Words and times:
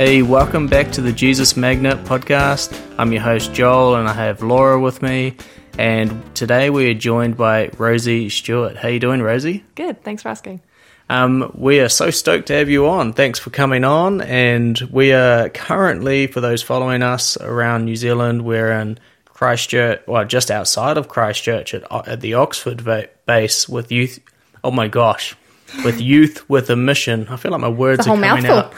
Hey, 0.00 0.22
welcome 0.22 0.66
back 0.66 0.92
to 0.92 1.02
the 1.02 1.12
Jesus 1.12 1.58
Magnet 1.58 1.98
podcast. 2.04 2.74
I'm 2.96 3.12
your 3.12 3.20
host 3.20 3.52
Joel, 3.52 3.96
and 3.96 4.08
I 4.08 4.14
have 4.14 4.42
Laura 4.42 4.80
with 4.80 5.02
me. 5.02 5.36
And 5.76 6.34
today 6.34 6.70
we 6.70 6.90
are 6.90 6.94
joined 6.94 7.36
by 7.36 7.68
Rosie 7.76 8.30
Stewart. 8.30 8.78
How 8.78 8.88
you 8.88 8.98
doing, 8.98 9.20
Rosie? 9.20 9.62
Good. 9.74 10.02
Thanks 10.02 10.22
for 10.22 10.30
asking. 10.30 10.62
Um, 11.10 11.52
we 11.54 11.80
are 11.80 11.90
so 11.90 12.08
stoked 12.08 12.46
to 12.46 12.54
have 12.54 12.70
you 12.70 12.88
on. 12.88 13.12
Thanks 13.12 13.38
for 13.38 13.50
coming 13.50 13.84
on. 13.84 14.22
And 14.22 14.80
we 14.90 15.12
are 15.12 15.50
currently, 15.50 16.28
for 16.28 16.40
those 16.40 16.62
following 16.62 17.02
us 17.02 17.36
around 17.36 17.84
New 17.84 17.96
Zealand, 17.96 18.46
we're 18.46 18.72
in 18.72 18.98
Christchurch, 19.26 20.00
well, 20.06 20.24
just 20.24 20.50
outside 20.50 20.96
of 20.96 21.08
Christchurch 21.08 21.74
at, 21.74 22.08
at 22.08 22.22
the 22.22 22.32
Oxford 22.32 22.82
base 23.26 23.68
with 23.68 23.92
youth. 23.92 24.18
Oh 24.64 24.70
my 24.70 24.88
gosh, 24.88 25.36
with 25.84 26.00
youth 26.00 26.48
with 26.48 26.70
a 26.70 26.76
mission. 26.76 27.26
I 27.28 27.36
feel 27.36 27.52
like 27.52 27.60
my 27.60 27.68
words 27.68 28.00
are 28.06 28.16
coming 28.16 28.20
mouthful. 28.44 28.56
out 28.56 28.74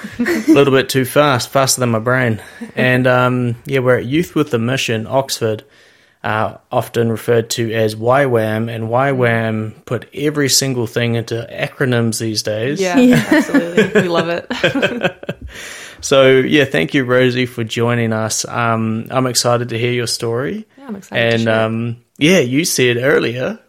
a 0.49 0.53
little 0.53 0.73
bit 0.73 0.89
too 0.89 1.05
fast, 1.05 1.49
faster 1.51 1.81
than 1.81 1.91
my 1.91 1.99
brain. 1.99 2.43
And 2.77 3.07
um, 3.07 3.57
yeah, 3.67 3.81
we're 3.81 3.99
at 3.99 4.05
Youth 4.07 4.35
with 4.35 4.53
a 4.55 4.59
Mission, 4.59 5.07
Oxford, 5.07 5.65
uh, 6.23 6.59
often 6.71 7.11
referred 7.11 7.51
to 7.51 7.73
as 7.73 7.95
YWAM. 7.97 8.71
And 8.75 8.85
YWAM 8.85 9.85
put 9.85 10.09
every 10.15 10.49
single 10.49 10.87
thing 10.87 11.15
into 11.17 11.47
acronyms 11.51 12.19
these 12.21 12.43
days. 12.43 12.81
Yeah, 12.81 12.97
absolutely. 13.31 14.03
We 14.03 14.09
love 14.09 14.29
it. 14.29 15.19
So 16.01 16.31
yeah, 16.31 16.65
thank 16.65 16.95
you, 16.95 17.05
Rosie, 17.05 17.47
for 17.47 17.63
joining 17.63 18.13
us. 18.13 18.45
Um, 18.45 19.07
I'm 19.11 19.27
excited 19.29 19.69
to 19.69 19.79
hear 19.79 19.93
your 19.93 20.09
story. 20.09 20.67
Yeah, 20.77 20.87
I'm 20.89 20.97
excited. 20.97 21.21
to 21.29 21.35
And 21.35 21.43
share. 21.45 21.61
um, 21.65 21.97
yeah, 22.19 22.39
you 22.41 22.65
said 22.65 22.97
earlier 22.97 23.61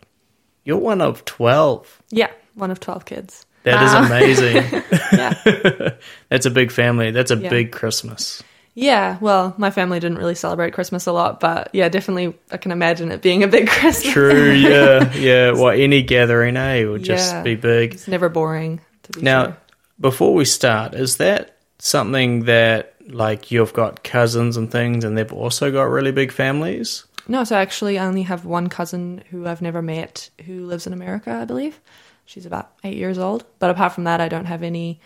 you're 0.66 0.80
one 0.80 1.00
of 1.02 1.23
twelve. 1.26 2.02
yeah, 2.09 2.31
one 2.56 2.72
of 2.72 2.80
12 2.80 3.06
kids. 3.06 3.46
That 3.64 3.82
is 3.84 3.92
Wow. 3.94 4.06
amazing. 4.06 4.84
Yeah. 5.14 5.92
That's 6.30 6.46
a 6.46 6.50
big 6.52 6.72
family. 6.72 7.12
That's 7.12 7.32
a 7.32 7.38
Yeah. 7.38 7.50
big 7.50 7.72
Christmas. 7.72 8.44
yeah. 8.76 9.18
Well, 9.22 9.54
my 9.58 9.70
family 9.72 10.00
didn't 10.00 10.18
really 10.18 10.36
celebrate 10.36 10.73
Christmas 10.73 11.06
a 11.06 11.12
lot, 11.12 11.40
but 11.40 11.70
yeah, 11.73 11.88
definitely 11.90 12.34
I 12.52 12.58
can 12.58 12.72
imagine 12.72 13.12
it 13.12 13.22
being 13.22 13.44
a 13.44 13.48
big 13.48 13.68
Christmas. 13.80 14.12
True. 14.14 14.52
Yeah. 14.52 15.14
Yeah. 15.14 15.52
Well, 15.52 15.70
any 15.70 16.02
gathering, 16.02 16.58
eh, 16.58 16.84
would 16.86 17.04
just 17.04 17.32
Yeah. 17.34 17.44
be 17.44 17.56
big. 17.56 17.94
It's 17.94 18.08
never 18.08 18.28
boring 18.30 18.82
to 19.04 19.12
be 19.14 19.22
Now, 19.22 19.44
sure. 19.45 19.58
before 20.00 20.34
we 20.34 20.45
start, 20.45 20.94
is 20.95 21.17
that 21.17 21.58
something 21.80 22.45
that 22.45 22.94
like 23.10 23.52
you've 23.52 23.73
got 23.73 24.04
cousins 24.04 24.58
and 24.58 24.72
things, 24.72 25.04
and 25.04 25.17
they've 25.17 25.32
also 25.34 25.72
got 25.72 25.84
really 25.84 26.12
big 26.12 26.32
families? 26.32 27.04
No, 27.28 27.44
so 27.44 27.56
actually 27.56 28.00
I 28.00 28.06
only 28.06 28.23
have 28.23 28.45
one 28.45 28.67
cousin 28.67 29.23
who 29.30 29.45
I've 29.48 29.62
never 29.62 29.82
met 29.82 30.30
who 30.45 30.66
lives 30.66 30.88
in 30.88 30.94
America, 30.94 31.32
I 31.32 31.45
believe. 31.45 31.80
She's 32.26 32.46
about 32.46 32.72
eight 32.84 32.98
years 32.98 33.18
old. 33.18 33.46
But 33.60 33.70
apart 33.70 33.94
from 33.94 34.06
that 34.06 34.22
I 34.22 34.30
don't 34.30 34.46
have 34.46 34.64
any 34.64 35.00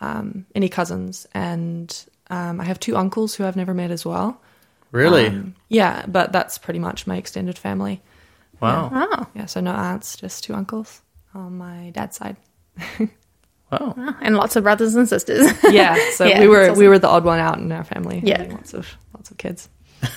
um, 0.00 0.46
any 0.54 0.68
cousins 0.68 1.26
and 1.34 2.04
um, 2.30 2.60
I 2.60 2.64
have 2.64 2.78
two 2.78 2.96
uncles 2.96 3.34
who 3.34 3.44
I've 3.44 3.56
never 3.56 3.74
met 3.74 3.90
as 3.90 4.04
well. 4.04 4.40
Really? 4.92 5.26
Um, 5.26 5.54
yeah, 5.68 6.04
but 6.06 6.32
that's 6.32 6.58
pretty 6.58 6.78
much 6.78 7.06
my 7.06 7.16
extended 7.16 7.58
family. 7.58 8.00
wow. 8.60 8.90
Oh, 8.92 9.26
Yeah, 9.34 9.46
so 9.46 9.60
no 9.60 9.72
aunts, 9.72 10.16
just 10.16 10.44
two 10.44 10.54
uncles 10.54 11.02
on 11.34 11.58
my 11.58 11.90
dad's 11.90 12.16
side. 12.16 12.36
Wow. 13.70 13.94
wow. 13.96 14.16
and 14.22 14.34
lots 14.34 14.56
of 14.56 14.62
brothers 14.62 14.94
and 14.94 15.08
sisters. 15.08 15.52
Yeah, 15.70 15.96
so 16.12 16.24
Yeah, 16.26 16.40
we 16.40 16.48
were 16.48 16.68
that's 16.68 16.78
we 16.78 16.88
were 16.88 16.98
the 16.98 17.08
odd 17.08 17.24
one 17.24 17.38
out 17.38 17.58
in 17.58 17.70
our 17.70 17.84
family. 17.84 18.22
Yeah. 18.24 18.44
lots 18.50 18.72
of 18.72 18.88
lots 19.14 19.30
of 19.30 19.36
kids. 19.36 19.68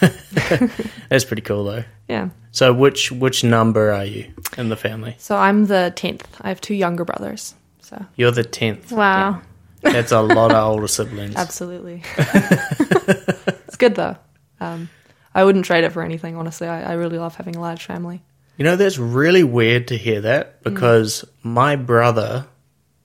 That's 1.10 1.26
pretty 1.26 1.42
cool, 1.42 1.66
though. 1.66 1.84
Yeah. 2.08 2.30
So, 2.52 2.74
which 2.74 3.12
which 3.12 3.44
number 3.44 3.92
are 3.92 4.06
you 4.06 4.34
in 4.58 4.70
the 4.70 4.76
family? 4.76 5.16
So 5.18 5.36
I'm 5.36 5.66
the 5.66 5.94
tenth. 5.96 6.28
I 6.42 6.50
have 6.50 6.60
two 6.62 6.76
younger 6.76 7.06
brothers. 7.06 7.56
So 7.82 8.06
You're 8.16 8.32
the 8.32 8.44
tenth. 8.44 8.92
wow. 8.92 9.42
That's 9.82 10.12
a 10.12 10.22
lot 10.22 10.52
of 10.52 10.58
older 10.64 10.88
siblings. 10.88 11.36
absolutely, 11.38 12.04
it's 12.18 13.78
good 13.78 13.96
though. 13.96 14.16
Um, 14.60 14.90
I 15.34 15.44
wouldn't 15.44 15.66
trade 15.66 15.84
it 15.86 15.92
for 15.92 16.04
anything. 16.04 16.36
Honestly, 16.36 16.68
I, 16.68 16.92
I 16.92 16.94
really 16.94 17.18
love 17.18 17.36
having 17.36 17.56
a 17.56 17.62
large 17.62 17.86
family. 17.86 18.22
You 18.58 18.66
know, 18.66 18.76
that's 18.76 19.00
really 19.00 19.44
weird 19.44 19.88
to 19.88 19.98
hear 19.98 20.22
that 20.22 20.62
because 20.62 21.26
my 21.42 21.76
brother 21.76 22.46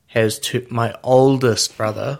has 0.09 0.39
two. 0.39 0.67
My 0.71 0.95
oldest 1.03 1.77
brother, 1.79 2.19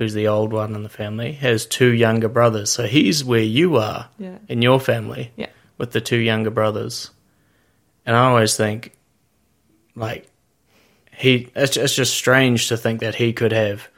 who's 0.00 0.14
the 0.14 0.28
old 0.28 0.50
one 0.50 0.74
in 0.74 0.82
the 0.82 0.88
family, 0.88 1.32
has 1.32 1.66
two 1.66 1.92
younger 1.92 2.26
brothers. 2.30 2.72
So 2.72 2.86
he's 2.86 3.22
where 3.22 3.42
you 3.42 3.76
are 3.76 4.08
Yeah. 4.18 4.38
in 4.48 4.62
your 4.62 4.80
family 4.80 5.30
Yeah. 5.36 5.48
with 5.76 5.90
the 5.92 6.00
two 6.00 6.16
younger 6.16 6.48
brothers. 6.48 7.10
And 8.06 8.16
I 8.16 8.24
always 8.30 8.56
think, 8.56 8.92
like, 9.94 10.26
he. 11.14 11.50
It's, 11.54 11.76
it's 11.76 11.94
just 11.94 12.14
strange 12.14 12.68
to 12.68 12.78
think 12.78 13.00
that 13.00 13.14
he 13.14 13.34
could 13.34 13.52
have, 13.52 13.88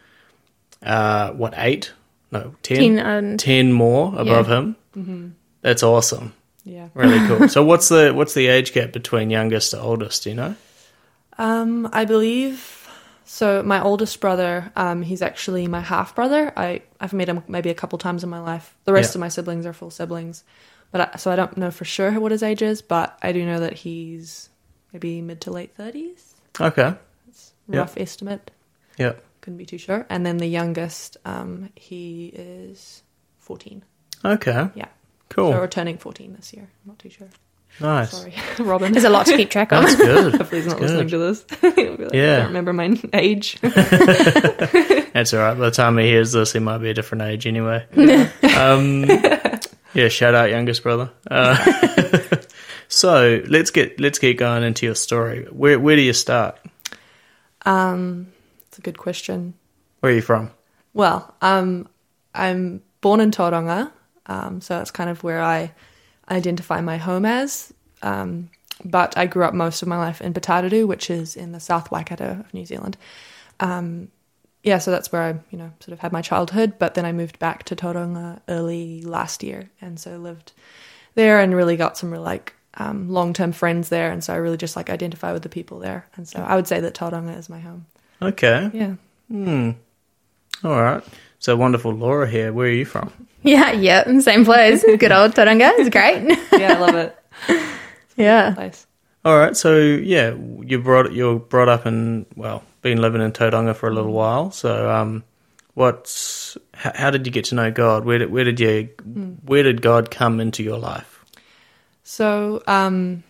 uh, 0.83 1.31
what 1.31 1.55
eight? 1.57 1.93
No, 2.33 2.57
ten. 2.65 2.79
Teen 2.79 2.99
and 2.99 3.39
10 3.39 3.73
more 3.73 4.13
above 4.19 4.49
him. 4.49 4.75
Mm-hmm. 4.97 5.29
That's 5.61 5.84
awesome. 5.84 6.33
Yeah. 6.65 6.89
Really 6.95 7.25
cool. 7.29 7.49
so 7.57 7.63
what's 7.63 7.89
the 7.89 8.11
what's 8.13 8.34
the 8.34 8.49
age 8.49 8.73
gap 8.73 8.91
between 8.91 9.31
youngest 9.31 9.71
to 9.71 9.81
oldest? 9.81 10.25
Do 10.25 10.31
you 10.31 10.34
know? 10.37 10.57
Um, 11.39 11.89
I 11.93 12.05
believe 12.07 12.81
so. 13.25 13.62
My 13.62 13.83
oldest 13.83 14.21
brother, 14.21 14.72
um, 14.77 15.03
he's 15.03 15.22
actually 15.22 15.66
my 15.66 15.81
half 15.81 16.15
brother. 16.15 16.53
I 16.56 16.83
I've 17.00 17.12
met 17.12 17.28
him 17.28 17.43
maybe 17.49 17.71
a 17.71 17.75
couple 17.75 17.99
times 17.99 18.22
in 18.25 18.31
my 18.31 18.41
life. 18.41 18.75
The 18.84 18.93
rest 18.93 19.15
Yeah. 19.15 19.19
of 19.19 19.21
my 19.21 19.28
siblings 19.28 19.66
are 19.66 19.72
full 19.72 19.91
siblings, 19.91 20.44
but 20.91 21.15
I, 21.15 21.16
so 21.19 21.31
I 21.31 21.37
don't 21.37 21.56
know 21.56 21.71
for 21.71 21.84
sure 21.84 22.19
what 22.21 22.33
his 22.33 22.43
age 22.43 22.62
is. 22.62 22.83
But 22.83 23.19
I 23.22 23.33
do 23.33 23.44
know 23.44 23.60
that 23.60 23.75
he's 23.75 24.49
maybe 24.93 25.21
mid 25.22 25.41
to 25.43 25.50
late 25.50 25.75
thirties. 25.75 26.34
Okay. 26.60 26.94
Rough 27.69 27.97
estimate. 27.97 28.50
Yeah. 28.99 29.12
Couldn't 29.41 29.56
be 29.56 29.66
too 29.66 29.78
sure. 29.78 30.04
And 30.10 30.27
then 30.27 30.37
the 30.37 30.47
youngest, 30.47 31.16
um, 31.25 31.71
he 31.75 32.27
is 32.34 33.03
fourteen. 33.39 33.83
Okay. 34.25 34.69
Yeah. 34.75 34.89
Cool. 35.31 35.53
So 35.53 35.59
we're 35.59 35.66
turning 35.69 35.97
fourteen 35.99 36.34
this 36.34 36.53
year. 36.53 36.65
I'm 36.65 36.89
not 36.89 36.99
too 36.99 37.09
sure. 37.10 37.28
Nice. 37.81 38.10
Sorry, 38.10 38.34
Robin. 38.60 38.93
there's 38.93 39.05
a 39.05 39.10
lot 39.10 39.27
to 39.27 39.37
keep 39.37 39.50
track 39.50 39.72
of. 39.72 39.83
That's 39.83 39.97
good. 39.97 40.34
Hopefully 40.37 40.60
he's 40.62 40.71
not 40.71 40.81
That's 40.81 40.93
listening 40.93 41.09
to 41.09 41.19
this. 41.19 41.44
Like, 41.62 42.12
Yeah. 42.15 42.34
I 42.34 42.37
don't 42.38 42.47
remember 42.49 42.72
my 42.72 42.97
age. 43.12 43.59
That's 43.60 45.33
all 45.34 45.41
right. 45.41 45.55
By 45.55 45.66
the 45.66 45.71
time 45.72 45.99
he 45.99 46.06
hears 46.06 46.33
this, 46.33 46.53
he 46.53 46.59
might 46.59 46.78
be 46.78 46.91
a 46.91 46.94
different 46.94 47.22
age 47.22 47.47
anyway. 47.47 47.87
um, 48.56 49.05
yeah. 49.94 50.09
Shout 50.09 50.34
out, 50.34 50.50
youngest 50.50 50.83
brother. 50.83 51.10
Uh, 51.31 51.56
so 52.88 53.43
let's 53.49 53.71
get 53.71 54.00
let's 54.00 54.19
get 54.19 54.34
going 54.39 54.62
into 54.62 54.87
your 54.87 54.94
story. 54.94 55.47
Where 55.50 55.78
where 55.78 55.97
do 55.97 56.03
you 56.03 56.12
start? 56.12 56.59
Um, 57.65 58.33
it's 58.69 58.78
a 58.78 58.83
good 58.83 58.99
question. 58.99 59.54
Where 60.00 60.12
are 60.12 60.15
you 60.15 60.22
from? 60.22 60.50
Well, 60.94 61.34
um, 61.43 61.89
I'm 62.34 62.83
born 63.00 63.21
in 63.21 63.31
Tauranga, 63.31 63.91
um, 64.27 64.60
so 64.60 64.78
that's 64.78 64.91
kind 64.91 65.09
of 65.10 65.22
where 65.22 65.41
I 65.43 65.72
identify 66.31 66.81
my 66.81 66.97
home 66.97 67.25
as. 67.25 67.72
Um, 68.03 68.50
but 68.84 69.16
I 69.16 69.27
grew 69.27 69.44
up 69.44 69.55
most 69.55 69.83
of 69.83 69.88
my 69.88 69.99
life 69.99 70.21
in 70.21 70.34
Putaruru, 70.34 70.87
which 70.87 71.10
is 71.10 71.37
in 71.37 71.53
the 71.53 71.60
South 71.60 71.91
Waikato 71.91 72.41
of 72.41 72.55
New 72.55 72.66
Zealand. 72.66 72.97
Um, 73.60 74.09
yeah, 74.62 74.78
so 74.78 74.91
that's 74.91 75.10
where 75.10 75.22
I, 75.22 75.31
you 75.50 75.59
know, 75.59 75.72
sort 75.81 75.93
of 75.93 76.00
had 76.00 76.12
my 76.12 76.22
childhood. 76.22 76.78
But 76.78 76.94
then 76.94 77.05
I 77.05 77.12
moved 77.12 77.38
back 77.38 77.65
to 77.65 77.77
Tauranga 77.77 78.41
early 78.49 79.03
last 79.03 79.43
year, 79.43 79.71
and 79.81 79.99
so 79.99 80.16
lived 80.16 80.53
there 81.15 81.41
and 81.41 81.55
really 81.55 81.77
got 81.77 81.99
some 81.99 82.10
real 82.10 82.22
like 82.22 82.54
um, 82.75 83.09
long 83.09 83.33
term 83.33 83.53
friends 83.53 83.89
there. 83.89 84.10
And 84.10 84.22
so 84.22 84.33
I 84.33 84.37
really 84.37 84.56
just 84.56 84.77
like 84.77 84.91
identify 84.91 85.33
with 85.33 85.42
the 85.42 85.48
people 85.48 85.78
there. 85.78 86.07
And 86.16 86.27
so 86.27 86.41
I 86.41 86.57
would 86.57 86.66
say 86.66 86.80
that 86.80 86.95
Tauranga 86.95 87.36
is 87.36 87.48
my 87.48 87.60
home. 87.60 87.86
Okay. 88.21 88.71
Yeah. 88.72 88.95
Hmm. 89.28 89.71
All 90.65 90.80
right. 90.80 91.03
So 91.39 91.57
wonderful, 91.57 91.92
Laura 91.92 92.28
here. 92.28 92.53
Where 92.53 92.69
are 92.69 92.71
you 92.71 92.84
from? 92.84 93.13
Yeah, 93.44 93.72
yeah, 93.72 94.21
same 94.21 94.44
place. 94.44 94.84
Good 94.98 95.10
old 95.10 95.34
Tauranga. 95.34 95.72
It's 95.78 95.91
great. 95.91 96.39
Yeah, 96.53 96.74
I 96.74 96.78
love 96.78 96.94
it. 96.94 97.18
yeah. 98.16 98.54
Place. 98.54 98.86
All 99.24 99.36
right, 99.36 99.56
so 99.56 99.77
yeah, 99.78 100.34
you 100.60 100.78
brought 100.80 101.12
you're 101.12 101.39
brought 101.39 101.68
up 101.68 101.86
in 101.86 102.27
well, 102.36 102.62
been 102.83 103.00
living 103.00 103.21
in 103.21 103.33
Tauranga 103.33 103.74
for 103.74 103.89
a 103.89 103.92
little 103.92 104.12
while. 104.12 104.50
So, 104.50 104.91
um, 104.91 105.24
what's 105.74 106.56
how, 106.74 106.92
how 106.94 107.10
did 107.10 107.27
you 107.27 107.33
get 107.33 107.47
to 107.47 107.54
know 107.54 107.71
God? 107.71 108.04
Where 108.04 108.18
did 108.18 108.30
where 108.30 108.44
did 108.44 108.60
you 108.60 108.91
where 109.45 109.62
did 109.62 109.83
God 109.83 110.10
come 110.10 110.41
into 110.41 110.62
your 110.62 110.78
life? 110.78 111.24
So, 112.04 112.62
um, 112.66 113.22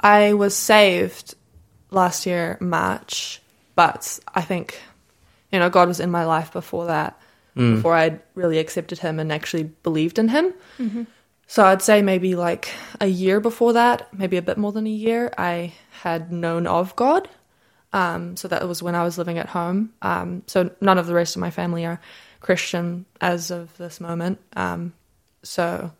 I 0.00 0.32
was 0.32 0.56
saved 0.56 1.34
last 1.90 2.26
year, 2.26 2.56
March, 2.60 3.42
but 3.74 4.18
I 4.34 4.42
think, 4.42 4.80
you 5.52 5.58
know, 5.58 5.70
God 5.70 5.88
was 5.88 6.00
in 6.00 6.10
my 6.10 6.24
life 6.24 6.52
before 6.52 6.86
that, 6.86 7.18
before 7.76 7.94
I'd 7.94 8.20
really 8.34 8.58
accepted 8.58 8.98
Him 9.00 9.18
and 9.18 9.32
actually 9.32 9.64
believed 9.82 10.18
in 10.18 10.28
Him. 10.28 10.54
So 11.46 11.64
I'd 11.64 11.82
say 11.82 12.02
maybe 12.02 12.36
like 12.36 12.68
a 13.00 13.06
year 13.06 13.40
before 13.40 13.72
that, 13.72 14.12
maybe 14.12 14.36
a 14.36 14.42
bit 14.42 14.58
more 14.58 14.70
than 14.70 14.86
a 14.86 14.90
year, 14.90 15.32
I 15.38 15.72
had 16.02 16.30
known 16.30 16.66
of 16.66 16.94
God. 16.94 17.28
Um, 17.92 18.36
so 18.36 18.48
that 18.48 18.68
was 18.68 18.82
when 18.82 18.94
I 18.94 19.02
was 19.02 19.16
living 19.16 19.38
at 19.38 19.48
home. 19.48 19.94
Um, 20.02 20.42
so 20.46 20.70
none 20.82 20.98
of 20.98 21.06
the 21.06 21.14
rest 21.14 21.36
of 21.36 21.40
my 21.40 21.50
family 21.50 21.86
are 21.86 22.00
Christian 22.40 23.06
as 23.20 23.50
of 23.50 23.74
this 23.78 23.98
moment. 23.98 24.38
Um, 24.54 24.92
so, 25.42 25.90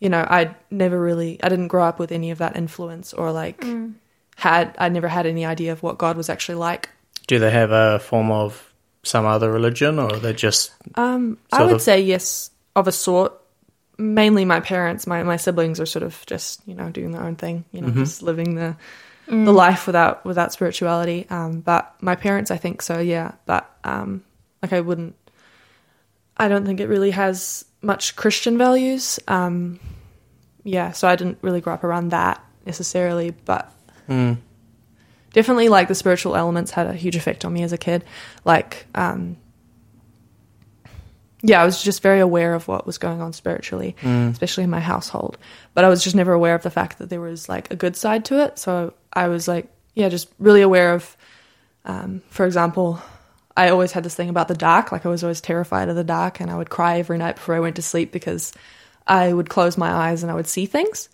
you 0.00 0.08
know, 0.08 0.26
I 0.28 0.56
never 0.70 1.00
really, 1.00 1.40
I 1.42 1.48
didn't 1.48 1.68
grow 1.68 1.84
up 1.84 2.00
with 2.00 2.10
any 2.10 2.32
of 2.32 2.38
that 2.38 2.56
influence 2.56 3.12
or 3.14 3.30
like 3.30 3.64
had, 4.34 4.74
I 4.78 4.88
never 4.88 5.06
had 5.08 5.26
any 5.26 5.46
idea 5.46 5.70
of 5.70 5.82
what 5.82 5.96
God 5.96 6.16
was 6.16 6.28
actually 6.28 6.56
like. 6.56 6.90
Do 7.28 7.38
they 7.38 7.52
have 7.52 7.70
a 7.70 8.00
form 8.00 8.32
of 8.32 8.67
some 9.02 9.26
other 9.26 9.50
religion, 9.50 9.98
or 9.98 10.10
they're 10.12 10.32
just 10.32 10.72
Um, 10.94 11.38
I 11.52 11.64
would 11.64 11.74
of. 11.76 11.82
say 11.82 12.00
yes, 12.00 12.50
of 12.74 12.88
a 12.88 12.92
sort. 12.92 13.32
Mainly 14.00 14.44
my 14.44 14.60
parents, 14.60 15.08
my, 15.08 15.24
my 15.24 15.36
siblings 15.36 15.80
are 15.80 15.86
sort 15.86 16.04
of 16.04 16.24
just 16.26 16.60
you 16.66 16.74
know 16.74 16.88
doing 16.90 17.10
their 17.12 17.22
own 17.24 17.34
thing, 17.34 17.64
you 17.72 17.80
know, 17.80 17.90
just 17.90 18.22
living 18.22 18.54
the 18.54 18.76
the 19.26 19.52
life 19.52 19.86
without 19.86 20.24
without 20.24 20.52
spirituality. 20.52 21.26
Um, 21.30 21.60
but 21.60 21.94
my 22.00 22.14
parents, 22.14 22.50
I 22.50 22.56
think 22.58 22.80
so, 22.82 23.00
yeah. 23.00 23.32
But 23.44 23.68
um, 23.84 24.22
like 24.62 24.72
I 24.72 24.80
wouldn't, 24.80 25.16
I 26.36 26.48
don't 26.48 26.64
think 26.64 26.80
it 26.80 26.86
really 26.86 27.10
has 27.10 27.64
much 27.82 28.14
Christian 28.16 28.56
values. 28.56 29.18
Um, 29.26 29.80
yeah, 30.62 30.92
so 30.92 31.08
I 31.08 31.16
didn't 31.16 31.38
really 31.42 31.60
grow 31.60 31.74
up 31.74 31.82
around 31.84 32.10
that 32.10 32.40
necessarily, 32.66 33.30
but 33.44 33.72
definitely 35.38 35.68
like 35.68 35.86
the 35.86 35.94
spiritual 35.94 36.34
elements 36.34 36.72
had 36.72 36.88
a 36.88 36.92
huge 36.92 37.14
effect 37.14 37.44
on 37.44 37.52
me 37.52 37.62
as 37.62 37.72
a 37.72 37.78
kid. 37.78 38.04
Like, 38.44 38.86
um, 38.92 39.36
yeah, 41.42 41.62
I 41.62 41.64
was 41.64 41.80
just 41.80 42.02
very 42.02 42.18
aware 42.18 42.54
of 42.54 42.66
what 42.66 42.84
was 42.86 42.98
going 42.98 43.20
on 43.20 43.32
spiritually, 43.32 43.94
especially 44.02 44.64
in 44.64 44.70
my 44.70 44.80
household. 44.80 45.38
But 45.74 45.84
I 45.84 45.88
was 45.88 46.02
just 46.02 46.16
never 46.16 46.32
aware 46.32 46.56
of 46.56 46.64
the 46.64 46.72
fact 46.72 46.98
that 46.98 47.08
there 47.08 47.20
was 47.20 47.48
like 47.48 47.70
a 47.70 47.76
good 47.76 47.94
side 47.94 48.24
to 48.24 48.42
it. 48.42 48.58
So 48.58 48.94
I 49.12 49.28
was 49.28 49.46
like, 49.46 49.68
yeah, 49.94 50.08
just 50.08 50.28
really 50.40 50.60
aware 50.62 50.92
of, 50.92 51.16
um, 51.84 52.20
for 52.30 52.44
example, 52.44 53.00
I 53.56 53.68
always 53.68 53.92
had 53.92 54.02
this 54.02 54.16
thing 54.16 54.30
about 54.30 54.48
the 54.48 54.56
dark. 54.56 54.90
Like 54.90 55.06
I 55.06 55.08
was 55.08 55.22
always 55.22 55.40
terrified 55.40 55.88
of 55.88 55.94
the 55.94 56.02
dark, 56.02 56.40
and 56.40 56.50
I 56.50 56.56
would 56.56 56.68
cry 56.68 56.98
every 56.98 57.18
night 57.18 57.36
before 57.36 57.54
I 57.54 57.60
went 57.60 57.76
to 57.76 57.82
sleep 57.82 58.10
because 58.10 58.52
I 59.06 59.32
would 59.32 59.48
close 59.48 59.78
my 59.78 59.90
eyes 59.90 60.24
and 60.24 60.32
I 60.32 60.34
would 60.34 60.48
see 60.48 60.66
things. 60.66 61.08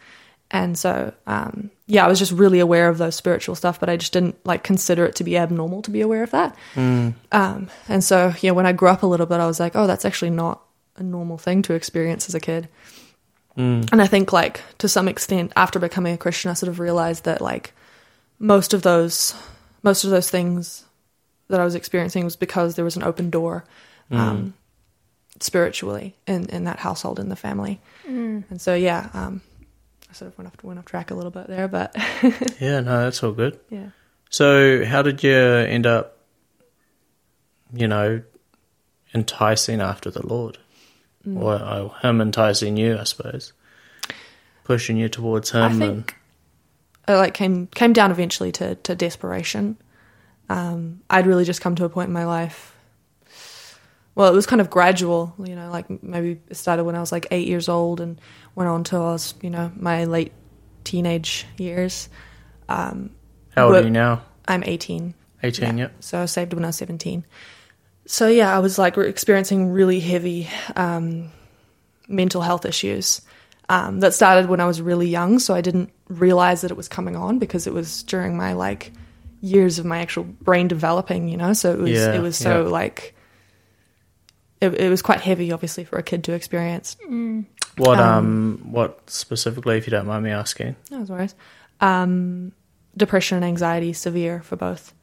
And 0.54 0.78
so, 0.78 1.12
um, 1.26 1.70
yeah, 1.88 2.04
I 2.04 2.08
was 2.08 2.20
just 2.20 2.30
really 2.30 2.60
aware 2.60 2.88
of 2.88 2.96
those 2.96 3.16
spiritual 3.16 3.56
stuff, 3.56 3.80
but 3.80 3.90
I 3.90 3.96
just 3.96 4.12
didn't 4.12 4.36
like 4.46 4.62
consider 4.62 5.04
it 5.04 5.16
to 5.16 5.24
be 5.24 5.36
abnormal 5.36 5.82
to 5.82 5.90
be 5.90 6.00
aware 6.00 6.22
of 6.22 6.30
that. 6.30 6.56
Um, 7.32 7.68
and 7.88 8.04
so, 8.04 8.32
yeah, 8.40 8.52
when 8.52 8.64
I 8.64 8.72
grew 8.72 8.88
up 8.88 9.02
a 9.02 9.06
little 9.06 9.26
bit, 9.26 9.40
I 9.40 9.46
was 9.46 9.58
like, 9.58 9.74
oh, 9.74 9.88
that's 9.88 10.04
actually 10.04 10.30
not 10.30 10.62
a 10.96 11.02
normal 11.02 11.38
thing 11.38 11.62
to 11.62 11.74
experience 11.74 12.28
as 12.28 12.36
a 12.36 12.40
kid. 12.40 12.68
And 13.92 14.00
I 14.00 14.06
think, 14.06 14.32
like, 14.32 14.60
to 14.78 14.88
some 14.88 15.08
extent, 15.08 15.52
after 15.56 15.80
becoming 15.80 16.14
a 16.14 16.18
Christian, 16.18 16.52
I 16.52 16.54
sort 16.54 16.70
of 16.70 16.78
realized 16.78 17.24
that, 17.24 17.40
like, 17.40 17.72
most 18.38 18.74
of 18.74 18.82
those, 18.82 19.34
most 19.82 20.04
of 20.04 20.10
those 20.10 20.30
things 20.30 20.84
that 21.48 21.60
I 21.60 21.64
was 21.64 21.74
experiencing 21.74 22.24
was 22.24 22.36
because 22.36 22.76
there 22.76 22.84
was 22.84 22.96
an 22.96 23.02
open 23.02 23.30
door, 23.30 23.64
um, 24.10 24.54
spiritually 25.40 26.14
in, 26.26 26.46
in 26.50 26.64
that 26.64 26.78
household, 26.78 27.18
in 27.18 27.28
the 27.28 27.36
family. 27.36 27.80
And 28.50 28.60
so, 28.60 28.74
yeah, 28.74 29.10
um, 29.14 29.40
I 29.44 29.53
sort 30.14 30.30
of 30.32 30.38
went 30.38 30.48
off, 30.48 30.64
went 30.64 30.78
off 30.78 30.84
track 30.84 31.10
a 31.10 31.14
little 31.14 31.30
bit 31.30 31.46
there, 31.48 31.68
but 31.68 31.94
yeah? 32.60 32.80
No, 32.80 33.02
that's 33.04 33.22
all 33.22 33.32
good. 33.32 33.58
yeah. 33.70 33.88
So, 34.30 34.84
how 34.84 35.02
did 35.02 35.22
you 35.22 35.32
end 35.34 35.86
up, 35.86 36.18
you 37.72 37.86
know, 37.86 38.22
enticing 39.14 39.80
after 39.80 40.10
the 40.10 40.26
Lord, 40.26 40.58
Mm. 41.26 41.40
or, 41.40 41.54
or 41.62 41.96
Him 42.02 42.20
enticing 42.20 42.76
you? 42.76 42.98
I 42.98 43.04
suppose, 43.04 43.52
pushing 44.64 44.96
you 44.98 45.08
towards 45.08 45.50
Him. 45.52 45.62
I 45.62 45.66
and, 45.70 45.78
think 45.78 46.16
it 47.08 47.12
like 47.14 47.32
came 47.34 47.66
came 47.68 47.92
down 47.94 48.10
eventually 48.10 48.52
to 48.52 48.74
to 48.74 48.94
desperation. 48.94 49.78
Um, 50.50 51.00
I'd 51.08 51.26
really 51.26 51.44
just 51.46 51.62
come 51.62 51.74
to 51.76 51.84
a 51.84 51.88
point 51.88 52.08
in 52.08 52.12
my 52.12 52.26
life. 52.26 52.76
Well, 54.14 54.30
it 54.30 54.34
was 54.34 54.46
kind 54.46 54.60
of 54.60 54.68
gradual, 54.70 55.34
you 55.42 55.56
know. 55.56 55.70
Like 55.70 56.02
maybe 56.02 56.40
it 56.48 56.56
started 56.56 56.84
when 56.84 56.94
I 56.94 57.00
was 57.00 57.10
like 57.10 57.26
eight 57.30 57.48
years 57.48 57.68
old 57.70 58.00
and 58.00 58.20
went 58.54 58.68
on 58.68 58.84
till 58.84 59.02
I 59.02 59.12
was, 59.12 59.34
you 59.42 59.50
know, 59.50 59.72
my 59.76 60.04
late 60.04 60.32
teenage 60.84 61.46
years. 61.58 62.08
Um, 62.68 63.10
how 63.50 63.66
old 63.66 63.76
are 63.76 63.82
you 63.82 63.90
now? 63.90 64.22
I'm 64.46 64.62
18. 64.64 65.14
Eighteen. 65.42 65.78
Yeah. 65.78 65.84
Yep. 65.84 65.94
So 66.00 66.18
I 66.18 66.20
was 66.22 66.32
saved 66.32 66.54
when 66.54 66.64
I 66.64 66.68
was 66.68 66.76
17. 66.76 67.24
So 68.06 68.28
yeah, 68.28 68.54
I 68.54 68.58
was 68.60 68.78
like 68.78 68.96
experiencing 68.96 69.70
really 69.70 70.00
heavy 70.00 70.48
um, 70.76 71.30
mental 72.08 72.40
health 72.40 72.64
issues 72.64 73.20
um, 73.68 74.00
that 74.00 74.14
started 74.14 74.48
when 74.48 74.60
I 74.60 74.66
was 74.66 74.80
really 74.80 75.08
young. 75.08 75.38
So 75.38 75.54
I 75.54 75.60
didn't 75.60 75.90
realize 76.08 76.62
that 76.62 76.70
it 76.70 76.76
was 76.76 76.88
coming 76.88 77.16
on 77.16 77.38
because 77.38 77.66
it 77.66 77.72
was 77.72 78.02
during 78.04 78.36
my 78.36 78.52
like 78.54 78.92
years 79.40 79.78
of 79.78 79.84
my 79.84 79.98
actual 80.00 80.24
brain 80.24 80.68
developing, 80.68 81.28
you 81.28 81.36
know. 81.36 81.52
So 81.52 81.72
it 81.72 81.78
was 81.78 81.90
Yeah, 81.90 82.14
it 82.14 82.20
was 82.20 82.36
so 82.36 82.64
yeah. 82.64 82.68
like 82.70 83.14
it, 84.60 84.74
it 84.74 84.88
was 84.88 85.02
quite 85.02 85.20
heavy, 85.20 85.52
obviously, 85.52 85.84
for 85.84 85.98
a 85.98 86.02
kid 86.02 86.24
to 86.24 86.32
experience. 86.32 86.96
What 87.76 87.98
Um, 87.98 88.06
um, 88.06 88.60
what 88.70 89.08
specifically, 89.10 89.76
if 89.76 89.86
you 89.86 89.90
don't 89.90 90.06
mind 90.06 90.24
me 90.24 90.30
asking? 90.30 90.76
No, 90.90 90.98
that's 90.98 91.10
worries. 91.10 91.34
Um, 91.80 92.52
depression 92.96 93.36
and 93.36 93.44
anxiety, 93.44 93.92
severe 93.92 94.42
for 94.42 94.56
both. 94.56 94.94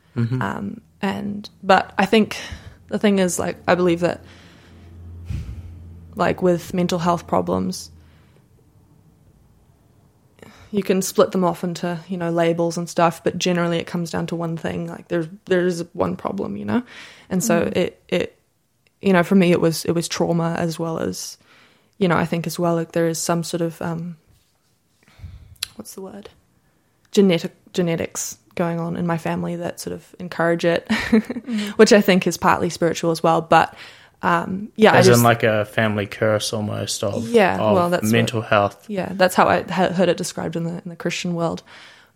Um, 0.42 0.82
and 1.02 1.50
but 1.64 1.94
I 1.98 2.06
think 2.06 2.38
the 2.88 3.00
thing 3.00 3.20
is, 3.20 3.40
like, 3.40 3.58
I 3.68 3.76
believe 3.76 4.02
that, 4.02 4.24
like, 6.16 6.42
with 6.42 6.74
mental 6.74 7.00
health 7.00 7.28
problems, 7.28 7.92
you 10.72 10.84
can 10.84 11.02
split 11.02 11.32
them 11.32 11.44
off 11.44 11.64
into 11.64 12.00
you 12.08 12.18
know 12.18 12.30
labels 12.30 12.78
and 12.78 12.90
stuff, 12.90 13.24
but 13.24 13.38
generally 13.38 13.78
it 13.78 13.88
comes 13.88 14.12
down 14.12 14.28
to 14.28 14.36
one 14.36 14.58
thing. 14.58 14.88
Like, 14.88 15.08
there's 15.10 15.28
there 15.46 15.66
is 15.66 15.86
one 15.94 16.16
problem, 16.16 16.56
you 16.56 16.66
know, 16.66 16.84
and 17.30 17.44
so 17.44 17.70
it 17.76 18.02
it 18.08 18.38
you 19.02 19.14
know 19.14 19.24
for 19.24 19.36
me 19.36 19.52
it 19.52 19.60
was 19.60 19.84
it 19.86 19.92
was 19.92 20.08
trauma 20.08 20.56
as 20.58 20.80
well 20.80 21.00
as 21.00 21.38
you 22.02 22.08
know 22.10 22.18
I 22.18 22.26
think 22.26 22.48
as 22.48 22.58
well 22.60 22.76
like 22.76 22.92
there 22.92 23.08
is 23.08 23.20
some 23.20 23.44
sort 23.44 23.62
of 23.62 23.82
um, 23.82 24.18
what's 25.76 25.94
the 25.96 26.02
word? 26.02 26.30
Genetic 27.12 27.54
genetics 27.74 28.38
going 28.56 28.80
on 28.80 28.98
in 28.98 29.08
my 29.08 29.18
family 29.18 29.56
that 29.56 29.80
sort 29.80 29.94
of 29.94 30.14
encourage 30.20 30.66
it 30.66 30.92
which 31.78 31.94
i 31.94 32.02
think 32.02 32.28
is 32.28 32.36
partly 32.36 32.70
spiritual 32.70 33.10
as 33.10 33.24
well 33.24 33.40
but 33.42 33.74
um 34.24 34.70
yeah 34.76 34.92
As 34.94 35.08
i 35.08 35.12
just 35.12 35.20
in, 35.20 35.24
like 35.24 35.44
a 35.44 35.64
family 35.64 36.06
curse 36.06 36.52
almost 36.52 37.02
of 37.02 37.30
Yeah, 37.30 37.58
of 37.58 37.74
well, 37.76 37.90
that's 37.90 38.12
mental 38.12 38.42
health. 38.42 38.90
yeah 38.90 39.08
that's 39.14 39.36
how 39.36 39.48
i 39.48 39.62
heard 39.64 40.10
it 40.10 40.18
described 40.18 40.58
in 40.58 40.66
the 40.66 40.82
in 40.84 40.90
the 40.90 40.98
christian 40.98 41.34
world. 41.34 41.64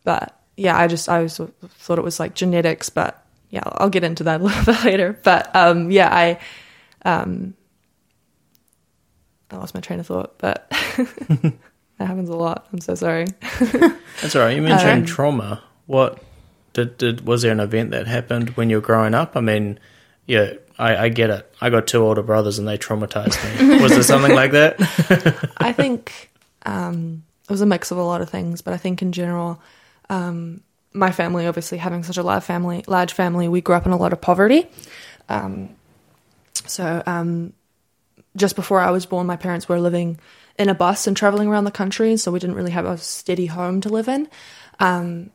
But 0.03 0.37
yeah 0.57 0.77
i 0.77 0.87
just 0.87 1.07
i 1.07 1.15
always 1.17 1.37
thought 1.37 1.97
it 1.99 2.03
was 2.03 2.19
like 2.19 2.35
genetics 2.35 2.89
but 2.89 3.25
yeah 3.49 3.63
i'll 3.65 3.89
get 3.89 4.03
into 4.03 4.25
that 4.25 4.41
a 4.41 4.43
little 4.43 4.65
bit 4.73 4.83
later. 4.83 5.17
But 5.23 5.55
um 5.55 5.89
yeah 5.89 6.09
i 6.13 6.39
um 7.09 7.53
i 9.55 9.59
lost 9.59 9.73
my 9.73 9.81
train 9.81 9.99
of 9.99 10.07
thought 10.07 10.37
but 10.37 10.67
that 10.97 11.53
happens 11.97 12.29
a 12.29 12.35
lot 12.35 12.67
i'm 12.73 12.79
so 12.81 12.93
sorry 12.95 13.25
That's 14.21 14.33
all 14.35 14.43
right. 14.43 14.55
You 14.55 14.61
mentioned 14.61 15.01
Um, 15.01 15.05
trauma. 15.05 15.61
What 15.87 16.23
did, 16.73 16.97
did 16.97 17.27
was 17.27 17.41
there 17.41 17.51
an 17.51 17.59
event 17.59 17.91
that 17.91 18.07
happened 18.07 18.51
when 18.51 18.69
you 18.69 18.77
were 18.77 18.81
growing 18.81 19.13
up? 19.13 19.35
I 19.35 19.41
mean, 19.41 19.77
yeah, 20.25 20.53
I, 20.79 20.95
I 20.95 21.09
get 21.09 21.29
it. 21.29 21.53
I 21.59 21.69
got 21.69 21.85
two 21.85 22.01
older 22.01 22.23
brothers 22.23 22.57
and 22.57 22.65
they 22.65 22.77
traumatized 22.77 23.37
me. 23.59 23.81
was 23.81 23.91
there 23.91 24.03
something 24.03 24.33
like 24.33 24.51
that? 24.51 24.75
I 25.57 25.73
think 25.73 26.31
um, 26.65 27.23
it 27.43 27.49
was 27.51 27.59
a 27.61 27.65
mix 27.65 27.91
of 27.91 27.97
a 27.97 28.03
lot 28.03 28.21
of 28.21 28.29
things, 28.29 28.61
but 28.61 28.73
I 28.73 28.77
think 28.77 29.01
in 29.01 29.11
general, 29.11 29.61
um, 30.09 30.61
my 30.93 31.11
family, 31.11 31.45
obviously 31.45 31.77
having 31.77 32.03
such 32.03 32.17
a 32.17 32.23
large 32.23 32.43
family, 32.43 32.85
large 32.87 33.11
family, 33.11 33.49
we 33.49 33.59
grew 33.59 33.75
up 33.75 33.85
in 33.85 33.91
a 33.91 33.97
lot 33.97 34.13
of 34.13 34.21
poverty. 34.21 34.65
Um, 35.27 35.75
so 36.65 37.03
um, 37.05 37.51
just 38.35 38.55
before 38.55 38.79
I 38.79 38.91
was 38.91 39.05
born, 39.05 39.27
my 39.27 39.37
parents 39.37 39.67
were 39.69 39.79
living 39.79 40.19
in 40.57 40.69
a 40.69 40.73
bus 40.75 41.07
and 41.07 41.15
traveling 41.17 41.47
around 41.49 41.65
the 41.65 41.71
country, 41.71 42.17
so 42.17 42.31
we 42.31 42.39
didn't 42.39 42.55
really 42.55 42.71
have 42.71 42.85
a 42.85 42.97
steady 42.97 43.45
home 43.47 43.81
to 43.81 43.89
live 43.89 44.07
in. 44.07 44.27
Um, 44.79 45.31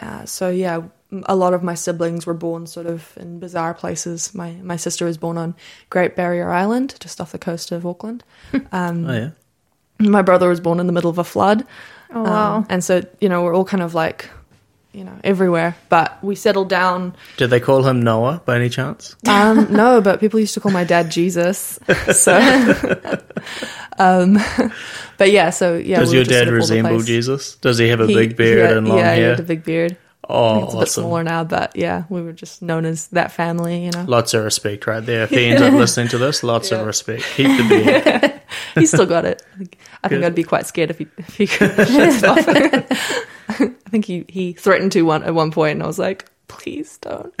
uh, 0.00 0.24
so 0.24 0.48
yeah, 0.50 0.82
a 1.26 1.34
lot 1.36 1.54
of 1.54 1.62
my 1.62 1.74
siblings 1.74 2.24
were 2.26 2.34
born 2.34 2.66
sort 2.66 2.86
of 2.86 3.12
in 3.18 3.38
bizarre 3.40 3.74
places. 3.74 4.34
My 4.34 4.52
my 4.62 4.76
sister 4.76 5.04
was 5.04 5.18
born 5.18 5.36
on 5.38 5.54
Great 5.90 6.14
Barrier 6.16 6.50
Island, 6.50 6.94
just 7.00 7.20
off 7.20 7.32
the 7.32 7.38
coast 7.38 7.72
of 7.72 7.84
Auckland. 7.86 8.24
Um, 8.72 9.06
Oh 9.06 9.12
yeah. 9.14 9.30
my 9.98 10.22
brother 10.22 10.48
was 10.48 10.60
born 10.60 10.80
in 10.80 10.86
the 10.86 10.92
middle 10.92 11.10
of 11.10 11.18
a 11.18 11.24
flood. 11.24 11.66
Oh, 12.12 12.22
wow. 12.22 12.56
Um, 12.56 12.66
and 12.70 12.82
so, 12.82 13.02
you 13.20 13.28
know, 13.28 13.42
we're 13.44 13.54
all 13.54 13.64
kind 13.64 13.82
of 13.82 13.94
like, 13.94 14.28
you 14.92 15.04
know, 15.04 15.16
everywhere. 15.24 15.76
But 15.88 16.22
we 16.22 16.34
settled 16.34 16.68
down. 16.68 17.14
Did 17.36 17.48
they 17.50 17.60
call 17.60 17.86
him 17.86 18.02
Noah 18.02 18.42
by 18.44 18.56
any 18.56 18.68
chance? 18.68 19.14
Um, 19.26 19.68
no, 19.72 20.00
but 20.00 20.20
people 20.20 20.40
used 20.40 20.54
to 20.54 20.60
call 20.60 20.72
my 20.72 20.84
dad 20.84 21.10
Jesus. 21.10 21.78
So, 22.12 22.36
um, 23.98 24.38
but 25.18 25.30
yeah, 25.30 25.50
so 25.50 25.76
yeah. 25.76 26.00
Does 26.00 26.10
we 26.10 26.16
your 26.16 26.24
dad 26.24 26.46
sort 26.46 26.48
of 26.48 26.48
all 26.48 26.52
the 26.54 26.54
resemble. 26.74 27.00
Jesus? 27.02 27.56
Does 27.56 27.78
he 27.78 27.88
have 27.88 28.00
a 28.00 28.06
He- 28.06 28.14
big 28.14 28.36
beard 28.36 28.66
had- 28.68 28.76
and 28.78 28.88
long 28.88 28.98
yeah, 28.98 29.14
he 29.14 29.20
hair? 29.20 29.30
had 29.30 29.40
a 29.40 29.44
big 29.44 29.64
beard. 29.64 29.96
Oh, 30.28 30.64
it's 30.64 30.74
a 30.74 30.78
bit 30.78 30.88
smaller 30.88 31.24
now, 31.24 31.42
but 31.42 31.74
yeah, 31.74 32.04
we 32.08 32.22
were 32.22 32.32
just 32.32 32.62
known 32.62 32.84
as 32.84 33.08
that 33.08 33.32
family, 33.32 33.84
you 33.84 33.90
know. 33.90 34.04
Lots 34.06 34.32
of 34.32 34.44
respect 34.44 34.86
right 34.86 35.04
there. 35.04 35.24
If 35.24 35.30
he 35.30 35.46
ends 35.46 35.60
up 35.62 35.72
listening 35.84 36.06
to 36.08 36.18
this, 36.18 36.44
lots 36.44 36.70
of 36.70 36.86
respect. 36.86 37.24
Keep 37.34 37.46
the 37.48 37.68
beard. 37.68 38.34
He 38.74 38.86
still 38.86 39.06
got 39.06 39.24
it. 39.24 39.42
I 39.54 39.58
think, 39.58 39.78
I 40.04 40.08
think 40.08 40.24
I'd 40.24 40.34
be 40.34 40.44
quite 40.44 40.66
scared 40.66 40.90
if 40.90 40.98
he 40.98 41.06
if 41.18 41.36
he 41.36 41.46
could. 41.48 41.70
I 43.86 43.90
think 43.90 44.04
he, 44.04 44.24
he 44.28 44.52
threatened 44.52 44.92
to 44.92 45.02
one 45.02 45.22
at 45.22 45.34
one 45.34 45.50
point, 45.50 45.72
and 45.72 45.82
I 45.82 45.86
was 45.86 45.98
like, 45.98 46.30
please 46.48 46.98
don't. 46.98 47.32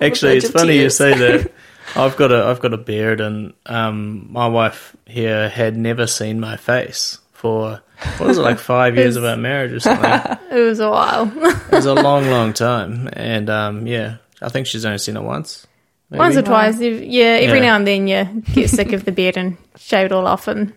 Actually, 0.00 0.36
it's 0.38 0.46
of 0.46 0.52
funny 0.52 0.78
you 0.78 0.90
say 0.90 1.14
that. 1.16 1.52
I've 1.96 2.16
got 2.16 2.32
a 2.32 2.44
I've 2.46 2.60
got 2.60 2.72
a 2.74 2.78
beard, 2.78 3.20
and 3.20 3.54
um, 3.66 4.26
my 4.32 4.48
wife 4.48 4.96
here 5.06 5.48
had 5.48 5.76
never 5.76 6.06
seen 6.06 6.40
my 6.40 6.56
face 6.56 7.18
for 7.32 7.80
what 8.18 8.26
was 8.26 8.38
it 8.38 8.42
like 8.42 8.58
five 8.58 8.96
years 8.96 9.16
of 9.16 9.24
our 9.24 9.36
marriage 9.36 9.72
or 9.72 9.80
something. 9.80 10.38
It 10.50 10.60
was 10.60 10.80
a 10.80 10.90
while. 10.90 11.30
It 11.44 11.70
was 11.72 11.86
a 11.86 11.94
long, 11.94 12.28
long 12.28 12.52
time, 12.52 13.08
and 13.12 13.48
um, 13.48 13.86
yeah, 13.86 14.16
I 14.42 14.48
think 14.48 14.66
she's 14.66 14.84
only 14.84 14.98
seen 14.98 15.16
it 15.16 15.22
once. 15.22 15.66
maybe. 16.10 16.18
Once 16.18 16.36
or 16.36 16.42
twice. 16.42 16.80
if- 16.80 17.02
Yeah, 17.04 17.38
every 17.40 17.60
Yeah. 17.60 17.66
now 17.66 17.76
and 17.76 17.86
then 17.86 18.08
you 18.08 18.42
get 18.52 18.68
sick 18.70 18.92
of 18.92 19.04
the 19.04 19.12
beard 19.12 19.36
and 19.36 19.56
shave 19.78 20.06
it 20.06 20.12
all 20.12 20.26
off, 20.26 20.48
and 20.48 20.72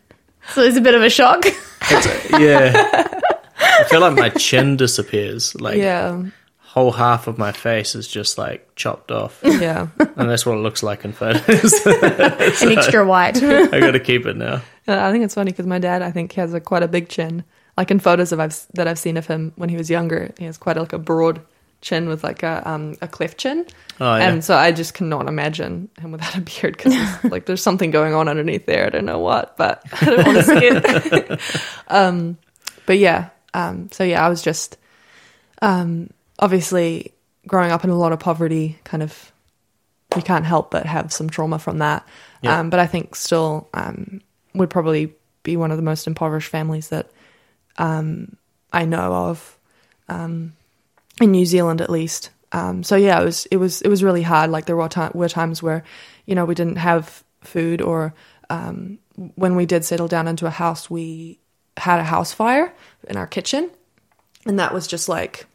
so 0.53 0.61
it's 0.61 0.77
a 0.77 0.81
bit 0.81 0.93
of 0.93 1.01
a 1.01 1.09
shock. 1.09 1.45
It's- 1.45 2.39
yeah. 2.39 3.07
I 3.89 3.91
feel 3.91 4.01
like 4.01 4.15
my 4.15 4.29
chin 4.29 4.77
disappears. 4.77 5.59
Like 5.59 5.77
Yeah, 5.77 6.23
whole 6.59 6.91
half 6.91 7.27
of 7.27 7.37
my 7.39 7.51
face 7.51 7.95
is 7.95 8.07
just 8.07 8.37
like 8.37 8.75
chopped 8.75 9.11
off, 9.11 9.39
yeah. 9.43 9.87
and 9.97 10.29
that's 10.29 10.45
what 10.45 10.55
it 10.55 10.61
looks 10.61 10.83
like 10.83 11.03
in 11.03 11.13
photos. 11.13 11.73
An 11.85 12.71
extra 12.77 13.05
white. 13.05 13.41
I 13.41 13.79
got 13.79 13.91
to 13.91 13.99
keep 13.99 14.25
it 14.25 14.37
now. 14.37 14.61
Uh, 14.87 14.99
I 14.99 15.11
think 15.11 15.23
it's 15.23 15.35
funny 15.35 15.51
because 15.51 15.65
my 15.65 15.79
dad, 15.79 16.01
I 16.01 16.11
think, 16.11 16.33
has 16.33 16.53
a 16.53 16.59
quite 16.59 16.83
a 16.83 16.87
big 16.87 17.09
chin. 17.09 17.43
Like 17.75 17.91
in 17.91 17.99
photos 17.99 18.31
of 18.31 18.39
I've 18.39 18.55
that 18.73 18.87
I've 18.87 18.99
seen 18.99 19.17
of 19.17 19.25
him 19.25 19.53
when 19.55 19.69
he 19.69 19.77
was 19.77 19.89
younger, 19.89 20.31
he 20.37 20.45
has 20.45 20.57
quite 20.57 20.77
a, 20.77 20.81
like 20.81 20.93
a 20.93 20.99
broad 20.99 21.41
chin 21.81 22.09
with 22.09 22.23
like 22.23 22.43
a 22.43 22.61
um 22.69 22.95
a 23.01 23.07
cleft 23.07 23.37
chin. 23.37 23.65
Oh 23.99 24.15
yeah. 24.15 24.29
And 24.29 24.43
so 24.43 24.55
I 24.55 24.71
just 24.71 24.93
cannot 24.93 25.27
imagine 25.27 25.89
him 25.99 26.11
without 26.11 26.35
a 26.35 26.41
beard 26.41 26.77
because 26.77 26.95
like 27.23 27.45
there's 27.45 27.63
something 27.63 27.89
going 27.89 28.13
on 28.13 28.27
underneath 28.27 28.65
there. 28.65 28.85
I 28.85 28.89
don't 28.89 29.05
know 29.05 29.19
what, 29.19 29.57
but 29.57 29.83
I 30.01 30.05
don't 30.05 30.25
want 30.25 30.37
to 30.37 30.43
see 30.43 30.59
it. 30.61 31.41
um, 31.87 32.37
but 32.85 32.97
yeah, 32.97 33.29
um, 33.53 33.89
so 33.91 34.03
yeah, 34.03 34.25
I 34.25 34.29
was 34.29 34.41
just 34.41 34.77
um, 35.61 36.09
obviously 36.37 37.13
growing 37.47 37.71
up 37.71 37.83
in 37.83 37.89
a 37.89 37.97
lot 37.97 38.11
of 38.11 38.19
poverty. 38.19 38.79
Kind 38.83 39.03
of, 39.03 39.31
you 40.15 40.21
can't 40.21 40.45
help 40.45 40.71
but 40.71 40.85
have 40.85 41.11
some 41.11 41.29
trauma 41.29 41.59
from 41.59 41.79
that. 41.79 42.05
Yeah. 42.41 42.59
Um, 42.59 42.69
but 42.69 42.79
I 42.79 42.87
think 42.87 43.15
still 43.15 43.67
um, 43.73 44.21
would 44.53 44.69
probably 44.69 45.13
be 45.43 45.57
one 45.57 45.71
of 45.71 45.77
the 45.77 45.83
most 45.83 46.07
impoverished 46.07 46.49
families 46.49 46.89
that 46.89 47.09
um, 47.77 48.35
I 48.71 48.85
know 48.85 49.13
of 49.13 49.57
um, 50.07 50.53
in 51.21 51.31
New 51.31 51.45
Zealand, 51.45 51.81
at 51.81 51.89
least. 51.89 52.29
Um, 52.51 52.83
so 52.83 52.95
yeah, 52.95 53.21
it 53.21 53.25
was 53.25 53.45
it 53.47 53.57
was 53.57 53.81
it 53.81 53.89
was 53.89 54.03
really 54.03 54.23
hard. 54.23 54.49
Like 54.49 54.65
there 54.65 54.75
were 54.75 54.89
ti- 54.89 55.09
were 55.13 55.29
times 55.29 55.61
where 55.61 55.83
you 56.25 56.35
know 56.35 56.45
we 56.45 56.55
didn't 56.55 56.77
have 56.77 57.23
food, 57.41 57.81
or 57.81 58.13
um, 58.49 58.99
when 59.35 59.55
we 59.55 59.65
did 59.65 59.85
settle 59.85 60.07
down 60.07 60.27
into 60.27 60.47
a 60.47 60.51
house, 60.51 60.89
we 60.89 61.39
had 61.79 61.99
a 61.99 62.03
house 62.03 62.33
fire 62.33 62.73
in 63.07 63.17
our 63.17 63.27
kitchen, 63.27 63.71
and 64.45 64.59
that 64.59 64.73
was 64.73 64.87
just 64.87 65.09
like 65.09 65.45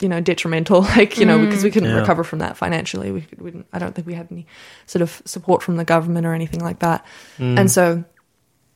you 0.00 0.08
know 0.08 0.20
detrimental. 0.20 0.82
Like 0.96 1.18
you 1.18 1.26
know 1.26 1.38
because 1.38 1.64
we 1.64 1.70
mm. 1.70 1.74
couldn't 1.74 1.90
Yeah. 1.90 2.00
recover 2.00 2.24
from 2.24 2.40
that 2.40 2.56
financially. 2.56 3.10
We, 3.10 3.26
we 3.38 3.50
didn't, 3.50 3.66
I 3.72 3.78
don't 3.78 3.94
think 3.94 4.06
we 4.06 4.14
had 4.14 4.28
any 4.30 4.46
sort 4.86 5.02
of 5.02 5.22
support 5.24 5.62
from 5.62 5.76
the 5.76 5.84
government 5.84 6.26
or 6.26 6.34
anything 6.34 6.60
like 6.60 6.80
that, 6.80 7.04
mm. 7.38 7.58
and 7.58 7.70
so 7.70 8.04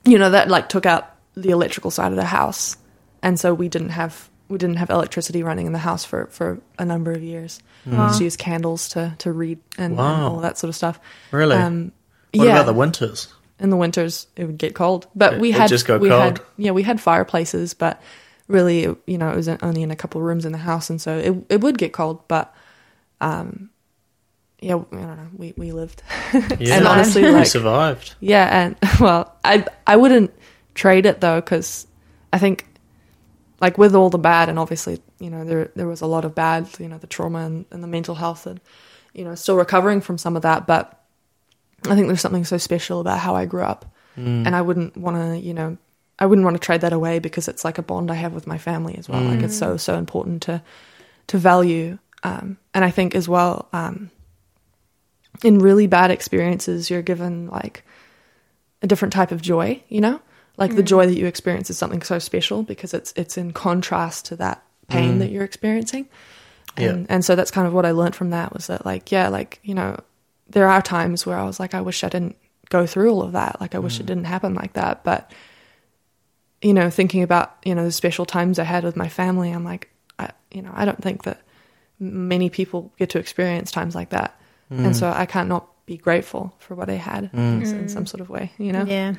you 0.04 0.18
know 0.18 0.30
that 0.30 0.48
like 0.48 0.68
took 0.68 0.86
out 0.86 1.14
the 1.34 1.50
electrical 1.50 1.90
side 1.90 2.10
of 2.12 2.16
the 2.16 2.24
house 2.24 2.76
and 3.22 3.38
so 3.38 3.54
we 3.54 3.68
didn't 3.68 3.90
have 3.90 4.28
we 4.48 4.58
didn't 4.58 4.76
have 4.76 4.90
electricity 4.90 5.42
running 5.42 5.66
in 5.66 5.72
the 5.72 5.78
house 5.78 6.04
for 6.04 6.26
for 6.26 6.60
a 6.78 6.84
number 6.84 7.12
of 7.12 7.22
years 7.22 7.60
we 7.86 7.92
mm. 7.92 8.06
used 8.06 8.18
to 8.18 8.24
use 8.24 8.36
candles 8.36 8.88
to 8.88 9.14
to 9.18 9.30
read 9.32 9.58
and, 9.76 9.92
and 9.92 10.00
all 10.00 10.40
that 10.40 10.58
sort 10.58 10.68
of 10.68 10.74
stuff 10.76 10.98
Really? 11.30 11.56
um 11.56 11.92
what 12.34 12.46
yeah 12.46 12.52
about 12.54 12.66
the 12.66 12.72
winters? 12.72 13.32
In 13.60 13.70
the 13.70 13.76
winters 13.76 14.26
it 14.36 14.44
would 14.44 14.58
get 14.58 14.74
cold 14.74 15.06
but 15.14 15.34
It- 15.34 15.40
we 15.40 15.50
had 15.50 15.68
just 15.68 15.86
got 15.86 16.00
we 16.00 16.08
had 16.08 16.40
yeah 16.56 16.70
we 16.70 16.82
had 16.82 17.00
fireplaces 17.00 17.74
but 17.74 18.00
really 18.46 18.82
you 19.06 19.18
know 19.18 19.30
it 19.30 19.36
was 19.36 19.48
only 19.48 19.82
in 19.82 19.90
a 19.90 19.96
couple 19.96 20.20
of 20.20 20.26
rooms 20.26 20.44
in 20.44 20.52
the 20.52 20.58
house 20.58 20.88
and 20.90 21.00
so 21.00 21.16
it, 21.18 21.34
it 21.48 21.60
would 21.60 21.76
get 21.78 21.92
cold 21.92 22.26
but 22.28 22.54
um 23.20 23.68
yeah 24.60 24.74
i 24.76 24.78
don't 24.78 24.92
know 25.16 25.28
we 25.36 25.52
we 25.56 25.72
lived 25.72 26.02
Yeah. 26.58 26.76
and 26.78 26.86
honestly 26.92 27.22
we 27.22 27.30
like 27.30 27.46
survived. 27.46 28.14
yeah, 28.20 28.46
and 28.64 28.76
well, 29.00 29.34
I 29.44 29.64
I 29.86 29.96
wouldn't 29.96 30.32
trade 30.74 31.06
it 31.06 31.20
though 31.20 31.40
because 31.40 31.86
I 32.32 32.38
think 32.38 32.66
like 33.60 33.78
with 33.78 33.94
all 33.94 34.10
the 34.10 34.18
bad 34.18 34.48
and 34.48 34.58
obviously 34.58 35.00
you 35.20 35.30
know 35.30 35.44
there 35.44 35.70
there 35.76 35.86
was 35.86 36.00
a 36.00 36.06
lot 36.06 36.24
of 36.24 36.34
bad 36.34 36.68
you 36.78 36.88
know 36.88 36.98
the 36.98 37.06
trauma 37.06 37.40
and, 37.40 37.66
and 37.70 37.82
the 37.82 37.88
mental 37.88 38.14
health 38.14 38.46
and 38.46 38.60
you 39.14 39.24
know 39.24 39.34
still 39.34 39.56
recovering 39.56 40.00
from 40.00 40.18
some 40.18 40.36
of 40.36 40.42
that 40.42 40.66
but 40.66 40.97
I 41.86 41.94
think 41.94 42.06
there's 42.06 42.20
something 42.20 42.44
so 42.44 42.58
special 42.58 43.00
about 43.00 43.18
how 43.18 43.36
I 43.36 43.44
grew 43.44 43.62
up 43.62 43.94
and 44.46 44.56
I 44.56 44.62
wouldn't 44.62 44.96
want 44.96 45.16
to 45.16 45.38
you 45.38 45.54
know 45.54 45.78
I 46.18 46.26
wouldn't 46.26 46.44
want 46.44 46.56
to 46.56 46.60
trade 46.60 46.80
that 46.80 46.92
away 46.92 47.20
because 47.20 47.46
it's 47.46 47.64
like 47.64 47.78
a 47.78 47.82
bond 47.82 48.10
I 48.10 48.14
have 48.14 48.32
with 48.32 48.46
my 48.46 48.58
family 48.58 48.96
as 48.98 49.08
well 49.08 49.22
like 49.22 49.42
it's 49.42 49.56
so 49.56 49.76
so 49.76 49.94
important 49.96 50.42
to 50.42 50.62
to 51.28 51.38
value 51.38 51.98
um, 52.24 52.58
and 52.74 52.84
I 52.84 52.90
think 52.90 53.14
as 53.14 53.28
well 53.28 53.68
um, 53.72 54.10
in 55.44 55.60
really 55.60 55.86
bad 55.86 56.10
experiences 56.10 56.90
you're 56.90 57.02
given 57.02 57.46
like 57.48 57.84
a 58.82 58.86
different 58.86 59.12
type 59.12 59.32
of 59.32 59.42
joy, 59.42 59.82
you 59.88 60.00
know? 60.00 60.20
Like 60.56 60.74
the 60.74 60.82
joy 60.82 61.06
that 61.06 61.16
you 61.16 61.26
experience 61.26 61.70
is 61.70 61.78
something 61.78 62.02
so 62.02 62.18
special 62.18 62.64
because 62.64 62.92
it's 62.92 63.12
it's 63.14 63.38
in 63.38 63.52
contrast 63.52 64.24
to 64.26 64.36
that 64.36 64.64
pain 64.88 65.20
that 65.20 65.30
you're 65.30 65.44
experiencing. 65.44 66.08
Yeah. 66.76 66.88
And 66.88 67.06
and 67.08 67.24
so 67.24 67.36
that's 67.36 67.52
kind 67.52 67.68
of 67.68 67.72
what 67.72 67.86
I 67.86 67.92
learned 67.92 68.16
from 68.16 68.30
that 68.30 68.52
was 68.52 68.66
that 68.66 68.84
like, 68.84 69.12
yeah, 69.12 69.28
like, 69.28 69.60
you 69.62 69.74
know, 69.74 70.00
there 70.48 70.68
are 70.68 70.82
times 70.82 71.26
where 71.26 71.38
I 71.38 71.44
was 71.44 71.60
like, 71.60 71.74
I 71.74 71.80
wish 71.80 72.04
I 72.04 72.08
didn't 72.08 72.36
go 72.70 72.86
through 72.86 73.10
all 73.10 73.22
of 73.22 73.32
that. 73.32 73.60
Like 73.60 73.74
I 73.74 73.78
wish 73.78 74.00
it 74.00 74.04
mm. 74.04 74.06
didn't 74.06 74.24
happen 74.24 74.54
like 74.54 74.74
that. 74.74 75.04
But 75.04 75.30
you 76.60 76.74
know, 76.74 76.90
thinking 76.90 77.22
about, 77.22 77.56
you 77.64 77.74
know, 77.74 77.84
the 77.84 77.92
special 77.92 78.26
times 78.26 78.58
I 78.58 78.64
had 78.64 78.84
with 78.84 78.96
my 78.96 79.08
family, 79.08 79.50
I'm 79.50 79.64
like, 79.64 79.88
I 80.18 80.30
you 80.50 80.62
know, 80.62 80.72
I 80.74 80.84
don't 80.84 81.02
think 81.02 81.24
that 81.24 81.42
many 82.00 82.50
people 82.50 82.92
get 82.98 83.10
to 83.10 83.18
experience 83.18 83.70
times 83.70 83.94
like 83.94 84.10
that. 84.10 84.38
And 84.70 84.86
mm. 84.86 84.94
so 84.94 85.10
I 85.10 85.24
can't 85.24 85.48
not 85.48 85.68
be 85.86 85.96
grateful 85.96 86.54
for 86.58 86.74
what 86.74 86.90
I 86.90 86.94
had 86.94 87.32
mm. 87.32 87.62
in, 87.62 87.62
in 87.62 87.88
some 87.88 88.06
sort 88.06 88.20
of 88.20 88.28
way, 88.28 88.52
you 88.58 88.72
know? 88.72 88.84
Yeah. 88.84 89.14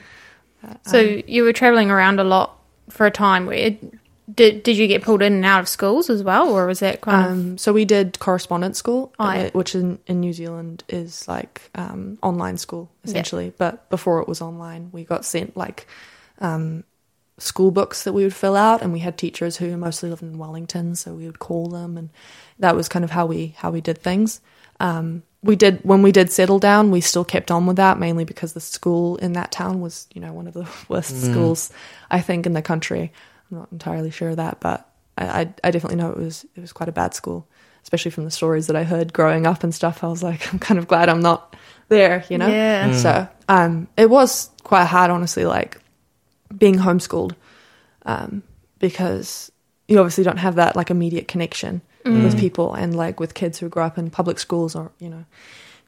Uh, 0.63 0.75
so 0.85 0.99
um, 0.99 1.21
you 1.25 1.43
were 1.43 1.53
traveling 1.53 1.89
around 1.89 2.19
a 2.19 2.23
lot 2.23 2.59
for 2.89 3.05
a 3.05 3.11
time. 3.11 3.45
Where 3.45 3.75
did 4.33 4.63
did 4.63 4.77
you 4.77 4.87
get 4.87 5.01
pulled 5.01 5.21
in 5.21 5.33
and 5.33 5.45
out 5.45 5.61
of 5.61 5.67
schools 5.67 6.09
as 6.09 6.23
well, 6.23 6.49
or 6.49 6.65
was 6.67 6.79
that 6.79 7.01
kind 7.01 7.25
of 7.25 7.31
Um, 7.31 7.57
so 7.57 7.73
we 7.73 7.85
did 7.85 8.19
correspondence 8.19 8.77
school, 8.77 9.13
Oh, 9.19 9.31
yeah. 9.31 9.43
uh, 9.43 9.49
which 9.51 9.75
in, 9.75 9.99
in 10.07 10.19
New 10.19 10.33
Zealand 10.33 10.83
is 10.89 11.27
like 11.27 11.69
um, 11.75 12.17
online 12.21 12.57
school 12.57 12.89
essentially. 13.03 13.53
But 13.57 13.89
before 13.89 14.21
it 14.21 14.27
was 14.27 14.41
online, 14.41 14.89
we 14.91 15.03
got 15.03 15.25
sent 15.25 15.55
like 15.57 15.87
um, 16.39 16.83
school 17.37 17.71
books 17.71 18.03
that 18.03 18.13
we 18.13 18.23
would 18.23 18.33
fill 18.35 18.55
out, 18.55 18.81
and 18.81 18.91
we 18.93 18.99
had 18.99 19.17
teachers 19.17 19.57
who 19.57 19.75
mostly 19.77 20.09
lived 20.09 20.21
in 20.23 20.37
Wellington, 20.37 20.95
so 20.95 21.13
we 21.13 21.25
would 21.25 21.39
call 21.39 21.67
them, 21.67 21.97
and 21.97 22.09
that 22.59 22.75
was 22.75 22.89
kind 22.89 23.05
of 23.05 23.11
how 23.11 23.25
we 23.25 23.55
how 23.57 23.71
we 23.71 23.81
did 23.81 23.97
things. 23.97 24.41
Um, 24.79 25.23
we 25.41 25.55
did 25.55 25.79
when 25.83 26.01
we 26.01 26.11
did 26.11 26.31
settle 26.31 26.59
down, 26.59 26.91
we 26.91 27.01
still 27.01 27.23
kept 27.25 27.49
on 27.51 27.65
with 27.65 27.77
that 27.77 27.97
mainly 27.97 28.25
because 28.25 28.53
the 28.53 28.59
school 28.59 29.15
in 29.17 29.33
that 29.33 29.51
town 29.51 29.79
was 29.81 30.07
you 30.13 30.19
know 30.21 30.33
one 30.33 30.47
of 30.47 30.53
the 30.53 30.67
worst 30.89 31.21
schools 31.21 31.71
I 32.11 32.19
think 32.21 32.45
in 32.45 32.53
the 32.53 32.61
country. 32.61 33.11
I'm 33.51 33.57
not 33.59 33.71
entirely 33.71 34.11
sure 34.11 34.29
of 34.29 34.37
that, 34.37 34.59
but 34.59 34.87
I, 35.17 35.25
I, 35.41 35.53
I 35.63 35.71
definitely 35.71 35.97
know 35.97 36.11
it 36.11 36.17
was 36.17 36.45
it 36.55 36.61
was 36.61 36.71
quite 36.73 36.89
a 36.89 36.93
bad 36.93 37.13
school, 37.13 37.47
especially 37.83 38.11
from 38.11 38.25
the 38.25 38.31
stories 38.31 38.67
that 38.67 38.75
I 38.75 38.83
heard 38.83 39.11
growing 39.13 39.45
up 39.47 39.63
and 39.63 39.73
stuff. 39.73 40.03
I 40.03 40.07
was 40.07 40.21
like, 40.23 40.51
I'm 40.53 40.59
kind 40.59 40.77
of 40.79 40.87
glad 40.87 41.09
I'm 41.09 41.21
not 41.21 41.55
there, 41.89 42.23
you 42.29 42.37
know. 42.37 42.49
Yeah. 42.49 42.91
So 42.91 43.27
um, 43.47 43.87
it 43.97 44.09
was 44.09 44.49
quite 44.63 44.85
hard, 44.85 45.09
honestly, 45.11 45.45
like 45.45 45.79
being 46.55 46.75
homeschooled, 46.77 47.33
um, 48.05 48.43
because 48.79 49.51
you 49.87 49.97
obviously 49.99 50.23
don't 50.23 50.37
have 50.37 50.55
that 50.55 50.75
like 50.75 50.89
immediate 50.91 51.27
connection 51.27 51.81
with 52.05 52.37
people, 52.39 52.73
and 52.73 52.95
like 52.95 53.19
with 53.19 53.33
kids 53.35 53.59
who 53.59 53.69
grow 53.69 53.85
up 53.85 53.97
in 53.97 54.09
public 54.09 54.39
schools 54.39 54.75
or 54.75 54.91
you 54.99 55.09
know, 55.09 55.25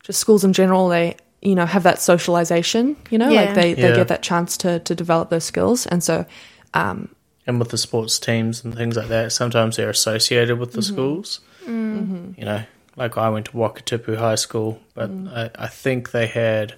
just 0.03 0.19
schools 0.19 0.43
in 0.43 0.53
general, 0.53 0.87
they 0.89 1.15
you 1.41 1.55
know 1.55 1.65
have 1.65 1.83
that 1.83 1.99
socialization, 1.99 2.95
you 3.09 3.17
know, 3.17 3.31
Yeah. 3.31 3.41
like 3.41 3.53
they 3.55 3.73
they 3.73 3.89
Yeah. 3.89 3.95
get 3.95 4.07
that 4.09 4.21
chance 4.21 4.57
to 4.57 4.79
to 4.79 4.93
develop 4.95 5.29
those 5.29 5.43
skills, 5.43 5.85
and 5.87 6.03
so. 6.03 6.25
Um, 6.73 7.09
And 7.47 7.57
with 7.59 7.69
the 7.69 7.77
sports 7.77 8.19
teams 8.19 8.63
and 8.63 8.75
things 8.75 8.95
like 8.95 9.07
that, 9.09 9.31
sometimes 9.31 9.75
they're 9.77 9.89
associated 9.89 10.59
with 10.59 10.73
the 10.73 10.81
schools. 10.81 11.39
Mm-hmm. 11.65 12.33
You 12.37 12.45
know, 12.45 12.63
like 12.95 13.17
I 13.17 13.29
went 13.29 13.47
to 13.47 13.51
Wakatipu 13.53 14.15
High 14.17 14.35
School, 14.35 14.79
but 14.93 15.09
Mm. 15.09 15.33
I, 15.35 15.49
I 15.65 15.67
think 15.67 16.11
they 16.11 16.27
had. 16.27 16.75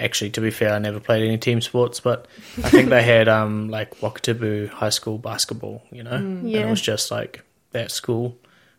Actually, 0.00 0.30
to 0.30 0.40
be 0.40 0.50
fair, 0.50 0.74
I 0.74 0.78
never 0.80 0.98
played 0.98 1.22
any 1.22 1.38
team 1.38 1.60
sports, 1.60 2.00
but 2.00 2.26
I 2.58 2.68
think 2.68 2.88
they 2.90 3.02
had 3.04 3.28
um 3.38 3.68
like 3.70 3.98
Wakatipu 4.00 4.68
High 4.68 4.90
School 4.90 5.18
basketball. 5.18 5.82
You 5.92 6.02
know, 6.02 6.10
and 6.10 6.50
Yeah. 6.50 6.66
it 6.66 6.70
was 6.70 6.80
just 6.82 7.10
like 7.10 7.42
that 7.70 7.90
school. 7.92 8.36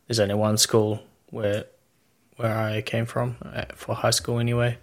There's 0.07 0.19
only 0.19 0.35
one 0.35 0.57
school 0.57 1.01
where 1.31 1.65
where 2.35 2.55
I 2.55 2.81
came 2.81 3.05
from 3.05 3.37
uh, 3.41 3.63
for 3.75 3.95
high 3.95 4.11
school, 4.11 4.39
anyway. 4.39 4.77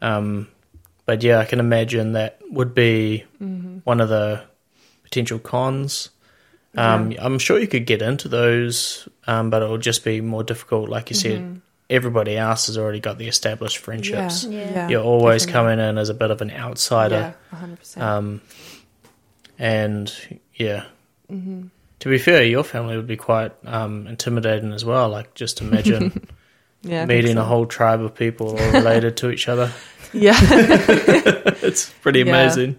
Um, 0.00 0.46
but 1.04 1.22
yeah, 1.24 1.38
I 1.40 1.44
can 1.44 1.58
imagine 1.58 2.12
that 2.12 2.38
would 2.50 2.72
be 2.74 3.24
one 3.84 4.00
of 4.00 4.08
the 4.08 4.42
potential 5.06 5.38
cons. 5.38 6.10
Um, 6.76 7.14
I'm 7.18 7.38
sure 7.38 7.58
you 7.58 7.66
could 7.68 7.86
get 7.86 8.02
into 8.02 8.28
those, 8.28 9.08
um, 9.26 9.48
but 9.48 9.62
it 9.62 9.66
will 9.70 9.78
just 9.78 10.04
be 10.04 10.20
more 10.20 10.44
difficult. 10.44 10.90
Like 10.90 11.08
you 11.08 11.16
said, 11.16 11.62
everybody 11.88 12.36
else 12.36 12.66
has 12.66 12.76
already 12.76 13.00
got 13.00 13.16
the 13.16 13.28
established 13.28 13.78
friendships. 13.78 14.44
Yeah, 14.44 14.70
Yeah. 14.70 14.88
You're 14.90 15.02
always 15.02 15.46
definitely. 15.46 15.52
coming 15.76 15.88
in 15.88 15.96
as 15.96 16.10
a 16.10 16.14
bit 16.14 16.30
of 16.30 16.42
an 16.42 16.50
outsider. 16.50 17.34
Yeah, 17.50 17.58
hundred 17.58 17.78
percent. 17.78 18.04
Um, 18.04 18.40
and 19.58 20.12
yeah, 20.54 20.84
Mm-hmm. 21.32 21.68
to 22.00 22.08
be 22.08 22.18
fair, 22.18 22.44
your 22.44 22.62
family 22.62 22.96
would 22.96 23.06
be 23.08 23.16
quite 23.16 23.52
um, 23.64 24.06
intimidating 24.06 24.72
as 24.72 24.84
well. 24.84 25.08
Like 25.08 25.34
just 25.34 25.60
imagine 25.62 26.28
Yeah, 26.82 27.04
meeting 27.06 27.34
so. 27.36 27.40
a 27.40 27.44
whole 27.44 27.66
tribe 27.66 28.00
of 28.02 28.14
people 28.14 28.50
all 28.58 28.72
related 28.72 29.16
to 29.18 29.30
each 29.30 29.48
other. 29.48 29.72
Yeah, 30.12 30.36
It's 31.62 31.90
pretty 32.00 32.20
Yeah. 32.20 32.26
amazing. 32.26 32.78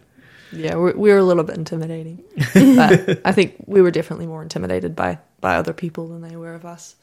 Yeah, 0.51 0.75
we 0.75 0.91
we 0.93 1.11
were 1.11 1.17
a 1.17 1.23
little 1.23 1.43
bit 1.43 1.57
intimidating, 1.57 2.23
but 2.53 3.21
I 3.25 3.31
think 3.31 3.55
we 3.65 3.81
were 3.81 3.91
definitely 3.91 4.27
more 4.27 4.41
intimidated 4.41 4.95
by 4.95 5.19
by 5.41 5.55
other 5.55 5.73
people 5.73 6.07
than 6.07 6.21
they 6.21 6.35
were 6.35 6.53
of 6.53 6.65
us. 6.65 6.95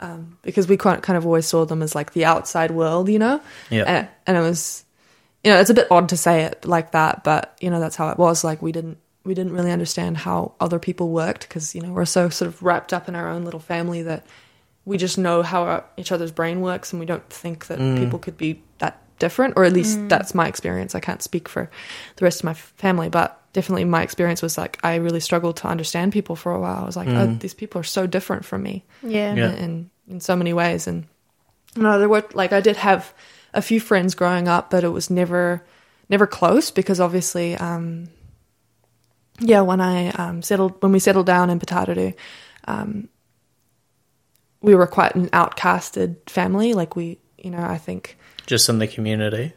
um, 0.00 0.38
because 0.42 0.68
we 0.68 0.76
kind 0.76 1.02
kind 1.02 1.16
of 1.16 1.24
always 1.26 1.46
saw 1.46 1.64
them 1.64 1.82
as 1.82 1.94
like 1.94 2.12
the 2.12 2.24
outside 2.24 2.70
world, 2.70 3.08
you 3.08 3.18
know. 3.18 3.40
Yeah. 3.70 3.84
And, 3.86 4.08
and 4.26 4.36
it 4.36 4.40
was, 4.40 4.84
you 5.44 5.50
know, 5.50 5.58
it's 5.60 5.70
a 5.70 5.74
bit 5.74 5.88
odd 5.90 6.08
to 6.10 6.16
say 6.16 6.42
it 6.42 6.64
like 6.64 6.92
that, 6.92 7.24
but 7.24 7.56
you 7.60 7.70
know 7.70 7.80
that's 7.80 7.96
how 7.96 8.08
it 8.10 8.18
was. 8.18 8.44
Like 8.44 8.60
we 8.62 8.72
didn't 8.72 8.98
we 9.24 9.34
didn't 9.34 9.52
really 9.52 9.72
understand 9.72 10.18
how 10.18 10.52
other 10.60 10.78
people 10.78 11.10
worked 11.10 11.48
because 11.48 11.74
you 11.74 11.80
know 11.80 11.92
we're 11.92 12.04
so 12.04 12.28
sort 12.28 12.48
of 12.48 12.62
wrapped 12.62 12.92
up 12.92 13.08
in 13.08 13.14
our 13.14 13.28
own 13.28 13.44
little 13.44 13.60
family 13.60 14.02
that 14.02 14.26
we 14.84 14.96
just 14.98 15.18
know 15.18 15.42
how 15.42 15.64
our, 15.64 15.84
each 15.96 16.12
other's 16.12 16.30
brain 16.30 16.60
works 16.60 16.92
and 16.92 17.00
we 17.00 17.06
don't 17.06 17.28
think 17.28 17.66
that 17.66 17.78
people 17.98 18.18
could 18.20 18.36
be 18.36 18.62
that 18.78 19.02
different 19.18 19.54
or 19.56 19.64
at 19.64 19.72
least 19.72 19.98
that's 20.08 20.34
my 20.34 20.46
experience. 20.48 20.94
I 20.94 21.00
can't 21.00 21.22
speak 21.22 21.48
for 21.48 21.70
the 22.16 22.24
rest 22.24 22.40
of 22.40 22.44
my 22.44 22.54
family 22.54 23.08
but 23.08 23.40
definitely 23.52 23.84
my 23.84 24.02
experience 24.02 24.42
was 24.42 24.58
like 24.58 24.78
i 24.84 24.96
really 24.96 25.20
struggled 25.20 25.56
to 25.56 25.66
understand 25.66 26.12
people 26.12 26.36
for 26.36 26.52
a 26.52 26.60
while. 26.60 26.82
I 26.82 26.84
was 26.86 26.96
like 26.96 27.08
oh 27.08 27.26
these 27.40 27.54
people 27.54 27.80
are 27.80 27.84
so 27.84 28.06
different 28.06 28.44
from 28.44 28.62
me 28.62 28.84
Yeah. 29.02 29.34
Yeah. 29.34 29.52
in 29.56 29.90
in 30.08 30.20
so 30.20 30.36
many 30.36 30.52
ways. 30.52 30.86
And 30.86 31.06
you 31.74 31.82
know 31.82 31.98
there 31.98 32.08
were 32.08 32.24
like 32.34 32.52
i 32.52 32.60
did 32.60 32.76
have 32.76 33.12
a 33.54 33.62
few 33.62 33.80
friends 33.80 34.14
growing 34.14 34.48
up 34.48 34.70
but 34.70 34.84
it 34.84 34.88
was 34.90 35.08
never 35.10 35.64
never 36.08 36.26
close 36.26 36.70
because 36.70 37.00
obviously 37.00 37.54
um 37.56 38.08
yeah 39.40 39.60
when 39.62 39.80
i 39.80 40.08
um 40.10 40.42
settled 40.42 40.80
when 40.82 40.92
we 40.92 40.98
settled 40.98 41.26
down 41.26 41.50
in 41.50 41.58
Putaruru, 41.58 42.14
um 42.68 43.08
we 44.62 44.74
were 44.74 44.86
quite 44.86 45.14
an 45.14 45.28
outcasted 45.30 46.16
family. 46.28 46.74
Like 46.74 46.96
we 46.96 47.18
you 47.38 47.50
know 47.50 47.62
i 47.62 47.78
think 47.78 48.16
Just 48.46 48.68
in 48.68 48.78
the 48.78 48.86
community. 48.86 49.52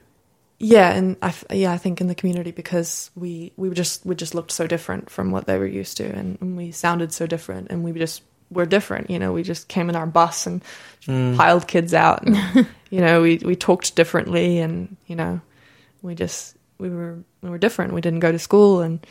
yeah 0.58 0.92
and 0.92 1.16
i 1.22 1.30
f- 1.30 1.46
yeah 1.52 1.72
i 1.72 1.78
think 1.78 2.02
in 2.02 2.08
the 2.08 2.16
community 2.16 2.52
because 2.52 3.12
we 3.16 3.54
we 3.56 3.70
just 3.70 4.06
we 4.06 4.14
just 4.14 4.36
looked 4.36 4.52
so 4.52 4.68
different 4.68 5.10
from 5.10 5.32
what 5.32 5.46
they 5.46 5.58
were 5.58 5.66
used 5.66 5.96
to 5.98 6.04
and, 6.04 6.38
and 6.42 6.58
we 6.58 6.72
sounded 6.72 7.14
so 7.14 7.26
different 7.26 7.70
and 7.70 7.84
we 7.84 7.94
just 7.94 8.24
were 8.52 8.66
different 8.66 9.10
you 9.10 9.20
know 9.20 9.32
we 9.32 9.42
just 9.44 9.68
came 9.70 9.90
in 9.90 9.96
our 9.96 10.08
bus 10.08 10.46
and 10.48 10.62
hmm. 11.06 11.36
piled 11.38 11.66
kids 11.68 11.94
out 11.94 12.26
and 12.28 12.36
you 12.90 13.00
know 13.00 13.22
we 13.22 13.38
we 13.38 13.56
talked 13.56 13.96
differently 13.96 14.60
and 14.60 14.98
you 15.08 15.16
know 15.16 15.40
we 16.02 16.14
just 16.16 16.58
we 16.78 16.90
were 16.90 17.20
we 17.42 17.50
were 17.50 17.58
different 17.60 17.94
we 17.94 18.02
didn't 18.02 18.20
go 18.20 18.32
to 18.32 18.40
school 18.40 18.82
and 18.82 19.06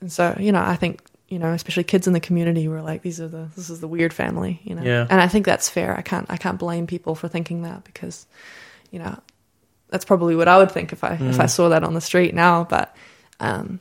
and 0.00 0.10
so 0.10 0.34
you 0.40 0.50
know 0.50 0.62
i 0.62 0.74
think 0.74 1.02
you 1.28 1.38
know 1.38 1.52
especially 1.52 1.84
kids 1.84 2.06
in 2.06 2.14
the 2.14 2.20
community 2.20 2.66
were 2.68 2.82
like 2.82 3.02
these 3.02 3.20
are 3.20 3.28
the 3.28 3.48
this 3.54 3.70
is 3.70 3.80
the 3.80 3.88
weird 3.88 4.12
family 4.12 4.60
you 4.64 4.74
know 4.74 4.82
Yeah. 4.82 5.06
and 5.10 5.20
i 5.20 5.28
think 5.28 5.44
that's 5.46 5.68
fair 5.68 5.96
i 5.96 6.02
can't 6.02 6.26
i 6.30 6.36
can't 6.36 6.58
blame 6.58 6.86
people 6.88 7.14
for 7.14 7.28
thinking 7.28 7.62
that 7.62 7.84
because 7.84 8.26
you 8.90 8.98
know 8.98 9.18
that's 9.88 10.04
probably 10.04 10.36
what 10.36 10.48
i 10.48 10.58
would 10.58 10.70
think 10.70 10.92
if 10.92 11.04
i 11.04 11.12
if 11.14 11.40
i 11.40 11.44
mm. 11.44 11.50
saw 11.50 11.68
that 11.68 11.84
on 11.84 11.94
the 11.94 12.00
street 12.00 12.34
now 12.34 12.64
but 12.64 12.94
um 13.40 13.80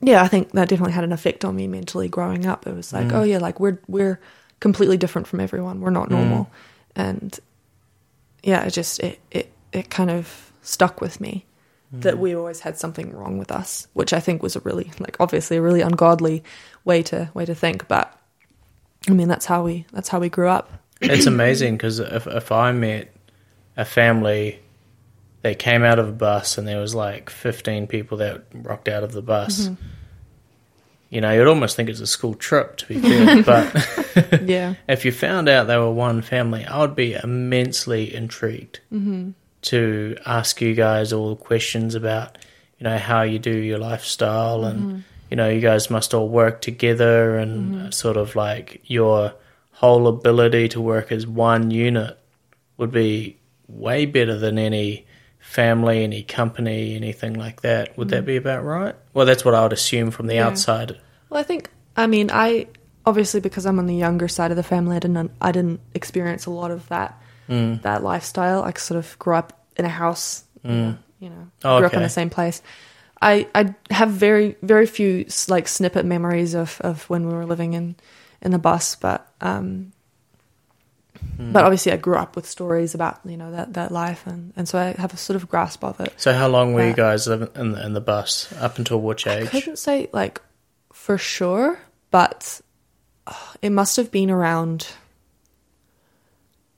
yeah 0.00 0.22
i 0.22 0.28
think 0.28 0.50
that 0.52 0.68
definitely 0.68 0.92
had 0.92 1.04
an 1.04 1.12
effect 1.12 1.44
on 1.44 1.56
me 1.56 1.66
mentally 1.66 2.08
growing 2.08 2.46
up. 2.46 2.66
It 2.66 2.74
was 2.74 2.92
like 2.92 3.08
mm. 3.08 3.12
oh 3.12 3.22
yeah 3.22 3.38
like 3.38 3.58
we're 3.58 3.80
we're 3.88 4.20
completely 4.60 4.96
different 4.96 5.26
from 5.28 5.40
everyone. 5.40 5.80
We're 5.80 5.90
not 5.90 6.08
mm. 6.08 6.12
normal. 6.12 6.50
And 6.94 7.38
yeah 8.42 8.64
it 8.64 8.70
just 8.72 9.00
it 9.00 9.18
it, 9.30 9.52
it 9.72 9.90
kind 9.90 10.10
of 10.10 10.52
stuck 10.62 11.00
with 11.00 11.20
me 11.20 11.44
that 11.90 12.18
we 12.18 12.34
always 12.34 12.60
had 12.60 12.78
something 12.78 13.16
wrong 13.16 13.38
with 13.38 13.50
us 13.50 13.88
which 13.94 14.12
i 14.12 14.20
think 14.20 14.42
was 14.42 14.54
a 14.56 14.60
really 14.60 14.90
like 14.98 15.16
obviously 15.20 15.56
a 15.56 15.62
really 15.62 15.80
ungodly 15.80 16.44
way 16.84 17.02
to 17.02 17.30
way 17.32 17.46
to 17.46 17.54
think 17.54 17.88
but 17.88 18.14
i 19.08 19.12
mean 19.12 19.26
that's 19.26 19.46
how 19.46 19.64
we 19.64 19.86
that's 19.92 20.08
how 20.08 20.18
we 20.18 20.28
grew 20.28 20.48
up. 20.48 20.70
It's 21.00 21.26
amazing 21.36 21.76
because 21.76 21.98
if 21.98 22.26
if 22.26 22.52
I 22.52 22.72
met 22.72 23.14
a 23.78 23.84
family 23.84 24.58
that 25.42 25.58
came 25.58 25.84
out 25.84 26.00
of 26.00 26.08
a 26.08 26.12
bus 26.12 26.58
and 26.58 26.66
there 26.66 26.80
was 26.80 26.94
like 26.94 27.30
fifteen 27.30 27.86
people 27.86 28.18
that 28.18 28.44
rocked 28.52 28.88
out 28.88 29.04
of 29.04 29.12
the 29.12 29.22
bus, 29.22 29.68
mm-hmm. 29.68 29.82
you 31.10 31.20
know, 31.20 31.32
you'd 31.32 31.46
almost 31.46 31.76
think 31.76 31.88
it's 31.88 32.00
a 32.00 32.06
school 32.06 32.34
trip 32.34 32.76
to 32.78 32.86
be 32.86 32.98
fair. 32.98 33.42
but 33.44 34.42
yeah. 34.48 34.74
if 34.88 35.04
you 35.04 35.12
found 35.12 35.48
out 35.48 35.68
they 35.68 35.78
were 35.78 35.92
one 35.92 36.20
family, 36.20 36.64
I 36.64 36.80
would 36.80 36.96
be 36.96 37.14
immensely 37.14 38.12
intrigued 38.12 38.80
mm-hmm. 38.92 39.30
to 39.62 40.16
ask 40.26 40.60
you 40.60 40.74
guys 40.74 41.12
all 41.12 41.30
the 41.30 41.36
questions 41.36 41.94
about, 41.94 42.36
you 42.78 42.84
know, 42.84 42.98
how 42.98 43.22
you 43.22 43.38
do 43.38 43.56
your 43.56 43.78
lifestyle 43.78 44.64
and, 44.64 44.80
mm-hmm. 44.80 44.98
you 45.30 45.36
know, 45.36 45.48
you 45.48 45.60
guys 45.60 45.88
must 45.88 46.14
all 46.14 46.28
work 46.28 46.60
together 46.60 47.36
and 47.38 47.94
sort 47.94 48.16
of 48.16 48.34
like 48.34 48.82
your 48.86 49.34
whole 49.70 50.08
ability 50.08 50.68
to 50.68 50.80
work 50.80 51.12
as 51.12 51.24
one 51.24 51.70
unit 51.70 52.18
would 52.76 52.90
be 52.90 53.37
way 53.68 54.06
better 54.06 54.36
than 54.36 54.58
any 54.58 55.06
family, 55.38 56.02
any 56.02 56.22
company, 56.22 56.94
anything 56.96 57.34
like 57.34 57.60
that. 57.62 57.96
Would 57.96 58.08
that 58.08 58.24
be 58.26 58.36
about 58.36 58.64
right? 58.64 58.94
Well, 59.14 59.26
that's 59.26 59.44
what 59.44 59.54
I 59.54 59.62
would 59.62 59.72
assume 59.72 60.10
from 60.10 60.26
the 60.26 60.34
Yeah. 60.36 60.46
outside. 60.46 60.98
Well, 61.30 61.40
I 61.40 61.44
think 61.44 61.70
I 61.96 62.06
mean 62.06 62.30
I 62.32 62.66
obviously 63.06 63.40
because 63.40 63.64
I'm 63.66 63.78
on 63.78 63.86
the 63.86 63.94
younger 63.94 64.28
side 64.28 64.50
of 64.50 64.56
the 64.56 64.62
family, 64.62 64.96
I 64.96 64.98
didn't 64.98 65.30
I 65.40 65.52
didn't 65.52 65.80
experience 65.94 66.46
a 66.46 66.50
lot 66.50 66.70
of 66.70 66.88
that 66.88 67.20
Mm. 67.48 67.80
that 67.82 68.02
lifestyle. 68.02 68.62
I 68.62 68.72
sort 68.72 68.98
of 68.98 69.18
grew 69.18 69.34
up 69.34 69.52
in 69.76 69.84
a 69.84 69.88
house, 69.88 70.44
you 70.64 70.70
know, 70.70 70.98
you 71.18 71.30
know 71.30 71.48
Oh, 71.64 71.78
grew 71.78 71.86
up 71.86 71.94
in 71.94 72.02
the 72.02 72.08
same 72.10 72.28
place. 72.30 72.60
I 73.22 73.46
I 73.54 73.74
have 73.90 74.10
very 74.10 74.56
very 74.62 74.86
few 74.86 75.24
like 75.48 75.66
snippet 75.68 76.04
memories 76.04 76.54
of 76.54 76.78
of 76.82 77.08
when 77.08 77.26
we 77.26 77.32
were 77.32 77.46
living 77.46 77.72
in 77.74 77.96
in 78.42 78.50
the 78.50 78.58
bus, 78.58 78.96
but 78.96 79.26
um. 79.40 79.92
Hmm. 81.36 81.52
But 81.52 81.64
obviously, 81.64 81.92
I 81.92 81.96
grew 81.96 82.16
up 82.16 82.34
with 82.36 82.46
stories 82.48 82.94
about 82.94 83.20
you 83.24 83.36
know 83.36 83.50
that, 83.52 83.74
that 83.74 83.92
life, 83.92 84.26
and, 84.26 84.52
and 84.56 84.68
so 84.68 84.78
I 84.78 84.92
have 85.00 85.12
a 85.14 85.16
sort 85.16 85.36
of 85.36 85.48
grasp 85.48 85.84
of 85.84 86.00
it. 86.00 86.12
So, 86.16 86.32
how 86.32 86.48
long 86.48 86.74
were 86.74 86.86
you 86.86 86.94
guys 86.94 87.26
living 87.26 87.48
in 87.54 87.72
the, 87.72 87.86
in 87.86 87.92
the 87.92 88.00
bus? 88.00 88.52
Up 88.60 88.78
until 88.78 89.00
which 89.00 89.26
age? 89.26 89.46
I 89.46 89.50
couldn't 89.50 89.78
say 89.78 90.08
like 90.12 90.40
for 90.92 91.16
sure, 91.18 91.78
but 92.10 92.60
uh, 93.26 93.32
it 93.62 93.70
must 93.70 93.96
have 93.96 94.10
been 94.10 94.30
around 94.30 94.88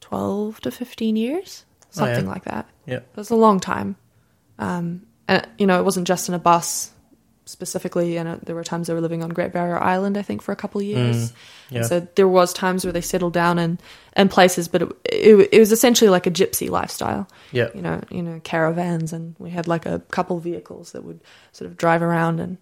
twelve 0.01 0.61
to 0.61 0.71
fifteen 0.71 1.17
years, 1.17 1.65
Oh, 1.71 2.07
yeah. 2.07 2.15
something 2.15 2.27
like 2.27 2.45
that. 2.45 2.69
Yeah. 2.87 2.97
It 2.97 3.17
was 3.17 3.31
a 3.31 3.37
long 3.37 3.61
time, 3.61 3.97
um, 4.59 5.07
and 5.29 5.47
you 5.59 5.67
know 5.67 5.81
it 5.81 5.85
wasn't 5.85 6.07
just 6.07 6.29
in 6.29 6.35
a 6.35 6.39
bus 6.39 6.91
specifically. 7.51 8.17
And 8.17 8.41
there 8.43 8.55
were 8.55 8.65
times 8.65 8.87
they 8.87 8.95
were 8.95 9.01
living 9.01 9.23
on 9.23 9.31
Great 9.31 9.53
Barrier 9.53 9.79
Island, 9.79 10.17
I 10.17 10.23
think, 10.23 10.41
for 10.43 10.53
a 10.53 10.57
couple 10.57 10.81
of 10.81 10.87
years. 10.87 11.33
Mm, 11.33 11.35
yeah. 11.71 11.83
So 11.83 12.01
there 12.15 12.29
was 12.29 12.53
times 12.53 12.85
where 12.85 12.93
they 12.93 13.01
settled 13.01 13.33
down 13.33 13.59
in 13.59 13.79
in 14.17 14.29
places, 14.29 14.69
but 14.69 14.83
it, 14.83 14.89
it, 15.05 15.49
it 15.53 15.59
was 15.59 15.73
essentially 15.73 16.09
like 16.11 16.27
a 16.27 16.31
gypsy 16.31 16.69
lifestyle 16.71 17.29
Yeah. 17.53 17.69
you 17.75 17.83
know, 17.83 18.01
you 18.11 18.23
know, 18.23 18.41
caravans, 18.43 19.13
and 19.13 19.35
we 19.39 19.51
had 19.51 19.67
like 19.69 19.87
a 19.87 19.99
couple 20.11 20.39
vehicles 20.39 20.93
that 20.93 21.05
would 21.05 21.21
sort 21.53 21.71
of 21.71 21.77
drive 21.77 22.03
around, 22.03 22.41
and 22.41 22.57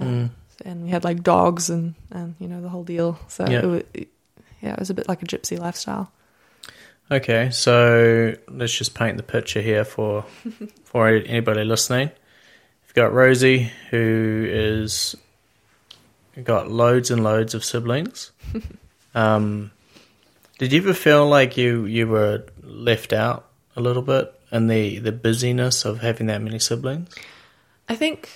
uh, 0.00 0.04
Mm. 0.04 0.30
and 0.64 0.82
we 0.84 0.90
had 0.90 1.04
like 1.04 1.22
dogs 1.22 1.70
and 1.70 1.94
and 2.10 2.34
you 2.38 2.48
know 2.48 2.60
the 2.60 2.68
whole 2.68 2.84
deal. 2.84 3.18
So 3.28 3.46
Yeah. 3.48 3.66
it, 3.66 3.88
it, 3.94 4.08
yeah, 4.62 4.72
it 4.74 4.78
was 4.78 4.90
a 4.90 4.94
bit 4.94 5.08
like 5.08 5.22
a 5.22 5.26
gypsy 5.26 5.58
lifestyle. 5.58 6.10
Okay, 7.10 7.50
so 7.50 8.34
let's 8.48 8.72
just 8.72 8.94
paint 8.94 9.18
the 9.18 9.22
picture 9.22 9.60
here 9.60 9.84
for 9.84 10.24
for 10.84 11.08
anybody 11.08 11.62
listening. 11.64 12.10
You've 12.94 13.06
got 13.06 13.12
Rosie, 13.12 13.72
who 13.90 14.46
is 14.48 15.16
got 16.44 16.70
loads 16.70 17.10
and 17.10 17.24
loads 17.24 17.52
of 17.52 17.64
siblings. 17.64 18.30
um, 19.16 19.72
did 20.58 20.72
you 20.72 20.80
ever 20.80 20.94
feel 20.94 21.26
like 21.28 21.56
you 21.56 21.86
you 21.86 22.06
were 22.06 22.44
left 22.62 23.12
out 23.12 23.46
a 23.74 23.80
little 23.80 24.02
bit 24.02 24.32
in 24.52 24.68
the 24.68 25.00
the 25.00 25.10
busyness 25.10 25.84
of 25.84 26.02
having 26.02 26.28
that 26.28 26.40
many 26.40 26.60
siblings? 26.60 27.12
I 27.88 27.96
think. 27.96 28.30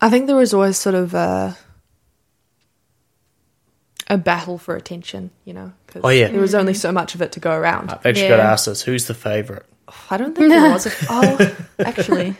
I 0.00 0.08
think 0.08 0.26
there 0.26 0.36
was 0.36 0.54
always 0.54 0.78
sort 0.78 0.94
of 0.94 1.12
a 1.12 1.58
a 4.08 4.16
battle 4.16 4.56
for 4.56 4.74
attention, 4.74 5.32
you 5.44 5.52
know. 5.52 5.74
'cause 5.86 6.00
Oh, 6.02 6.08
yeah. 6.08 6.28
there 6.28 6.40
was 6.40 6.54
only 6.54 6.72
so 6.72 6.90
much 6.92 7.14
of 7.14 7.20
it 7.20 7.30
to 7.32 7.40
go 7.40 7.52
around. 7.52 7.90
I've 7.90 8.06
actually 8.06 8.28
got 8.28 8.36
to 8.38 8.42
Yeah. 8.44 8.52
ask 8.52 8.64
this: 8.64 8.80
Who's 8.84 9.04
the 9.06 9.12
favorite? 9.14 9.66
I 10.10 10.16
don't 10.16 10.36
think 10.36 10.48
there 10.50 10.70
was 10.70 10.86
a. 10.86 10.90
Oh, 11.10 11.56
actually, 11.78 12.36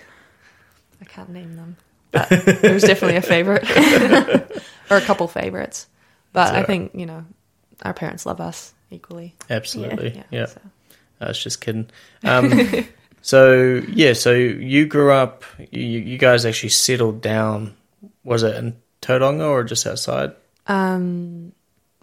I 1.00 1.04
can't 1.04 1.30
name 1.30 1.56
them. 1.56 1.76
But 2.10 2.28
there 2.28 2.74
was 2.74 2.82
definitely 2.82 3.16
a 3.16 3.22
favorite, 3.22 3.64
or 4.90 4.96
a 4.96 5.00
couple 5.00 5.28
favorites. 5.28 5.86
But 6.32 6.52
That's 6.52 6.56
I 6.58 6.62
think 6.64 6.94
you 6.94 7.06
know, 7.06 7.24
our 7.82 7.94
parents 7.94 8.26
love 8.26 8.40
us 8.40 8.74
equally. 8.90 9.34
Absolutely, 9.48 10.22
yeah. 10.30 10.46
so. 10.46 10.60
I 11.20 11.28
was 11.28 11.42
just 11.42 11.60
kidding. 11.60 11.90
Um, 12.24 12.86
so 13.22 13.82
yeah, 13.88 14.14
so 14.14 14.32
you 14.32 14.86
grew 14.86 15.12
up. 15.12 15.44
You, 15.70 15.82
you 15.82 16.18
guys 16.18 16.44
actually 16.46 16.70
settled 16.70 17.20
down. 17.20 17.76
Was 18.24 18.42
it 18.42 18.56
in 18.56 18.76
Tauranga 19.02 19.48
or 19.48 19.64
just 19.64 19.86
outside? 19.86 20.32
Um, 20.66 21.52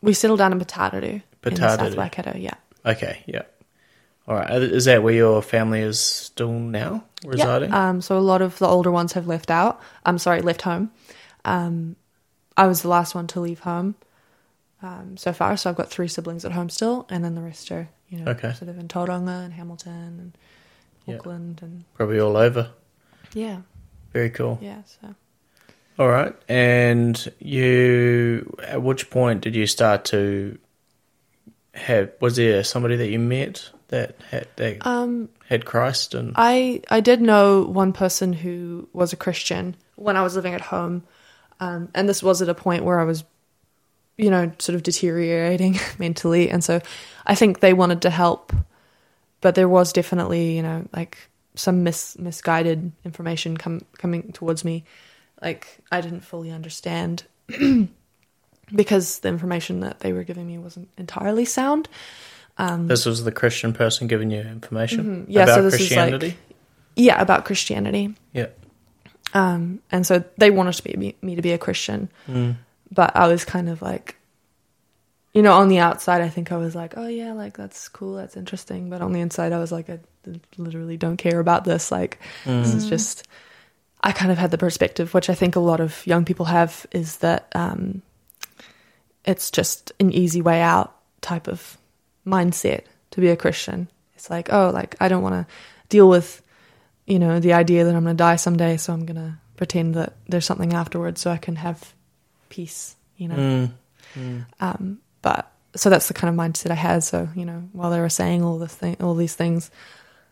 we 0.02 0.14
settled 0.14 0.40
down 0.40 0.52
in 0.52 0.60
Putaruru, 0.60 1.22
in 1.44 1.54
the 1.54 1.56
South 1.56 1.80
Putaruru. 1.80 1.96
Waikato. 1.98 2.38
Yeah, 2.38 2.56
Okay, 2.86 3.24
yeah. 3.26 3.44
All 4.28 4.36
right. 4.36 4.50
Is 4.52 4.86
that 4.86 5.04
where 5.04 5.14
your 5.14 5.42
family 5.42 5.80
is 5.82 6.00
still 6.00 6.52
now 6.52 7.06
residing? 7.26 7.70
Yeah. 7.70 7.90
Um, 7.90 8.02
so 8.02 8.18
a 8.18 8.20
lot 8.20 8.42
of 8.42 8.58
the 8.60 8.68
older 8.68 8.92
ones 8.92 9.14
have 9.14 9.26
left 9.28 9.50
out. 9.50 9.80
I'm 10.06 10.18
sorry, 10.18 10.42
left 10.42 10.64
home. 10.64 10.92
Um, 11.46 11.96
I 12.58 12.68
was 12.68 12.82
the 12.82 12.90
last 12.90 13.16
one 13.16 13.28
to 13.28 13.40
leave 13.40 13.60
home 13.62 13.96
um, 14.82 15.16
so 15.16 15.32
far. 15.32 15.56
So 15.56 15.70
I've 15.70 15.78
got 15.78 15.90
three 15.90 16.08
siblings 16.10 16.44
at 16.44 16.52
home 16.52 16.70
still, 16.70 17.06
and 17.10 17.24
then 17.24 17.36
the 17.36 17.42
rest 17.42 17.72
are 17.72 17.88
you 18.10 18.20
know 18.20 18.32
Okay. 18.32 18.52
sort 18.54 18.70
of 18.70 18.78
in 18.80 18.88
Tauranga 18.90 19.44
and 19.46 19.54
Hamilton 19.54 19.92
and 20.20 20.38
Yeah. 21.06 21.16
Auckland 21.16 21.60
and 21.62 21.86
Probably 21.94 22.20
all 22.20 22.36
over. 22.36 22.72
yeah, 23.34 23.62
Very 24.12 24.30
cool. 24.30 24.60
yeah. 24.62 24.82
So 24.86 25.16
All 26.00 26.10
right. 26.10 26.36
And 26.50 27.32
you, 27.40 28.56
at 28.62 28.82
which 28.82 29.10
point 29.10 29.42
did 29.42 29.56
you 29.56 29.68
start 29.68 30.04
to 30.06 30.58
have, 31.74 32.12
was 32.20 32.36
there 32.36 32.64
somebody 32.64 32.98
that 32.98 33.08
you 33.08 33.20
met 33.20 33.70
that 33.90 34.16
had, 34.30 34.48
that 34.58 34.86
Um, 34.86 35.30
had 35.48 35.66
Christ? 35.66 36.14
And 36.14 36.34
I 36.36 36.82
I 36.90 37.00
did 37.00 37.22
know 37.22 37.64
one 37.64 37.94
person 37.94 38.34
who 38.34 38.88
was 38.94 39.14
a 39.14 39.18
Christian 39.18 39.76
when 39.96 40.18
I 40.18 40.24
was 40.24 40.36
living 40.36 40.54
at 40.54 40.62
home, 40.62 41.04
um, 41.60 41.90
and 41.96 42.08
this 42.08 42.22
was 42.22 42.42
at 42.42 42.50
a 42.50 42.54
point 42.54 42.84
where 42.84 43.00
I 43.00 43.04
was, 43.04 43.24
you 44.18 44.30
know, 44.30 44.52
sort 44.60 44.76
of 44.76 44.84
deteriorating 44.84 45.80
mentally, 46.00 46.50
and 46.50 46.64
so 46.64 46.82
I 47.26 47.36
think 47.36 47.60
they 47.60 47.74
wanted 47.74 48.02
to 48.04 48.10
help, 48.10 48.54
but 49.42 49.56
there 49.56 49.70
was 49.70 49.94
definitely 49.94 50.56
you 50.56 50.64
know 50.64 50.86
like 50.94 51.18
some 51.56 51.84
mis- 51.84 52.18
misguided 52.18 52.92
information 53.06 53.58
come 53.58 53.82
coming 53.98 54.32
towards 54.34 54.64
me, 54.64 54.84
like 55.42 55.80
I 55.92 56.02
didn't 56.02 56.22
fully 56.22 56.52
understand. 56.52 57.24
Because 58.76 59.20
the 59.20 59.30
information 59.30 59.80
that 59.80 60.02
they 60.02 60.12
were 60.12 60.26
giving 60.26 60.46
me 60.46 60.58
wasn't 60.58 60.90
entirely 60.98 61.46
sound. 61.46 61.88
This 62.58 63.06
was 63.06 63.24
the 63.24 63.32
Christian 63.32 63.74
person 63.74 64.08
giving 64.08 64.32
you 64.32 64.42
information 64.42 65.24
Mm-hmm. 65.24 65.32
Yeah, 65.32 65.44
about 65.44 65.56
so 65.56 65.62
this 65.64 65.74
is 65.76 65.80
like- 65.80 66.10
Christianity? 66.10 66.38
Yeah, 66.96 67.22
about 67.22 67.46
Christianity. 67.46 68.16
yeah. 68.34 68.48
Um, 69.34 69.82
and 69.92 70.06
so 70.08 70.24
they 70.38 70.50
wanted 70.52 70.74
to 70.76 70.84
be, 70.84 71.16
me 71.22 71.36
to 71.36 71.42
be 71.42 71.52
a 71.52 71.58
Christian, 71.58 72.10
but 72.92 73.16
I 73.16 73.28
was 73.28 73.44
kind 73.46 73.68
of 73.70 73.82
like, 73.82 74.16
you 75.34 75.42
know, 75.44 75.54
on 75.54 75.68
the 75.68 75.80
outside, 75.80 76.22
I 76.22 76.30
think 76.30 76.52
I 76.52 76.58
was 76.58 76.74
like, 76.74 76.94
oh 76.98 77.08
yeah, 77.08 77.34
like 77.34 77.56
that's 77.58 77.90
cool, 77.90 78.16
that's 78.16 78.38
interesting. 78.38 78.90
But 78.90 79.02
on 79.02 79.12
the 79.12 79.20
inside, 79.20 79.52
I 79.52 79.60
was 79.60 79.72
like, 79.72 79.90
I 79.90 80.00
literally 80.58 80.98
don't 80.98 81.18
care 81.18 81.40
about 81.40 81.66
this. 81.66 81.92
Like, 81.92 82.20
this 82.46 82.74
is 82.74 82.88
just. 82.90 83.28
I 84.02 84.12
kind 84.14 84.32
of 84.32 84.38
had 84.38 84.52
the 84.52 84.58
perspective, 84.58 85.14
which 85.14 85.30
I 85.30 85.34
think 85.36 85.56
a 85.56 85.60
lot 85.60 85.80
of 85.82 86.06
young 86.08 86.24
people 86.24 86.46
have, 86.46 86.86
is 86.92 87.18
that 87.18 87.52
um, 87.54 88.02
it's 89.26 89.52
just 89.52 89.92
an 90.00 90.12
easy 90.14 90.42
way 90.42 90.62
out 90.62 90.96
type 91.22 91.48
of 91.48 91.78
mindset 92.28 92.84
to 93.12 93.22
be 93.22 93.30
a 93.30 93.38
Christian. 93.38 93.88
It's 94.16 94.30
like, 94.30 94.52
oh, 94.52 94.70
like 94.70 94.96
I 95.00 95.08
don't 95.08 95.24
want 95.24 95.48
to 95.48 95.54
deal 95.90 96.10
with 96.10 96.42
you 97.08 97.20
know, 97.20 97.40
the 97.40 97.54
idea 97.54 97.86
that 97.86 97.96
I'm 97.96 98.04
going 98.04 98.16
to 98.16 98.22
die 98.22 98.36
someday, 98.36 98.78
so 98.78 98.94
I'm 98.94 99.06
going 99.06 99.16
to 99.16 99.38
pretend 99.56 99.96
that 99.96 100.14
there's 100.28 100.46
something 100.46 100.74
afterwards 100.74 101.22
so 101.22 101.32
I 101.32 101.38
can 101.38 101.56
have 101.56 101.94
peace, 102.50 102.96
you 103.16 103.30
know. 103.30 103.70
Mm. 104.16 104.46
Um, 104.60 105.00
but 105.22 105.52
so 105.76 105.90
that's 105.90 106.10
the 106.10 106.14
kind 106.14 106.30
of 106.30 106.40
mindset 106.40 106.70
I 106.70 106.76
had. 106.76 107.04
So, 107.04 107.30
you 107.34 107.46
know, 107.46 107.64
while 107.72 107.92
they 107.92 108.02
were 108.02 108.10
saying 108.10 108.44
all 108.44 108.60
this 108.60 108.76
thing, 108.76 108.98
all 109.00 109.16
these 109.16 109.36
things, 109.36 109.72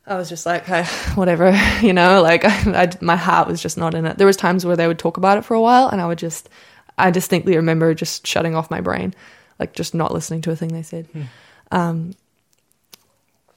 I 0.06 0.16
was 0.16 0.28
just 0.28 0.46
like, 0.46 0.66
hey, 0.66 0.84
whatever, 1.16 1.58
you 1.82 1.94
know, 1.94 2.22
like 2.22 2.44
I, 2.44 2.50
I, 2.84 2.92
my 3.00 3.16
heart 3.16 3.48
was 3.48 3.62
just 3.62 3.78
not 3.78 3.96
in 3.96 4.06
it. 4.06 4.18
There 4.18 4.28
was 4.28 4.38
times 4.38 4.66
where 4.66 4.76
they 4.76 4.88
would 4.88 5.00
talk 5.00 5.16
about 5.16 5.38
it 5.38 5.46
for 5.46 5.54
a 5.54 5.62
while 5.62 5.88
and 5.88 6.02
I 6.02 6.08
would 6.08 6.20
just, 6.20 6.50
I 6.98 7.10
distinctly 7.10 7.56
remember 7.56 7.94
just 7.94 8.28
shutting 8.28 8.54
off 8.54 8.70
my 8.70 8.82
brain, 8.82 9.14
like 9.60 9.74
just 9.74 9.96
not 9.96 10.14
listening 10.14 10.42
to 10.42 10.52
a 10.52 10.58
thing 10.58 10.74
they 10.74 10.84
said. 10.84 11.08
Um, 11.72 12.14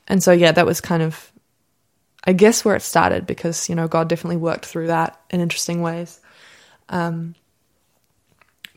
and 0.06 0.22
so, 0.22 0.32
yeah, 0.32 0.52
that 0.52 0.66
was 0.66 0.80
kind 0.80 1.02
of, 1.02 1.30
I 2.24 2.32
guess, 2.32 2.64
where 2.64 2.76
it 2.76 2.82
started 2.82 3.26
because, 3.26 3.68
you 3.68 3.74
know, 3.74 3.88
God 3.88 4.08
definitely 4.08 4.36
worked 4.38 4.66
through 4.66 4.88
that 4.88 5.20
in 5.30 5.40
interesting 5.40 5.82
ways. 5.82 6.20
Um, 6.88 7.34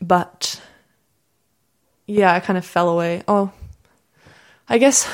but 0.00 0.60
yeah, 2.06 2.34
I 2.34 2.40
kind 2.40 2.58
of 2.58 2.64
fell 2.64 2.88
away. 2.90 3.22
Oh, 3.28 3.52
I 4.68 4.78
guess 4.78 5.08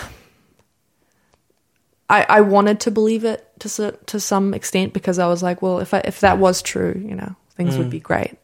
I 2.08 2.24
I 2.28 2.40
wanted 2.40 2.80
to 2.80 2.90
believe 2.90 3.24
it 3.24 3.46
to 3.60 3.92
to 4.06 4.20
some 4.20 4.54
extent 4.54 4.92
because 4.92 5.18
I 5.18 5.26
was 5.28 5.42
like, 5.42 5.62
well, 5.62 5.78
if 5.80 5.94
I, 5.94 6.00
if 6.04 6.20
that 6.20 6.38
was 6.38 6.62
true, 6.62 7.00
you 7.06 7.14
know, 7.14 7.36
things 7.56 7.76
would 7.78 7.90
be 7.90 8.00
great. 8.00 8.36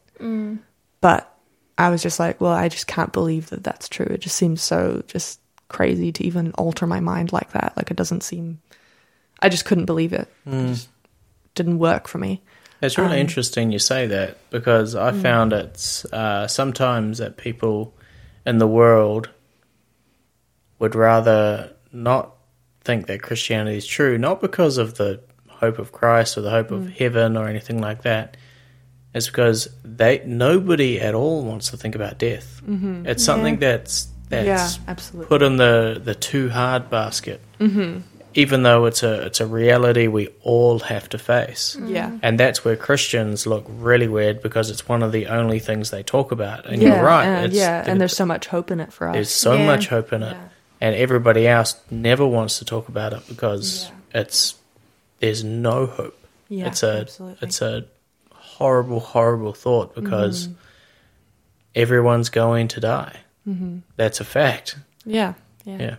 But 1.01 1.31
I 1.77 1.89
was 1.89 2.01
just 2.01 2.19
like, 2.19 2.39
well, 2.39 2.53
I 2.53 2.69
just 2.69 2.87
can't 2.87 3.11
believe 3.11 3.49
that 3.49 3.63
that's 3.63 3.89
true. 3.89 4.05
It 4.05 4.21
just 4.21 4.35
seems 4.37 4.61
so 4.61 5.03
just 5.07 5.39
crazy 5.67 6.11
to 6.11 6.23
even 6.23 6.51
alter 6.53 6.85
my 6.87 6.99
mind 6.99 7.33
like 7.33 7.51
that. 7.51 7.73
Like 7.75 7.91
it 7.91 7.97
doesn't 7.97 8.21
seem. 8.23 8.59
I 9.41 9.49
just 9.49 9.65
couldn't 9.65 9.85
believe 9.85 10.13
it. 10.13 10.27
It 10.45 10.67
just 10.67 10.89
didn't 11.55 11.79
work 11.79 12.07
for 12.07 12.17
me. 12.19 12.41
It's 12.81 12.97
Um, 12.97 13.05
really 13.05 13.19
interesting 13.19 13.71
you 13.71 13.79
say 13.79 14.05
that 14.07 14.37
because 14.49 14.95
I 14.95 15.11
mm. 15.11 15.21
found 15.21 15.53
it's 15.53 16.05
uh, 16.05 16.47
sometimes 16.47 17.17
that 17.17 17.37
people 17.37 17.93
in 18.45 18.57
the 18.59 18.67
world 18.67 19.29
would 20.79 20.95
rather 20.95 21.71
not 21.91 22.35
think 22.83 23.07
that 23.07 23.21
Christianity 23.21 23.77
is 23.77 23.87
true, 23.87 24.17
not 24.17 24.41
because 24.41 24.77
of 24.77 24.95
the 24.95 25.21
hope 25.49 25.79
of 25.79 25.91
Christ 25.91 26.37
or 26.37 26.41
the 26.41 26.49
hope 26.51 26.69
Mm. 26.69 26.75
of 26.75 26.89
heaven 26.91 27.37
or 27.37 27.47
anything 27.47 27.79
like 27.81 28.03
that. 28.03 28.37
It's 29.13 29.27
because 29.27 29.69
they 29.83 30.21
nobody 30.25 30.99
at 30.99 31.15
all 31.15 31.43
wants 31.43 31.71
to 31.71 31.77
think 31.77 31.95
about 31.95 32.17
death. 32.19 32.61
Mm-hmm. 32.67 33.05
It's 33.07 33.23
something 33.23 33.57
that's 33.59 34.07
that's 34.29 34.77
yeah, 34.77 34.83
absolutely. 34.87 35.27
put 35.29 35.41
in 35.41 35.57
the 35.57 36.01
the 36.03 36.15
too 36.15 36.49
hard 36.49 36.89
basket. 36.89 37.41
Mm-hmm. 37.59 37.99
Even 38.37 38.63
though 38.63 38.83
it's 38.85 39.01
a 39.01 39.25
it's 39.25 39.39
a 39.39 39.45
reality 39.47 40.07
we 40.07 40.27
all 40.41 40.79
have 40.79 41.07
to 41.09 41.17
face. 41.17 41.77
yeah. 41.85 42.11
And 42.21 42.37
that's 42.37 42.65
where 42.65 42.75
Christians 42.75 43.47
look 43.47 43.65
really 43.69 44.09
weird 44.09 44.41
because 44.41 44.69
it's 44.69 44.89
one 44.89 45.03
of 45.03 45.13
the 45.13 45.27
only 45.27 45.59
things 45.59 45.89
they 45.91 46.03
talk 46.03 46.33
about. 46.33 46.65
And 46.65 46.81
yeah, 46.81 46.95
you're 46.95 47.05
right. 47.05 47.25
and- 47.25 47.45
it's, 47.45 47.55
yeah, 47.55 47.83
and 47.87 47.99
there's 48.01 48.15
so 48.15 48.25
much 48.25 48.47
hope 48.47 48.71
in 48.71 48.81
it 48.81 48.91
for 48.91 49.07
us. 49.07 49.13
there's 49.13 49.29
so 49.31 49.53
Yeah. 49.53 49.65
much 49.65 49.87
hope 49.87 50.11
in 50.11 50.21
it. 50.23 50.33
Yeah. 50.33 50.47
And 50.81 50.95
everybody 50.95 51.47
else 51.47 51.79
never 51.89 52.27
wants 52.27 52.59
to 52.59 52.65
talk 52.65 52.89
about 52.89 53.13
it 53.13 53.21
because 53.29 53.85
Yeah. 54.13 54.21
it's 54.21 54.55
there's 55.21 55.43
no 55.45 55.85
hope. 55.85 56.17
Yeah, 56.49 56.67
it's 56.67 56.83
a 56.83 56.99
absolutely. 57.01 57.37
it's 57.47 57.61
a 57.61 57.85
horrible, 58.33 58.99
horrible 58.99 59.53
thought 59.53 59.95
because 59.95 60.47
Mm-hmm. 60.47 60.59
everyone's 61.75 62.29
going 62.29 62.67
to 62.69 62.79
die. 62.81 63.15
Mm-hmm. 63.47 63.79
That's 63.95 64.19
a 64.19 64.23
fact. 64.25 64.77
yeah, 65.05 65.33
yeah, 65.65 65.77
Yeah. 65.79 65.95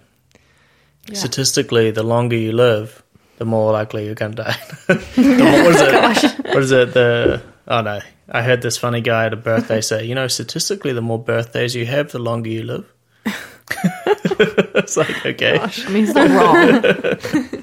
Yeah. 1.09 1.15
Statistically, 1.15 1.93
the 1.93 2.03
longer 2.03 2.35
you 2.37 2.51
live, 2.51 3.05
the 3.39 3.45
more 3.45 3.71
likely 3.73 4.07
you're 4.07 4.17
going 4.17 4.35
to 4.35 4.43
die. 4.43 4.57
the 4.87 5.63
what 5.65 5.75
is 5.75 6.25
it? 6.25 6.45
What 6.47 6.63
is 6.63 6.73
it? 6.73 6.95
The 6.95 7.43
oh 7.69 7.81
no, 7.83 8.01
I 8.29 8.43
heard 8.43 8.63
this 8.63 8.77
funny 8.77 9.01
guy 9.01 9.27
at 9.27 9.33
a 9.33 9.37
birthday 9.37 9.81
say, 9.81 10.05
you 10.05 10.15
know, 10.17 10.27
statistically, 10.27 10.93
the 10.93 11.03
more 11.03 11.23
birthdays 11.23 11.75
you 11.77 11.87
have, 11.87 12.11
the 12.11 12.19
longer 12.19 12.51
you 12.51 12.65
live. 12.65 12.93
it's 13.27 14.97
like 14.97 15.25
okay, 15.25 15.59
Gosh, 15.59 15.87
I 15.87 15.91
mean, 15.91 16.05
it's 16.05 16.15
not 16.15 16.31
wrong. 16.31 17.63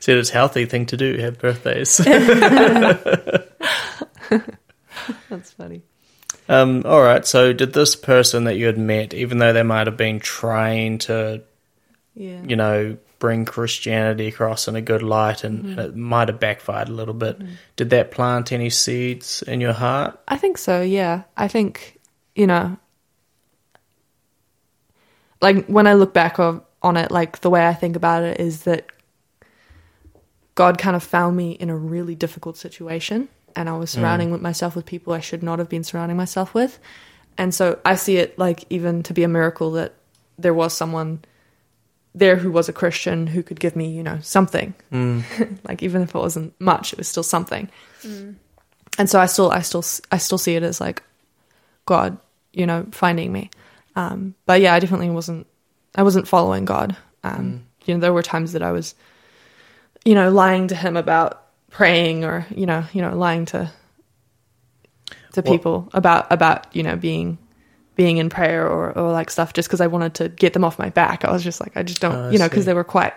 said 0.00 0.18
it's 0.18 0.30
a 0.30 0.34
healthy 0.34 0.66
thing 0.66 0.84
to 0.86 0.96
do, 0.96 1.16
have 1.18 1.38
birthdays. 1.38 1.96
That's 5.28 5.52
funny. 5.52 5.82
Um, 6.48 6.82
all 6.84 7.02
right. 7.02 7.26
So, 7.26 7.52
did 7.52 7.72
this 7.72 7.96
person 7.96 8.44
that 8.44 8.56
you 8.56 8.66
had 8.66 8.78
met, 8.78 9.14
even 9.14 9.38
though 9.38 9.52
they 9.52 9.62
might 9.62 9.86
have 9.86 9.96
been 9.96 10.20
trying 10.20 10.98
to 10.98 11.42
Yeah, 12.14 12.42
you 12.42 12.56
know, 12.56 12.96
bring 13.18 13.44
Christianity 13.44 14.26
across 14.26 14.66
in 14.66 14.74
a 14.74 14.80
good 14.80 15.02
light 15.02 15.44
and, 15.44 15.64
and 15.64 15.78
it 15.78 15.96
might 15.96 16.26
have 16.28 16.40
backfired 16.40 16.88
a 16.88 16.92
little 16.92 17.14
bit. 17.14 17.40
Did 17.76 17.90
that 17.90 18.10
plant 18.10 18.50
any 18.50 18.68
seeds 18.68 19.42
in 19.42 19.60
your 19.60 19.72
heart? 19.72 20.18
I 20.26 20.36
think 20.36 20.58
so. 20.58 20.82
Yeah, 20.82 21.22
I 21.36 21.46
think 21.48 22.00
you 22.34 22.46
know, 22.46 22.76
like 25.40 25.66
when 25.66 25.86
I 25.86 25.94
look 25.94 26.12
back 26.12 26.38
on 26.38 26.96
it, 26.96 27.10
like 27.10 27.40
the 27.40 27.50
way 27.50 27.66
I 27.66 27.74
think 27.74 27.96
about 27.96 28.22
it 28.24 28.40
is 28.40 28.64
that 28.64 28.86
God 30.54 30.78
kind 30.78 30.96
of 30.96 31.02
found 31.02 31.36
me 31.36 31.52
in 31.52 31.70
a 31.70 31.76
really 31.76 32.14
difficult 32.14 32.56
situation, 32.56 33.28
and 33.56 33.68
I 33.68 33.72
was 33.76 33.90
surrounding 33.90 34.30
with 34.30 34.40
myself 34.40 34.74
with 34.76 34.86
people 34.86 35.12
I 35.12 35.20
should 35.20 35.42
not 35.42 35.58
have 35.58 35.68
been 35.68 35.84
surrounding 35.84 36.16
myself 36.16 36.54
with, 36.54 36.78
and 37.38 37.54
so 37.54 37.78
I 37.84 37.94
see 37.96 38.16
it 38.16 38.38
like 38.38 38.64
even 38.70 39.02
to 39.04 39.14
be 39.14 39.22
a 39.22 39.28
miracle 39.28 39.72
that 39.72 39.92
there 40.38 40.54
was 40.54 40.72
someone 40.76 41.20
there 42.14 42.36
who 42.36 42.50
was 42.52 42.68
a 42.68 42.72
Christian 42.72 43.26
who 43.26 43.42
could 43.42 43.58
give 43.58 43.74
me, 43.74 43.88
you 43.90 44.02
know, 44.02 44.18
something. 44.20 44.74
like 45.68 45.82
even 45.82 46.02
if 46.02 46.14
it 46.14 46.18
wasn't 46.18 46.52
much, 46.60 46.92
it 46.92 46.98
was 46.98 47.08
still 47.08 47.22
something. 47.22 47.70
And 48.98 49.08
so 49.08 49.18
I 49.18 49.26
still, 49.26 49.50
I 49.50 49.62
still, 49.62 49.82
I 50.10 50.18
still 50.18 50.36
see 50.38 50.54
it 50.54 50.62
as 50.62 50.78
like 50.80 51.02
God, 51.86 52.18
you 52.52 52.66
know, 52.66 52.86
finding 52.92 53.32
me. 53.32 53.50
Um, 53.96 54.34
but 54.44 54.60
yeah, 54.60 54.74
I 54.74 54.78
definitely 54.80 55.08
wasn't, 55.08 55.46
I 55.94 56.02
wasn't 56.02 56.28
following 56.28 56.66
God. 56.66 56.96
Um, 57.24 57.64
You 57.86 57.94
know, 57.94 58.00
there 58.00 58.12
were 58.12 58.22
times 58.22 58.52
that 58.52 58.62
I 58.62 58.72
was, 58.72 58.94
you 60.04 60.14
know, 60.14 60.30
lying 60.30 60.68
to 60.68 60.74
Him 60.74 60.96
about 60.96 61.41
praying, 61.72 62.24
or 62.24 62.46
you 62.54 62.66
know, 62.66 62.84
you 62.92 63.02
know, 63.02 63.16
lying 63.16 63.46
to 63.46 63.70
to 65.32 65.40
What- 65.40 65.44
people 65.44 65.88
about 65.92 66.30
about 66.30 66.74
you 66.76 66.82
know 66.82 66.96
being 66.96 67.38
being 67.94 68.16
in 68.16 68.30
prayer 68.30 68.66
or, 68.66 68.96
or 68.96 69.12
like 69.12 69.30
stuff 69.30 69.52
just 69.52 69.68
because 69.68 69.80
I 69.80 69.86
wanted 69.86 70.14
to 70.14 70.28
get 70.28 70.52
them 70.52 70.64
off 70.64 70.78
my 70.78 70.90
back. 70.90 71.24
I 71.24 71.32
was 71.32 71.44
just 71.44 71.60
like, 71.60 71.76
I 71.76 71.82
just 71.82 72.00
don't, 72.00 72.14
Oh, 72.14 72.28
I 72.28 72.30
you 72.30 72.38
know, 72.38 72.48
because 72.48 72.64
they 72.64 72.74
were 72.74 72.84
quite, 72.84 73.12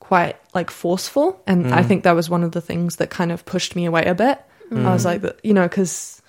quite 0.00 0.36
like 0.54 0.70
forceful. 0.70 1.40
And 1.46 1.72
I 1.74 1.82
mm. 1.82 1.86
think 1.86 2.04
that 2.04 2.12
was 2.12 2.30
one 2.30 2.42
of 2.42 2.52
the 2.52 2.60
things 2.60 2.96
that 2.96 3.10
kind 3.10 3.30
of 3.30 3.44
pushed 3.44 3.76
me 3.76 3.84
away 3.84 4.04
a 4.04 4.14
bit. 4.14 4.40
I 4.74 4.92
was 4.92 5.02
mm. 5.02 5.22
like, 5.22 5.40
you 5.44 5.52
know, 5.52 5.68
because 5.68 6.22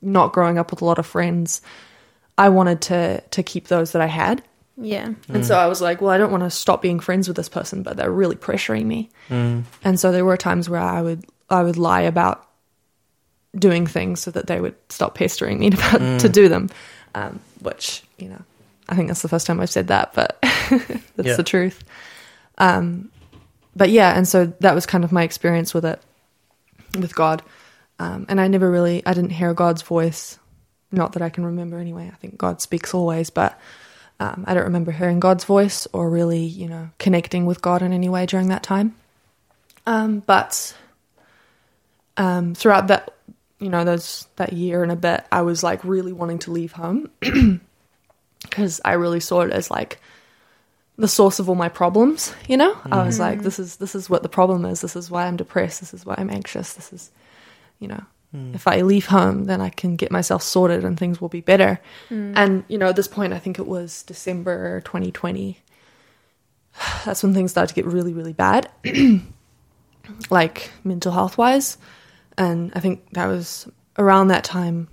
not 0.00 0.32
growing 0.32 0.56
up 0.58 0.70
with 0.70 0.82
a 0.82 0.84
lot 0.84 1.00
of 1.00 1.06
friends, 1.06 1.62
I 2.38 2.48
wanted 2.50 2.80
to, 2.82 3.20
to 3.20 3.42
keep 3.42 3.66
those 3.66 3.92
that 3.92 4.02
I 4.02 4.06
had. 4.06 4.42
Yeah. 4.82 5.12
And 5.28 5.44
so 5.44 5.58
I 5.58 5.66
was 5.66 5.80
like, 5.80 6.00
well, 6.00 6.10
I 6.10 6.16
don't 6.18 6.30
want 6.30 6.42
to 6.44 6.50
stop 6.50 6.80
being 6.80 7.00
friends 7.00 7.28
with 7.28 7.36
this 7.36 7.48
person, 7.48 7.82
but 7.82 7.96
they're 7.96 8.10
really 8.10 8.36
pressuring 8.36 8.86
me. 8.86 9.10
And 9.28 10.00
so 10.00 10.10
there 10.10 10.24
were 10.24 10.36
times 10.36 10.68
where 10.70 10.80
I 10.80 11.02
would 11.02 11.24
I 11.50 11.62
would 11.62 11.76
lie 11.76 12.02
about 12.02 12.46
doing 13.56 13.86
things 13.86 14.20
so 14.20 14.30
that 14.30 14.46
they 14.46 14.60
would 14.60 14.76
stop 14.88 15.14
pestering 15.16 15.58
me 15.58 15.70
to, 15.70 16.18
to 16.20 16.28
do 16.28 16.48
them. 16.48 16.70
Um, 17.14 17.40
which 17.60 18.02
you 18.18 18.28
know, 18.28 18.40
I 18.88 18.94
think 18.96 19.08
that's 19.08 19.22
the 19.22 19.28
first 19.28 19.46
time 19.46 19.60
I've 19.60 19.70
said 19.70 19.88
that, 19.88 20.14
but 20.14 20.38
that's 20.42 21.28
Yeah. 21.28 21.36
the 21.36 21.42
truth. 21.42 21.82
Um, 22.58 23.10
but 23.76 23.90
yeah, 23.90 24.16
and 24.16 24.26
so 24.26 24.46
that 24.60 24.74
was 24.74 24.86
kind 24.86 25.04
of 25.04 25.12
my 25.12 25.22
experience 25.24 25.74
with 25.74 25.84
it, 25.84 26.00
with 26.98 27.14
God. 27.14 27.42
Um, 27.98 28.26
and 28.28 28.40
I 28.40 28.48
never 28.48 28.70
really, 28.70 29.04
I 29.04 29.12
didn't 29.14 29.30
hear 29.30 29.52
God's 29.54 29.82
voice, 29.82 30.38
not 30.90 31.12
that 31.12 31.22
I 31.22 31.28
can 31.28 31.44
remember 31.44 31.78
anyway. 31.78 32.10
I 32.12 32.16
think 32.16 32.36
God 32.38 32.60
speaks 32.62 32.94
always, 32.94 33.30
but 33.30 33.58
um, 34.20 34.44
I 34.46 34.52
don't 34.52 34.64
remember 34.64 34.92
hearing 34.92 35.18
God's 35.18 35.44
voice 35.44 35.88
or 35.94 36.10
really, 36.10 36.44
you 36.44 36.68
know, 36.68 36.90
connecting 36.98 37.46
with 37.46 37.62
God 37.62 37.80
in 37.80 37.94
any 37.94 38.10
way 38.10 38.26
during 38.26 38.48
that 38.48 38.62
time. 38.62 38.94
Um, 39.86 40.20
but 40.20 40.76
um, 42.18 42.54
throughout 42.54 42.88
that, 42.88 43.14
you 43.58 43.70
know, 43.70 43.82
those 43.82 44.28
that 44.36 44.52
year 44.52 44.82
and 44.82 44.92
a 44.92 44.96
bit, 44.96 45.24
I 45.32 45.40
was 45.40 45.62
like 45.62 45.82
really 45.84 46.12
wanting 46.12 46.38
to 46.40 46.50
leave 46.50 46.72
home 46.72 47.10
because 48.42 48.82
I 48.84 48.92
really 48.92 49.20
saw 49.20 49.40
it 49.40 49.52
as 49.52 49.70
like 49.70 49.98
the 50.98 51.08
source 51.08 51.38
of 51.38 51.48
all 51.48 51.54
my 51.54 51.70
problems. 51.70 52.34
You 52.46 52.58
know, 52.58 52.76
I 52.92 53.04
was 53.06 53.18
like, 53.18 53.40
this 53.40 53.58
is 53.58 53.76
this 53.76 53.94
is 53.94 54.10
what 54.10 54.22
the 54.22 54.28
problem 54.28 54.66
is. 54.66 54.82
This 54.82 54.96
is 54.96 55.10
why 55.10 55.26
I'm 55.26 55.38
depressed. 55.38 55.80
This 55.80 55.94
is 55.94 56.04
why 56.04 56.14
I'm 56.18 56.30
anxious. 56.30 56.74
This 56.74 56.92
is, 56.92 57.10
you 57.78 57.88
know, 57.88 58.04
if 58.54 58.68
I 58.68 58.82
leave 58.82 59.06
home, 59.06 59.44
then 59.44 59.60
I 59.60 59.70
can 59.70 59.96
get 59.96 60.12
myself 60.12 60.42
sorted 60.42 60.84
and 60.84 60.98
things 60.98 61.20
will 61.20 61.28
be 61.28 61.40
better. 61.40 61.80
And 62.36 62.64
you 62.68 62.78
know, 62.78 62.88
at 62.88 62.96
this 62.96 63.08
point, 63.08 63.32
I 63.32 63.38
think 63.38 63.58
it 63.58 63.66
was 63.66 64.04
December 64.04 64.80
2020. 64.82 65.58
That's 67.04 67.22
when 67.22 67.34
things 67.34 67.50
started 67.50 67.74
to 67.74 67.74
get 67.74 67.86
really, 67.90 68.12
really 68.12 68.32
bad, 68.32 68.70
like 70.30 70.70
mental 70.84 71.12
health 71.12 71.36
wise. 71.36 71.76
And 72.38 72.72
I 72.74 72.80
think 72.80 73.10
that 73.12 73.26
was 73.26 73.68
around 73.98 74.28
that 74.28 74.44
time, 74.44 74.88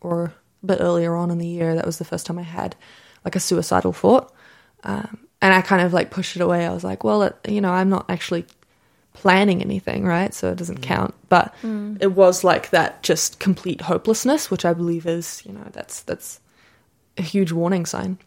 or 0.00 0.32
a 0.62 0.66
bit 0.66 0.78
earlier 0.80 1.14
on 1.14 1.30
in 1.30 1.38
the 1.38 1.46
year. 1.46 1.74
That 1.74 1.86
was 1.86 1.98
the 1.98 2.04
first 2.04 2.24
time 2.24 2.38
I 2.38 2.42
had 2.42 2.76
like 3.24 3.36
a 3.36 3.40
suicidal 3.40 3.92
thought. 3.92 4.32
Um, 4.84 5.26
and 5.42 5.52
I 5.52 5.60
kind 5.60 5.82
of 5.82 5.92
like 5.92 6.10
pushed 6.10 6.36
it 6.36 6.42
away. 6.42 6.66
I 6.66 6.72
was 6.72 6.84
like, 6.84 7.04
well, 7.04 7.22
it, 7.24 7.36
you 7.46 7.60
know, 7.60 7.72
I'm 7.72 7.90
not 7.90 8.06
actually 8.08 8.46
planning 9.12 9.62
anything, 9.62 10.04
right? 10.04 10.32
So 10.32 10.50
it 10.50 10.56
doesn't 10.56 10.80
mm. 10.80 10.84
count. 10.84 11.14
But 11.28 11.54
mm. 11.62 11.98
it 12.00 12.12
was 12.12 12.44
like 12.44 12.70
that 12.70 13.02
just 13.02 13.40
complete 13.40 13.82
hopelessness, 13.82 14.50
which 14.50 14.64
I 14.64 14.72
believe 14.72 15.06
is, 15.06 15.42
you 15.44 15.52
know, 15.52 15.66
that's 15.72 16.02
that's 16.02 16.40
a 17.18 17.22
huge 17.22 17.52
warning 17.52 17.86
sign. 17.86 18.18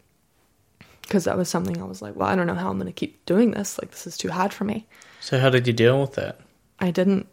Because 1.02 1.24
that 1.24 1.36
was 1.36 1.50
something 1.50 1.80
I 1.82 1.84
was 1.84 2.00
like, 2.00 2.16
well, 2.16 2.28
I 2.28 2.34
don't 2.34 2.46
know 2.46 2.54
how 2.54 2.70
I'm 2.70 2.78
going 2.78 2.86
to 2.86 2.92
keep 2.92 3.26
doing 3.26 3.50
this. 3.50 3.78
Like, 3.78 3.90
this 3.90 4.06
is 4.06 4.16
too 4.16 4.30
hard 4.30 4.54
for 4.54 4.64
me. 4.64 4.86
So 5.20 5.38
how 5.38 5.50
did 5.50 5.66
you 5.66 5.74
deal 5.74 6.00
with 6.00 6.14
that? 6.14 6.40
I 6.80 6.90
didn't. 6.90 7.26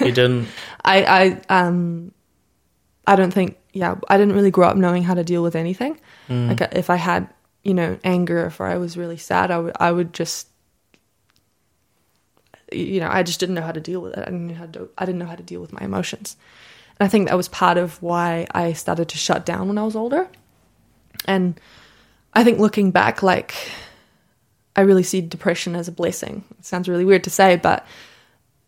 You 0.00 0.12
didn't. 0.12 0.48
I 0.84 1.40
I 1.48 1.64
um 1.64 2.12
I 3.06 3.16
don't 3.16 3.32
think 3.32 3.56
yeah 3.72 3.96
I 4.08 4.18
didn't 4.18 4.34
really 4.34 4.50
grow 4.50 4.68
up 4.68 4.76
knowing 4.76 5.02
how 5.02 5.14
to 5.14 5.24
deal 5.24 5.42
with 5.42 5.56
anything. 5.56 5.98
Mm. 6.28 6.48
Like 6.48 6.74
if 6.74 6.90
I 6.90 6.96
had 6.96 7.28
you 7.62 7.74
know 7.74 7.98
anger, 8.04 8.44
if 8.46 8.60
I 8.60 8.76
was 8.76 8.96
really 8.96 9.16
sad, 9.16 9.50
I 9.50 9.58
would 9.58 9.72
I 9.80 9.92
would 9.92 10.12
just 10.12 10.49
you 12.72 13.00
know 13.00 13.08
I 13.10 13.22
just 13.22 13.40
didn't 13.40 13.54
know 13.54 13.62
how 13.62 13.72
to 13.72 13.80
deal 13.80 14.00
with 14.00 14.16
it. 14.16 14.20
I 14.20 14.30
didn't 14.30 14.46
know 14.48 14.54
how 14.54 14.66
to 14.66 14.88
I 14.98 15.04
didn't 15.06 15.18
know 15.18 15.26
how 15.26 15.36
to 15.36 15.42
deal 15.42 15.60
with 15.60 15.72
my 15.72 15.80
emotions, 15.80 16.36
and 16.98 17.06
I 17.06 17.08
think 17.08 17.28
that 17.28 17.36
was 17.36 17.48
part 17.48 17.78
of 17.78 18.02
why 18.02 18.46
I 18.52 18.72
started 18.72 19.08
to 19.10 19.18
shut 19.18 19.46
down 19.46 19.68
when 19.68 19.78
I 19.78 19.84
was 19.84 19.96
older. 19.96 20.28
And 21.26 21.60
I 22.32 22.44
think 22.44 22.58
looking 22.58 22.90
back, 22.90 23.22
like 23.22 23.54
I 24.76 24.82
really 24.82 25.02
see 25.02 25.20
depression 25.20 25.74
as 25.74 25.88
a 25.88 25.92
blessing. 25.92 26.44
It 26.58 26.64
sounds 26.64 26.88
really 26.88 27.04
weird 27.04 27.24
to 27.24 27.30
say, 27.30 27.56
but 27.56 27.86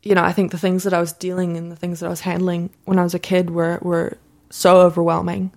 you 0.02 0.14
know, 0.14 0.24
I 0.24 0.32
think 0.32 0.50
the 0.50 0.58
things 0.58 0.82
that 0.82 0.92
I 0.92 1.00
was 1.00 1.12
dealing 1.12 1.56
and 1.56 1.70
the 1.70 1.76
things 1.76 2.00
that 2.00 2.06
I 2.06 2.10
was 2.10 2.20
handling 2.20 2.70
when 2.84 2.98
I 2.98 3.04
was 3.04 3.14
a 3.14 3.20
kid 3.20 3.50
were 3.50 3.78
were 3.82 4.18
so 4.50 4.80
overwhelming, 4.80 5.52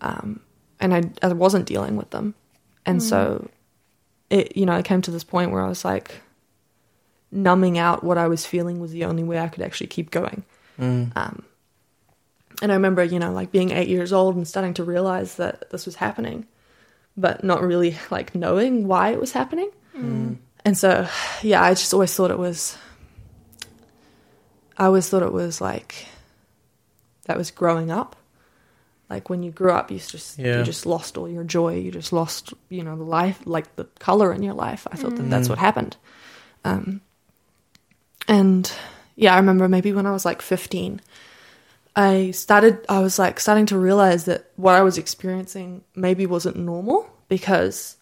um, 0.00 0.40
and 0.80 0.94
I 0.94 1.02
I 1.22 1.32
wasn't 1.32 1.66
dealing 1.66 1.96
with 1.96 2.10
them, 2.10 2.34
and 2.84 3.02
so 3.02 3.48
it 4.30 4.56
you 4.56 4.66
know 4.66 4.76
it 4.76 4.84
came 4.84 5.00
to 5.02 5.10
this 5.10 5.24
point 5.24 5.50
where 5.50 5.62
I 5.62 5.68
was 5.68 5.84
like 5.84 6.20
numbing 7.34 7.76
out 7.78 8.02
what 8.04 8.16
I 8.16 8.28
was 8.28 8.46
feeling 8.46 8.80
was 8.80 8.92
the 8.92 9.04
only 9.04 9.24
way 9.24 9.38
I 9.38 9.48
could 9.48 9.62
actually 9.62 9.88
keep 9.88 10.10
going. 10.10 10.44
Um, 11.14 11.44
and 12.62 12.70
I 12.72 12.74
remember 12.76 13.02
you 13.04 13.18
know 13.18 13.32
like 13.32 13.50
being 13.52 13.70
eight 13.72 13.88
years 13.88 14.12
old 14.12 14.36
and 14.36 14.46
starting 14.48 14.74
to 14.74 14.84
realize 14.84 15.36
that 15.36 15.70
this 15.70 15.84
was 15.86 15.96
happening, 15.96 16.46
but 17.16 17.44
not 17.44 17.62
really 17.62 17.96
like 18.10 18.34
knowing 18.34 18.86
why 18.86 19.10
it 19.10 19.20
was 19.20 19.32
happening. 19.32 19.70
And 20.66 20.76
so, 20.78 21.06
yeah, 21.42 21.62
I 21.62 21.74
just 21.74 21.92
always 21.92 22.14
thought 22.14 22.30
it 22.30 22.38
was 22.38 22.76
I 24.76 24.86
always 24.86 25.08
thought 25.08 25.22
it 25.22 25.32
was 25.32 25.60
like 25.60 26.06
that 27.26 27.36
was 27.36 27.50
growing 27.50 27.90
up. 27.90 28.16
Like 29.10 29.28
when 29.30 29.42
you 29.42 29.50
grew 29.50 29.70
up, 29.70 29.90
you 29.90 29.98
just 29.98 30.38
Yeah. 30.38 30.58
you 30.58 30.64
just 30.64 30.86
lost 30.86 31.16
all 31.16 31.28
your 31.28 31.44
joy. 31.44 31.76
You 31.76 31.90
just 31.90 32.12
lost, 32.12 32.54
you 32.70 32.82
know, 32.82 32.96
the 32.96 33.04
life, 33.04 33.40
like 33.44 33.76
the 33.76 33.84
color 33.98 34.32
in 34.32 34.42
your 34.42 34.54
life. 34.54 34.86
I 34.90 34.96
thought 34.96 35.16
that 35.16 35.30
that's 35.30 35.48
what 35.48 35.58
happened. 35.58 35.96
Um, 36.64 37.00
and 38.28 38.70
yeah, 39.16 39.34
I 39.34 39.36
remember 39.38 39.68
maybe 39.68 39.92
when 39.92 40.06
I 40.06 40.12
was 40.12 40.24
like 40.24 40.42
fifteen, 40.42 41.00
I 41.96 42.30
started. 42.32 42.84
I 42.88 43.00
was 43.00 43.18
like 43.18 43.40
starting 43.40 43.66
to 43.66 43.78
realize 43.78 44.24
that 44.24 44.50
what 44.56 44.74
I 44.74 44.82
was 44.82 44.98
experiencing 44.98 45.84
maybe 45.94 46.26
wasn't 46.26 46.56
normal 46.56 47.08
because 47.28 47.96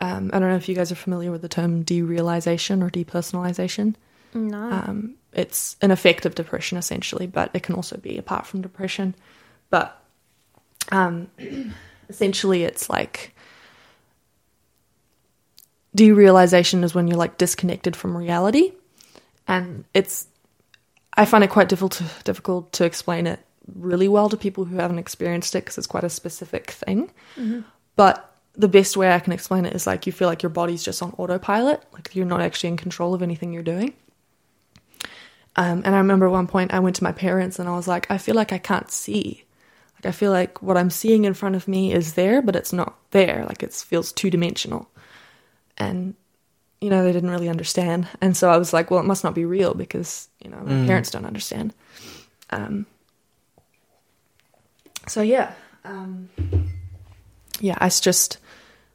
um, 0.00 0.30
I 0.32 0.38
don't 0.38 0.48
know 0.48 0.56
if 0.56 0.68
you 0.68 0.74
guys 0.74 0.92
are 0.92 0.96
familiar 0.96 1.30
with 1.30 1.42
the 1.42 1.48
term 1.48 1.84
derealization 1.84 2.82
or 2.82 2.90
depersonalization. 2.90 3.94
No. 4.34 4.58
Um, 4.58 5.14
it's 5.32 5.76
an 5.80 5.90
effect 5.90 6.26
of 6.26 6.34
depression 6.34 6.78
essentially, 6.78 7.26
but 7.26 7.50
it 7.54 7.62
can 7.62 7.74
also 7.74 7.96
be 7.96 8.18
apart 8.18 8.46
from 8.46 8.62
depression. 8.62 9.14
But 9.70 10.00
um, 10.92 11.28
essentially, 12.08 12.64
it's 12.64 12.90
like 12.90 13.34
derealization 15.96 16.82
is 16.84 16.94
when 16.94 17.08
you're 17.08 17.18
like 17.18 17.38
disconnected 17.38 17.96
from 17.96 18.16
reality, 18.16 18.72
and 19.48 19.84
it's. 19.94 20.26
I 21.16 21.24
find 21.26 21.44
it 21.44 21.50
quite 21.50 21.68
difficult 21.68 21.92
to, 21.92 22.04
difficult 22.24 22.72
to 22.72 22.84
explain 22.84 23.26
it 23.28 23.38
really 23.72 24.08
well 24.08 24.28
to 24.28 24.36
people 24.36 24.64
who 24.64 24.76
haven't 24.76 24.98
experienced 24.98 25.54
it 25.54 25.60
because 25.60 25.78
it's 25.78 25.86
quite 25.86 26.04
a 26.04 26.10
specific 26.10 26.70
thing. 26.72 27.10
But 27.96 28.34
the 28.56 28.68
best 28.68 28.96
way 28.96 29.12
I 29.12 29.20
can 29.20 29.32
explain 29.32 29.64
it 29.64 29.74
is 29.74 29.86
like 29.86 30.06
you 30.06 30.12
feel 30.12 30.28
like 30.28 30.42
your 30.42 30.50
body's 30.50 30.82
just 30.82 31.02
on 31.02 31.14
autopilot, 31.18 31.82
like 31.92 32.14
you're 32.14 32.26
not 32.26 32.40
actually 32.40 32.68
in 32.70 32.76
control 32.76 33.14
of 33.14 33.22
anything 33.22 33.52
you're 33.52 33.62
doing. 33.62 33.94
Um, 35.56 35.82
and 35.84 35.94
I 35.94 35.98
remember 35.98 36.26
at 36.26 36.32
one 36.32 36.48
point 36.48 36.74
I 36.74 36.80
went 36.80 36.96
to 36.96 37.04
my 37.04 37.12
parents 37.12 37.58
and 37.58 37.68
I 37.68 37.76
was 37.76 37.86
like, 37.86 38.10
I 38.10 38.18
feel 38.18 38.34
like 38.34 38.52
I 38.52 38.58
can't 38.58 38.90
see. 38.90 39.44
Like 39.96 40.06
I 40.06 40.10
feel 40.10 40.32
like 40.32 40.62
what 40.62 40.76
I'm 40.76 40.90
seeing 40.90 41.24
in 41.24 41.34
front 41.34 41.54
of 41.54 41.68
me 41.68 41.92
is 41.92 42.14
there, 42.14 42.42
but 42.42 42.56
it's 42.56 42.72
not 42.72 42.96
there. 43.12 43.44
Like 43.48 43.62
it 43.62 43.72
feels 43.72 44.12
two 44.12 44.30
dimensional. 44.30 44.88
And 45.78 46.14
you 46.84 46.90
know, 46.90 47.02
they 47.02 47.12
didn't 47.12 47.30
really 47.30 47.48
understand. 47.48 48.06
And 48.20 48.36
so 48.36 48.50
I 48.50 48.58
was 48.58 48.74
like, 48.74 48.90
well, 48.90 49.00
it 49.00 49.06
must 49.06 49.24
not 49.24 49.34
be 49.34 49.46
real 49.46 49.72
because, 49.72 50.28
you 50.44 50.50
know, 50.50 50.58
my 50.58 50.86
parents 50.86 51.10
don't 51.10 51.24
understand. 51.24 51.72
Um, 52.50 52.84
so 55.08 55.22
yeah. 55.22 55.54
Um, 55.86 56.28
yeah, 57.58 57.78
I 57.78 57.88
just 57.88 58.36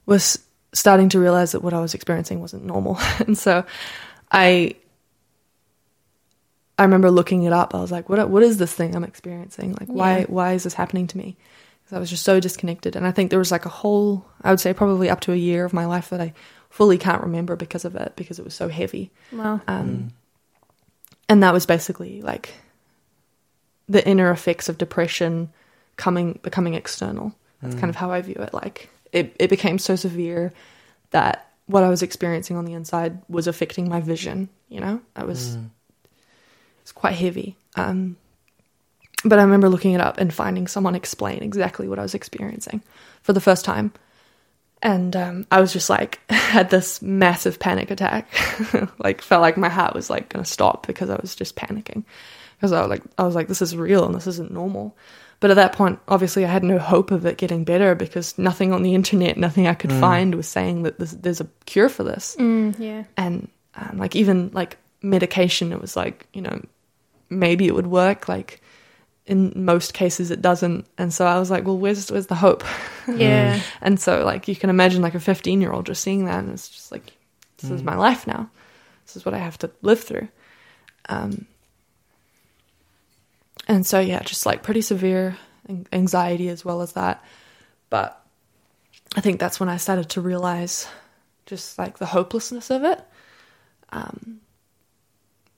was 0.05 0.37
starting 0.71 1.09
to 1.09 1.19
realize 1.19 1.53
that 1.53 1.63
what 1.63 1.73
I 1.73 1.79
was 1.79 1.95
experiencing 1.95 2.41
wasn't 2.41 2.63
normal. 2.63 2.99
and 3.25 3.35
so 3.35 3.65
I 4.31 4.75
I 6.77 6.83
remember 6.83 7.09
looking 7.09 7.41
it 7.41 7.53
up. 7.53 7.73
I 7.73 7.81
was 7.81 7.91
like, 7.91 8.07
what 8.07 8.29
what 8.29 8.43
is 8.43 8.57
this 8.59 8.71
thing 8.71 8.95
I'm 8.95 9.03
experiencing? 9.03 9.75
Like 9.79 9.89
why 9.89 10.25
why 10.25 10.53
is 10.53 10.63
this 10.63 10.75
happening 10.75 11.07
to 11.07 11.17
me? 11.17 11.37
Because 11.81 11.95
I 11.95 11.99
was 11.99 12.11
just 12.11 12.23
so 12.23 12.39
disconnected. 12.39 12.95
And 12.95 13.07
I 13.07 13.11
think 13.11 13.31
there 13.31 13.39
was 13.39 13.51
like 13.51 13.65
a 13.65 13.69
whole 13.69 14.27
I 14.43 14.51
would 14.51 14.59
say 14.59 14.73
probably 14.75 15.09
up 15.09 15.21
to 15.21 15.33
a 15.33 15.35
year 15.35 15.65
of 15.65 15.73
my 15.73 15.85
life 15.85 16.11
that 16.11 16.21
I 16.21 16.33
fully 16.69 16.97
can't 16.97 17.21
remember 17.21 17.55
because 17.55 17.85
of 17.85 17.95
it 17.95 18.13
because 18.15 18.39
it 18.39 18.45
was 18.45 18.53
so 18.53 18.69
heavy. 18.69 19.11
well, 19.31 19.61
Um, 19.67 20.13
And 21.27 21.43
that 21.43 21.53
was 21.53 21.65
basically 21.65 22.21
like 22.21 22.53
the 23.87 24.07
inner 24.07 24.31
effects 24.31 24.69
of 24.69 24.77
depression 24.77 25.49
coming 25.97 26.39
becoming 26.43 26.73
external. 26.75 27.33
That's 27.61 27.75
kind 27.75 27.89
of 27.89 27.95
how 27.97 28.11
I 28.11 28.21
view 28.21 28.35
it. 28.39 28.53
Like 28.53 28.89
it, 29.11 29.35
it 29.39 29.49
became 29.49 29.79
so 29.79 29.95
severe 29.95 30.53
that 31.11 31.51
what 31.65 31.83
I 31.83 31.89
was 31.89 32.01
experiencing 32.01 32.55
on 32.55 32.65
the 32.65 32.73
inside 32.73 33.21
was 33.27 33.47
affecting 33.47 33.89
my 33.89 33.99
vision. 33.99 34.49
You 34.69 34.79
know, 34.79 35.01
I 35.15 35.25
was 35.25 35.57
it's 36.81 36.91
quite 36.91 37.15
heavy. 37.15 37.57
Um, 37.75 38.15
but 39.25 39.37
I 39.39 39.43
remember 39.43 39.67
looking 39.69 39.91
it 39.93 40.01
up 40.01 40.17
and 40.17 40.33
finding 40.33 40.67
someone 40.67 40.95
explain 40.95 41.43
exactly 41.43 41.87
what 41.87 41.99
I 41.99 42.03
was 42.03 42.13
experiencing 42.15 42.81
for 43.21 43.33
the 43.33 43.41
first 43.41 43.65
time. 43.65 43.91
And 44.81 45.15
um, 45.15 45.47
I 45.51 45.59
was 45.59 45.73
just 45.73 45.89
like, 45.89 46.19
had 46.29 46.69
this 46.69 47.01
massive 47.01 47.59
panic 47.59 47.91
attack. 47.91 48.27
like, 48.99 49.21
felt 49.21 49.41
like 49.41 49.57
my 49.57 49.69
heart 49.69 49.93
was 49.93 50.09
like 50.09 50.29
gonna 50.29 50.45
stop 50.45 50.87
because 50.87 51.09
I 51.09 51.17
was 51.21 51.35
just 51.35 51.55
panicking. 51.55 52.03
Because 52.57 52.71
I 52.71 52.81
was 52.81 52.89
like, 52.89 53.03
I 53.17 53.23
was 53.23 53.35
like, 53.35 53.47
this 53.47 53.61
is 53.61 53.75
real 53.75 54.05
and 54.05 54.15
this 54.15 54.27
isn't 54.27 54.51
normal. 54.51 54.95
But 55.39 55.51
at 55.51 55.55
that 55.55 55.71
point, 55.71 55.99
obviously, 56.09 56.43
I 56.43 56.49
had 56.49 56.65
no 56.65 56.77
hope 56.77 57.11
of 57.11 57.25
it 57.25 57.37
getting 57.37 57.63
better 57.63 57.95
because 57.95 58.37
nothing 58.37 58.73
on 58.73 58.83
the 58.83 58.93
internet, 58.93 59.37
nothing 59.37 59.67
I 59.67 59.73
could 59.73 59.91
find 59.93 60.35
was 60.35 60.47
saying 60.47 60.83
that 60.83 60.99
this, 60.99 61.11
there's 61.11 61.39
a 61.39 61.47
cure 61.65 61.87
for 61.87 62.03
this 62.03 62.35
mm, 62.37 62.77
yeah. 62.77 63.05
and 63.15 63.47
um, 63.75 63.97
like 63.97 64.15
even 64.15 64.49
like 64.53 64.77
medication 65.01 65.71
it 65.71 65.79
was 65.79 65.95
like 65.95 66.27
you 66.33 66.41
know 66.41 66.61
maybe 67.29 67.67
it 67.67 67.75
would 67.75 67.87
work 67.87 68.27
like 68.27 68.61
in 69.29 69.53
most 69.55 69.93
cases 69.93 70.31
it 70.31 70.41
doesn't. 70.41 70.87
And 70.97 71.13
so 71.13 71.25
I 71.25 71.39
was 71.39 71.51
like, 71.51 71.63
well, 71.63 71.77
where's 71.77 72.11
where's 72.11 72.27
the 72.27 72.35
hope? 72.35 72.63
Yeah. 73.07 73.61
And 73.81 73.99
so 73.99 74.25
like 74.25 74.47
you 74.47 74.55
can 74.55 74.69
imagine 74.69 75.01
like 75.01 75.15
a 75.15 75.19
15 75.19 75.61
year 75.61 75.71
old 75.71 75.85
just 75.85 76.03
seeing 76.03 76.25
that 76.25 76.39
and 76.39 76.51
it's 76.51 76.67
just 76.67 76.91
like 76.91 77.13
this 77.57 77.69
is 77.69 77.83
my 77.83 77.95
life 77.95 78.25
now. 78.25 78.49
This 79.05 79.15
is 79.15 79.25
what 79.25 79.33
I 79.33 79.37
have 79.37 79.57
to 79.59 79.71
live 79.81 80.01
through. 80.01 80.27
Um, 81.07 81.45
and 83.67 83.85
so 83.85 83.99
yeah, 83.99 84.21
just 84.23 84.45
like 84.45 84.63
pretty 84.63 84.81
severe 84.81 85.37
anxiety 85.93 86.49
as 86.49 86.65
well 86.65 86.81
as 86.81 86.93
that. 86.93 87.23
But 87.89 88.21
I 89.15 89.21
think 89.21 89.39
that's 89.39 89.59
when 89.59 89.69
I 89.69 89.77
started 89.77 90.09
to 90.09 90.21
realize 90.21 90.87
just 91.45 91.77
like 91.77 91.97
the 91.97 92.05
hopelessness 92.05 92.69
of 92.71 92.83
it. 92.83 92.99
Um, 93.91 94.41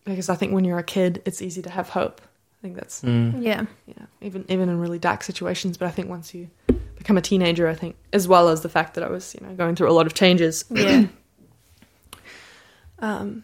because 0.03 0.29
I 0.29 0.35
think 0.35 0.53
when 0.53 0.65
you're 0.65 0.79
a 0.79 0.83
kid, 0.83 1.21
it's 1.25 1.41
easy 1.41 1.61
to 1.61 1.69
have 1.69 1.89
hope. 1.89 2.21
I 2.61 2.63
think 2.63 2.75
that's 2.75 3.01
Mm. 3.01 3.41
Yeah. 3.43 3.65
you 3.87 3.95
know, 3.99 4.05
even 4.21 4.45
even 4.47 4.69
in 4.69 4.79
really 4.79 4.99
dark 4.99 5.23
situations. 5.23 5.77
But 5.77 5.87
I 5.87 5.91
think 5.91 6.09
once 6.09 6.33
you 6.35 6.49
become 6.95 7.17
a 7.17 7.21
teenager, 7.21 7.67
I 7.67 7.73
think 7.73 7.95
as 8.13 8.27
well 8.27 8.49
as 8.49 8.61
the 8.61 8.69
fact 8.69 8.93
that 8.93 9.03
I 9.03 9.09
was 9.09 9.33
you 9.33 9.45
know 9.45 9.53
going 9.55 9.75
through 9.75 9.89
a 9.89 9.93
lot 9.93 10.05
of 10.05 10.13
changes, 10.13 10.65
Yeah. 10.69 11.05
um, 12.99 13.43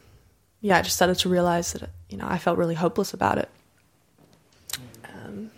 yeah, 0.61 0.77
I 0.77 0.81
just 0.81 0.95
started 0.95 1.17
to 1.19 1.29
realize 1.29 1.73
that 1.73 1.89
you 2.09 2.17
know 2.17 2.27
I 2.27 2.37
felt 2.37 2.57
really 2.57 2.75
hopeless 2.75 3.13
about 3.13 3.37
it. 3.37 3.49
Um, 5.05 5.49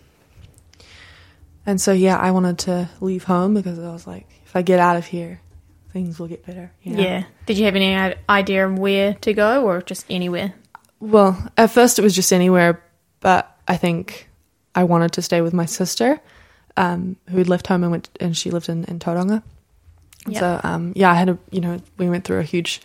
and 1.66 1.80
so 1.80 1.92
yeah, 1.92 2.16
I 2.18 2.30
wanted 2.30 2.58
to 2.60 2.88
leave 3.00 3.24
home 3.24 3.54
because 3.54 3.78
I 3.78 3.92
was 3.92 4.06
like, 4.06 4.26
if 4.44 4.56
I 4.56 4.62
get 4.62 4.78
out 4.78 4.96
of 4.96 5.06
here, 5.06 5.40
things 5.92 6.18
will 6.18 6.28
get 6.28 6.46
better. 6.46 6.72
You 6.82 6.94
know? 6.96 7.02
Yeah. 7.02 7.24
Did 7.46 7.58
you 7.58 7.64
have 7.66 7.76
any 7.76 8.14
idea 8.28 8.66
of 8.66 8.78
where 8.78 9.14
to 9.14 9.34
go 9.34 9.64
or 9.66 9.82
just 9.82 10.06
anywhere? 10.08 10.54
Well, 11.00 11.50
at 11.56 11.70
first 11.70 11.98
it 11.98 12.02
was 12.02 12.14
just 12.14 12.32
anywhere, 12.32 12.82
but 13.20 13.56
I 13.68 13.76
think 13.76 14.28
I 14.74 14.84
wanted 14.84 15.12
to 15.12 15.22
stay 15.22 15.40
with 15.40 15.52
my 15.52 15.66
sister, 15.66 16.20
um, 16.76 17.16
who 17.28 17.38
had 17.38 17.48
left 17.48 17.66
home 17.66 17.82
and 17.82 17.92
went, 17.92 18.10
and 18.20 18.36
she 18.36 18.50
lived 18.50 18.68
in 18.68 18.84
in 18.84 18.98
Tauranga. 18.98 19.42
Yep. 20.26 20.40
So 20.40 20.60
um, 20.64 20.92
yeah, 20.96 21.10
I 21.10 21.14
had 21.14 21.28
a 21.28 21.38
you 21.50 21.60
know 21.60 21.80
we 21.98 22.08
went 22.08 22.24
through 22.24 22.40
a 22.40 22.44
huge 22.44 22.80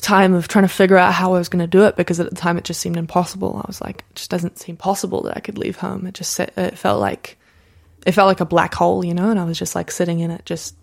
time 0.00 0.34
of 0.34 0.48
trying 0.48 0.64
to 0.64 0.68
figure 0.68 0.96
out 0.96 1.12
how 1.12 1.34
I 1.34 1.38
was 1.38 1.48
going 1.48 1.60
to 1.60 1.66
do 1.66 1.84
it 1.84 1.96
because 1.96 2.20
at 2.20 2.30
the 2.30 2.36
time 2.36 2.56
it 2.56 2.64
just 2.64 2.80
seemed 2.80 2.96
impossible. 2.96 3.60
I 3.62 3.66
was 3.66 3.80
like, 3.80 4.04
it 4.10 4.16
just 4.16 4.30
doesn't 4.30 4.58
seem 4.58 4.76
possible 4.76 5.22
that 5.22 5.36
I 5.36 5.40
could 5.40 5.58
leave 5.58 5.76
home. 5.76 6.06
It 6.06 6.14
just 6.14 6.38
it 6.38 6.78
felt 6.78 7.00
like 7.00 7.36
it 8.06 8.12
felt 8.12 8.26
like 8.28 8.40
a 8.40 8.46
black 8.46 8.74
hole, 8.74 9.04
you 9.04 9.14
know, 9.14 9.30
and 9.30 9.40
I 9.40 9.44
was 9.44 9.58
just 9.58 9.74
like 9.74 9.90
sitting 9.90 10.20
in 10.20 10.30
it, 10.30 10.44
just 10.44 10.76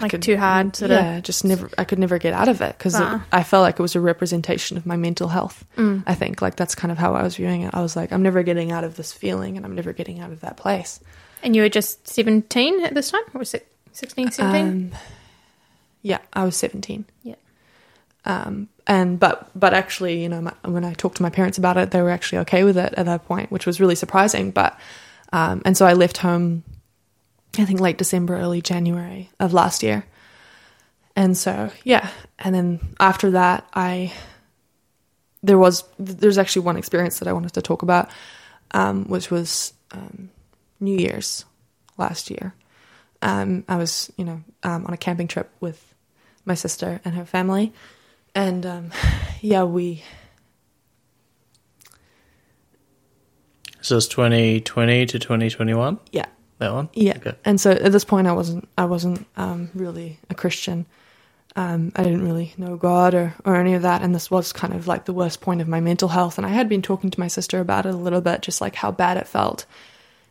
Like 0.00 0.20
too 0.20 0.36
hard, 0.36 0.74
sort 0.74 0.90
of? 0.90 0.96
yeah, 0.96 1.20
just 1.20 1.44
never. 1.44 1.70
I 1.78 1.84
could 1.84 1.98
never 2.00 2.18
get 2.18 2.34
out 2.34 2.48
of 2.48 2.60
it 2.60 2.76
because 2.76 2.94
Ah. 2.96 3.24
I 3.30 3.44
felt 3.44 3.62
like 3.62 3.78
it 3.78 3.82
was 3.82 3.94
a 3.94 4.00
representation 4.00 4.76
of 4.76 4.86
my 4.86 4.96
mental 4.96 5.28
health. 5.28 5.64
Mm. 5.76 6.02
I 6.06 6.14
think 6.16 6.42
like 6.42 6.56
that's 6.56 6.74
kind 6.74 6.90
of 6.90 6.98
how 6.98 7.14
I 7.14 7.22
was 7.22 7.36
viewing 7.36 7.62
it. 7.62 7.72
I 7.74 7.80
was 7.80 7.94
like, 7.94 8.12
I'm 8.12 8.22
never 8.22 8.42
getting 8.42 8.72
out 8.72 8.82
of 8.82 8.96
this 8.96 9.12
feeling, 9.12 9.56
and 9.56 9.64
I'm 9.64 9.74
never 9.74 9.92
getting 9.92 10.18
out 10.20 10.32
of 10.32 10.40
that 10.40 10.56
place. 10.56 10.98
And 11.44 11.54
you 11.54 11.62
were 11.62 11.68
just 11.68 12.08
17 12.08 12.84
at 12.84 12.94
this 12.94 13.10
time? 13.10 13.20
Or 13.34 13.44
six- 13.44 13.66
16, 13.92 14.32
17? 14.32 14.66
Um, 14.92 14.98
yeah, 16.02 16.18
I 16.32 16.44
was 16.44 16.56
17. 16.56 17.04
Yeah. 17.22 17.34
Um, 18.24 18.68
and 18.86 19.20
but 19.20 19.48
but 19.54 19.74
actually, 19.74 20.22
you 20.22 20.28
know, 20.28 20.40
my, 20.40 20.52
when 20.64 20.84
I 20.84 20.94
talked 20.94 21.18
to 21.18 21.22
my 21.22 21.30
parents 21.30 21.56
about 21.58 21.76
it, 21.76 21.90
they 21.92 22.02
were 22.02 22.10
actually 22.10 22.38
okay 22.38 22.64
with 22.64 22.76
it 22.78 22.94
at 22.96 23.06
that 23.06 23.26
point, 23.26 23.50
which 23.52 23.66
was 23.66 23.78
really 23.80 23.94
surprising. 23.94 24.50
But 24.50 24.76
um, 25.32 25.62
and 25.64 25.76
so 25.76 25.86
I 25.86 25.92
left 25.92 26.18
home, 26.18 26.64
I 27.58 27.64
think 27.64 27.80
late 27.80 27.98
December, 27.98 28.36
early 28.36 28.60
January 28.60 29.30
of 29.38 29.52
last 29.52 29.82
year. 29.82 30.04
And 31.16 31.36
so 31.36 31.70
yeah, 31.84 32.08
and 32.38 32.54
then 32.54 32.80
after 32.98 33.32
that, 33.32 33.68
I 33.72 34.12
there 35.42 35.58
was 35.58 35.84
there's 35.98 36.38
actually 36.38 36.62
one 36.62 36.76
experience 36.76 37.18
that 37.20 37.28
I 37.28 37.32
wanted 37.32 37.52
to 37.54 37.62
talk 37.62 37.82
about, 37.82 38.10
um, 38.72 39.04
which 39.04 39.30
was 39.30 39.72
um, 39.92 40.30
New 40.80 40.96
Year's 40.98 41.44
last 41.96 42.30
year. 42.30 42.54
Um, 43.22 43.64
I 43.68 43.76
was, 43.76 44.12
you 44.16 44.24
know, 44.24 44.42
um, 44.64 44.86
on 44.86 44.92
a 44.92 44.96
camping 44.96 45.28
trip 45.28 45.50
with 45.60 45.94
my 46.44 46.54
sister 46.54 47.00
and 47.04 47.14
her 47.14 47.24
family, 47.24 47.72
and 48.34 48.66
um, 48.66 48.90
yeah, 49.40 49.62
we 49.64 50.02
So 53.80 53.98
it's 53.98 54.08
2020 54.08 55.06
to 55.06 55.18
2021, 55.18 56.00
yeah 56.10 56.24
that 56.64 56.74
one? 56.74 56.88
yeah. 56.94 57.16
Okay. 57.16 57.34
And 57.44 57.60
so 57.60 57.70
at 57.70 57.92
this 57.92 58.04
point, 58.04 58.26
I 58.26 58.32
wasn't 58.32 58.68
I 58.76 58.84
wasn't 58.86 59.26
um, 59.36 59.70
really 59.74 60.18
a 60.30 60.34
Christian. 60.34 60.86
Um, 61.56 61.92
I 61.94 62.02
didn't 62.02 62.24
really 62.24 62.52
know 62.56 62.76
God 62.76 63.14
or 63.14 63.34
or 63.44 63.56
any 63.56 63.74
of 63.74 63.82
that, 63.82 64.02
and 64.02 64.14
this 64.14 64.30
was 64.30 64.52
kind 64.52 64.74
of 64.74 64.86
like 64.86 65.04
the 65.04 65.12
worst 65.12 65.40
point 65.40 65.60
of 65.60 65.68
my 65.68 65.80
mental 65.80 66.08
health. 66.08 66.38
And 66.38 66.46
I 66.46 66.50
had 66.50 66.68
been 66.68 66.82
talking 66.82 67.10
to 67.10 67.20
my 67.20 67.28
sister 67.28 67.60
about 67.60 67.86
it 67.86 67.94
a 67.94 67.98
little 67.98 68.20
bit, 68.20 68.42
just 68.42 68.60
like 68.60 68.74
how 68.74 68.90
bad 68.90 69.16
it 69.16 69.28
felt, 69.28 69.66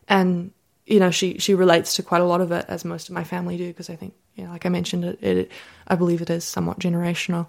and 0.07 0.51
you 0.85 0.99
know, 0.99 1.11
she 1.11 1.37
she 1.39 1.53
relates 1.53 1.95
to 1.95 2.03
quite 2.03 2.21
a 2.21 2.25
lot 2.25 2.41
of 2.41 2.51
it, 2.51 2.65
as 2.67 2.83
most 2.83 3.09
of 3.09 3.15
my 3.15 3.23
family 3.23 3.57
do, 3.57 3.67
because 3.67 3.89
I 3.89 3.95
think, 3.95 4.13
you 4.35 4.43
know, 4.43 4.51
like 4.51 4.65
I 4.65 4.69
mentioned, 4.69 5.05
it, 5.05 5.23
it 5.23 5.51
I 5.87 5.95
believe 5.95 6.21
it 6.21 6.29
is 6.29 6.43
somewhat 6.43 6.79
generational. 6.79 7.47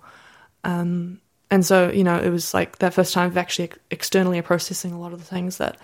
Um, 0.62 1.20
and 1.50 1.64
so, 1.64 1.90
you 1.90 2.04
know, 2.04 2.18
it 2.18 2.30
was 2.30 2.54
like 2.54 2.78
that 2.78 2.94
first 2.94 3.12
time 3.12 3.30
of 3.30 3.36
actually 3.36 3.72
externally 3.90 4.40
processing 4.42 4.92
a 4.92 5.00
lot 5.00 5.12
of 5.12 5.18
the 5.18 5.24
things 5.24 5.58
that 5.58 5.78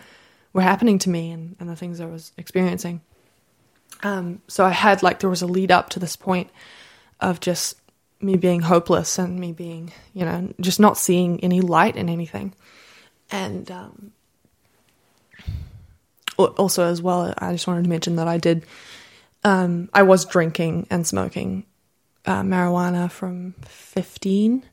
were 0.52 0.62
happening 0.62 0.98
to 1.00 1.10
me 1.10 1.30
and, 1.30 1.56
and 1.60 1.68
the 1.68 1.76
things 1.76 2.00
I 2.00 2.06
was 2.06 2.32
experiencing. 2.36 3.00
Um, 4.02 4.40
so 4.48 4.64
I 4.64 4.70
had 4.70 5.02
like 5.02 5.20
there 5.20 5.30
was 5.30 5.42
a 5.42 5.46
lead 5.46 5.70
up 5.70 5.90
to 5.90 5.98
this 5.98 6.16
point 6.16 6.50
of 7.20 7.40
just 7.40 7.76
me 8.20 8.36
being 8.36 8.60
hopeless 8.60 9.18
and 9.18 9.38
me 9.38 9.52
being, 9.52 9.92
you 10.14 10.24
know, 10.24 10.52
just 10.60 10.80
not 10.80 10.98
seeing 10.98 11.42
any 11.42 11.60
light 11.60 11.96
in 11.96 12.08
anything. 12.08 12.54
And 13.30 13.70
um, 13.70 14.12
also 16.36 16.84
as 16.84 17.00
well, 17.00 17.34
I 17.38 17.52
just 17.52 17.66
wanted 17.66 17.84
to 17.84 17.90
mention 17.90 18.16
that 18.16 18.28
I 18.28 18.38
did, 18.38 18.64
um, 19.44 19.88
I 19.94 20.02
was 20.02 20.24
drinking 20.24 20.86
and 20.90 21.06
smoking 21.06 21.64
uh, 22.26 22.42
marijuana 22.42 23.10
from 23.10 23.54
15, 23.66 24.64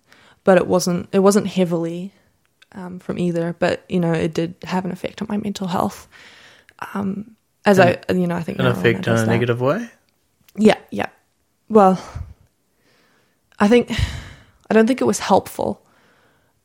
but 0.43 0.57
it 0.57 0.67
wasn't 0.67 1.09
it 1.11 1.19
wasn't 1.19 1.47
heavily 1.47 2.13
um, 2.73 2.99
from 2.99 3.17
either. 3.19 3.55
But 3.57 3.83
you 3.89 3.99
know, 3.99 4.13
it 4.13 4.33
did 4.33 4.55
have 4.63 4.85
an 4.85 4.91
effect 4.91 5.21
on 5.21 5.27
my 5.29 5.37
mental 5.37 5.67
health. 5.67 6.07
Um, 6.93 7.35
as 7.65 7.79
I, 7.79 7.97
you 8.09 8.27
know, 8.27 8.35
I 8.35 8.43
think 8.43 8.59
An 8.59 8.65
effect 8.67 9.07
in 9.07 9.13
a 9.13 9.17
that. 9.17 9.27
negative 9.27 9.59
way? 9.59 9.89
Yeah, 10.55 10.77
yeah. 10.91 11.09
Well, 11.69 12.01
I 13.59 13.67
think 13.67 13.91
I 14.69 14.73
don't 14.73 14.87
think 14.87 15.01
it 15.01 15.05
was 15.05 15.19
helpful. 15.19 15.81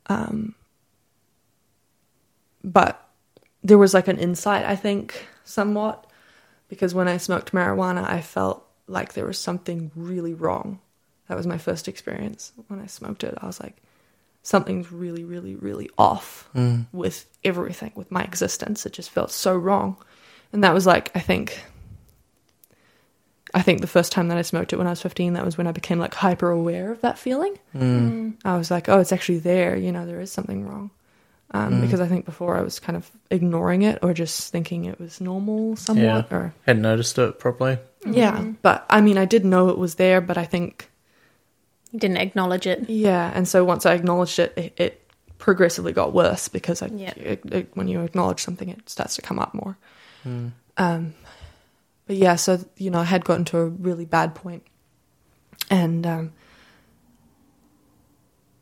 Um 0.07 0.55
but 2.65 3.09
there 3.65 3.79
was 3.79 3.95
like 3.95 4.09
an 4.09 4.19
insight, 4.19 4.65
I 4.65 4.77
think, 4.77 5.27
somewhat 5.45 6.07
because 6.69 6.95
when 6.95 7.09
I 7.09 7.17
smoked 7.17 7.53
marijuana, 7.53 8.09
I 8.09 8.21
felt 8.21 8.67
like 8.87 9.15
there 9.15 9.27
was 9.27 9.38
something 9.38 9.91
really 9.97 10.35
wrong. 10.35 10.81
That 11.29 11.37
was 11.37 11.47
my 11.47 11.59
first 11.59 11.88
experience 11.88 12.53
when 12.69 12.81
I 12.81 12.87
smoked 12.87 13.25
it. 13.25 13.35
I 13.41 13.47
was 13.47 13.61
like 13.61 13.77
something's 14.43 14.91
really 14.93 15.25
really 15.25 15.55
really 15.55 15.89
off 15.97 16.49
Mm. 16.55 16.87
with 16.93 17.27
everything, 17.45 17.93
with 17.95 18.11
my 18.11 18.23
existence. 18.23 18.85
It 18.87 18.93
just 18.93 19.11
felt 19.11 19.31
so 19.31 19.57
wrong. 19.57 19.97
And 20.53 20.63
that 20.65 20.75
was 20.75 20.87
like 20.87 21.11
I 21.15 21.21
think 21.21 21.63
I 23.55 23.61
think 23.61 23.81
the 23.83 23.87
first 23.87 24.13
time 24.13 24.29
that 24.29 24.39
I 24.39 24.43
smoked 24.43 24.73
it 24.73 24.77
when 24.77 24.87
I 24.87 24.91
was 24.91 25.03
15, 25.03 25.35
that 25.35 25.45
was 25.45 25.59
when 25.59 25.67
I 25.67 25.73
became 25.73 25.99
like 25.99 26.15
hyper 26.15 26.51
aware 26.51 26.90
of 26.90 27.03
that 27.03 27.19
feeling. 27.19 27.59
Mm. 27.77 28.35
I 28.47 28.57
was 28.57 28.71
like, 28.71 28.88
oh, 28.88 28.99
it's 28.99 29.13
actually 29.13 29.40
there. 29.40 29.77
You 29.77 29.93
know, 29.93 30.07
there 30.07 30.21
is 30.21 30.33
something 30.33 30.67
wrong. 30.67 30.90
Um, 31.51 31.75
Mm. 31.75 31.81
Because 31.83 32.01
I 32.01 32.07
think 32.09 32.25
before 32.25 32.57
I 32.57 32.63
was 32.63 32.81
kind 32.81 32.97
of 32.97 33.11
ignoring 33.31 33.83
it 33.83 33.99
or 34.03 34.15
just 34.15 34.51
thinking 34.51 34.87
it 34.87 34.99
was 34.99 35.21
normal 35.21 35.77
somewhat. 35.77 36.29
Yeah. 36.31 36.37
Or 36.37 36.55
Hadn't 36.67 36.81
noticed 36.83 37.19
it 37.19 37.38
properly. 37.38 37.77
yeah, 38.07 38.43
but 38.63 38.87
I 38.88 39.03
mean, 39.03 39.19
I 39.19 39.27
did 39.27 39.45
know 39.45 39.69
it 39.69 39.77
was 39.77 39.97
there, 39.97 40.23
but 40.23 40.38
I 40.38 40.45
think 40.47 40.88
You 41.93 41.99
didn't 42.01 42.17
acknowledge 42.19 42.67
it. 42.67 42.88
yeah. 42.90 43.31
And 43.35 43.47
so 43.47 43.65
once 43.65 43.87
I 43.87 43.95
acknowledged 43.95 44.38
it, 44.38 44.53
it, 44.57 44.73
it 44.77 45.11
progressively 45.38 45.93
got 45.93 46.13
worse 46.13 46.49
because 46.49 46.83
I, 46.83 46.87
Yeah. 46.87 47.13
it, 47.17 47.40
it, 47.53 47.71
when 47.75 47.87
you 47.88 48.01
acknowledge 48.01 48.40
something, 48.43 48.69
it 48.69 48.88
starts 48.88 49.15
to 49.17 49.23
come 49.23 49.38
up 49.38 49.53
more. 49.55 49.77
Mm. 50.27 50.53
Um, 50.79 51.15
but 52.07 52.17
yeah, 52.17 52.37
so 52.37 52.59
you 52.79 52.90
know, 52.90 53.01
I 53.01 53.05
had 53.05 53.25
gotten 53.25 53.45
to 53.47 53.59
a 53.59 53.67
really 53.67 54.05
bad 54.07 54.35
point, 54.35 54.63
and 55.71 56.07
um, 56.07 56.33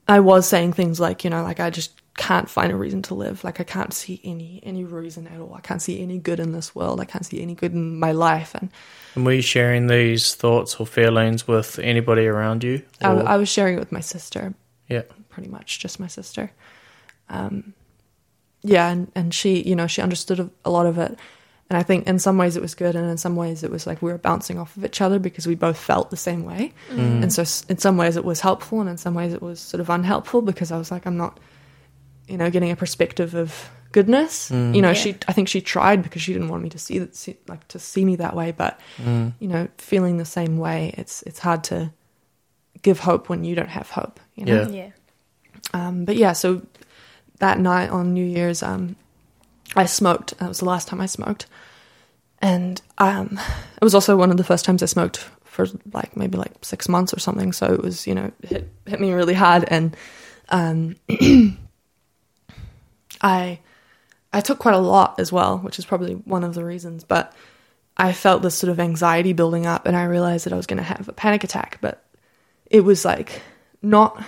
I 0.08 0.20
was 0.20 0.48
saying 0.48 0.72
things 0.72 0.98
like, 0.98 1.22
you 1.24 1.30
know, 1.30 1.42
like 1.42 1.60
I 1.60 1.70
just 1.70 1.99
can't 2.16 2.50
find 2.50 2.72
a 2.72 2.76
reason 2.76 3.02
to 3.02 3.14
live. 3.14 3.44
Like 3.44 3.60
I 3.60 3.64
can't 3.64 3.92
see 3.94 4.20
any 4.24 4.60
any 4.62 4.84
reason 4.84 5.26
at 5.26 5.40
all. 5.40 5.54
I 5.54 5.60
can't 5.60 5.80
see 5.80 6.00
any 6.02 6.18
good 6.18 6.40
in 6.40 6.52
this 6.52 6.74
world. 6.74 7.00
I 7.00 7.04
can't 7.04 7.24
see 7.24 7.40
any 7.40 7.54
good 7.54 7.72
in 7.72 7.98
my 7.98 8.12
life. 8.12 8.54
And 8.54 8.70
And 9.14 9.24
were 9.24 9.32
you 9.32 9.42
sharing 9.42 9.86
these 9.86 10.34
thoughts 10.34 10.76
or 10.76 10.86
feelings 10.86 11.48
with 11.48 11.78
anybody 11.78 12.26
around 12.26 12.62
you? 12.64 12.82
I, 13.00 13.12
I 13.12 13.36
was 13.36 13.48
sharing 13.48 13.76
it 13.76 13.80
with 13.80 13.92
my 13.92 14.00
sister. 14.00 14.54
Yeah. 14.88 15.02
pretty 15.28 15.48
much 15.48 15.78
just 15.78 16.00
my 16.00 16.08
sister. 16.08 16.50
Um, 17.28 17.74
yeah, 18.62 18.90
and, 18.90 19.10
and 19.14 19.32
she, 19.32 19.62
you 19.62 19.74
know, 19.74 19.86
she 19.86 20.02
understood 20.02 20.40
a, 20.40 20.50
a 20.64 20.70
lot 20.70 20.86
of 20.86 20.98
it. 20.98 21.16
And 21.70 21.76
I 21.78 21.84
think 21.84 22.08
in 22.08 22.18
some 22.18 22.36
ways 22.36 22.56
it 22.56 22.62
was 22.62 22.74
good, 22.74 22.96
and 22.96 23.08
in 23.08 23.16
some 23.16 23.36
ways 23.36 23.62
it 23.62 23.70
was 23.70 23.86
like 23.86 24.02
we 24.02 24.10
were 24.10 24.18
bouncing 24.18 24.58
off 24.58 24.76
of 24.76 24.84
each 24.84 25.00
other 25.00 25.20
because 25.20 25.46
we 25.46 25.54
both 25.54 25.78
felt 25.78 26.10
the 26.10 26.16
same 26.16 26.44
way. 26.44 26.72
Mm. 26.90 27.22
And 27.22 27.32
so, 27.32 27.42
in 27.68 27.78
some 27.78 27.96
ways, 27.96 28.16
it 28.16 28.24
was 28.24 28.40
helpful, 28.40 28.80
and 28.80 28.90
in 28.90 28.98
some 28.98 29.14
ways, 29.14 29.32
it 29.32 29.40
was 29.40 29.60
sort 29.60 29.80
of 29.80 29.88
unhelpful 29.88 30.42
because 30.42 30.72
I 30.72 30.78
was 30.78 30.90
like, 30.90 31.06
I'm 31.06 31.16
not, 31.16 31.38
you 32.30 32.38
know, 32.38 32.50
getting 32.50 32.70
a 32.70 32.76
perspective 32.76 33.34
of 33.34 33.68
goodness. 33.92 34.50
Mm. 34.50 34.74
You 34.74 34.82
know, 34.82 34.88
Yeah. 34.88 34.94
she 34.94 35.16
I 35.28 35.32
think 35.32 35.48
she 35.48 35.60
tried 35.60 36.02
because 36.02 36.22
she 36.22 36.32
didn't 36.32 36.48
want 36.48 36.62
me 36.62 36.68
to 36.70 36.78
see 36.78 36.98
that 37.00 37.16
see, 37.16 37.36
like 37.48 37.66
to 37.68 37.78
see 37.78 38.04
me 38.04 38.16
that 38.16 38.34
way, 38.36 38.52
but 38.52 38.78
Mm. 38.98 39.32
you 39.40 39.48
know, 39.48 39.68
feeling 39.78 40.16
the 40.18 40.24
same 40.24 40.58
way, 40.58 40.94
it's 40.96 41.22
it's 41.22 41.40
hard 41.40 41.64
to 41.64 41.90
give 42.82 43.00
hope 43.00 43.28
when 43.28 43.44
you 43.44 43.54
don't 43.54 43.68
have 43.68 43.90
hope, 43.90 44.20
you 44.36 44.44
know. 44.46 44.62
Yeah. 44.62 44.68
Yeah. 44.68 44.90
Um, 45.74 46.04
but 46.04 46.16
yeah, 46.16 46.32
so 46.32 46.62
that 47.40 47.58
night 47.58 47.90
on 47.90 48.14
New 48.14 48.24
Year's, 48.24 48.62
um, 48.62 48.96
I 49.76 49.86
smoked. 49.86 50.38
That 50.38 50.48
was 50.48 50.58
the 50.60 50.64
last 50.66 50.88
time 50.88 51.00
I 51.00 51.06
smoked, 51.06 51.46
and 52.42 52.80
um, 52.98 53.38
it 53.80 53.84
was 53.84 53.94
also 53.94 54.16
one 54.16 54.30
of 54.30 54.36
the 54.36 54.44
first 54.44 54.64
times 54.64 54.82
I 54.82 54.86
smoked 54.86 55.18
for 55.44 55.66
like 55.92 56.16
maybe 56.16 56.38
like 56.38 56.52
six 56.62 56.88
months 56.88 57.12
or 57.12 57.18
something. 57.20 57.52
So 57.52 57.66
it 57.66 57.82
was 57.82 58.06
you 58.06 58.14
know 58.14 58.30
hit 58.42 58.68
hit 58.86 59.00
me 59.00 59.12
really 59.12 59.34
hard, 59.34 59.64
and 59.68 59.96
um, 60.48 60.96
I 63.20 63.60
I 64.32 64.40
took 64.40 64.58
quite 64.58 64.74
a 64.74 64.78
lot 64.78 65.18
as 65.18 65.32
well, 65.32 65.58
which 65.58 65.78
is 65.78 65.84
probably 65.84 66.14
one 66.14 66.44
of 66.44 66.54
the 66.54 66.64
reasons. 66.64 67.04
But 67.04 67.34
I 67.96 68.12
felt 68.12 68.42
this 68.42 68.54
sort 68.54 68.70
of 68.70 68.80
anxiety 68.80 69.32
building 69.32 69.66
up, 69.66 69.86
and 69.86 69.96
I 69.96 70.04
realized 70.04 70.46
that 70.46 70.52
I 70.52 70.56
was 70.56 70.66
going 70.66 70.78
to 70.78 70.82
have 70.82 71.08
a 71.08 71.12
panic 71.12 71.44
attack. 71.44 71.78
But 71.80 72.04
it 72.66 72.80
was 72.80 73.04
like 73.04 73.42
not 73.82 74.22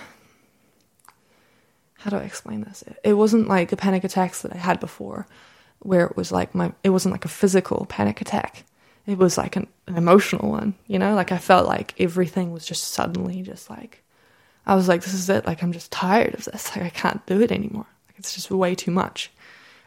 how 2.03 2.09
do 2.09 2.17
I 2.17 2.23
explain 2.23 2.61
this? 2.61 2.83
It 3.01 3.13
wasn't 3.13 3.47
like 3.47 3.69
the 3.69 3.77
panic 3.77 4.03
attacks 4.03 4.41
that 4.41 4.53
I 4.53 4.57
had 4.57 4.81
before, 4.81 5.25
where 5.79 6.05
it 6.05 6.17
was 6.17 6.33
like 6.33 6.53
my, 6.53 6.73
it 6.83 6.89
wasn't 6.89 7.13
like 7.13 7.23
a 7.23 7.29
physical 7.29 7.85
panic 7.85 8.19
attack. 8.19 8.65
It 9.05 9.17
was 9.17 9.37
like 9.37 9.55
an, 9.55 9.67
an 9.87 9.95
emotional 9.95 10.51
one, 10.51 10.75
you 10.85 10.99
know? 10.99 11.15
Like 11.15 11.31
I 11.31 11.37
felt 11.37 11.65
like 11.65 11.93
everything 11.97 12.51
was 12.51 12.65
just 12.65 12.89
suddenly 12.89 13.41
just 13.41 13.69
like, 13.69 14.03
I 14.65 14.75
was 14.75 14.89
like, 14.89 15.01
this 15.01 15.13
is 15.13 15.29
it. 15.29 15.45
Like 15.45 15.63
I'm 15.63 15.71
just 15.71 15.93
tired 15.93 16.33
of 16.33 16.43
this. 16.43 16.75
Like 16.75 16.85
I 16.85 16.89
can't 16.89 17.25
do 17.25 17.39
it 17.39 17.53
anymore. 17.53 17.87
It's 18.23 18.33
just 18.33 18.49
way 18.49 18.73
too 18.73 18.91
much. 18.91 19.31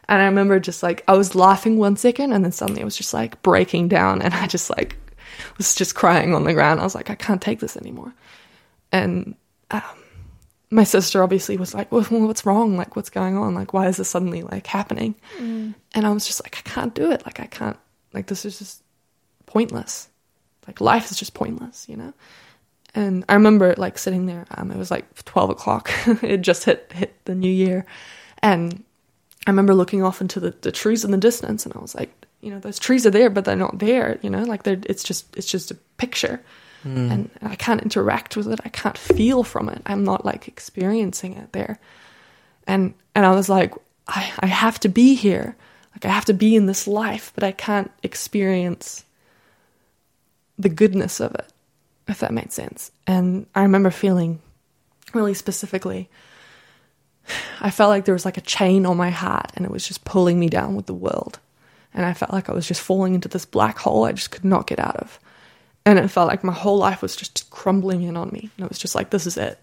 And 0.07 0.21
I 0.21 0.25
remember 0.25 0.59
just 0.59 0.83
like, 0.83 1.03
I 1.07 1.17
was 1.17 1.35
laughing 1.35 1.77
one 1.77 1.97
second 1.97 2.31
and 2.31 2.45
then 2.45 2.51
suddenly 2.51 2.81
I 2.81 2.85
was 2.85 2.95
just 2.95 3.13
like 3.13 3.41
breaking 3.41 3.87
down 3.87 4.21
and 4.21 4.33
I 4.33 4.47
just 4.47 4.69
like 4.69 4.95
was 5.57 5.73
just 5.75 5.95
crying 5.95 6.33
on 6.33 6.43
the 6.43 6.53
ground. 6.53 6.79
I 6.79 6.83
was 6.83 6.95
like, 6.95 7.09
I 7.09 7.15
can't 7.15 7.41
take 7.41 7.59
this 7.59 7.75
anymore. 7.75 8.13
And, 8.91 9.35
um, 9.71 9.81
my 10.69 10.83
sister 10.83 11.23
obviously 11.23 11.57
was 11.57 11.73
like, 11.73 11.91
well, 11.91 12.03
what's 12.03 12.45
wrong? 12.45 12.77
Like, 12.77 12.95
what's 12.95 13.09
going 13.09 13.37
on? 13.37 13.55
Like, 13.55 13.73
why 13.73 13.87
is 13.87 13.97
this 13.97 14.09
suddenly 14.09 14.43
like 14.43 14.67
happening? 14.67 15.15
And 15.93 16.05
I 16.05 16.11
was 16.11 16.27
just 16.27 16.43
like, 16.43 16.57
I 16.57 16.69
can't 16.69 16.93
do 16.93 17.11
it. 17.11 17.25
Like, 17.25 17.39
I 17.39 17.45
can't, 17.45 17.77
like, 18.13 18.27
this 18.27 18.45
is 18.45 18.59
just 18.59 18.83
pointless. 19.45 20.09
Like, 20.67 20.81
life 20.81 21.09
is 21.09 21.17
just 21.17 21.33
pointless, 21.33 21.87
you 21.87 21.95
know? 21.95 22.13
And 22.93 23.23
I 23.29 23.35
remember 23.35 23.75
like 23.77 23.97
sitting 23.97 24.25
there, 24.25 24.45
um, 24.51 24.71
it 24.71 24.77
was 24.77 24.91
like 24.91 25.23
12 25.23 25.51
o'clock. 25.51 25.91
it 26.21 26.37
just 26.37 26.63
hit, 26.63 26.91
hit 26.93 27.15
the 27.25 27.35
new 27.35 27.51
year. 27.51 27.85
And 28.41 28.83
I 29.45 29.49
remember 29.49 29.73
looking 29.73 30.03
off 30.03 30.21
into 30.21 30.39
the, 30.39 30.51
the 30.61 30.71
trees 30.71 31.03
in 31.05 31.11
the 31.11 31.17
distance 31.17 31.65
and 31.65 31.75
I 31.75 31.79
was 31.79 31.95
like, 31.95 32.11
you 32.41 32.51
know, 32.51 32.59
those 32.59 32.79
trees 32.79 33.05
are 33.05 33.11
there, 33.11 33.29
but 33.29 33.45
they're 33.45 33.55
not 33.55 33.79
there, 33.79 34.19
you 34.21 34.29
know, 34.29 34.43
like 34.43 34.63
they're, 34.63 34.79
it's 34.85 35.03
just, 35.03 35.35
it's 35.35 35.49
just 35.49 35.71
a 35.71 35.75
picture 35.97 36.41
hmm. 36.83 37.11
and 37.11 37.29
I 37.41 37.55
can't 37.55 37.81
interact 37.81 38.35
with 38.35 38.47
it. 38.51 38.59
I 38.63 38.69
can't 38.69 38.97
feel 38.97 39.43
from 39.43 39.69
it. 39.69 39.81
I'm 39.85 40.03
not 40.03 40.25
like 40.25 40.47
experiencing 40.47 41.33
it 41.33 41.53
there. 41.53 41.79
And 42.67 42.93
and 43.15 43.25
I 43.25 43.31
was 43.31 43.49
like, 43.49 43.73
I, 44.07 44.31
I 44.39 44.47
have 44.47 44.79
to 44.81 44.89
be 44.89 45.15
here. 45.15 45.55
Like 45.93 46.05
I 46.05 46.09
have 46.09 46.25
to 46.25 46.33
be 46.33 46.55
in 46.55 46.67
this 46.67 46.87
life, 46.87 47.31
but 47.33 47.43
I 47.43 47.51
can't 47.51 47.91
experience 48.03 49.03
the 50.59 50.69
goodness 50.69 51.19
of 51.19 51.33
it, 51.33 51.51
if 52.07 52.19
that 52.19 52.33
made 52.33 52.51
sense. 52.51 52.91
And 53.07 53.47
I 53.55 53.61
remember 53.61 53.89
feeling 53.89 54.39
really 55.13 55.33
specifically 55.33 56.09
I 57.61 57.71
felt 57.71 57.89
like 57.89 58.05
there 58.05 58.13
was 58.13 58.25
like 58.25 58.37
a 58.37 58.41
chain 58.41 58.85
on 58.85 58.97
my 58.97 59.09
heart 59.09 59.51
and 59.55 59.65
it 59.65 59.71
was 59.71 59.87
just 59.87 60.05
pulling 60.05 60.39
me 60.39 60.49
down 60.49 60.75
with 60.75 60.85
the 60.85 60.93
world. 60.93 61.39
And 61.93 62.05
I 62.05 62.13
felt 62.13 62.31
like 62.31 62.49
I 62.49 62.53
was 62.53 62.67
just 62.67 62.81
falling 62.81 63.15
into 63.15 63.27
this 63.27 63.45
black 63.45 63.79
hole 63.79 64.03
I 64.03 64.11
just 64.11 64.31
could 64.31 64.45
not 64.45 64.67
get 64.67 64.79
out 64.79 64.97
of 64.97 65.19
and 65.87 65.97
it 65.97 66.09
felt 66.09 66.27
like 66.27 66.43
my 66.43 66.53
whole 66.53 66.77
life 66.77 67.01
was 67.01 67.15
just 67.15 67.49
crumbling 67.49 68.03
in 68.03 68.17
on 68.17 68.29
me 68.29 68.49
and 68.57 68.65
it 68.65 68.69
was 68.69 68.77
just 68.77 68.93
like 68.93 69.09
this 69.09 69.25
is 69.25 69.37
it 69.37 69.57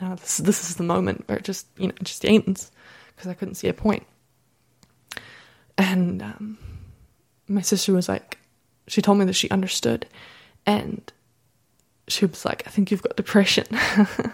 you 0.00 0.06
know 0.06 0.14
this, 0.14 0.36
this 0.38 0.70
is 0.70 0.76
the 0.76 0.84
moment 0.84 1.24
where 1.26 1.38
it 1.38 1.44
just 1.44 1.66
you 1.76 1.88
know 1.88 1.94
just 2.04 2.24
ends 2.24 2.70
because 3.08 3.28
i 3.28 3.34
couldn't 3.34 3.56
see 3.56 3.66
a 3.66 3.74
point. 3.74 4.04
point 5.12 5.24
and 5.76 6.22
um, 6.22 6.58
my 7.48 7.60
sister 7.60 7.92
was 7.92 8.08
like 8.08 8.38
she 8.86 9.02
told 9.02 9.18
me 9.18 9.24
that 9.24 9.32
she 9.32 9.50
understood 9.50 10.06
and 10.66 11.12
she 12.06 12.26
was 12.26 12.44
like 12.44 12.62
i 12.66 12.70
think 12.70 12.90
you've 12.90 13.02
got 13.02 13.16
depression 13.16 13.66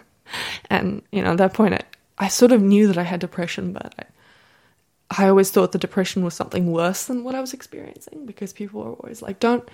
and 0.71 1.03
you 1.13 1.23
know 1.23 1.33
at 1.33 1.39
that 1.39 1.55
point 1.55 1.73
I, 1.73 1.81
I 2.19 2.29
sort 2.29 2.53
of 2.53 2.63
knew 2.63 2.87
that 2.87 2.99
i 2.99 3.03
had 3.03 3.21
depression 3.21 3.73
but 3.73 3.95
I, 3.99 5.25
I 5.25 5.29
always 5.29 5.51
thought 5.51 5.73
the 5.73 5.79
depression 5.79 6.25
was 6.25 6.35
something 6.35 6.73
worse 6.73 7.05
than 7.05 7.25
what 7.25 7.35
i 7.35 7.41
was 7.41 7.55
experiencing 7.55 8.27
because 8.27 8.53
people 8.53 8.83
were 8.83 8.93
always 8.93 9.23
like 9.23 9.39
don't 9.39 9.69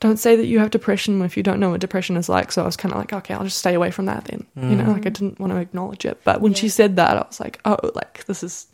don't 0.00 0.18
say 0.18 0.36
that 0.36 0.46
you 0.46 0.58
have 0.58 0.70
depression 0.70 1.22
if 1.22 1.36
you 1.36 1.42
don't 1.42 1.60
know 1.60 1.70
what 1.70 1.80
depression 1.80 2.16
is 2.16 2.28
like. 2.28 2.52
So 2.52 2.62
I 2.62 2.66
was 2.66 2.76
kind 2.76 2.92
of 2.92 2.98
like, 2.98 3.12
okay, 3.12 3.32
I'll 3.32 3.44
just 3.44 3.58
stay 3.58 3.74
away 3.74 3.90
from 3.90 4.06
that 4.06 4.24
then. 4.24 4.46
You 4.56 4.76
know, 4.76 4.90
like 4.90 5.06
I 5.06 5.10
mm. 5.10 5.14
didn't 5.14 5.40
want 5.40 5.52
to 5.52 5.58
acknowledge 5.58 6.04
it. 6.04 6.20
But 6.24 6.40
when 6.40 6.52
she 6.52 6.68
said 6.68 6.96
that, 6.96 7.16
I 7.16 7.26
was 7.26 7.40
like, 7.40 7.60
oh, 7.64 7.78
like 7.94 8.24
this 8.26 8.42
is 8.42 8.66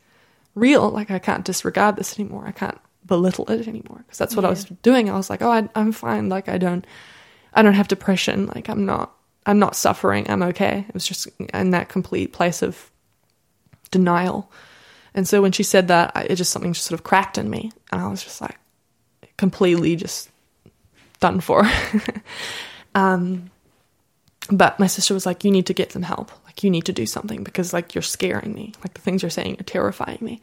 real. 0.54 0.90
Like 0.90 1.10
I 1.10 1.18
can't 1.18 1.44
disregard 1.44 1.96
this 1.96 2.18
anymore. 2.18 2.46
I 2.46 2.52
can't 2.52 2.78
belittle 3.06 3.50
it 3.50 3.68
anymore 3.68 3.98
because 3.98 4.18
that's 4.18 4.34
what 4.34 4.44
I 4.44 4.50
was 4.50 4.64
doing. 4.64 5.08
I 5.08 5.14
was 5.14 5.30
like, 5.30 5.42
oh, 5.42 5.50
I, 5.50 5.68
I'm 5.74 5.92
fine. 5.92 6.28
Like 6.28 6.48
I 6.48 6.58
don't, 6.58 6.86
I 7.54 7.62
don't 7.62 7.74
have 7.74 7.88
depression. 7.88 8.46
Like 8.46 8.68
I'm 8.68 8.84
not, 8.84 9.14
I'm 9.46 9.58
not 9.58 9.76
suffering. 9.76 10.28
I'm 10.28 10.42
okay. 10.42 10.84
It 10.88 10.94
was 10.94 11.06
just 11.06 11.28
in 11.54 11.70
that 11.70 11.88
complete 11.88 12.32
place 12.32 12.62
of 12.62 12.89
denial. 13.90 14.50
And 15.14 15.26
so 15.26 15.42
when 15.42 15.52
she 15.52 15.62
said 15.62 15.88
that, 15.88 16.12
I, 16.14 16.22
it 16.22 16.36
just 16.36 16.52
something 16.52 16.72
just 16.72 16.86
sort 16.86 16.98
of 16.98 17.04
cracked 17.04 17.38
in 17.38 17.50
me, 17.50 17.72
and 17.90 18.00
I 18.00 18.08
was 18.08 18.22
just 18.22 18.40
like, 18.40 18.56
completely 19.36 19.96
just 19.96 20.30
done 21.18 21.40
for. 21.40 21.68
um, 22.94 23.50
but 24.50 24.78
my 24.78 24.86
sister 24.86 25.14
was 25.14 25.26
like, 25.26 25.44
"You 25.44 25.50
need 25.50 25.66
to 25.66 25.74
get 25.74 25.92
some 25.92 26.02
help. 26.02 26.30
Like, 26.44 26.62
you 26.62 26.70
need 26.70 26.86
to 26.86 26.92
do 26.92 27.06
something 27.06 27.42
because 27.42 27.72
like 27.72 27.94
you're 27.94 28.02
scaring 28.02 28.54
me. 28.54 28.72
Like 28.82 28.94
the 28.94 29.00
things 29.00 29.22
you're 29.22 29.30
saying 29.30 29.56
are 29.60 29.64
terrifying 29.64 30.18
me." 30.20 30.40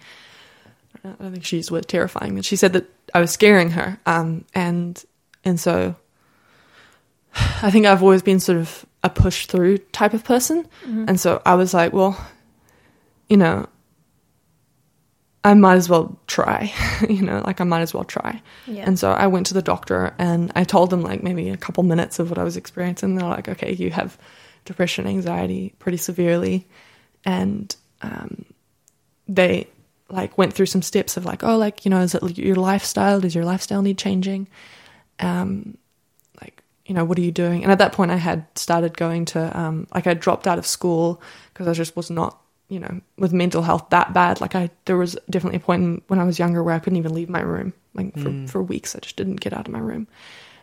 I 1.03 1.09
don't 1.23 1.31
think 1.31 1.45
she's 1.45 1.69
used 1.69 1.87
terrifying, 1.87 2.35
but 2.35 2.45
she 2.45 2.55
said 2.55 2.73
that 2.73 2.89
I 3.13 3.19
was 3.19 3.31
scaring 3.31 3.71
her. 3.71 3.99
Um, 4.05 4.45
and 4.53 5.01
and 5.43 5.59
so 5.59 5.95
I 7.61 7.71
think 7.71 7.85
I've 7.85 8.03
always 8.03 8.21
been 8.21 8.39
sort 8.39 8.57
of 8.57 8.85
a 9.03 9.09
push 9.09 9.45
through 9.45 9.77
type 9.77 10.13
of 10.13 10.23
person, 10.23 10.67
and 11.07 11.19
so 11.19 11.41
I 11.45 11.55
was 11.55 11.73
like, 11.73 11.93
well, 11.93 12.19
you 13.29 13.37
know, 13.37 13.67
I 15.43 15.53
might 15.53 15.75
as 15.75 15.87
well 15.87 16.19
try, 16.27 16.73
you 17.09 17.21
know, 17.21 17.41
like 17.45 17.61
I 17.61 17.63
might 17.63 17.81
as 17.81 17.93
well 17.93 18.03
try. 18.03 18.41
Yeah. 18.65 18.83
And 18.85 18.99
so 18.99 19.11
I 19.11 19.27
went 19.27 19.45
to 19.47 19.53
the 19.53 19.61
doctor 19.61 20.13
and 20.19 20.51
I 20.55 20.65
told 20.65 20.89
them 20.89 21.01
like 21.01 21.23
maybe 21.23 21.49
a 21.49 21.57
couple 21.57 21.83
minutes 21.83 22.19
of 22.19 22.29
what 22.29 22.37
I 22.37 22.43
was 22.43 22.57
experiencing. 22.57 23.15
They're 23.15 23.27
like, 23.27 23.47
okay, 23.47 23.73
you 23.73 23.89
have 23.91 24.17
depression, 24.65 25.07
anxiety 25.07 25.73
pretty 25.79 25.97
severely. 25.97 26.67
And 27.23 27.73
um, 28.01 28.45
they 29.27 29.67
like 30.09 30.37
went 30.37 30.53
through 30.53 30.65
some 30.65 30.81
steps 30.81 31.15
of 31.15 31.25
like, 31.25 31.43
oh, 31.43 31.57
like, 31.57 31.85
you 31.85 31.91
know, 31.91 32.01
is 32.01 32.13
it 32.13 32.37
your 32.37 32.55
lifestyle? 32.55 33.21
Does 33.21 33.35
your 33.35 33.45
lifestyle 33.45 33.81
need 33.81 33.97
changing? 33.97 34.47
Um, 35.19 35.77
like, 36.41 36.61
you 36.85 36.93
know, 36.93 37.05
what 37.05 37.17
are 37.17 37.21
you 37.21 37.31
doing? 37.31 37.63
And 37.63 37.71
at 37.71 37.77
that 37.79 37.93
point 37.93 38.11
I 38.11 38.17
had 38.17 38.45
started 38.57 38.97
going 38.97 39.23
to, 39.25 39.57
um, 39.57 39.87
like 39.93 40.07
I 40.07 40.13
dropped 40.13 40.45
out 40.45 40.57
of 40.57 40.67
school 40.67 41.21
because 41.53 41.67
I 41.67 41.73
just 41.73 41.95
was 41.95 42.09
not 42.09 42.41
you 42.69 42.79
know, 42.79 43.01
with 43.17 43.33
mental 43.33 43.61
health 43.61 43.89
that 43.89 44.13
bad. 44.13 44.41
Like 44.41 44.55
I, 44.55 44.69
there 44.85 44.97
was 44.97 45.17
definitely 45.29 45.57
a 45.57 45.61
point 45.61 45.83
in, 45.83 46.01
when 46.07 46.19
I 46.19 46.23
was 46.23 46.39
younger 46.39 46.63
where 46.63 46.75
I 46.75 46.79
couldn't 46.79 46.97
even 46.97 47.13
leave 47.13 47.29
my 47.29 47.41
room. 47.41 47.73
Like 47.93 48.17
for, 48.17 48.47
for 48.47 48.63
weeks, 48.63 48.95
I 48.95 48.99
just 48.99 49.15
didn't 49.15 49.37
get 49.37 49.53
out 49.53 49.67
of 49.67 49.73
my 49.73 49.79
room, 49.79 50.07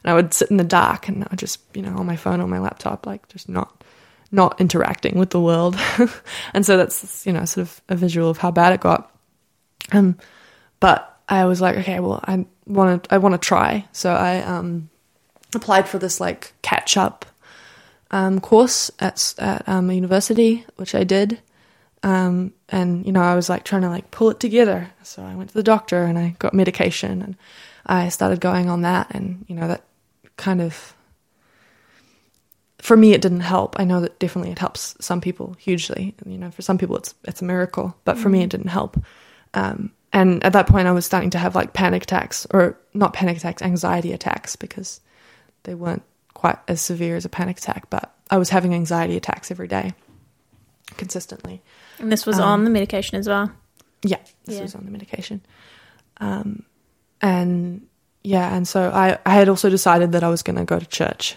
and 0.04 0.10
I 0.10 0.14
would 0.14 0.32
sit 0.32 0.50
in 0.50 0.56
the 0.56 0.64
dark 0.64 1.08
and 1.08 1.24
I 1.24 1.26
would 1.30 1.38
just, 1.38 1.60
you 1.74 1.82
know, 1.82 1.96
on 1.96 2.06
my 2.06 2.16
phone, 2.16 2.40
on 2.40 2.50
my 2.50 2.60
laptop, 2.60 3.06
like 3.06 3.26
just 3.28 3.48
not, 3.48 3.82
not 4.30 4.60
interacting 4.60 5.18
with 5.18 5.30
the 5.30 5.40
world. 5.40 5.76
and 6.54 6.64
so 6.64 6.76
that's, 6.76 7.26
you 7.26 7.32
know, 7.32 7.44
sort 7.44 7.66
of 7.66 7.82
a 7.88 7.96
visual 7.96 8.30
of 8.30 8.38
how 8.38 8.50
bad 8.50 8.72
it 8.72 8.80
got. 8.80 9.10
Um, 9.90 10.16
but 10.78 11.18
I 11.28 11.46
was 11.46 11.60
like, 11.60 11.76
okay, 11.78 12.00
well, 12.00 12.20
I 12.24 12.46
want 12.66 13.04
to, 13.04 13.14
I 13.14 13.18
want 13.18 13.32
to 13.32 13.38
try. 13.38 13.86
So 13.92 14.12
I 14.12 14.42
um 14.42 14.90
applied 15.54 15.88
for 15.88 15.98
this 15.98 16.20
like 16.20 16.52
catch 16.62 16.96
up 16.96 17.24
um 18.10 18.40
course 18.40 18.90
at 19.00 19.34
at 19.38 19.68
um, 19.68 19.90
a 19.90 19.94
university, 19.94 20.66
which 20.76 20.94
I 20.94 21.04
did. 21.04 21.40
Um, 22.04 22.52
and 22.68 23.06
you 23.06 23.12
know, 23.12 23.22
I 23.22 23.34
was 23.34 23.48
like 23.48 23.64
trying 23.64 23.82
to 23.82 23.88
like 23.88 24.10
pull 24.10 24.28
it 24.30 24.38
together. 24.38 24.92
So 25.02 25.22
I 25.22 25.34
went 25.34 25.48
to 25.48 25.54
the 25.54 25.62
doctor 25.62 26.04
and 26.04 26.18
I 26.18 26.36
got 26.38 26.52
medication 26.52 27.22
and 27.22 27.36
I 27.86 28.10
started 28.10 28.40
going 28.40 28.68
on 28.68 28.82
that. 28.82 29.08
And 29.10 29.46
you 29.48 29.56
know, 29.56 29.66
that 29.68 29.84
kind 30.36 30.60
of 30.60 30.94
for 32.78 32.94
me 32.94 33.14
it 33.14 33.22
didn't 33.22 33.40
help. 33.40 33.80
I 33.80 33.84
know 33.84 34.02
that 34.02 34.18
definitely 34.18 34.52
it 34.52 34.58
helps 34.58 34.94
some 35.00 35.22
people 35.22 35.56
hugely. 35.58 36.14
You 36.26 36.36
know, 36.36 36.50
for 36.50 36.60
some 36.60 36.76
people 36.76 36.96
it's 36.98 37.14
it's 37.24 37.40
a 37.40 37.46
miracle, 37.46 37.96
but 38.04 38.18
for 38.18 38.28
me 38.28 38.42
it 38.42 38.50
didn't 38.50 38.68
help. 38.68 39.02
Um, 39.54 39.92
and 40.12 40.44
at 40.44 40.52
that 40.52 40.68
point, 40.68 40.86
I 40.86 40.92
was 40.92 41.06
starting 41.06 41.30
to 41.30 41.38
have 41.38 41.56
like 41.56 41.72
panic 41.72 42.02
attacks, 42.04 42.46
or 42.50 42.78
not 42.92 43.14
panic 43.14 43.38
attacks, 43.38 43.62
anxiety 43.62 44.12
attacks, 44.12 44.54
because 44.56 45.00
they 45.64 45.74
weren't 45.74 46.04
quite 46.34 46.58
as 46.68 46.80
severe 46.80 47.16
as 47.16 47.24
a 47.24 47.28
panic 47.28 47.58
attack. 47.58 47.90
But 47.90 48.14
I 48.30 48.36
was 48.36 48.50
having 48.50 48.74
anxiety 48.74 49.16
attacks 49.16 49.50
every 49.50 49.66
day, 49.66 49.94
consistently. 50.96 51.62
And 51.98 52.10
this 52.10 52.26
was 52.26 52.38
on 52.38 52.64
the 52.64 52.70
medication 52.70 53.18
as 53.18 53.28
well. 53.28 53.52
Yeah, 54.02 54.18
this 54.44 54.56
Yeah. 54.56 54.62
was 54.62 54.74
on 54.74 54.84
the 54.84 54.90
medication. 54.90 55.40
Um, 56.18 56.64
and 57.20 57.86
yeah, 58.22 58.54
and 58.54 58.66
so 58.66 58.90
I, 58.90 59.18
I 59.24 59.34
had 59.34 59.48
also 59.48 59.70
decided 59.70 60.12
that 60.12 60.22
I 60.24 60.28
was 60.28 60.42
going 60.42 60.56
to 60.56 60.64
go 60.64 60.78
to 60.78 60.86
church. 60.86 61.36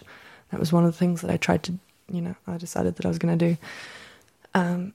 That 0.51 0.59
was 0.59 0.71
one 0.71 0.85
of 0.85 0.91
the 0.91 0.97
things 0.97 1.21
that 1.21 1.31
I 1.31 1.37
tried 1.37 1.63
to, 1.63 1.73
you 2.11 2.21
know, 2.21 2.35
I 2.47 2.57
decided 2.57 2.95
that 2.95 3.05
I 3.05 3.09
was 3.09 3.17
going 3.17 3.37
to 3.37 3.49
do. 3.49 3.57
Um, 4.53 4.93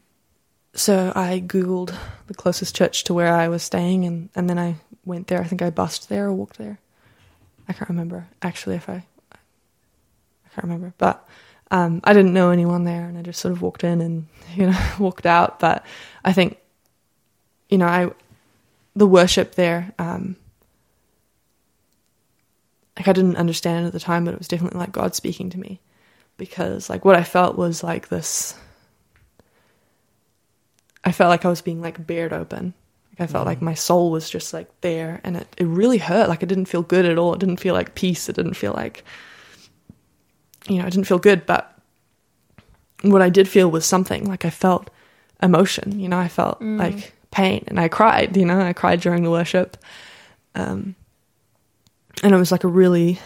so 0.74 1.12
I 1.14 1.42
googled 1.46 1.94
the 2.26 2.34
closest 2.34 2.74
church 2.74 3.04
to 3.04 3.14
where 3.14 3.34
I 3.34 3.48
was 3.48 3.62
staying, 3.62 4.06
and 4.06 4.30
and 4.34 4.48
then 4.48 4.58
I 4.58 4.76
went 5.04 5.26
there. 5.26 5.40
I 5.40 5.44
think 5.44 5.60
I 5.60 5.68
bussed 5.70 6.08
there 6.08 6.26
or 6.26 6.32
walked 6.32 6.56
there. 6.58 6.78
I 7.68 7.74
can't 7.74 7.90
remember 7.90 8.28
actually 8.42 8.76
if 8.76 8.88
I. 8.88 9.04
I 9.34 10.54
can't 10.54 10.64
remember, 10.64 10.92
but 10.98 11.26
um, 11.72 12.02
I 12.04 12.12
didn't 12.12 12.34
know 12.34 12.50
anyone 12.50 12.84
there, 12.84 13.06
and 13.06 13.18
I 13.18 13.22
just 13.22 13.40
sort 13.40 13.50
of 13.50 13.62
walked 13.62 13.82
in 13.82 14.00
and 14.00 14.26
you 14.54 14.66
know 14.66 14.78
walked 15.00 15.26
out. 15.26 15.58
But 15.58 15.84
I 16.24 16.32
think, 16.32 16.58
you 17.68 17.78
know, 17.78 17.86
I 17.86 18.10
the 18.94 19.06
worship 19.06 19.54
there. 19.56 19.92
Um, 19.98 20.36
like 22.96 23.08
I 23.08 23.12
didn't 23.12 23.36
understand 23.36 23.84
it 23.84 23.86
at 23.88 23.92
the 23.94 24.00
time, 24.00 24.26
but 24.26 24.34
it 24.34 24.38
was 24.38 24.48
definitely 24.48 24.78
like 24.78 24.92
God 24.92 25.14
speaking 25.14 25.48
to 25.50 25.58
me, 25.58 25.80
because 26.36 26.90
like 26.90 27.04
what 27.06 27.16
I 27.16 27.24
felt 27.24 27.56
was 27.56 27.82
like 27.82 28.08
this. 28.08 28.54
I 31.04 31.10
felt 31.10 31.30
like 31.30 31.44
I 31.44 31.48
was 31.48 31.62
being 31.62 31.80
like 31.80 32.06
bared 32.06 32.32
open. 32.32 32.74
Like 33.10 33.28
I 33.28 33.32
felt 33.32 33.46
like 33.46 33.60
my 33.60 33.74
soul 33.74 34.10
was 34.10 34.28
just 34.28 34.52
like 34.52 34.68
there, 34.82 35.22
and 35.24 35.38
it 35.38 35.48
it 35.56 35.64
really 35.64 35.98
hurt. 35.98 36.28
Like 36.28 36.42
it 36.42 36.50
didn't 36.50 36.66
feel 36.66 36.82
good 36.82 37.06
at 37.06 37.16
all. 37.16 37.32
It 37.32 37.40
didn't 37.40 37.60
feel 37.60 37.72
like 37.74 37.94
peace. 37.94 38.28
It 38.28 38.36
didn't 38.36 38.54
feel 38.54 38.74
like, 38.74 39.04
you 40.68 40.78
know, 40.78 40.86
I 40.86 40.90
didn't 40.90 41.06
feel 41.06 41.18
good. 41.18 41.46
But 41.46 41.76
what 43.02 43.22
I 43.22 43.28
did 43.28 43.48
feel 43.48 43.70
was 43.70 43.84
something. 43.84 44.28
Like 44.28 44.44
I 44.44 44.50
felt 44.50 44.90
emotion. 45.42 45.98
You 45.98 46.08
know, 46.08 46.18
I 46.18 46.28
felt 46.28 46.60
like 46.60 47.12
pain, 47.30 47.64
and 47.66 47.78
I 47.78 47.88
cried. 47.88 48.36
You 48.36 48.44
know, 48.44 48.60
I 48.60 48.72
cried 48.72 49.00
during 49.00 49.22
the 49.22 49.30
worship. 49.30 49.76
Um, 50.54 50.94
and 52.22 52.34
it 52.34 52.38
was 52.38 52.52
like 52.52 52.64
a 52.64 52.68
really, 52.68 53.18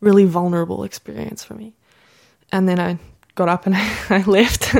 really 0.00 0.24
vulnerable 0.24 0.84
experience 0.84 1.42
for 1.44 1.54
me. 1.54 1.74
And 2.50 2.68
then 2.68 2.78
I 2.78 2.98
got 3.34 3.48
up 3.48 3.66
and 3.66 3.74
I, 3.74 3.96
I 4.10 4.22
left, 4.22 4.74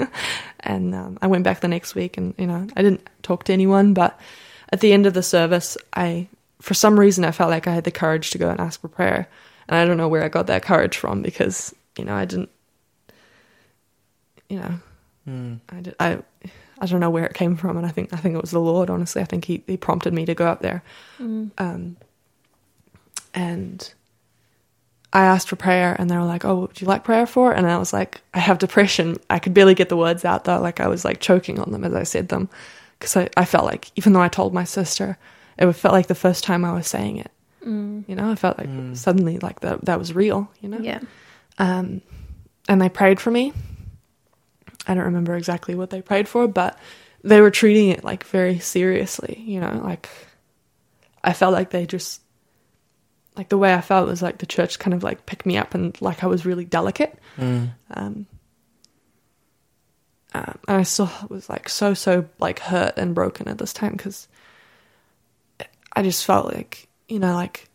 and 0.60 0.94
um, 0.94 1.18
I 1.20 1.26
went 1.26 1.44
back 1.44 1.60
the 1.60 1.68
next 1.68 1.94
week, 1.94 2.16
and 2.16 2.34
you 2.38 2.46
know, 2.46 2.66
I 2.76 2.82
didn't 2.82 3.08
talk 3.22 3.44
to 3.44 3.52
anyone. 3.52 3.94
But 3.94 4.18
at 4.70 4.80
the 4.80 4.92
end 4.92 5.06
of 5.06 5.14
the 5.14 5.22
service, 5.22 5.76
I, 5.94 6.28
for 6.60 6.74
some 6.74 6.98
reason, 6.98 7.24
I 7.24 7.32
felt 7.32 7.50
like 7.50 7.66
I 7.66 7.74
had 7.74 7.84
the 7.84 7.90
courage 7.90 8.30
to 8.30 8.38
go 8.38 8.48
and 8.48 8.60
ask 8.60 8.80
for 8.80 8.88
prayer, 8.88 9.28
and 9.68 9.76
I 9.76 9.84
don't 9.84 9.96
know 9.96 10.08
where 10.08 10.24
I 10.24 10.28
got 10.28 10.46
that 10.48 10.62
courage 10.62 10.96
from 10.96 11.22
because 11.22 11.74
you 11.98 12.04
know 12.04 12.14
I 12.14 12.24
didn't, 12.24 12.50
you 14.48 14.58
know, 14.58 14.74
I 15.70 15.80
did, 15.80 15.96
I. 16.00 16.18
I 16.80 16.86
don't 16.86 16.98
know 16.98 17.10
where 17.10 17.24
it 17.26 17.34
came 17.34 17.54
from, 17.54 17.76
and 17.76 17.86
I 17.86 17.90
think 17.90 18.12
I 18.12 18.16
think 18.16 18.34
it 18.34 18.40
was 18.40 18.50
the 18.50 18.58
Lord. 18.60 18.90
Honestly, 18.90 19.22
I 19.22 19.24
think 19.24 19.44
he, 19.44 19.62
he 19.68 19.76
prompted 19.76 20.12
me 20.12 20.26
to 20.26 20.34
go 20.34 20.46
up 20.48 20.62
there. 20.62 20.82
Um, 21.58 21.96
and 23.34 23.92
I 25.12 25.24
asked 25.24 25.48
for 25.48 25.56
prayer, 25.56 25.94
and 25.98 26.10
they 26.10 26.16
were 26.16 26.24
like, 26.24 26.44
"Oh, 26.44 26.62
would 26.62 26.80
you 26.80 26.88
like 26.88 27.04
prayer 27.04 27.26
for?" 27.26 27.52
And 27.52 27.66
I 27.68 27.78
was 27.78 27.92
like, 27.92 28.20
"I 28.34 28.40
have 28.40 28.58
depression. 28.58 29.16
I 29.30 29.38
could 29.38 29.54
barely 29.54 29.74
get 29.74 29.90
the 29.90 29.96
words 29.96 30.24
out 30.24 30.44
though. 30.44 30.60
Like 30.60 30.80
I 30.80 30.88
was 30.88 31.04
like 31.04 31.20
choking 31.20 31.60
on 31.60 31.70
them 31.70 31.84
as 31.84 31.94
I 31.94 32.02
said 32.02 32.28
them, 32.30 32.48
because 32.98 33.16
I, 33.16 33.28
I 33.36 33.44
felt 33.44 33.64
like 33.66 33.92
even 33.96 34.12
though 34.12 34.22
I 34.22 34.28
told 34.28 34.52
my 34.52 34.64
sister, 34.64 35.18
it 35.58 35.72
felt 35.74 35.94
like 35.94 36.08
the 36.08 36.14
first 36.16 36.42
time 36.44 36.64
I 36.64 36.72
was 36.72 36.88
saying 36.88 37.18
it. 37.18 37.30
You 37.64 38.14
know, 38.16 38.30
I 38.30 38.34
felt 38.34 38.58
like 38.58 38.68
suddenly 38.96 39.38
like 39.38 39.60
that 39.60 39.84
that 39.84 39.98
was 39.98 40.12
real. 40.14 40.50
You 40.60 40.68
know, 40.68 40.78
Yeah. 40.80 41.00
um, 41.58 42.02
and 42.68 42.80
they 42.80 42.88
prayed 42.88 43.20
for 43.20 43.30
me. 43.30 43.52
I 44.86 44.94
don't 44.94 45.04
remember 45.04 45.36
exactly 45.36 45.74
what 45.74 45.90
they 45.90 46.02
prayed 46.02 46.28
for, 46.28 46.48
but 46.48 46.76
they 47.22 47.40
were 47.40 47.50
treating 47.52 47.90
it 47.90 48.02
like 48.02 48.24
very 48.24 48.58
seriously. 48.58 49.40
You 49.46 49.60
know, 49.60 49.80
like 49.84 50.08
I 51.22 51.32
felt 51.34 51.52
like 51.52 51.70
they 51.70 51.86
just 51.86 52.20
like 53.36 53.48
the 53.48 53.58
way 53.58 53.72
I 53.72 53.80
felt 53.80 54.08
was 54.08 54.22
like 54.22 54.38
the 54.38 54.46
church 54.46 54.78
kind 54.80 54.92
of 54.92 55.02
like 55.04 55.24
picked 55.24 55.46
me 55.46 55.56
up 55.56 55.74
and 55.74 55.96
like 56.02 56.24
I 56.24 56.26
was 56.26 56.44
really 56.44 56.64
delicate. 56.64 57.16
Um, 57.38 57.72
um, 60.34 60.58
and 60.66 60.76
I 60.78 60.82
still 60.82 61.10
was 61.28 61.48
like 61.48 61.68
so 61.68 61.94
so 61.94 62.26
like 62.40 62.58
hurt 62.58 62.94
and 62.96 63.14
broken 63.14 63.48
at 63.48 63.58
this 63.58 63.72
time 63.72 63.92
because 63.92 64.26
I 65.94 66.02
just 66.02 66.24
felt 66.24 66.52
like 66.52 66.88
you 67.12 67.18
know 67.18 67.34
like 67.34 67.68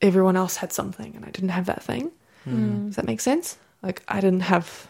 everyone 0.00 0.36
else 0.36 0.56
had 0.56 0.72
something 0.72 1.14
and 1.14 1.24
I 1.24 1.30
didn't 1.30 1.50
have 1.50 1.66
that 1.66 1.82
thing. 1.82 2.10
Hmm. 2.44 2.86
Does 2.86 2.96
that 2.96 3.06
make 3.06 3.20
sense? 3.20 3.56
Like 3.82 4.02
I 4.08 4.20
didn't 4.20 4.40
have 4.40 4.88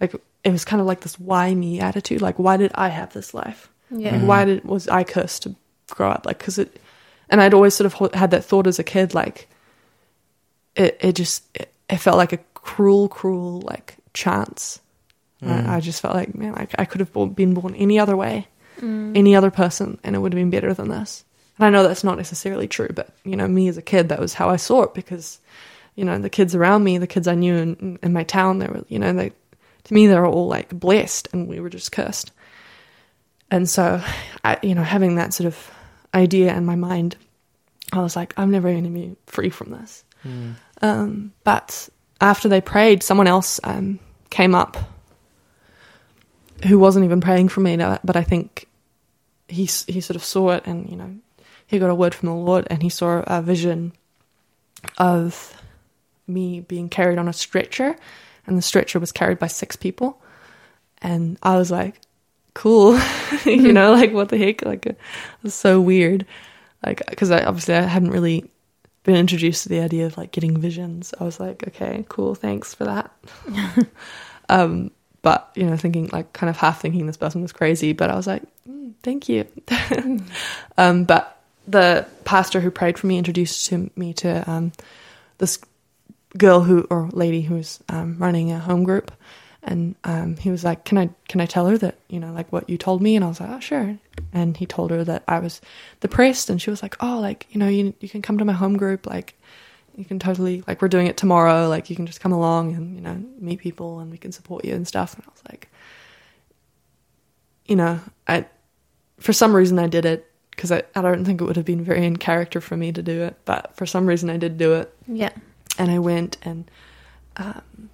like 0.00 0.14
it 0.44 0.50
was 0.50 0.64
kind 0.64 0.80
of 0.80 0.86
like 0.86 1.00
this 1.00 1.18
why 1.18 1.54
me 1.54 1.80
attitude. 1.80 2.20
Like 2.20 2.38
why 2.38 2.56
did 2.56 2.72
I 2.74 2.88
have 2.88 3.12
this 3.12 3.34
life? 3.34 3.70
Yeah. 3.90 4.16
Like 4.16 4.22
why 4.22 4.44
did 4.44 4.64
was 4.64 4.88
I 4.88 5.04
cursed 5.04 5.44
to 5.44 5.54
grow 5.90 6.10
up? 6.10 6.26
Like 6.26 6.38
because 6.38 6.58
it, 6.58 6.80
and 7.30 7.40
I'd 7.40 7.54
always 7.54 7.74
sort 7.74 7.86
of 7.86 8.14
had 8.14 8.30
that 8.32 8.44
thought 8.44 8.66
as 8.66 8.78
a 8.78 8.84
kid. 8.84 9.14
Like 9.14 9.48
it 10.74 10.96
it 11.00 11.12
just 11.14 11.44
it, 11.54 11.72
it 11.88 11.98
felt 11.98 12.16
like 12.16 12.32
a 12.32 12.40
cruel 12.54 13.08
cruel 13.08 13.60
like 13.60 13.96
chance. 14.14 14.80
I, 15.40 15.46
hmm. 15.46 15.70
I 15.70 15.80
just 15.80 16.02
felt 16.02 16.14
like 16.14 16.34
man, 16.34 16.54
like 16.54 16.74
I 16.78 16.84
could 16.84 17.00
have 17.00 17.12
been 17.12 17.54
born 17.54 17.74
any 17.76 17.98
other 17.98 18.16
way, 18.16 18.48
any 18.80 19.34
other 19.34 19.50
person, 19.50 19.98
and 20.04 20.14
it 20.14 20.18
would 20.18 20.32
have 20.32 20.40
been 20.40 20.50
better 20.50 20.74
than 20.74 20.88
this. 20.88 21.24
And 21.58 21.66
I 21.66 21.70
know 21.70 21.82
that's 21.82 22.04
not 22.04 22.16
necessarily 22.16 22.68
true, 22.68 22.88
but 22.94 23.10
you 23.24 23.36
know, 23.36 23.48
me 23.48 23.68
as 23.68 23.76
a 23.76 23.82
kid, 23.82 24.08
that 24.08 24.20
was 24.20 24.34
how 24.34 24.48
I 24.48 24.56
saw 24.56 24.82
it 24.84 24.94
because, 24.94 25.40
you 25.96 26.04
know, 26.04 26.18
the 26.18 26.30
kids 26.30 26.54
around 26.54 26.84
me, 26.84 26.98
the 26.98 27.06
kids 27.06 27.26
I 27.26 27.34
knew 27.34 27.56
in, 27.56 27.98
in 28.02 28.12
my 28.12 28.24
town, 28.24 28.58
they 28.58 28.66
were, 28.66 28.84
you 28.88 28.98
know, 28.98 29.12
they, 29.12 29.32
to 29.84 29.94
me, 29.94 30.06
they 30.06 30.14
were 30.14 30.26
all 30.26 30.46
like 30.46 30.68
blessed 30.70 31.28
and 31.32 31.48
we 31.48 31.60
were 31.60 31.70
just 31.70 31.90
cursed. 31.92 32.30
And 33.50 33.68
so, 33.68 34.02
I, 34.44 34.58
you 34.62 34.74
know, 34.74 34.82
having 34.84 35.16
that 35.16 35.34
sort 35.34 35.46
of 35.46 35.70
idea 36.14 36.54
in 36.54 36.64
my 36.64 36.76
mind, 36.76 37.16
I 37.92 38.02
was 38.02 38.14
like, 38.14 38.34
I'm 38.36 38.50
never 38.50 38.70
going 38.70 38.84
to 38.84 38.90
be 38.90 39.16
free 39.26 39.50
from 39.50 39.70
this. 39.70 40.04
Um, 40.82 41.32
but 41.44 41.88
after 42.20 42.48
they 42.48 42.60
prayed, 42.60 43.02
someone 43.02 43.26
else 43.26 43.58
um, 43.64 43.98
came 44.30 44.54
up 44.54 44.76
who 46.66 46.78
wasn't 46.78 47.04
even 47.04 47.20
praying 47.20 47.48
for 47.48 47.60
me, 47.60 47.76
but 47.76 48.16
I 48.16 48.22
think 48.22 48.66
he 49.48 49.64
he 49.86 50.00
sort 50.00 50.16
of 50.16 50.24
saw 50.24 50.50
it, 50.50 50.66
and 50.66 50.88
you 50.88 50.96
know, 50.96 51.14
he 51.66 51.78
got 51.78 51.90
a 51.90 51.94
word 51.94 52.14
from 52.14 52.28
the 52.28 52.34
Lord, 52.34 52.66
and 52.70 52.82
he 52.82 52.88
saw 52.88 53.22
a 53.26 53.42
vision 53.42 53.92
of 54.98 55.60
me 56.26 56.60
being 56.60 56.88
carried 56.88 57.18
on 57.18 57.28
a 57.28 57.32
stretcher, 57.32 57.96
and 58.46 58.56
the 58.56 58.62
stretcher 58.62 58.98
was 58.98 59.12
carried 59.12 59.38
by 59.38 59.46
six 59.46 59.76
people, 59.76 60.20
and 61.00 61.38
I 61.42 61.56
was 61.56 61.70
like, 61.70 62.00
cool, 62.54 62.94
you 63.44 63.68
hmm. 63.68 63.72
know, 63.72 63.92
like 63.92 64.12
what 64.12 64.28
the 64.28 64.38
heck, 64.38 64.64
like 64.64 64.86
uh, 64.86 64.90
it 64.90 64.98
was 65.42 65.54
so 65.54 65.80
weird, 65.80 66.26
like 66.84 67.02
uh, 67.02 67.10
because 67.10 67.30
I 67.30 67.44
obviously 67.44 67.74
I 67.74 67.82
hadn't 67.82 68.10
really 68.10 68.50
been 69.04 69.16
introduced 69.16 69.62
to 69.62 69.68
the 69.68 69.80
idea 69.80 70.06
of 70.06 70.18
like 70.18 70.32
getting 70.32 70.60
visions. 70.60 71.14
I 71.18 71.24
was 71.24 71.40
like, 71.40 71.66
okay, 71.68 72.04
cool, 72.08 72.34
thanks 72.34 72.74
for 72.74 72.84
that. 72.84 73.10
um, 74.48 74.90
but 75.28 75.50
you 75.54 75.64
know, 75.64 75.76
thinking 75.76 76.08
like 76.10 76.32
kind 76.32 76.48
of 76.48 76.56
half 76.56 76.80
thinking 76.80 77.04
this 77.04 77.18
person 77.18 77.42
was 77.42 77.52
crazy, 77.52 77.92
but 77.92 78.08
I 78.08 78.16
was 78.16 78.26
like, 78.26 78.42
mm, 78.66 78.94
thank 79.02 79.28
you. 79.28 79.46
um, 80.78 81.04
but 81.04 81.38
the 81.66 82.06
pastor 82.24 82.60
who 82.60 82.70
prayed 82.70 82.98
for 82.98 83.06
me 83.08 83.18
introduced 83.18 83.66
to 83.66 83.90
me 83.94 84.14
to 84.14 84.50
um, 84.50 84.72
this 85.36 85.58
girl 86.38 86.60
who 86.60 86.86
or 86.88 87.10
lady 87.12 87.42
who 87.42 87.56
was 87.56 87.78
um, 87.90 88.16
running 88.18 88.52
a 88.52 88.58
home 88.58 88.84
group, 88.84 89.12
and 89.62 89.96
um, 90.04 90.38
he 90.38 90.48
was 90.48 90.64
like, 90.64 90.86
"Can 90.86 90.96
I 90.96 91.10
can 91.28 91.42
I 91.42 91.46
tell 91.46 91.66
her 91.66 91.76
that 91.76 91.98
you 92.08 92.20
know 92.20 92.32
like 92.32 92.50
what 92.50 92.70
you 92.70 92.78
told 92.78 93.02
me?" 93.02 93.14
And 93.14 93.22
I 93.22 93.28
was 93.28 93.38
like, 93.38 93.50
"Oh, 93.50 93.60
sure." 93.60 93.98
And 94.32 94.56
he 94.56 94.64
told 94.64 94.90
her 94.92 95.04
that 95.04 95.24
I 95.28 95.40
was 95.40 95.60
depressed, 96.00 96.48
and 96.48 96.58
she 96.58 96.70
was 96.70 96.82
like, 96.82 96.96
"Oh, 97.00 97.20
like 97.20 97.44
you 97.50 97.60
know 97.60 97.68
you 97.68 97.92
you 98.00 98.08
can 98.08 98.22
come 98.22 98.38
to 98.38 98.46
my 98.46 98.54
home 98.54 98.78
group, 98.78 99.06
like." 99.06 99.34
You 99.98 100.04
can 100.04 100.18
totally 100.18 100.62
like 100.66 100.80
we're 100.80 100.88
doing 100.88 101.08
it 101.08 101.16
tomorrow. 101.16 101.68
Like 101.68 101.90
you 101.90 101.96
can 101.96 102.06
just 102.06 102.20
come 102.20 102.32
along 102.32 102.74
and 102.76 102.94
you 102.94 103.00
know 103.02 103.16
meet 103.40 103.58
people 103.58 103.98
and 103.98 104.10
we 104.10 104.16
can 104.16 104.30
support 104.32 104.64
you 104.64 104.72
and 104.74 104.86
stuff. 104.86 105.14
And 105.14 105.24
I 105.26 105.30
was 105.30 105.42
like, 105.50 105.68
you 107.66 107.76
know, 107.76 108.00
I 108.26 108.46
for 109.18 109.32
some 109.32 109.54
reason 109.54 109.78
I 109.78 109.88
did 109.88 110.04
it 110.04 110.30
because 110.50 110.72
I, 110.72 110.82
I 110.94 111.02
don't 111.02 111.24
think 111.24 111.40
it 111.40 111.44
would 111.44 111.56
have 111.56 111.64
been 111.64 111.84
very 111.84 112.04
in 112.06 112.16
character 112.16 112.60
for 112.60 112.76
me 112.76 112.92
to 112.92 113.02
do 113.02 113.22
it, 113.22 113.36
but 113.44 113.76
for 113.76 113.86
some 113.86 114.06
reason 114.06 114.30
I 114.30 114.36
did 114.36 114.58
do 114.58 114.74
it, 114.74 114.92
Yeah. 115.06 115.30
and 115.78 115.90
I 115.90 115.98
went 116.00 116.36
and 116.42 116.68
um, 117.36 117.90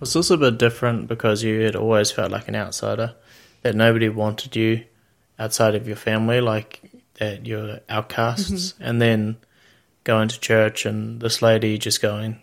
Was 0.00 0.12
this 0.14 0.30
a 0.30 0.36
bit 0.36 0.58
different 0.58 1.06
because 1.06 1.42
you 1.44 1.60
had 1.60 1.76
always 1.76 2.10
felt 2.10 2.32
like 2.32 2.48
an 2.48 2.56
outsider, 2.56 3.14
that 3.62 3.74
nobody 3.76 4.08
wanted 4.08 4.56
you 4.56 4.84
outside 5.38 5.74
of 5.76 5.86
your 5.86 5.96
family, 5.96 6.40
like 6.40 6.80
that 7.20 7.46
you're 7.46 7.80
outcasts, 7.88 8.74
and 8.80 9.00
then 9.00 9.36
going 10.08 10.28
to 10.28 10.40
church 10.40 10.86
and 10.86 11.20
this 11.20 11.42
lady 11.42 11.76
just 11.78 12.00
going, 12.02 12.40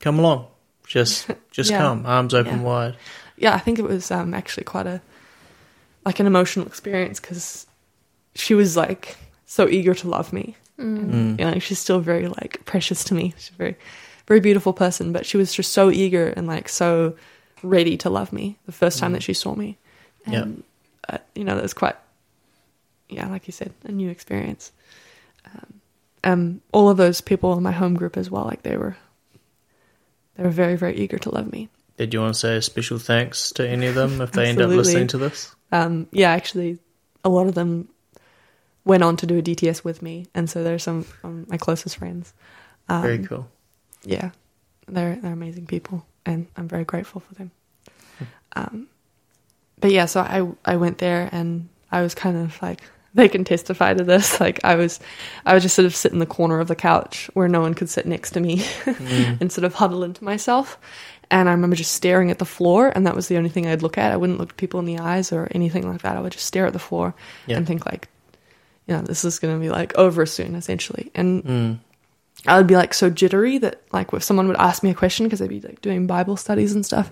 "Come 0.00 0.18
along, 0.18 0.48
just 0.86 1.30
just 1.50 1.70
Yeah. 1.70 1.78
come, 1.78 2.04
arms 2.04 2.34
open 2.34 2.58
Yeah. 2.58 2.62
wide." 2.62 2.96
yeah, 3.38 3.54
I 3.54 3.58
think 3.58 3.78
it 3.78 3.84
was 3.84 4.10
um, 4.10 4.34
actually 4.34 4.64
quite 4.64 4.86
a 4.86 5.00
like 6.04 6.20
an 6.20 6.26
emotional 6.26 6.66
experience 6.66 7.20
because 7.20 7.66
she 8.34 8.54
was 8.54 8.76
like 8.76 9.16
so 9.46 9.68
eager 9.68 9.94
to 9.94 10.08
love 10.08 10.32
me. 10.32 10.56
And, 10.78 11.38
you 11.38 11.44
know, 11.46 11.58
she's 11.60 11.78
still 11.78 12.00
very 12.00 12.26
like 12.26 12.64
precious 12.64 13.04
to 13.04 13.14
me. 13.14 13.34
She's 13.38 13.50
a 13.50 13.58
very, 13.58 13.76
very 14.26 14.40
beautiful 14.40 14.72
person, 14.72 15.12
but 15.12 15.24
she 15.24 15.36
was 15.36 15.54
just 15.54 15.70
so 15.70 15.90
eager 15.92 16.26
and 16.36 16.48
like 16.48 16.68
so 16.68 17.14
ready 17.62 17.96
to 17.98 18.10
love 18.10 18.32
me 18.32 18.58
the 18.66 18.72
first 18.72 18.98
time 18.98 19.12
that 19.12 19.22
she 19.22 19.32
saw 19.34 19.54
me. 19.54 19.78
Yeah. 20.26 20.42
And, 20.42 20.64
uh, 21.08 21.18
you 21.36 21.44
know, 21.44 21.54
that 21.54 21.62
was 21.62 21.74
quite, 21.74 21.94
yeah, 23.08 23.28
like 23.28 23.46
you 23.46 23.52
said, 23.52 23.72
a 23.84 23.92
new 23.92 24.10
experience. 24.10 24.72
Um, 26.24 26.60
all 26.72 26.88
of 26.88 26.96
those 26.96 27.20
people 27.20 27.52
in 27.56 27.62
my 27.62 27.72
home 27.72 27.94
group 27.94 28.16
as 28.16 28.30
well, 28.30 28.44
like 28.44 28.62
they 28.62 28.76
were, 28.76 28.96
they 30.36 30.44
were 30.44 30.50
very, 30.50 30.76
very 30.76 30.96
eager 30.96 31.18
to 31.18 31.30
love 31.30 31.50
me. 31.50 31.68
Did 31.96 32.14
you 32.14 32.20
want 32.20 32.34
to 32.34 32.40
say 32.40 32.56
a 32.56 32.62
special 32.62 32.98
thanks 32.98 33.52
to 33.52 33.68
any 33.68 33.86
of 33.86 33.94
them 33.94 34.20
if 34.20 34.32
they 34.32 34.48
end 34.48 34.60
up 34.60 34.70
listening 34.70 35.08
to 35.08 35.18
this? 35.18 35.54
Um, 35.72 36.06
yeah, 36.12 36.30
actually, 36.30 36.78
a 37.24 37.28
lot 37.28 37.46
of 37.46 37.54
them 37.54 37.88
went 38.84 39.02
on 39.02 39.16
to 39.18 39.26
do 39.26 39.38
a 39.38 39.42
DTS 39.42 39.84
with 39.84 40.02
me, 40.02 40.26
and 40.34 40.48
so 40.48 40.62
they're 40.64 40.78
some 40.78 41.04
of 41.22 41.48
my 41.48 41.56
closest 41.56 41.96
friends. 41.96 42.32
Um, 42.88 43.02
Very 43.02 43.18
cool. 43.24 43.48
yeah, 44.04 44.30
they're 44.88 45.16
they're 45.16 45.32
amazing 45.32 45.66
people, 45.66 46.04
and 46.26 46.46
I'm 46.56 46.68
very 46.68 46.84
grateful 46.84 47.20
for 47.20 47.34
them. 47.34 47.50
Um, 48.54 48.88
but 49.80 49.92
yeah, 49.92 50.06
so 50.06 50.20
I 50.20 50.46
I 50.64 50.76
went 50.76 50.98
there, 50.98 51.28
and 51.32 51.68
I 51.90 52.02
was 52.02 52.14
kind 52.14 52.36
of 52.36 52.60
like 52.62 52.80
they 53.14 53.28
can 53.28 53.44
testify 53.44 53.94
to 53.94 54.04
this. 54.04 54.40
Like 54.40 54.60
I 54.64 54.74
was, 54.76 55.00
I 55.46 55.52
would 55.54 55.62
just 55.62 55.74
sort 55.74 55.86
of 55.86 55.94
sit 55.94 56.12
in 56.12 56.18
the 56.18 56.26
corner 56.26 56.60
of 56.60 56.68
the 56.68 56.74
couch 56.76 57.30
where 57.34 57.48
no 57.48 57.60
one 57.60 57.74
could 57.74 57.88
sit 57.90 58.06
next 58.06 58.30
to 58.32 58.40
me, 58.40 58.64
and 58.86 59.50
sort 59.52 59.64
of 59.64 59.74
huddle 59.74 60.02
into 60.04 60.24
myself. 60.24 60.78
And 61.30 61.48
I 61.48 61.52
remember 61.52 61.76
just 61.76 61.92
staring 61.92 62.30
at 62.30 62.38
the 62.38 62.44
floor, 62.44 62.92
and 62.94 63.06
that 63.06 63.16
was 63.16 63.28
the 63.28 63.38
only 63.38 63.48
thing 63.48 63.66
I'd 63.66 63.82
look 63.82 63.96
at. 63.96 64.12
I 64.12 64.16
wouldn't 64.18 64.38
look 64.38 64.56
people 64.58 64.80
in 64.80 64.86
the 64.86 64.98
eyes 64.98 65.32
or 65.32 65.48
anything 65.52 65.90
like 65.90 66.02
that. 66.02 66.16
I 66.16 66.20
would 66.20 66.32
just 66.32 66.44
stare 66.44 66.66
at 66.66 66.74
the 66.74 66.78
floor 66.78 67.14
Yeah. 67.46 67.56
and 67.56 67.66
think 67.66 67.86
like, 67.86 68.08
you 68.86 68.94
know, 68.94 69.00
this 69.02 69.24
is 69.24 69.38
going 69.38 69.54
to 69.54 69.60
be 69.60 69.70
like 69.70 69.96
over 69.96 70.26
soon, 70.26 70.54
essentially. 70.54 71.10
And 71.14 71.42
Mm. 71.44 71.78
I 72.46 72.58
would 72.58 72.66
be 72.66 72.74
like 72.76 72.92
so 72.92 73.08
jittery 73.08 73.56
that 73.58 73.80
like 73.92 74.12
if 74.12 74.22
someone 74.24 74.48
would 74.48 74.56
ask 74.56 74.82
me 74.82 74.90
a 74.90 74.94
question 74.94 75.24
because 75.26 75.40
I'd 75.40 75.48
be 75.48 75.60
like 75.60 75.80
doing 75.80 76.06
Bible 76.08 76.36
studies 76.36 76.74
and 76.74 76.84
stuff, 76.84 77.10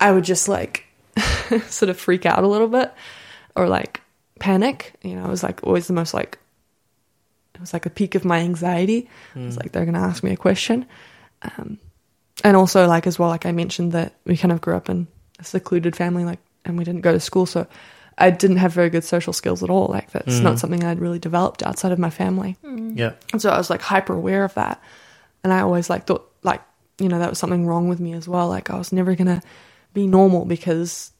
I 0.00 0.10
would 0.10 0.24
just 0.24 0.48
like 0.48 0.84
sort 1.68 1.90
of 1.90 1.98
freak 1.98 2.24
out 2.24 2.42
a 2.42 2.46
little 2.48 2.68
bit 2.68 2.90
or 3.54 3.68
like 3.68 4.00
panic. 4.38 4.94
You 5.02 5.16
know, 5.16 5.24
it 5.24 5.30
was 5.30 5.42
like 5.42 5.62
always 5.64 5.86
the 5.86 5.92
most 5.92 6.14
like 6.14 6.38
it 7.54 7.60
was 7.60 7.72
like 7.72 7.86
a 7.86 7.90
peak 7.90 8.14
of 8.14 8.24
my 8.24 8.38
anxiety. 8.38 9.08
It 9.34 9.38
was 9.38 9.54
hmm. 9.54 9.60
like 9.60 9.72
they're 9.72 9.84
gonna 9.84 10.00
ask 10.00 10.22
me 10.22 10.32
a 10.32 10.36
question. 10.36 10.86
Um 11.42 11.78
and 12.42 12.56
also 12.56 12.86
like 12.86 13.06
as 13.06 13.18
well, 13.18 13.28
like 13.28 13.46
I 13.46 13.52
mentioned 13.52 13.92
that 13.92 14.14
we 14.24 14.36
kind 14.36 14.52
of 14.52 14.60
grew 14.60 14.76
up 14.76 14.88
in 14.88 15.06
a 15.38 15.44
secluded 15.44 15.96
family, 15.96 16.24
like 16.24 16.40
and 16.64 16.78
we 16.78 16.84
didn't 16.84 17.02
go 17.02 17.12
to 17.12 17.20
school, 17.20 17.46
so 17.46 17.66
I 18.16 18.30
didn't 18.30 18.58
have 18.58 18.72
very 18.72 18.90
good 18.90 19.04
social 19.04 19.32
skills 19.32 19.62
at 19.62 19.70
all. 19.70 19.88
Like 19.88 20.10
that's 20.10 20.38
not 20.38 20.52
hmm. 20.52 20.58
something 20.58 20.84
I'd 20.84 21.00
really 21.00 21.18
developed 21.18 21.62
outside 21.62 21.92
of 21.92 21.98
my 21.98 22.10
family. 22.10 22.56
Hmm. 22.64 22.96
Yeah. 22.96 23.12
And 23.32 23.42
so 23.42 23.50
I 23.50 23.58
was 23.58 23.70
like 23.70 23.82
hyper 23.82 24.14
aware 24.14 24.44
of 24.44 24.54
that. 24.54 24.80
And 25.42 25.52
I 25.52 25.60
always 25.60 25.90
like 25.90 26.06
thought 26.06 26.30
like, 26.42 26.62
you 26.98 27.08
know, 27.08 27.18
that 27.18 27.30
was 27.30 27.38
something 27.38 27.66
wrong 27.66 27.88
with 27.88 28.00
me 28.00 28.12
as 28.12 28.28
well. 28.28 28.48
Like 28.48 28.70
I 28.70 28.78
was 28.78 28.92
never 28.92 29.14
gonna 29.14 29.42
be 29.92 30.06
normal 30.06 30.44
because, 30.44 31.12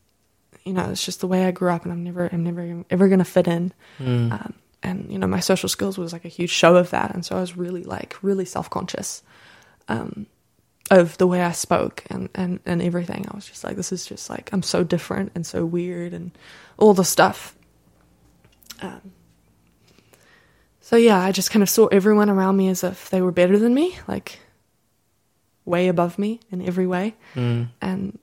you 0.64 0.72
know, 0.72 0.90
it's 0.90 1.04
just 1.04 1.20
the 1.20 1.26
way 1.26 1.44
I 1.44 1.50
grew 1.50 1.70
up 1.70 1.84
and 1.84 1.92
I'm 1.92 2.02
never 2.02 2.28
I'm 2.32 2.44
never 2.44 2.84
ever 2.90 3.08
gonna 3.08 3.24
fit 3.24 3.46
in. 3.46 3.72
Um, 4.32 4.54
and, 4.82 5.10
you 5.10 5.18
know, 5.18 5.26
my 5.26 5.40
social 5.40 5.68
skills 5.68 5.96
was 5.96 6.12
like 6.12 6.26
a 6.26 6.28
huge 6.28 6.50
show 6.50 6.76
of 6.76 6.90
that. 6.90 7.14
And 7.14 7.24
so 7.24 7.36
I 7.36 7.40
was 7.40 7.56
really 7.56 7.84
like 7.84 8.16
really 8.22 8.44
self 8.44 8.70
conscious 8.70 9.22
um 9.88 10.26
of 10.90 11.16
the 11.16 11.26
way 11.26 11.42
I 11.42 11.52
spoke 11.52 12.04
and, 12.10 12.28
and, 12.34 12.60
and 12.66 12.82
everything. 12.82 13.26
I 13.30 13.34
was 13.34 13.46
just 13.46 13.64
like, 13.64 13.76
this 13.76 13.90
is 13.90 14.04
just 14.04 14.28
like 14.28 14.50
I'm 14.52 14.62
so 14.62 14.84
different 14.84 15.32
and 15.34 15.46
so 15.46 15.64
weird 15.64 16.12
and 16.12 16.30
all 16.78 16.94
the 16.94 17.04
stuff. 17.04 17.56
Um 18.80 19.12
so 20.80 20.96
yeah, 20.96 21.18
I 21.18 21.32
just 21.32 21.50
kind 21.50 21.62
of 21.62 21.70
saw 21.70 21.86
everyone 21.86 22.28
around 22.28 22.58
me 22.58 22.68
as 22.68 22.84
if 22.84 23.08
they 23.08 23.22
were 23.22 23.32
better 23.32 23.58
than 23.58 23.72
me, 23.72 23.96
like 24.06 24.38
way 25.64 25.88
above 25.88 26.18
me 26.18 26.40
in 26.50 26.60
every 26.60 26.86
way. 26.86 27.14
Mm. 27.34 27.70
And 27.80 28.18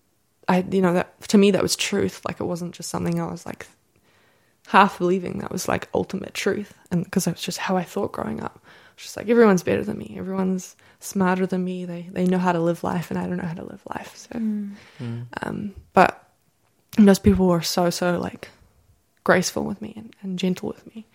I, 0.52 0.66
you 0.70 0.82
know, 0.82 0.94
that 0.94 1.22
to 1.30 1.38
me 1.38 1.52
that 1.52 1.62
was 1.62 1.76
truth. 1.76 2.22
Like 2.28 2.40
it 2.40 2.46
wasn't 2.46 2.74
just 2.76 2.90
something 2.90 3.20
I 3.22 3.32
was 3.32 3.46
like 3.46 3.68
half 4.68 4.98
believing. 4.98 5.40
That 5.40 5.52
was 5.52 5.68
like 5.68 5.88
ultimate 5.94 6.34
truth, 6.34 6.74
and 6.92 7.04
because 7.04 7.26
that 7.26 7.36
was 7.36 7.42
just 7.42 7.58
how 7.58 7.78
I 7.78 7.84
thought 7.84 8.12
growing 8.12 8.42
up. 8.42 8.62
Just 8.98 9.16
like 9.18 9.30
everyone's 9.30 9.64
better 9.64 9.84
than 9.84 9.98
me. 9.98 10.16
Everyone's 10.18 10.76
smarter 11.00 11.46
than 11.46 11.64
me. 11.64 11.86
They 11.86 12.08
they 12.12 12.26
know 12.26 12.38
how 12.38 12.52
to 12.52 12.60
live 12.60 12.84
life, 12.84 13.10
and 13.10 13.20
I 13.20 13.28
don't 13.28 13.38
know 13.38 13.48
how 13.48 13.54
to 13.56 13.64
live 13.64 13.82
life. 13.90 14.16
So, 14.18 14.40
um, 15.42 15.76
but 15.94 16.30
those 16.98 17.20
people 17.20 17.48
were 17.48 17.62
so 17.62 17.90
so 17.90 18.20
like 18.20 18.50
graceful 19.24 19.64
with 19.64 19.82
me 19.82 19.94
and, 19.96 20.16
and 20.22 20.38
gentle 20.38 20.68
with 20.68 20.86
me. 20.94 21.06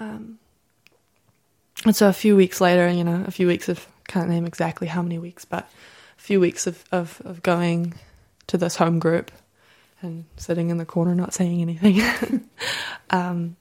Um, 0.00 0.38
and 1.84 1.94
so 1.94 2.08
a 2.08 2.12
few 2.12 2.36
weeks 2.36 2.60
later, 2.60 2.88
you 2.90 3.04
know, 3.04 3.24
a 3.26 3.30
few 3.30 3.46
weeks 3.46 3.68
of 3.68 3.86
can't 4.08 4.28
name 4.28 4.46
exactly 4.46 4.86
how 4.86 5.02
many 5.02 5.18
weeks, 5.18 5.44
but 5.44 5.68
a 6.18 6.22
few 6.22 6.40
weeks 6.40 6.66
of, 6.66 6.84
of, 6.92 7.20
of 7.24 7.42
going 7.42 7.94
to 8.52 8.58
this 8.58 8.76
home 8.76 8.98
group 8.98 9.30
and 10.02 10.26
sitting 10.36 10.68
in 10.68 10.76
the 10.76 10.84
corner 10.84 11.14
not 11.14 11.32
saying 11.32 11.62
anything. 11.62 12.46
um, 13.10 13.56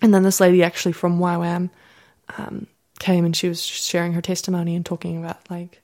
and 0.00 0.14
then 0.14 0.22
this 0.22 0.38
lady 0.38 0.62
actually 0.62 0.92
from 0.92 1.18
YWAM 1.18 1.70
um, 2.38 2.68
came 3.00 3.24
and 3.24 3.36
she 3.36 3.48
was 3.48 3.60
sharing 3.60 4.12
her 4.12 4.22
testimony 4.22 4.76
and 4.76 4.86
talking 4.86 5.18
about 5.18 5.50
like 5.50 5.82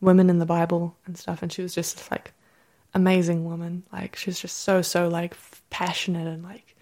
women 0.00 0.30
in 0.30 0.38
the 0.38 0.46
Bible 0.46 0.94
and 1.04 1.18
stuff. 1.18 1.42
And 1.42 1.52
she 1.52 1.62
was 1.62 1.74
just 1.74 1.96
this, 1.96 2.08
like 2.12 2.32
amazing 2.94 3.44
woman. 3.44 3.82
Like 3.92 4.14
she 4.14 4.30
was 4.30 4.38
just 4.38 4.58
so 4.58 4.80
so 4.80 5.08
like 5.08 5.32
f- 5.32 5.60
passionate 5.68 6.28
and 6.28 6.44
like 6.44 6.76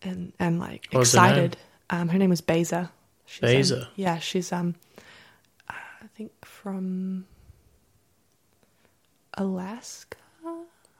and 0.00 0.32
and 0.38 0.58
like 0.58 0.88
What 0.92 1.00
was 1.00 1.12
her 1.12 1.20
name? 1.20 1.28
excited. 1.28 1.56
Um, 1.90 2.08
her 2.08 2.18
name 2.18 2.30
was 2.30 2.40
Beza. 2.40 2.90
She's, 3.26 3.42
um, 3.42 3.46
Beza? 3.48 3.88
yeah, 3.96 4.18
she's 4.20 4.52
um, 4.52 4.74
uh, 5.68 5.74
I 6.02 6.06
think 6.16 6.32
from 6.46 7.26
Alaska. 9.34 10.16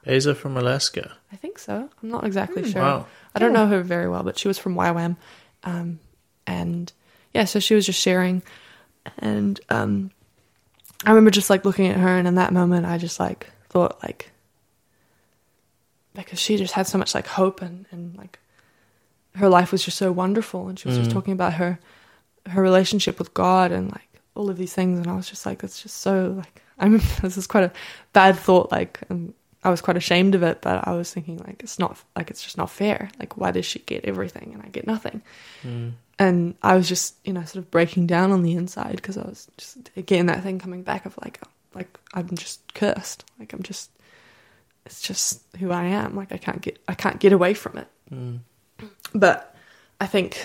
Beza 0.03 0.35
from 0.35 0.57
Alaska. 0.57 1.13
I 1.31 1.37
think 1.37 1.57
so. 1.57 1.89
I'm 2.01 2.09
not 2.09 2.25
exactly 2.25 2.69
sure. 2.69 2.81
Wow. 2.81 3.05
I 3.33 3.39
don't 3.39 3.53
know 3.53 3.67
her 3.67 3.81
very 3.83 4.09
well, 4.09 4.23
but 4.23 4.37
she 4.37 4.49
was 4.49 4.59
from 4.59 4.75
YWAM. 4.75 5.15
Um, 5.63 5.99
and 6.45 6.91
yeah, 7.33 7.45
so 7.45 7.59
she 7.59 7.73
was 7.73 7.85
just 7.85 8.01
sharing. 8.01 8.43
And 9.19 9.59
um, 9.69 10.11
I 11.05 11.09
remember 11.09 11.31
just 11.31 11.49
like 11.49 11.63
looking 11.63 11.87
at 11.87 11.97
her, 11.97 12.17
and 12.17 12.27
in 12.27 12.35
that 12.35 12.51
moment, 12.51 12.85
I 12.85 12.97
just 12.97 13.19
like 13.19 13.49
thought, 13.69 14.01
like, 14.03 14.31
because 16.13 16.39
she 16.39 16.57
just 16.57 16.73
had 16.73 16.85
so 16.85 16.97
much 16.97 17.15
like 17.15 17.27
hope 17.27 17.61
and, 17.61 17.85
and 17.91 18.15
like 18.17 18.39
her 19.35 19.49
life 19.49 19.71
was 19.71 19.83
just 19.83 19.97
so 19.97 20.11
wonderful. 20.11 20.67
And 20.67 20.77
she 20.77 20.87
was 20.87 20.97
just 20.97 21.11
talking 21.11 21.33
about 21.33 21.53
her 21.53 21.79
her 22.47 22.61
relationship 22.61 23.19
with 23.19 23.33
God 23.33 23.71
and 23.71 23.89
like 23.89 24.21
all 24.35 24.49
of 24.49 24.57
these 24.57 24.73
things. 24.73 24.99
And 24.99 25.07
I 25.07 25.15
was 25.15 25.29
just 25.29 25.45
like, 25.45 25.63
it's 25.63 25.81
just 25.81 25.97
so 25.97 26.35
like, 26.37 26.61
I'm, 26.79 26.97
this 27.21 27.37
is 27.37 27.47
quite 27.47 27.63
a 27.65 27.71
bad 28.13 28.35
thought. 28.37 28.71
Like, 28.71 28.99
um, 29.09 29.33
I 29.63 29.69
was 29.69 29.81
quite 29.81 29.97
ashamed 29.97 30.35
of 30.35 30.43
it, 30.43 30.61
but 30.61 30.87
I 30.87 30.91
was 30.91 31.13
thinking 31.13 31.37
like, 31.37 31.63
it's 31.63 31.79
not, 31.79 31.97
like, 32.15 32.29
it's 32.29 32.43
just 32.43 32.57
not 32.57 32.69
fair. 32.69 33.09
Like, 33.19 33.37
why 33.37 33.51
does 33.51 33.65
she 33.65 33.79
get 33.79 34.05
everything 34.05 34.51
and 34.53 34.61
I 34.61 34.67
get 34.67 34.85
nothing? 34.87 35.21
And 36.19 36.55
I 36.61 36.75
was 36.75 36.87
just, 36.89 37.15
you 37.23 37.33
know, 37.33 37.43
sort 37.43 37.63
of 37.63 37.71
breaking 37.71 38.07
down 38.07 38.31
on 38.31 38.43
the 38.43 38.53
inside 38.53 38.97
because 38.97 39.17
I 39.17 39.21
was 39.23 39.47
just, 39.57 39.89
again, 39.95 40.25
that 40.27 40.43
thing 40.43 40.59
coming 40.59 40.83
back 40.83 41.05
of 41.05 41.17
like, 41.23 41.39
like, 41.73 41.97
I'm 42.13 42.35
just 42.35 42.73
cursed. 42.73 43.25
Like, 43.39 43.53
I'm 43.53 43.63
just, 43.63 43.89
it's 44.85 45.01
just 45.01 45.41
who 45.59 45.71
I 45.71 45.85
am. 45.85 46.15
Like, 46.15 46.31
I 46.31 46.37
can't 46.37 46.61
get, 46.61 46.77
I 46.87 46.93
can't 46.93 47.19
get 47.19 47.33
away 47.33 47.53
from 47.53 47.77
it. 47.77 47.87
But 49.15 49.55
I 50.01 50.05
think 50.07 50.43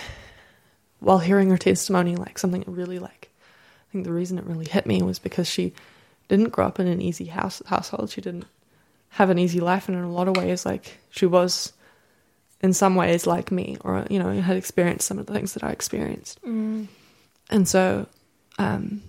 while 1.00 1.18
hearing 1.18 1.50
her 1.50 1.58
testimony, 1.58 2.16
like 2.16 2.38
something 2.38 2.64
really 2.66 2.98
like 2.98 3.30
I 3.88 3.92
think 3.92 4.04
the 4.04 4.12
reason 4.12 4.38
it 4.38 4.44
really 4.44 4.66
hit 4.66 4.86
me 4.86 5.02
was 5.02 5.18
because 5.18 5.48
she 5.48 5.72
didn't 6.28 6.50
grow 6.50 6.66
up 6.66 6.78
in 6.78 6.86
an 6.86 7.00
easy 7.00 7.26
house 7.26 7.62
household. 7.66 8.10
She 8.10 8.20
didn't 8.20 8.44
have 9.10 9.30
an 9.30 9.38
easy 9.38 9.60
life, 9.60 9.88
and 9.88 9.96
in 9.96 10.04
a 10.04 10.12
lot 10.12 10.28
of 10.28 10.36
ways, 10.36 10.64
like 10.66 10.98
she 11.10 11.26
was 11.26 11.72
in 12.60 12.72
some 12.72 12.94
ways 12.94 13.26
like 13.26 13.50
me, 13.50 13.76
or 13.80 14.06
you 14.10 14.18
know, 14.18 14.30
had 14.40 14.56
experienced 14.56 15.06
some 15.06 15.18
of 15.18 15.26
the 15.26 15.32
things 15.32 15.54
that 15.54 15.64
I 15.64 15.70
experienced. 15.70 16.38
And 17.50 17.66
so, 17.66 18.06
um, 18.58 19.02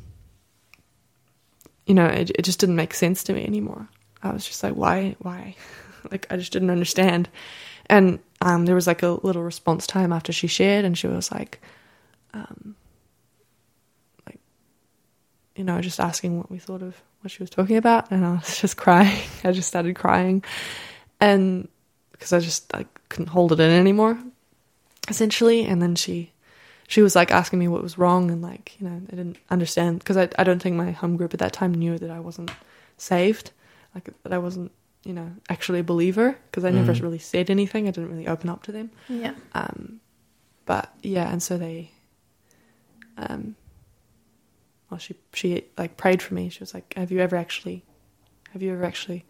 you 1.85 1.93
know, 1.93 2.05
it, 2.05 2.31
it 2.31 2.43
just 2.43 2.59
didn't 2.59 2.77
make 2.77 2.93
sense 2.93 3.23
to 3.25 3.33
me 3.33 3.45
anymore. 3.45 3.87
I 4.23 4.31
was 4.31 4.45
just 4.45 4.63
like, 4.63 4.73
why, 4.73 5.15
why? 5.19 5.55
like 6.11 6.27
I 6.29 6.37
just 6.37 6.53
didn't 6.53 6.69
understand. 6.69 7.27
And 7.87 8.19
um, 8.41 8.65
there 8.65 8.75
was 8.75 8.87
like 8.87 9.03
a 9.03 9.09
little 9.09 9.43
response 9.43 9.87
time 9.87 10.13
after 10.13 10.31
she 10.31 10.47
shared, 10.47 10.85
and 10.85 10.97
she 10.97 11.07
was 11.07 11.31
like, 11.31 11.59
um, 12.33 12.75
like, 14.27 14.39
you 15.55 15.63
know, 15.63 15.81
just 15.81 15.99
asking 15.99 16.37
what 16.37 16.49
we 16.51 16.59
thought 16.59 16.83
of 16.83 17.01
what 17.21 17.31
she 17.31 17.43
was 17.43 17.49
talking 17.49 17.77
about, 17.77 18.11
and 18.11 18.25
I 18.25 18.31
was 18.31 18.57
just 18.61 18.77
crying. 18.77 19.21
I 19.43 19.51
just 19.51 19.67
started 19.67 19.95
crying, 19.95 20.43
and 21.19 21.67
because 22.11 22.33
I 22.33 22.39
just 22.39 22.71
like 22.73 22.87
couldn't 23.09 23.27
hold 23.27 23.51
it 23.51 23.59
in 23.59 23.71
anymore, 23.71 24.17
essentially. 25.07 25.65
And 25.65 25.81
then 25.81 25.95
she, 25.95 26.31
she 26.87 27.01
was 27.01 27.15
like 27.15 27.31
asking 27.31 27.59
me 27.59 27.67
what 27.67 27.83
was 27.83 27.97
wrong, 27.97 28.31
and 28.31 28.41
like 28.41 28.75
you 28.79 28.87
know, 28.87 28.95
I 28.95 29.15
didn't 29.15 29.37
understand 29.49 29.99
because 29.99 30.17
I 30.17 30.29
I 30.37 30.43
don't 30.43 30.61
think 30.61 30.75
my 30.75 30.91
home 30.91 31.17
group 31.17 31.33
at 31.33 31.39
that 31.39 31.53
time 31.53 31.73
knew 31.73 31.97
that 31.97 32.09
I 32.09 32.19
wasn't 32.19 32.51
saved, 32.97 33.51
like 33.95 34.09
that 34.23 34.33
I 34.33 34.37
wasn't 34.37 34.71
you 35.03 35.13
know 35.13 35.31
actually 35.49 35.79
a 35.79 35.83
believer 35.83 36.37
because 36.51 36.65
I 36.65 36.71
never 36.71 36.93
really 36.93 37.19
said 37.19 37.49
anything. 37.49 37.87
I 37.87 37.91
didn't 37.91 38.09
really 38.09 38.27
open 38.27 38.49
up 38.49 38.63
to 38.63 38.71
them. 38.71 38.91
Yeah. 39.07 39.33
Um, 39.53 39.99
but 40.65 40.93
yeah, 41.01 41.31
and 41.31 41.41
so 41.41 41.57
they, 41.57 41.89
um, 43.17 43.55
well, 44.89 44.97
she 44.97 45.15
she 45.33 45.65
like 45.77 45.97
prayed 45.97 46.21
for 46.21 46.33
me. 46.33 46.49
She 46.49 46.59
was 46.59 46.73
like, 46.73 46.93
"Have 46.95 47.11
you 47.11 47.19
ever 47.19 47.35
actually, 47.35 47.83
have 48.51 48.61
you 48.61 48.73
ever 48.73 48.83
actually 48.83 49.25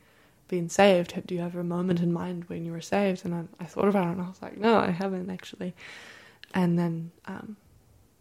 been 0.49 0.67
saved? 0.67 1.25
Do 1.25 1.35
you 1.35 1.41
have 1.41 1.55
a 1.55 1.63
moment 1.63 2.01
in 2.01 2.11
mind 2.11 2.43
when 2.47 2.65
you 2.65 2.73
were 2.73 2.81
saved? 2.81 3.23
And 3.23 3.33
I, 3.33 3.63
I 3.63 3.65
thought 3.65 3.87
about 3.87 4.07
it 4.07 4.11
and 4.11 4.21
I 4.21 4.27
was 4.27 4.41
like, 4.41 4.57
no, 4.57 4.77
I 4.77 4.89
haven't 4.89 5.29
actually. 5.29 5.73
And 6.53 6.77
then, 6.77 7.11
um, 7.25 7.55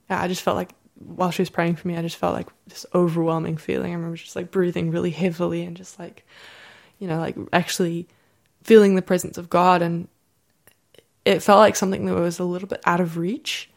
yeah, 0.08 0.22
I 0.22 0.28
just 0.28 0.42
felt 0.42 0.56
like 0.56 0.70
while 0.94 1.30
she 1.32 1.42
was 1.42 1.50
praying 1.50 1.76
for 1.76 1.88
me, 1.88 1.96
I 1.96 2.02
just 2.02 2.16
felt 2.16 2.34
like 2.34 2.48
this 2.68 2.86
overwhelming 2.94 3.56
feeling. 3.56 3.90
I 3.90 3.94
remember 3.94 4.16
just 4.16 4.36
like 4.36 4.50
breathing 4.50 4.90
really 4.90 5.10
heavily 5.10 5.64
and 5.64 5.76
just 5.76 5.98
like, 5.98 6.24
you 6.98 7.08
know, 7.08 7.18
like 7.18 7.36
actually 7.52 8.06
feeling 8.62 8.94
the 8.94 9.02
presence 9.02 9.38
of 9.38 9.50
God. 9.50 9.82
And 9.82 10.08
it 11.24 11.42
felt 11.42 11.58
like 11.58 11.76
something 11.76 12.06
that 12.06 12.14
was 12.14 12.38
a 12.38 12.44
little 12.44 12.68
bit 12.68 12.82
out 12.84 13.00
of 13.00 13.16
reach, 13.16 13.70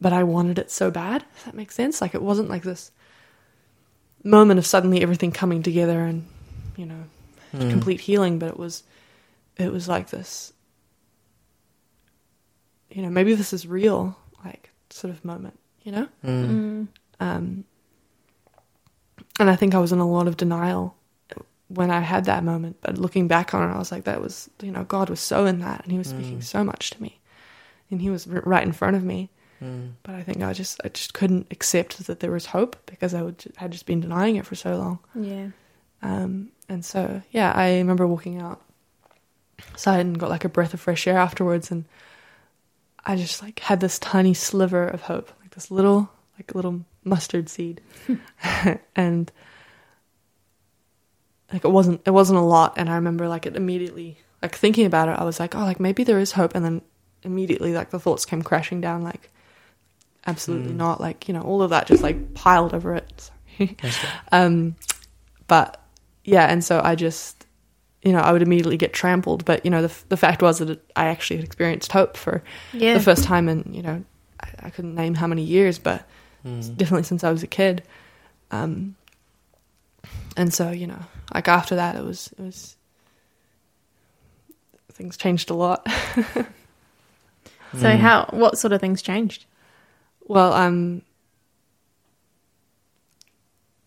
but 0.00 0.12
I 0.12 0.22
wanted 0.24 0.58
it 0.58 0.70
so 0.70 0.90
bad. 0.90 1.24
If 1.36 1.44
that 1.46 1.54
makes 1.54 1.74
sense. 1.74 2.00
Like 2.00 2.14
it 2.14 2.22
wasn't 2.22 2.48
like 2.48 2.62
this 2.62 2.90
moment 4.24 4.58
of 4.58 4.66
suddenly 4.66 5.02
everything 5.02 5.32
coming 5.32 5.62
together 5.62 6.00
and, 6.04 6.26
you 6.76 6.86
know, 6.86 7.04
Mm. 7.54 7.70
complete 7.70 8.00
healing, 8.00 8.38
but 8.38 8.50
it 8.50 8.58
was, 8.58 8.82
it 9.56 9.72
was 9.72 9.88
like 9.88 10.10
this, 10.10 10.52
you 12.90 13.00
know, 13.02 13.08
maybe 13.08 13.34
this 13.34 13.52
is 13.52 13.66
real, 13.66 14.16
like 14.44 14.70
sort 14.90 15.12
of 15.12 15.24
moment, 15.24 15.58
you 15.82 15.92
know? 15.92 16.08
Mm. 16.24 16.88
Um, 17.20 17.64
and 19.40 19.50
I 19.50 19.56
think 19.56 19.74
I 19.74 19.78
was 19.78 19.92
in 19.92 19.98
a 19.98 20.06
lot 20.08 20.26
of 20.28 20.36
denial 20.36 20.94
when 21.68 21.90
I 21.90 22.00
had 22.00 22.24
that 22.26 22.44
moment. 22.44 22.76
But 22.80 22.98
looking 22.98 23.28
back 23.28 23.54
on 23.54 23.68
it, 23.68 23.72
I 23.74 23.78
was 23.78 23.92
like, 23.92 24.04
that 24.04 24.20
was, 24.20 24.50
you 24.62 24.72
know, 24.72 24.84
God 24.84 25.08
was 25.10 25.20
so 25.20 25.46
in 25.46 25.60
that, 25.60 25.82
and 25.84 25.92
He 25.92 25.98
was 25.98 26.08
speaking 26.08 26.40
so 26.42 26.64
much 26.64 26.90
to 26.90 27.02
me, 27.02 27.18
and 27.90 28.00
He 28.02 28.10
was 28.10 28.26
r- 28.28 28.42
right 28.44 28.62
in 28.62 28.72
front 28.72 28.96
of 28.96 29.04
me. 29.04 29.30
Mm. 29.62 29.92
But 30.02 30.14
I 30.14 30.22
think 30.22 30.42
I 30.42 30.52
just, 30.52 30.80
I 30.84 30.88
just 30.88 31.14
couldn't 31.14 31.48
accept 31.50 32.06
that 32.06 32.20
there 32.20 32.30
was 32.30 32.46
hope 32.46 32.76
because 32.86 33.14
I 33.14 33.22
would, 33.22 33.44
had 33.56 33.72
just 33.72 33.86
been 33.86 34.00
denying 34.00 34.36
it 34.36 34.46
for 34.46 34.54
so 34.54 34.76
long. 34.76 34.98
Yeah. 35.14 35.48
Um, 36.02 36.52
and 36.68 36.84
so, 36.84 37.22
yeah, 37.30 37.52
I 37.52 37.78
remember 37.78 38.06
walking 38.06 38.40
out 38.40 38.62
outside 39.70 40.00
and 40.00 40.18
got 40.18 40.30
like 40.30 40.44
a 40.44 40.48
breath 40.48 40.74
of 40.74 40.80
fresh 40.80 41.06
air 41.06 41.18
afterwards, 41.18 41.70
and 41.70 41.84
I 43.04 43.16
just 43.16 43.42
like 43.42 43.58
had 43.60 43.80
this 43.80 43.98
tiny 43.98 44.34
sliver 44.34 44.86
of 44.86 45.02
hope, 45.02 45.32
like 45.40 45.50
this 45.54 45.70
little, 45.70 46.10
like 46.38 46.54
little 46.54 46.84
mustard 47.04 47.48
seed, 47.48 47.80
and 48.96 49.32
like 51.52 51.64
it 51.64 51.70
wasn't, 51.70 52.02
it 52.04 52.10
wasn't 52.10 52.38
a 52.38 52.42
lot. 52.42 52.74
And 52.76 52.88
I 52.88 52.94
remember 52.94 53.28
like 53.28 53.46
it 53.46 53.56
immediately, 53.56 54.18
like 54.42 54.54
thinking 54.54 54.86
about 54.86 55.08
it, 55.08 55.18
I 55.18 55.24
was 55.24 55.40
like, 55.40 55.54
oh, 55.54 55.60
like 55.60 55.80
maybe 55.80 56.04
there 56.04 56.20
is 56.20 56.32
hope, 56.32 56.54
and 56.54 56.64
then 56.64 56.82
immediately 57.24 57.72
like 57.72 57.90
the 57.90 57.98
thoughts 57.98 58.24
came 58.24 58.42
crashing 58.42 58.80
down, 58.80 59.02
like 59.02 59.30
absolutely 60.28 60.72
Mm. 60.72 60.76
not, 60.76 61.00
like 61.00 61.26
you 61.28 61.34
know, 61.34 61.42
all 61.42 61.62
of 61.62 61.70
that 61.70 61.86
just 61.86 62.02
like 62.02 62.34
piled 62.34 62.74
over 62.74 62.94
it. 62.94 63.30
Sorry. 63.58 63.76
Um, 64.32 64.76
but 65.48 65.82
yeah, 66.24 66.46
and 66.46 66.62
so 66.62 66.80
I 66.84 66.94
just, 66.94 67.46
you 68.02 68.12
know, 68.12 68.20
I 68.20 68.32
would 68.32 68.42
immediately 68.42 68.76
get 68.76 68.92
trampled. 68.92 69.44
But 69.44 69.64
you 69.64 69.70
know, 69.70 69.82
the 69.82 69.94
the 70.10 70.16
fact 70.16 70.42
was 70.42 70.58
that 70.58 70.80
I 70.94 71.06
actually 71.06 71.36
had 71.36 71.44
experienced 71.46 71.90
hope 71.92 72.16
for 72.16 72.42
Yeah. 72.72 72.94
the 72.94 73.00
first 73.00 73.24
time 73.24 73.48
in 73.48 73.68
you 73.72 73.82
know, 73.82 74.04
I, 74.40 74.66
I 74.66 74.70
couldn't 74.70 74.94
name 74.94 75.14
how 75.14 75.26
many 75.26 75.42
years, 75.42 75.78
but 75.78 76.06
Mm. 76.44 76.76
definitely 76.76 77.02
since 77.02 77.24
I 77.24 77.32
was 77.32 77.42
a 77.42 77.48
kid. 77.48 77.82
Um, 78.52 78.94
and 80.36 80.54
so 80.54 80.70
you 80.70 80.86
know, 80.86 81.02
like 81.34 81.48
after 81.48 81.74
that, 81.76 81.96
it 81.96 82.04
was 82.04 82.32
it 82.38 82.42
was 82.42 82.76
things 84.92 85.16
changed 85.16 85.50
a 85.50 85.54
lot. 85.54 85.86
So 87.74 87.86
Mm. 87.86 87.98
how 87.98 88.26
what 88.30 88.56
sort 88.58 88.72
of 88.72 88.80
things 88.80 89.02
changed? 89.02 89.44
Well, 90.28 90.52
um, 90.52 91.02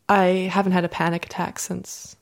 I 0.10 0.50
haven't 0.52 0.74
had 0.74 0.84
a 0.84 0.90
panic 0.90 1.26
attack 1.28 1.60
since 1.60 2.16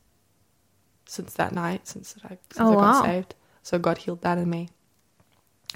since 1.06 1.34
that 1.36 1.54
night, 1.54 1.88
since 1.88 2.16
I 2.24 2.38
since 2.52 2.60
Oh, 2.60 2.74
I 2.74 2.76
got 2.76 2.96
wow. 2.96 3.04
saved. 3.04 3.36
So 3.64 3.80
God 3.80 3.98
healed 3.98 4.22
that 4.22 4.38
in 4.38 4.50
me, 4.50 4.70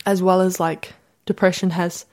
as 0.06 0.22
well 0.22 0.42
as 0.42 0.60
like 0.60 0.94
depression 1.26 1.72
has, 1.72 2.06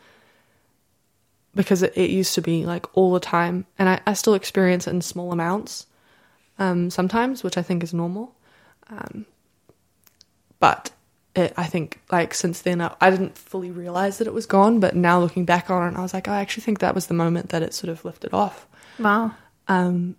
because 1.54 1.82
it, 1.82 1.92
it 1.96 2.10
used 2.10 2.34
to 2.36 2.42
be 2.42 2.64
like 2.64 2.86
all 2.96 3.12
the 3.12 3.20
time, 3.20 3.66
and 3.78 3.88
I, 3.88 4.00
I 4.06 4.12
still 4.14 4.34
experience 4.34 4.86
it 4.86 4.90
in 4.90 5.02
small 5.02 5.32
amounts, 5.32 5.86
um, 6.58 6.90
sometimes, 6.90 7.42
which 7.42 7.58
I 7.58 7.62
think 7.62 7.82
is 7.82 7.92
normal, 7.92 8.34
um, 8.88 9.26
but 10.60 10.92
it, 11.34 11.52
I 11.56 11.64
think 11.64 12.00
like 12.10 12.34
since 12.34 12.62
then 12.62 12.80
I, 12.80 12.94
I 13.00 13.10
didn't 13.10 13.36
fully 13.36 13.70
realize 13.70 14.18
that 14.18 14.26
it 14.26 14.34
was 14.34 14.46
gone, 14.46 14.80
but 14.80 14.96
now 14.96 15.20
looking 15.20 15.44
back 15.44 15.70
on 15.70 15.92
it, 15.92 15.98
I 15.98 16.02
was 16.02 16.14
like, 16.14 16.28
I 16.28 16.40
actually 16.40 16.62
think 16.62 16.80
that 16.80 16.94
was 16.94 17.06
the 17.06 17.14
moment 17.14 17.50
that 17.50 17.62
it 17.62 17.74
sort 17.74 17.90
of 17.90 18.04
lifted 18.04 18.34
off. 18.34 18.66
Wow. 18.98 19.32
Um, 19.68 20.16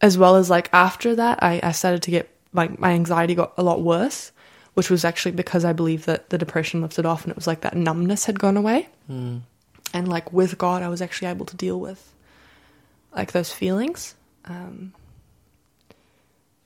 as 0.00 0.16
well 0.16 0.36
as 0.36 0.48
like 0.50 0.68
after 0.72 1.14
that, 1.16 1.42
I, 1.42 1.60
I 1.62 1.72
started 1.72 2.02
to 2.02 2.10
get 2.10 2.28
like 2.52 2.78
my 2.78 2.92
anxiety 2.92 3.34
got 3.34 3.54
a 3.56 3.62
lot 3.62 3.82
worse, 3.82 4.30
which 4.74 4.90
was 4.90 5.04
actually 5.04 5.32
because 5.32 5.64
I 5.64 5.72
believe 5.72 6.04
that 6.06 6.30
the 6.30 6.38
depression 6.38 6.82
lifted 6.82 7.06
off 7.06 7.24
and 7.24 7.30
it 7.30 7.36
was 7.36 7.46
like 7.46 7.62
that 7.62 7.76
numbness 7.76 8.26
had 8.26 8.38
gone 8.38 8.56
away. 8.56 8.88
Mm. 9.10 9.42
And 9.94 10.08
like 10.08 10.32
with 10.32 10.58
God, 10.58 10.82
I 10.82 10.88
was 10.88 11.02
actually 11.02 11.28
able 11.28 11.46
to 11.46 11.56
deal 11.56 11.78
with 11.78 12.12
like 13.14 13.32
those 13.32 13.52
feelings. 13.52 14.14
Um, 14.44 14.92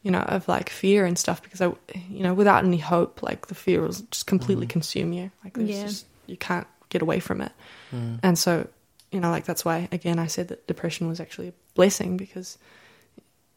you 0.07 0.13
know, 0.13 0.21
of 0.21 0.47
like 0.47 0.71
fear 0.71 1.05
and 1.05 1.19
stuff 1.19 1.43
because 1.43 1.61
I, 1.61 1.67
you 2.09 2.23
know, 2.23 2.33
without 2.33 2.65
any 2.65 2.79
hope, 2.79 3.25
like 3.25 3.49
the 3.49 3.57
fear 3.57 3.81
will 3.81 3.89
just 3.89 4.27
completely 4.29 4.69
consume 4.69 5.13
you. 5.13 5.33
Like 5.43 5.55
there's 5.55 5.71
Yeah. 5.71 5.83
just, 5.83 6.07
you 6.27 6.37
can't 6.37 6.69
get 6.91 7.03
away 7.03 7.19
from 7.19 7.41
it. 7.41 7.51
Mm. 7.93 8.21
And 8.23 8.39
so, 8.39 8.69
you 9.11 9.19
know, 9.19 9.31
like 9.31 9.47
that's 9.47 9.65
why 9.65 9.89
again 9.91 10.21
I 10.21 10.29
said 10.29 10.47
that 10.49 10.67
depression 10.69 11.09
was 11.09 11.19
actually 11.19 11.49
a 11.49 11.53
blessing 11.75 12.17
because 12.17 12.57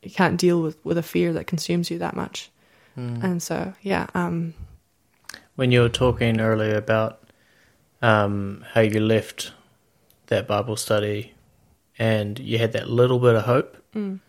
you 0.02 0.10
can't 0.10 0.40
deal 0.42 0.60
with 0.66 0.78
with 0.84 0.98
a 0.98 1.04
fear 1.04 1.34
that 1.34 1.46
consumes 1.46 1.92
you 1.92 2.00
that 2.00 2.16
much. 2.16 2.50
Mm. 2.98 3.24
And 3.24 3.44
so, 3.44 3.74
yeah, 3.84 4.08
um, 4.16 4.56
When 5.56 5.72
you 5.72 5.82
were 5.82 5.90
talking 6.06 6.42
earlier 6.42 6.78
about 6.78 7.30
um, 8.02 8.66
how 8.74 8.82
you 8.82 9.00
left 9.02 9.54
that 10.28 10.48
Bible 10.48 10.78
study 10.78 11.34
and 12.00 12.40
you 12.40 12.58
had 12.58 12.72
that 12.72 12.90
little 12.90 13.20
bit 13.20 13.36
of 13.36 13.44
hope, 13.44 13.78
mm, 13.94 14.20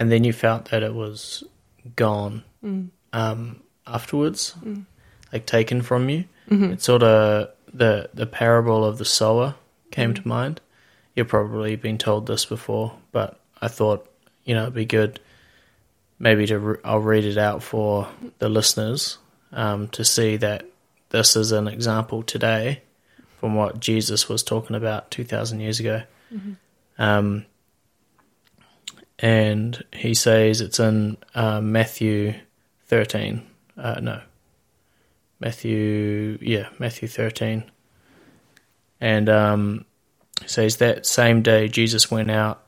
and 0.00 0.10
then 0.10 0.24
you 0.24 0.32
felt 0.32 0.70
that 0.70 0.82
it 0.82 0.94
was 0.94 1.44
gone 1.94 2.42
mm, 2.64 2.88
um, 3.12 3.60
afterwards, 3.86 4.54
mm, 4.64 4.84
like 5.32 5.46
taken 5.46 5.82
from 5.82 6.08
you. 6.08 6.24
mhm, 6.50 6.72
It's 6.72 6.84
sort 6.84 7.02
of 7.04 7.50
the 7.72 8.10
the 8.14 8.26
parable 8.26 8.84
of 8.84 8.98
the 8.98 9.04
sower 9.04 9.54
came 9.92 10.12
Mm. 10.12 10.22
to 10.22 10.28
mind. 10.28 10.60
You've 11.14 11.28
probably 11.28 11.76
been 11.76 11.98
told 11.98 12.26
this 12.26 12.44
before, 12.46 12.94
but 13.12 13.38
I 13.62 13.68
thought 13.68 14.08
you 14.44 14.54
know 14.54 14.62
it'd 14.62 14.74
be 14.74 14.84
good 14.86 15.20
maybe 16.18 16.46
to 16.46 16.58
re- 16.58 16.80
I'll 16.84 16.98
read 16.98 17.24
it 17.24 17.38
out 17.38 17.62
for 17.62 18.08
the 18.40 18.48
listeners 18.48 19.18
um, 19.52 19.88
to 19.88 20.04
see 20.04 20.36
that 20.38 20.64
this 21.10 21.34
is 21.36 21.50
an 21.52 21.66
example 21.68 22.22
today 22.22 22.82
from 23.38 23.54
what 23.54 23.80
Jesus 23.80 24.28
was 24.28 24.42
talking 24.42 24.76
about 24.76 25.10
two 25.10 25.24
thousand 25.24 25.60
years 25.60 25.80
ago. 25.80 26.02
mhm, 26.32 26.56
Um, 26.98 27.46
and 29.20 29.84
he 29.92 30.14
says 30.14 30.60
it's 30.60 30.80
in 30.80 31.18
uh, 31.34 31.60
Matthew 31.60 32.34
13. 32.86 33.46
Uh, 33.76 34.00
no. 34.00 34.22
Matthew, 35.38 36.38
yeah, 36.40 36.68
Matthew 36.78 37.06
13. 37.06 37.70
And 39.00 39.28
um, 39.28 39.84
says 40.46 40.78
that 40.78 41.06
same 41.06 41.42
day 41.42 41.68
Jesus 41.68 42.10
went 42.10 42.30
out 42.30 42.62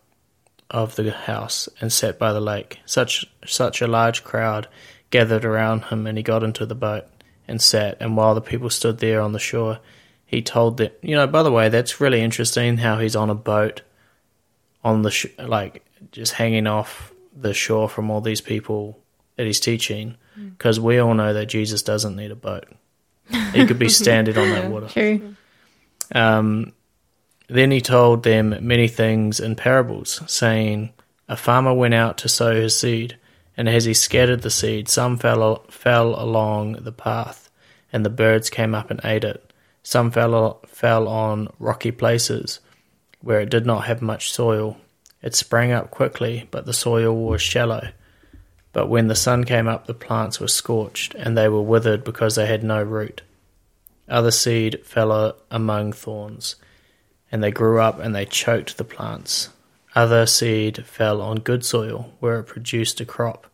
of 0.70 0.96
the 0.96 1.11
house 1.11 1.68
and 1.80 1.92
sat 1.92 2.18
by 2.18 2.32
the 2.32 2.40
lake. 2.40 2.78
Such 2.86 3.26
such 3.44 3.82
a 3.82 3.86
large 3.86 4.24
crowd 4.24 4.68
gathered 5.11 5.44
around 5.44 5.84
him, 5.84 6.07
and 6.07 6.16
he 6.16 6.22
got 6.24 6.42
into 6.42 6.64
the 6.64 6.74
boat 6.74 7.05
and 7.46 7.61
sat. 7.61 7.98
And 8.00 8.16
while 8.16 8.34
the 8.34 8.40
people 8.40 8.70
stood 8.70 8.98
there 8.98 9.20
on 9.20 9.32
the 9.32 9.38
shore, 9.38 9.80
he 10.24 10.40
told 10.40 10.78
them, 10.78 10.90
you 11.03 11.14
know, 11.14 11.26
by 11.26 11.42
the 11.42 11.53
way, 11.53 11.68
that's 11.68 12.00
really 12.00 12.22
interesting 12.22 12.78
how 12.78 12.98
he's 12.98 13.16
on 13.16 13.28
a 13.28 13.34
boat 13.34 13.82
on 14.82 15.03
the 15.03 15.11
sh- 15.11 15.26
like 15.38 15.84
just 16.11 16.32
hanging 16.32 16.66
off 16.66 17.12
the 17.34 17.55
shore 17.55 17.88
from 17.88 18.11
all 18.11 18.20
these 18.20 18.40
people 18.40 18.98
that 19.36 19.46
he's 19.46 19.61
teaching 19.61 20.16
because 20.36 20.80
we 20.80 20.98
all 20.98 21.14
know 21.14 21.32
that 21.32 21.46
Jesus 21.46 21.82
doesn't 21.82 22.16
need 22.16 22.30
a 22.30 22.36
boat. 22.36 22.66
He 23.53 23.66
could 23.66 23.78
be 23.78 23.88
standing 24.03 24.36
on 24.36 24.50
that 24.50 24.70
water. 24.70 24.88
True. 24.88 25.36
Um, 26.14 26.72
then 27.48 27.70
he 27.70 27.80
told 27.80 28.22
them 28.22 28.57
many 28.61 28.88
things 28.88 29.40
in 29.40 29.57
parables, 29.57 30.22
saying, 30.26 30.92
A 31.28 31.36
farmer 31.36 31.74
went 31.74 31.94
out 31.94 32.18
to 32.18 32.28
sow 32.28 32.55
his 32.55 32.78
seed, 32.78 33.18
and 33.57 33.68
as 33.68 33.84
he 33.84 33.94
scattered 33.94 34.42
the 34.42 34.50
seed, 34.50 34.88
some 34.88 35.18
fell, 35.18 35.64
fell 35.68 36.20
along 36.20 36.74
the 36.74 36.92
path, 36.92 37.50
and 37.92 38.05
the 38.05 38.11
birds 38.11 38.48
came 38.48 38.74
up 38.74 38.90
and 38.90 39.00
ate 39.05 39.24
it. 39.24 39.53
Some 39.82 40.11
fell, 40.11 40.61
fell 40.66 41.09
on 41.09 41.48
rocky 41.59 41.90
places, 41.90 42.61
where 43.20 43.40
it 43.40 43.50
did 43.50 43.66
not 43.66 43.84
have 43.84 44.00
much 44.00 44.32
soil. 44.32 44.78
It 45.23 45.35
sprang 45.35 45.73
up 45.73 45.91
quickly, 45.91 46.49
but 46.51 46.66
the 46.66 46.73
soil 46.73 47.14
was 47.14 47.41
shallow. 47.41 47.89
But 48.73 48.89
when 48.89 49.09
the 49.09 49.14
sun 49.14 49.45
came 49.45 49.68
up, 49.68 49.87
the 49.87 49.95
plants 49.95 50.41
were 50.41 50.49
scorched, 50.49 51.14
and 51.14 51.37
they 51.37 51.49
were 51.49 51.62
withered 51.62 52.05
because 52.05 52.35
they 52.35 52.47
had 52.47 52.64
no 52.64 52.83
root. 52.83 53.23
Other 54.09 54.31
seed 54.31 54.85
fell 54.85 55.37
among 55.51 55.93
thorns, 55.93 56.57
and 57.31 57.43
they 57.43 57.51
grew 57.51 57.81
up 57.81 57.99
and 57.99 58.14
they 58.14 58.25
choked 58.25 58.77
the 58.77 58.85
plants. 58.85 59.51
Other 59.95 60.27
seed 60.27 60.87
fell 60.87 61.20
on 61.20 61.37
good 61.37 61.64
soil, 61.64 62.12
where 62.18 62.41
it 62.41 62.45
produced 62.45 63.01
a 63.01 63.05
crop 63.05 63.47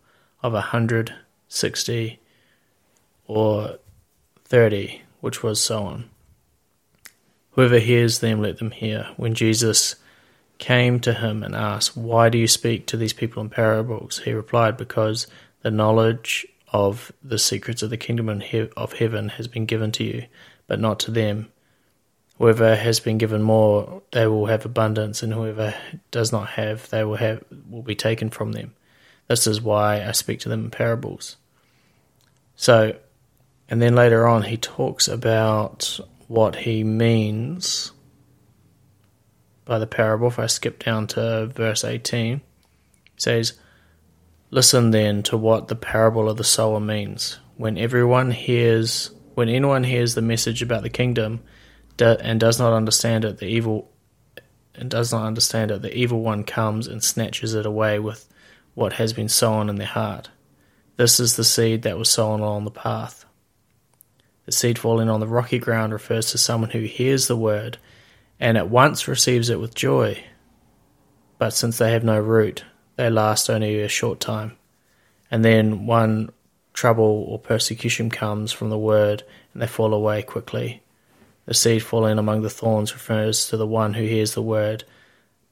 of 0.42 0.54
a 0.54 0.60
hundred, 0.60 1.14
sixty, 1.48 2.20
or 3.26 3.78
thirty, 4.44 5.02
which 5.20 5.42
was 5.42 5.60
so 5.60 5.82
on. 5.82 6.10
Whoever 7.50 7.78
hears 7.78 8.20
them, 8.20 8.40
let 8.40 8.58
them 8.58 8.70
hear. 8.70 9.08
When 9.16 9.34
Jesus 9.34 9.96
came 10.58 11.00
to 11.00 11.14
him 11.14 11.42
and 11.42 11.54
asked, 11.54 11.96
Why 11.96 12.28
do 12.28 12.38
you 12.38 12.48
speak 12.48 12.86
to 12.86 12.96
these 12.96 13.12
people 13.12 13.42
in 13.42 13.50
parables? 13.50 14.18
He 14.18 14.32
replied, 14.32 14.76
Because 14.76 15.26
the 15.62 15.70
knowledge 15.70 16.46
of 16.72 17.12
the 17.22 17.38
secrets 17.38 17.82
of 17.82 17.90
the 17.90 17.96
kingdom 17.96 18.28
of 18.76 18.92
heaven 18.92 19.30
has 19.30 19.48
been 19.48 19.66
given 19.66 19.92
to 19.92 20.04
you, 20.04 20.26
but 20.66 20.80
not 20.80 21.00
to 21.00 21.10
them. 21.10 21.50
Whoever 22.38 22.76
has 22.76 23.00
been 23.00 23.18
given 23.18 23.42
more, 23.42 24.02
they 24.12 24.26
will 24.26 24.46
have 24.46 24.64
abundance, 24.64 25.22
and 25.22 25.32
whoever 25.32 25.74
does 26.10 26.30
not 26.30 26.50
have, 26.50 26.88
they 26.90 27.02
will 27.02 27.16
have 27.16 27.42
will 27.68 27.82
be 27.82 27.96
taken 27.96 28.30
from 28.30 28.52
them. 28.52 28.74
This 29.26 29.46
is 29.46 29.60
why 29.60 30.04
I 30.04 30.12
speak 30.12 30.40
to 30.40 30.48
them 30.48 30.64
in 30.64 30.70
parables. 30.70 31.36
So, 32.54 32.96
and 33.68 33.82
then 33.82 33.94
later 33.94 34.26
on, 34.26 34.42
he 34.42 34.56
talks 34.56 35.08
about 35.08 35.98
what 36.28 36.56
he 36.56 36.84
means 36.84 37.92
by 39.68 39.78
the 39.78 39.86
parable. 39.86 40.26
If 40.26 40.38
I 40.40 40.46
skip 40.46 40.82
down 40.82 41.06
to 41.08 41.46
verse 41.46 41.84
18, 41.84 42.40
says, 43.16 43.52
Listen 44.50 44.90
then 44.90 45.22
to 45.24 45.36
what 45.36 45.68
the 45.68 45.76
parable 45.76 46.28
of 46.28 46.38
the 46.38 46.44
sower 46.44 46.80
means. 46.80 47.38
When 47.56 47.76
everyone 47.76 48.30
hears, 48.30 49.10
when 49.34 49.48
anyone 49.50 49.84
hears 49.84 50.14
the 50.14 50.22
message 50.22 50.62
about 50.62 50.82
the 50.82 50.90
kingdom, 50.90 51.40
and 52.00 52.40
does 52.40 52.58
not 52.58 52.72
understand 52.72 53.24
it, 53.24 53.38
the 53.38 53.46
evil 53.46 53.90
and 54.74 54.88
does 54.88 55.12
not 55.12 55.26
understand 55.26 55.70
it, 55.70 55.82
the 55.82 55.94
evil 55.94 56.20
one 56.20 56.44
comes 56.44 56.86
and 56.86 57.02
snatches 57.02 57.54
it 57.54 57.66
away 57.66 57.98
with 57.98 58.26
what 58.74 58.94
has 58.94 59.12
been 59.12 59.28
sown 59.28 59.68
in 59.68 59.76
their 59.76 59.88
heart. 59.88 60.30
This 60.96 61.20
is 61.20 61.36
the 61.36 61.44
seed 61.44 61.82
that 61.82 61.98
was 61.98 62.08
sown 62.08 62.40
along 62.40 62.64
the 62.64 62.70
path. 62.70 63.26
The 64.46 64.52
seed 64.52 64.78
falling 64.78 65.10
on 65.10 65.20
the 65.20 65.26
rocky 65.26 65.58
ground 65.58 65.92
refers 65.92 66.30
to 66.30 66.38
someone 66.38 66.70
who 66.70 66.80
hears 66.80 67.26
the 67.26 67.36
word 67.36 67.76
and 68.40 68.56
at 68.56 68.70
once 68.70 69.08
receives 69.08 69.50
it 69.50 69.60
with 69.60 69.74
joy. 69.74 70.22
But 71.38 71.50
since 71.50 71.78
they 71.78 71.92
have 71.92 72.04
no 72.04 72.18
root, 72.20 72.64
they 72.96 73.10
last 73.10 73.48
only 73.48 73.80
a 73.80 73.88
short 73.88 74.20
time. 74.20 74.56
And 75.30 75.44
then 75.44 75.86
one 75.86 76.30
trouble 76.72 77.26
or 77.28 77.38
persecution 77.38 78.10
comes 78.10 78.52
from 78.52 78.70
the 78.70 78.78
word, 78.78 79.22
and 79.52 79.62
they 79.62 79.66
fall 79.66 79.92
away 79.92 80.22
quickly. 80.22 80.82
The 81.46 81.54
seed 81.54 81.82
falling 81.82 82.18
among 82.18 82.42
the 82.42 82.50
thorns 82.50 82.92
refers 82.92 83.48
to 83.48 83.56
the 83.56 83.66
one 83.66 83.94
who 83.94 84.04
hears 84.04 84.34
the 84.34 84.42
word, 84.42 84.84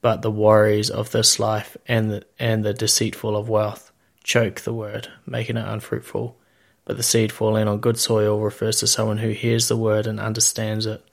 but 0.00 0.22
the 0.22 0.30
worries 0.30 0.90
of 0.90 1.10
this 1.10 1.40
life 1.40 1.76
and 1.88 2.10
the, 2.10 2.26
and 2.38 2.64
the 2.64 2.74
deceitful 2.74 3.36
of 3.36 3.48
wealth 3.48 3.92
choke 4.22 4.60
the 4.60 4.74
word, 4.74 5.08
making 5.26 5.56
it 5.56 5.66
unfruitful. 5.66 6.36
But 6.84 6.96
the 6.96 7.02
seed 7.02 7.32
falling 7.32 7.66
on 7.66 7.80
good 7.80 7.98
soil 7.98 8.38
refers 8.38 8.78
to 8.80 8.86
someone 8.86 9.18
who 9.18 9.30
hears 9.30 9.68
the 9.68 9.76
word 9.76 10.06
and 10.06 10.20
understands 10.20 10.86
it. 10.86 11.04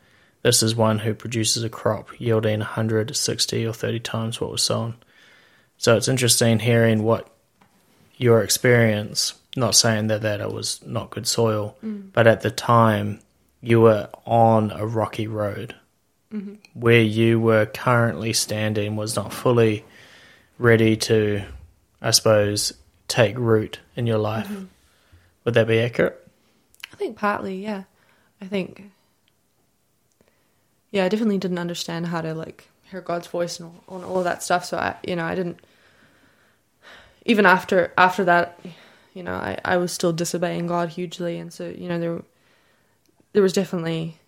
This 0.43 0.61
is 0.61 0.75
one 0.75 0.99
who 0.99 1.13
produces 1.13 1.63
a 1.63 1.69
crop 1.69 2.09
yielding 2.19 2.59
160 2.59 3.65
or 3.65 3.73
30 3.73 3.99
times 4.01 4.39
what 4.39 4.51
was 4.51 4.61
sown. 4.61 4.95
So 5.77 5.95
it's 5.97 6.07
interesting 6.07 6.59
hearing 6.59 7.03
what 7.03 7.29
your 8.17 8.43
experience, 8.43 9.33
not 9.55 9.75
saying 9.75 10.07
that, 10.07 10.21
that 10.21 10.41
it 10.41 10.51
was 10.51 10.81
not 10.85 11.09
good 11.09 11.27
soil, 11.27 11.75
mm. 11.83 12.11
but 12.13 12.27
at 12.27 12.41
the 12.41 12.51
time 12.51 13.19
you 13.61 13.81
were 13.81 14.09
on 14.25 14.71
a 14.71 14.85
rocky 14.85 15.27
road. 15.27 15.75
Mm-hmm. 16.33 16.55
Where 16.73 17.01
you 17.01 17.39
were 17.39 17.65
currently 17.65 18.33
standing 18.33 18.95
was 18.95 19.15
not 19.15 19.31
fully 19.33 19.85
ready 20.57 20.97
to, 20.97 21.43
I 22.01 22.11
suppose, 22.11 22.73
take 23.07 23.37
root 23.37 23.79
in 23.95 24.07
your 24.07 24.17
life. 24.17 24.47
Mm-hmm. 24.47 24.65
Would 25.45 25.53
that 25.53 25.67
be 25.67 25.79
accurate? 25.79 26.19
I 26.91 26.95
think 26.95 27.17
partly, 27.17 27.61
yeah. 27.61 27.83
I 28.41 28.45
think, 28.45 28.91
yeah, 30.93 31.05
I 31.05 31.09
definitely 31.09 31.39
didn't 31.39 31.57
understand 31.57 32.05
how 32.05 32.21
to 32.21 32.35
like 32.35 32.69
hear 32.83 33.01
God's 33.01 33.25
voice 33.25 33.59
and 33.59 33.81
all, 33.87 34.05
all 34.05 34.19
of 34.19 34.25
that 34.25 34.43
stuff. 34.43 34.63
So 34.63 34.77
I, 34.77 34.95
you 35.03 35.15
know, 35.15 35.25
I 35.25 35.33
didn't 35.33 35.59
even 37.25 37.47
after 37.47 37.91
after 37.97 38.23
that, 38.25 38.59
you 39.15 39.23
know, 39.23 39.33
I, 39.33 39.57
I 39.65 39.77
was 39.77 39.91
still 39.91 40.13
disobeying 40.13 40.67
God 40.67 40.89
hugely, 40.89 41.39
and 41.39 41.51
so 41.51 41.67
you 41.67 41.89
know 41.89 41.99
there 41.99 42.21
there 43.33 43.41
was 43.41 43.53
definitely 43.53 44.19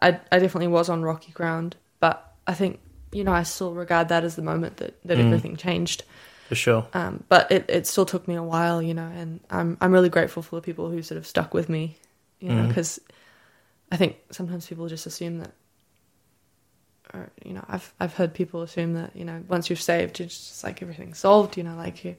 I 0.00 0.18
I 0.32 0.38
definitely 0.38 0.68
was 0.68 0.88
on 0.88 1.02
rocky 1.02 1.30
ground, 1.32 1.76
but 2.00 2.34
I 2.46 2.54
think 2.54 2.80
you 3.12 3.22
know 3.22 3.32
I 3.32 3.42
still 3.42 3.74
regard 3.74 4.08
that 4.08 4.24
as 4.24 4.34
the 4.34 4.42
moment 4.42 4.78
that 4.78 4.96
that 5.04 5.18
mm. 5.18 5.26
everything 5.26 5.56
changed. 5.56 6.04
For 6.48 6.54
sure. 6.54 6.86
Um, 6.92 7.24
but 7.28 7.50
it, 7.50 7.64
it 7.68 7.86
still 7.86 8.04
took 8.04 8.28
me 8.28 8.34
a 8.34 8.42
while, 8.42 8.80
you 8.80 8.94
know, 8.94 9.10
and 9.14 9.40
I'm 9.50 9.76
I'm 9.82 9.92
really 9.92 10.08
grateful 10.08 10.42
for 10.42 10.56
the 10.56 10.62
people 10.62 10.88
who 10.88 11.02
sort 11.02 11.18
of 11.18 11.26
stuck 11.26 11.52
with 11.52 11.68
me, 11.68 11.98
you 12.40 12.48
know, 12.48 12.66
because 12.66 12.98
mm. 12.98 13.14
I 13.92 13.96
think 13.98 14.16
sometimes 14.30 14.66
people 14.66 14.88
just 14.88 15.04
assume 15.04 15.38
that 15.38 15.52
or 17.14 17.30
you 17.44 17.52
know 17.54 17.64
I've 17.68 17.94
I've 18.00 18.14
heard 18.14 18.34
people 18.34 18.62
assume 18.62 18.94
that 18.94 19.14
you 19.14 19.24
know 19.24 19.42
once 19.48 19.70
you're 19.70 19.76
saved 19.76 20.20
it's 20.20 20.36
just 20.36 20.64
like 20.64 20.82
everything's 20.82 21.18
solved 21.18 21.56
you 21.56 21.62
know 21.62 21.76
like 21.76 22.04
you 22.04 22.16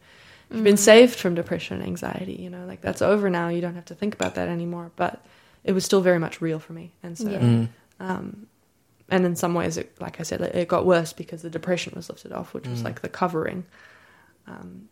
You've 0.52 0.64
been 0.64 0.78
saved 0.78 1.20
from 1.20 1.36
depression 1.36 1.78
and 1.78 1.86
anxiety, 1.88 2.34
you 2.34 2.50
know, 2.50 2.66
like 2.66 2.82
that's 2.82 3.02
over 3.02 3.30
now. 3.30 3.50
You 3.50 3.62
don't 3.62 3.76
have 3.76 3.86
to 3.86 3.96
think 3.96 4.14
about 4.14 4.36
that 4.36 4.48
anymore. 4.48 4.92
But 4.96 5.26
it 5.64 5.72
was 5.72 5.84
still 5.84 6.02
very 6.02 6.20
much 6.20 6.40
real 6.40 6.60
for 6.60 6.74
me. 6.74 6.92
And 7.02 7.18
so, 7.18 7.30
yeah. 7.30 7.40
mm. 7.40 7.68
um, 8.00 8.48
and 9.10 9.26
in 9.26 9.36
some 9.36 9.54
ways, 9.54 9.78
it, 9.78 10.00
like 10.00 10.20
I 10.20 10.24
said, 10.24 10.42
it, 10.42 10.56
it, 10.56 10.68
got 10.68 10.86
worse 10.86 11.14
because 11.14 11.42
the 11.42 11.50
depression 11.50 11.94
was 11.96 12.10
lifted 12.10 12.32
off, 12.32 12.54
which 12.54 12.66
mm. 12.66 12.72
was 12.72 12.84
like 12.84 13.02
the 13.02 13.10
covering. 13.10 13.66
Um, 14.48 14.88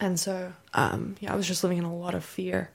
and 0.00 0.18
so, 0.18 0.52
um, 0.74 1.14
yeah, 1.20 1.32
I 1.32 1.36
was 1.36 1.46
just 1.46 1.62
living 1.62 1.78
in 1.78 1.84
a 1.84 1.94
lot 1.94 2.14
of 2.14 2.24
fear. 2.24 2.70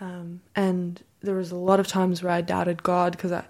Um, 0.00 0.42
and 0.54 1.02
there 1.22 1.34
was 1.34 1.50
a 1.50 1.56
lot 1.56 1.80
of 1.80 1.86
times 1.86 2.22
where 2.22 2.32
I 2.32 2.42
doubted 2.42 2.82
God 2.82 3.12
because 3.12 3.32
I, 3.32 3.44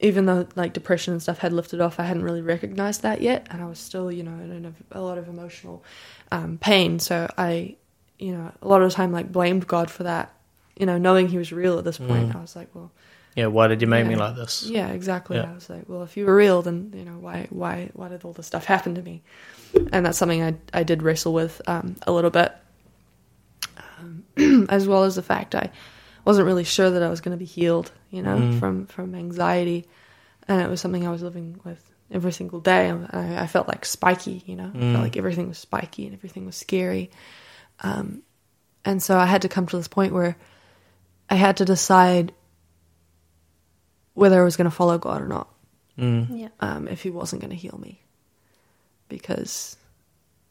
even 0.00 0.26
though 0.26 0.46
like 0.56 0.72
depression 0.72 1.12
and 1.12 1.22
stuff 1.22 1.38
had 1.38 1.52
lifted 1.52 1.80
off, 1.80 1.98
I 1.98 2.04
hadn't 2.04 2.22
really 2.22 2.42
recognized 2.42 3.02
that 3.02 3.20
yet, 3.22 3.46
and 3.50 3.62
I 3.62 3.66
was 3.66 3.78
still, 3.78 4.12
you 4.12 4.22
know, 4.22 4.32
in 4.32 4.74
a, 4.92 4.98
a 4.98 5.00
lot 5.00 5.18
of 5.18 5.28
emotional 5.28 5.82
um, 6.30 6.58
pain. 6.58 6.98
So 6.98 7.30
I, 7.38 7.76
you 8.18 8.32
know, 8.32 8.52
a 8.60 8.68
lot 8.68 8.82
of 8.82 8.90
the 8.90 8.94
time 8.94 9.12
like 9.12 9.32
blamed 9.32 9.66
God 9.66 9.90
for 9.90 10.02
that. 10.04 10.32
You 10.78 10.84
know, 10.84 10.98
knowing 10.98 11.28
He 11.28 11.38
was 11.38 11.52
real 11.52 11.78
at 11.78 11.84
this 11.84 11.96
point, 11.96 12.30
mm. 12.30 12.36
I 12.36 12.40
was 12.40 12.54
like, 12.54 12.68
well, 12.74 12.92
yeah, 13.34 13.46
why 13.46 13.66
did 13.68 13.80
you 13.80 13.86
make 13.86 14.04
yeah, 14.04 14.10
me 14.10 14.16
like 14.16 14.34
this? 14.34 14.64
Yeah, 14.64 14.88
exactly. 14.88 15.36
Yeah. 15.36 15.50
I 15.50 15.54
was 15.54 15.68
like, 15.70 15.84
well, 15.88 16.02
if 16.02 16.16
you 16.16 16.26
were 16.26 16.34
real, 16.34 16.62
then 16.62 16.92
you 16.94 17.04
know, 17.04 17.18
why, 17.18 17.46
why, 17.50 17.90
why 17.94 18.08
did 18.08 18.24
all 18.24 18.32
this 18.32 18.46
stuff 18.46 18.64
happen 18.64 18.94
to 18.94 19.02
me? 19.02 19.22
And 19.92 20.04
that's 20.04 20.16
something 20.18 20.42
I 20.42 20.54
I 20.72 20.82
did 20.82 21.02
wrestle 21.02 21.32
with 21.32 21.60
um, 21.66 21.96
a 22.06 22.12
little 22.12 22.30
bit, 22.30 22.54
um, 23.98 24.66
as 24.70 24.86
well 24.86 25.04
as 25.04 25.16
the 25.16 25.22
fact 25.22 25.54
I 25.54 25.70
wasn't 26.26 26.46
really 26.46 26.64
sure 26.64 26.90
that 26.90 27.02
I 27.02 27.08
was 27.08 27.20
going 27.20 27.36
to 27.36 27.38
be 27.38 27.44
healed, 27.44 27.92
you 28.16 28.22
know, 28.22 28.38
mm. 28.38 28.58
from 28.58 28.86
from 28.86 29.14
anxiety, 29.14 29.84
and 30.48 30.62
it 30.62 30.70
was 30.70 30.80
something 30.80 31.06
I 31.06 31.10
was 31.10 31.22
living 31.22 31.60
with 31.64 31.82
every 32.10 32.32
single 32.32 32.60
day. 32.60 32.90
I, 32.90 33.42
I 33.42 33.46
felt 33.46 33.68
like 33.68 33.84
spiky, 33.84 34.42
you 34.46 34.56
know, 34.56 34.72
mm. 34.74 34.76
I 34.76 34.80
felt 34.80 34.96
mm. 34.96 35.02
like 35.02 35.16
everything 35.18 35.48
was 35.48 35.58
spiky 35.58 36.06
and 36.06 36.14
everything 36.14 36.46
was 36.46 36.56
scary, 36.56 37.10
um, 37.80 38.22
and 38.86 39.02
so 39.02 39.18
I 39.18 39.26
had 39.26 39.42
to 39.42 39.50
come 39.50 39.66
to 39.66 39.76
this 39.76 39.88
point 39.88 40.14
where 40.14 40.36
I 41.28 41.34
had 41.34 41.58
to 41.58 41.66
decide 41.66 42.32
whether 44.14 44.40
I 44.40 44.44
was 44.44 44.56
going 44.56 44.70
to 44.70 44.74
follow 44.74 44.96
God 44.96 45.20
or 45.20 45.28
not. 45.28 45.48
Mm. 45.98 46.40
Yeah. 46.40 46.48
Um, 46.60 46.88
if 46.88 47.02
He 47.02 47.10
wasn't 47.10 47.42
going 47.42 47.50
to 47.50 47.56
heal 47.56 47.78
me, 47.78 48.00
because, 49.10 49.76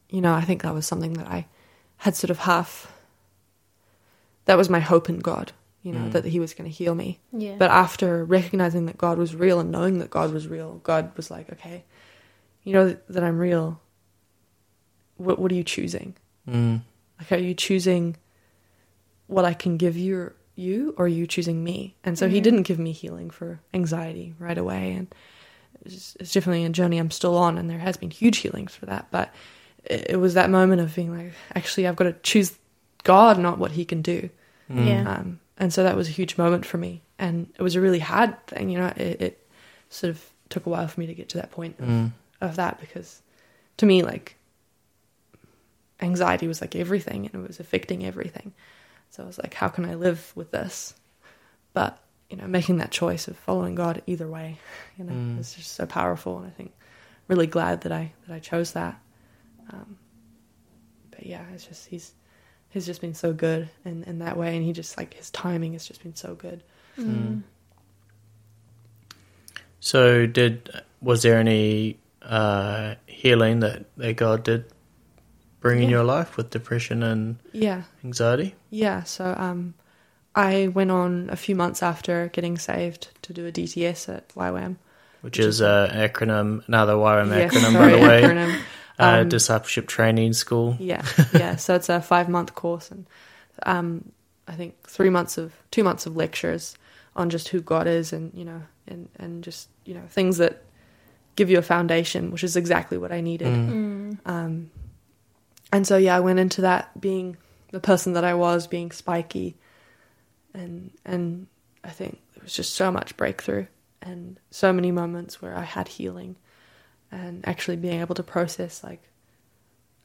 you 0.08 0.20
know, 0.20 0.34
I 0.34 0.42
think 0.42 0.62
that 0.62 0.72
was 0.72 0.86
something 0.86 1.14
that 1.14 1.26
I 1.26 1.46
had 1.96 2.14
sort 2.14 2.30
of 2.30 2.38
half. 2.38 2.92
That 4.44 4.56
was 4.56 4.70
my 4.70 4.78
hope 4.78 5.08
in 5.08 5.18
God 5.18 5.50
you 5.86 5.92
know, 5.92 6.08
mm. 6.08 6.12
that 6.12 6.24
he 6.24 6.40
was 6.40 6.52
going 6.52 6.68
to 6.68 6.76
heal 6.76 6.96
me. 6.96 7.20
Yeah. 7.30 7.54
But 7.56 7.70
after 7.70 8.24
recognizing 8.24 8.86
that 8.86 8.98
God 8.98 9.18
was 9.18 9.36
real 9.36 9.60
and 9.60 9.70
knowing 9.70 10.00
that 10.00 10.10
God 10.10 10.32
was 10.32 10.48
real, 10.48 10.80
God 10.82 11.16
was 11.16 11.30
like, 11.30 11.48
okay, 11.52 11.84
you 12.64 12.72
know 12.72 12.88
that, 12.88 13.06
that 13.06 13.22
I'm 13.22 13.38
real. 13.38 13.80
What 15.16 15.38
what 15.38 15.52
are 15.52 15.54
you 15.54 15.62
choosing? 15.62 16.16
Mm. 16.50 16.82
Like, 17.20 17.30
are 17.30 17.36
you 17.36 17.54
choosing 17.54 18.16
what 19.28 19.44
I 19.44 19.54
can 19.54 19.76
give 19.76 19.96
you, 19.96 20.32
you, 20.56 20.92
or 20.98 21.04
are 21.04 21.08
you 21.08 21.28
choosing 21.28 21.62
me? 21.62 21.94
And 22.02 22.18
so 22.18 22.26
mm-hmm. 22.26 22.34
he 22.34 22.40
didn't 22.40 22.62
give 22.64 22.80
me 22.80 22.90
healing 22.90 23.30
for 23.30 23.60
anxiety 23.72 24.34
right 24.40 24.58
away, 24.58 24.90
and 24.90 25.14
it's, 25.84 26.16
it's, 26.18 26.32
definitely 26.32 26.64
a 26.64 26.68
journey 26.68 26.98
I'm 26.98 27.12
still 27.12 27.36
on, 27.38 27.58
and 27.58 27.70
there 27.70 27.78
has 27.78 27.96
been 27.96 28.10
huge 28.10 28.38
healings 28.38 28.74
for 28.74 28.86
that. 28.86 29.06
But 29.12 29.32
it, 29.84 30.06
it 30.10 30.16
was 30.16 30.34
that 30.34 30.50
moment 30.50 30.80
of 30.80 30.96
being 30.96 31.16
like, 31.16 31.32
actually, 31.54 31.86
I've 31.86 31.94
got 31.94 32.04
to 32.04 32.12
choose 32.24 32.58
God, 33.04 33.38
not 33.38 33.58
what 33.58 33.70
He 33.70 33.84
can 33.84 34.02
do. 34.02 34.30
Mm. 34.68 34.88
Yeah. 34.88 35.12
Um, 35.12 35.40
and 35.58 35.72
so 35.72 35.82
that 35.82 35.96
was 35.96 36.08
a 36.08 36.12
huge 36.12 36.36
moment 36.36 36.66
for 36.66 36.78
me. 36.78 37.02
And 37.18 37.50
it 37.58 37.62
was 37.62 37.76
a 37.76 37.80
really 37.80 37.98
hard 37.98 38.46
thing 38.46 38.68
you 38.68 38.78
know 38.78 38.92
it, 38.96 39.20
it 39.20 39.48
sort 39.88 40.10
of 40.10 40.30
took 40.48 40.66
a 40.66 40.68
while 40.68 40.86
for 40.86 41.00
me 41.00 41.06
to 41.06 41.14
get 41.14 41.28
to 41.30 41.38
that 41.38 41.50
point 41.50 41.78
of, 41.78 41.86
mm. 41.86 42.12
of, 42.40 42.56
that 42.56 42.78
because 42.80 43.22
to 43.78 43.86
me 43.86 44.02
like 44.02 44.36
anxiety 46.00 46.46
was 46.46 46.60
like 46.60 46.76
everything 46.76 47.26
and 47.26 47.34
it 47.34 47.46
was 47.46 47.58
affecting 47.60 48.04
everything. 48.04 48.52
So 49.10 49.22
i 49.22 49.26
was 49.26 49.38
like 49.38 49.54
how 49.54 49.68
can 49.68 49.84
i 49.86 49.94
live 49.94 50.32
with 50.34 50.50
this? 50.50 50.94
But 51.72 51.98
you 52.28 52.36
know 52.36 52.46
making 52.46 52.78
that 52.78 52.90
choice 52.90 53.28
of 53.28 53.36
following 53.36 53.76
god 53.76 54.02
either 54.06 54.26
way 54.26 54.58
you 54.98 55.04
know 55.04 55.12
mm. 55.12 55.38
was 55.38 55.54
just 55.54 55.72
so 55.72 55.86
powerful. 55.86 56.38
And 56.38 56.46
i 56.46 56.50
think 56.50 56.72
really 57.28 57.46
glad 57.46 57.80
that 57.82 57.92
i 57.92 58.12
that 58.26 58.34
i 58.34 58.38
chose 58.38 58.72
that. 58.72 59.00
Um, 59.70 59.96
but 61.10 61.24
yeah 61.24 61.44
it's 61.54 61.64
just 61.64 61.86
he's 61.86 62.12
has 62.70 62.84
just 62.86 63.00
been 63.00 63.14
so 63.14 63.32
good 63.32 63.68
in, 63.84 64.04
in 64.04 64.18
that 64.20 64.36
way. 64.36 64.56
And 64.56 64.64
he 64.64 64.72
just 64.72 64.96
like 64.98 65.14
his 65.14 65.30
timing 65.30 65.72
has 65.74 65.86
just 65.86 66.02
been 66.02 66.14
so 66.16 66.34
good. 66.34 66.62
So, 69.80 70.26
did 70.26 70.70
was 71.00 71.22
there 71.22 71.38
any 71.38 71.98
uh, 72.22 72.94
healing 73.06 73.60
that, 73.60 73.84
that 73.98 74.16
God 74.16 74.42
did 74.42 74.64
bring 75.60 75.82
in 75.82 75.88
your 75.90 76.04
life 76.04 76.36
with 76.36 76.50
depression 76.50 77.02
and 77.02 77.36
yeah. 77.52 77.82
anxiety? 78.04 78.54
yeah. 78.70 79.02
So 79.04 79.34
um 79.36 79.74
i 80.34 80.68
went 80.68 80.90
on 80.90 81.28
a 81.30 81.36
few 81.36 81.54
months 81.56 81.82
after 81.82 82.28
getting 82.28 82.58
saved 82.58 83.08
to 83.22 83.32
do 83.32 83.46
a 83.46 83.50
dts 83.52 84.06
at 84.14 84.28
ywam 84.30 84.76
Which, 85.22 85.38
Which 85.38 85.38
is 85.40 85.46
is- 85.56 85.60
an 85.62 85.90
acronym, 85.90 86.66
another 86.68 86.92
YWAM 86.94 87.28
Yes, 87.30 87.54
acronym, 87.54 87.72
sorry, 87.72 87.92
by 87.92 87.98
the 87.98 88.02
way. 88.06 88.22
acronym. 88.22 88.60
Uh, 88.98 89.20
Um, 89.22 89.28
discipleship 89.28 89.86
training 89.88 90.32
school. 90.32 90.76
Yeah, 90.78 91.04
yeah. 91.32 91.56
So 91.56 91.74
it's 91.74 91.88
a 91.88 92.00
five 92.00 92.28
month 92.28 92.54
course, 92.54 92.90
and 92.90 93.06
um, 93.64 94.12
I 94.48 94.52
think 94.52 94.74
three 94.86 95.10
months 95.10 95.38
of 95.38 95.52
two 95.70 95.84
months 95.84 96.06
of 96.06 96.16
lectures 96.16 96.76
on 97.14 97.30
just 97.30 97.48
who 97.48 97.60
God 97.60 97.86
is, 97.86 98.12
and 98.12 98.32
you 98.34 98.44
know, 98.44 98.62
and 98.86 99.08
and 99.18 99.44
just 99.44 99.68
you 99.84 99.94
know 99.94 100.02
things 100.08 100.38
that 100.38 100.62
give 101.36 101.50
you 101.50 101.58
a 101.58 101.62
foundation, 101.62 102.30
which 102.30 102.44
is 102.44 102.56
exactly 102.56 102.96
what 102.96 103.12
I 103.12 103.20
needed. 103.20 103.48
Mm. 103.48 104.18
Um, 104.24 104.70
and 105.72 105.86
so 105.86 105.96
yeah, 105.96 106.16
I 106.16 106.20
went 106.20 106.38
into 106.38 106.62
that 106.62 106.98
being 107.00 107.36
the 107.72 107.80
person 107.80 108.14
that 108.14 108.24
I 108.24 108.34
was, 108.34 108.66
being 108.66 108.90
spiky, 108.90 109.56
and 110.54 110.90
and 111.04 111.46
I 111.84 111.90
think 111.90 112.20
there 112.34 112.42
was 112.42 112.54
just 112.54 112.74
so 112.74 112.90
much 112.90 113.16
breakthrough 113.16 113.66
and 114.02 114.38
so 114.50 114.72
many 114.72 114.90
moments 114.90 115.42
where 115.42 115.56
I 115.56 115.62
had 115.62 115.88
healing, 115.88 116.36
and 117.10 117.46
actually 117.46 117.76
being 117.76 118.00
able 118.00 118.14
to 118.14 118.22
process 118.22 118.82
like 118.82 119.02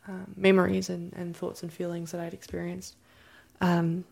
um, 0.08 0.34
memories 0.36 0.90
and, 0.90 1.14
and 1.14 1.36
thoughts 1.36 1.64
and 1.64 1.72
feelings 1.72 2.12
that 2.12 2.22
I'd 2.22 2.34
experienced. 2.34 2.96
Um, 3.60 4.06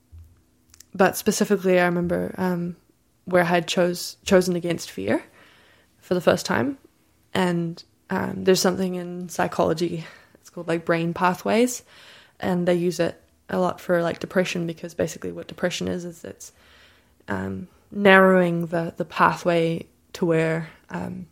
but 0.93 1.17
specifically, 1.17 1.79
I 1.79 1.85
remember 1.85 2.33
um, 2.37 2.75
where 3.25 3.43
I 3.43 3.47
had 3.47 3.67
chose 3.67 4.17
chosen 4.25 4.55
against 4.55 4.91
fear 4.91 5.23
for 5.99 6.13
the 6.13 6.21
first 6.21 6.45
time, 6.45 6.77
and 7.33 7.83
um, 8.09 8.43
there's 8.43 8.61
something 8.61 8.95
in 8.95 9.29
psychology. 9.29 10.05
It's 10.35 10.49
called 10.49 10.67
like 10.67 10.85
brain 10.85 11.13
pathways, 11.13 11.83
and 12.39 12.67
they 12.67 12.75
use 12.75 12.99
it 12.99 13.21
a 13.49 13.59
lot 13.59 13.79
for 13.79 14.01
like 14.01 14.19
depression 14.19 14.65
because 14.67 14.93
basically 14.93 15.31
what 15.31 15.47
depression 15.47 15.87
is 15.87 16.05
is 16.05 16.23
it's 16.23 16.51
um, 17.27 17.67
narrowing 17.91 18.67
the 18.67 18.93
the 18.97 19.05
pathway 19.05 19.85
to 20.13 20.25
where 20.25 20.69
um, 20.89 21.27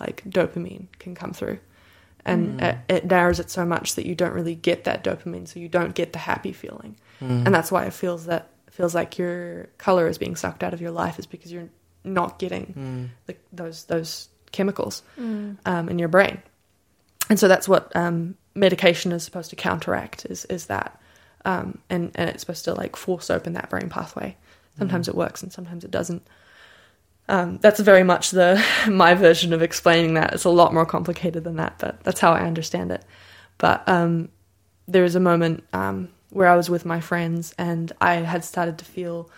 like 0.00 0.22
dopamine 0.24 0.86
can 0.98 1.14
come 1.14 1.32
through, 1.32 1.58
and 2.24 2.60
it, 2.60 2.78
it 2.88 3.04
narrows 3.06 3.40
it 3.40 3.50
so 3.50 3.64
much 3.64 3.94
that 3.94 4.06
you 4.06 4.14
don't 4.14 4.32
really 4.34 4.54
get 4.54 4.84
that 4.84 5.02
dopamine, 5.04 5.46
so 5.48 5.60
you 5.60 5.68
don't 5.68 5.94
get 5.94 6.12
the 6.12 6.18
happy 6.18 6.52
feeling, 6.52 6.96
and 7.20 7.54
that's 7.54 7.70
why 7.72 7.84
it 7.86 7.92
feels 7.92 8.26
that 8.26 8.50
feels 8.70 8.94
like 8.94 9.16
your 9.18 9.66
color 9.78 10.06
is 10.06 10.18
being 10.18 10.36
sucked 10.36 10.62
out 10.62 10.74
of 10.74 10.80
your 10.80 10.90
life 10.90 11.18
is 11.18 11.26
because 11.26 11.50
you're 11.50 11.70
not 12.04 12.38
getting 12.38 13.10
the, 13.26 13.34
those 13.52 13.84
those 13.84 14.28
chemicals 14.52 15.02
um, 15.64 15.88
in 15.88 15.98
your 15.98 16.08
brain, 16.08 16.40
and 17.30 17.38
so 17.38 17.48
that's 17.48 17.68
what 17.68 17.94
um, 17.96 18.36
medication 18.54 19.12
is 19.12 19.24
supposed 19.24 19.50
to 19.50 19.56
counteract 19.56 20.26
is 20.26 20.44
is 20.46 20.66
that, 20.66 21.00
um, 21.44 21.78
and 21.88 22.10
and 22.14 22.28
it's 22.30 22.42
supposed 22.42 22.64
to 22.64 22.74
like 22.74 22.96
force 22.96 23.30
open 23.30 23.54
that 23.54 23.70
brain 23.70 23.88
pathway. 23.88 24.36
Sometimes 24.78 25.08
it 25.08 25.14
works 25.14 25.42
and 25.42 25.50
sometimes 25.52 25.84
it 25.84 25.90
doesn't. 25.90 26.22
Um, 27.28 27.58
that's 27.58 27.80
very 27.80 28.04
much 28.04 28.30
the 28.30 28.62
my 28.88 29.14
version 29.14 29.52
of 29.52 29.62
explaining 29.62 30.14
that. 30.14 30.34
It's 30.34 30.44
a 30.44 30.50
lot 30.50 30.72
more 30.72 30.86
complicated 30.86 31.44
than 31.44 31.56
that, 31.56 31.78
but 31.78 32.02
that's 32.04 32.20
how 32.20 32.32
I 32.32 32.40
understand 32.40 32.92
it. 32.92 33.04
But 33.58 33.88
um, 33.88 34.28
there 34.86 35.02
was 35.02 35.14
a 35.14 35.20
moment 35.20 35.64
um, 35.72 36.10
where 36.30 36.48
I 36.48 36.56
was 36.56 36.70
with 36.70 36.84
my 36.84 37.00
friends 37.00 37.54
and 37.58 37.92
I 38.00 38.14
had 38.16 38.44
started 38.44 38.78
to 38.78 38.84
feel 38.84 39.30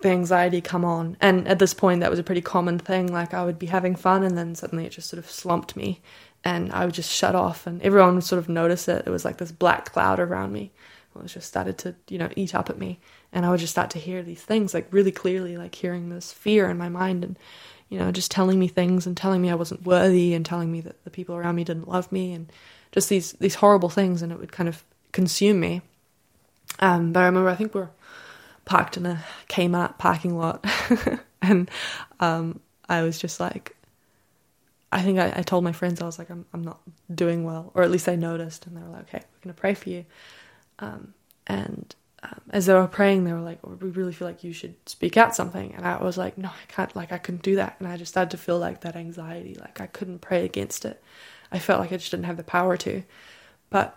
the 0.00 0.10
anxiety 0.10 0.60
come 0.60 0.84
on. 0.84 1.16
And 1.20 1.46
at 1.48 1.58
this 1.58 1.74
point, 1.74 2.00
that 2.00 2.10
was 2.10 2.18
a 2.18 2.24
pretty 2.24 2.40
common 2.40 2.78
thing. 2.78 3.06
Like 3.06 3.32
I 3.32 3.44
would 3.44 3.58
be 3.58 3.66
having 3.66 3.94
fun 3.94 4.22
and 4.24 4.36
then 4.36 4.54
suddenly 4.54 4.84
it 4.84 4.90
just 4.90 5.08
sort 5.08 5.18
of 5.18 5.30
slumped 5.30 5.76
me 5.76 6.00
and 6.44 6.72
I 6.72 6.84
would 6.84 6.94
just 6.94 7.10
shut 7.10 7.34
off 7.34 7.66
and 7.66 7.80
everyone 7.82 8.16
would 8.16 8.24
sort 8.24 8.40
of 8.40 8.48
notice 8.48 8.88
it. 8.88 9.04
It 9.06 9.10
was 9.10 9.24
like 9.24 9.38
this 9.38 9.52
black 9.52 9.92
cloud 9.92 10.18
around 10.18 10.52
me. 10.52 10.72
It 11.20 11.22
was 11.22 11.34
just 11.34 11.48
started 11.48 11.78
to, 11.78 11.94
you 12.08 12.18
know, 12.18 12.28
eat 12.36 12.54
up 12.54 12.70
at 12.70 12.78
me. 12.78 12.98
And 13.32 13.46
I 13.46 13.50
would 13.50 13.60
just 13.60 13.72
start 13.72 13.90
to 13.90 13.98
hear 13.98 14.22
these 14.22 14.42
things 14.42 14.74
like 14.74 14.88
really 14.90 15.12
clearly, 15.12 15.56
like 15.56 15.74
hearing 15.74 16.08
this 16.08 16.32
fear 16.32 16.68
in 16.70 16.78
my 16.78 16.88
mind 16.88 17.24
and, 17.24 17.38
you 17.88 17.98
know, 17.98 18.10
just 18.12 18.30
telling 18.30 18.58
me 18.58 18.68
things 18.68 19.06
and 19.06 19.16
telling 19.16 19.42
me 19.42 19.50
I 19.50 19.54
wasn't 19.54 19.84
worthy 19.84 20.34
and 20.34 20.44
telling 20.44 20.70
me 20.70 20.80
that 20.82 21.02
the 21.04 21.10
people 21.10 21.34
around 21.34 21.56
me 21.56 21.64
didn't 21.64 21.88
love 21.88 22.10
me 22.10 22.32
and 22.32 22.50
just 22.92 23.08
these, 23.08 23.32
these 23.32 23.56
horrible 23.56 23.88
things. 23.88 24.22
And 24.22 24.32
it 24.32 24.38
would 24.38 24.52
kind 24.52 24.68
of 24.68 24.84
consume 25.12 25.60
me. 25.60 25.82
Um, 26.78 27.12
but 27.12 27.20
I 27.20 27.26
remember, 27.26 27.48
I 27.48 27.54
think 27.54 27.74
we 27.74 27.82
are 27.82 27.90
parked 28.64 28.96
in 28.96 29.06
a 29.06 29.24
Kmart 29.48 29.98
parking 29.98 30.36
lot, 30.36 30.64
and 31.42 31.70
um, 32.20 32.60
I 32.88 33.02
was 33.02 33.18
just 33.18 33.40
like, 33.40 33.76
I 34.90 35.02
think 35.02 35.18
I, 35.18 35.32
I 35.36 35.42
told 35.42 35.64
my 35.64 35.72
friends 35.72 36.00
I 36.00 36.06
was 36.06 36.18
like, 36.18 36.30
I'm 36.30 36.44
I'm 36.52 36.62
not 36.62 36.80
doing 37.12 37.44
well, 37.44 37.70
or 37.74 37.82
at 37.82 37.90
least 37.90 38.08
I 38.08 38.16
noticed, 38.16 38.66
and 38.66 38.76
they 38.76 38.82
were 38.82 38.88
like, 38.88 39.02
okay, 39.02 39.18
we're 39.18 39.44
gonna 39.44 39.54
pray 39.54 39.74
for 39.74 39.88
you. 39.90 40.04
Um, 40.82 41.14
and 41.46 41.94
um, 42.22 42.40
as 42.50 42.66
they 42.66 42.74
were 42.74 42.86
praying, 42.86 43.24
they 43.24 43.32
were 43.32 43.40
like, 43.40 43.60
oh, 43.64 43.78
we 43.80 43.90
really 43.90 44.12
feel 44.12 44.28
like 44.28 44.44
you 44.44 44.52
should 44.52 44.74
speak 44.86 45.16
out 45.16 45.34
something, 45.34 45.72
and 45.74 45.86
I 45.86 46.02
was 46.02 46.18
like, 46.18 46.36
no, 46.36 46.48
I 46.48 46.72
can't, 46.72 46.94
like 46.94 47.12
I 47.12 47.18
couldn't 47.18 47.42
do 47.42 47.56
that, 47.56 47.76
and 47.78 47.88
I 47.88 47.96
just 47.96 48.12
started 48.12 48.32
to 48.32 48.36
feel 48.36 48.58
like 48.58 48.82
that 48.82 48.96
anxiety, 48.96 49.56
like 49.58 49.80
I 49.80 49.86
couldn't 49.86 50.20
pray 50.20 50.44
against 50.44 50.84
it. 50.84 51.02
I 51.50 51.58
felt 51.58 51.80
like 51.80 51.92
I 51.92 51.96
just 51.96 52.10
didn't 52.10 52.26
have 52.26 52.36
the 52.36 52.44
power 52.44 52.76
to, 52.78 53.02
but 53.70 53.96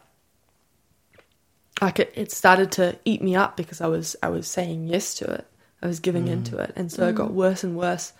like 1.81 1.99
it, 1.99 2.13
it 2.15 2.31
started 2.31 2.71
to 2.73 2.97
eat 3.03 3.21
me 3.21 3.35
up 3.35 3.57
because 3.57 3.81
I 3.81 3.87
was 3.87 4.15
I 4.23 4.29
was 4.29 4.47
saying 4.47 4.87
yes 4.87 5.15
to 5.15 5.25
it. 5.25 5.45
I 5.81 5.87
was 5.87 5.99
giving 5.99 6.27
into 6.27 6.57
it, 6.57 6.73
and 6.75 6.91
so 6.91 7.07
it 7.07 7.15
got 7.15 7.31
worse 7.33 7.63
and 7.63 7.75
worse. 7.75 8.13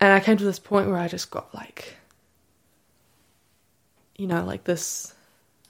And 0.00 0.12
I 0.12 0.20
came 0.20 0.36
to 0.36 0.44
this 0.44 0.58
point 0.60 0.88
where 0.88 0.98
I 0.98 1.08
just 1.08 1.30
got 1.30 1.52
like, 1.54 1.96
you 4.16 4.26
know, 4.26 4.44
like 4.44 4.64
this. 4.64 5.14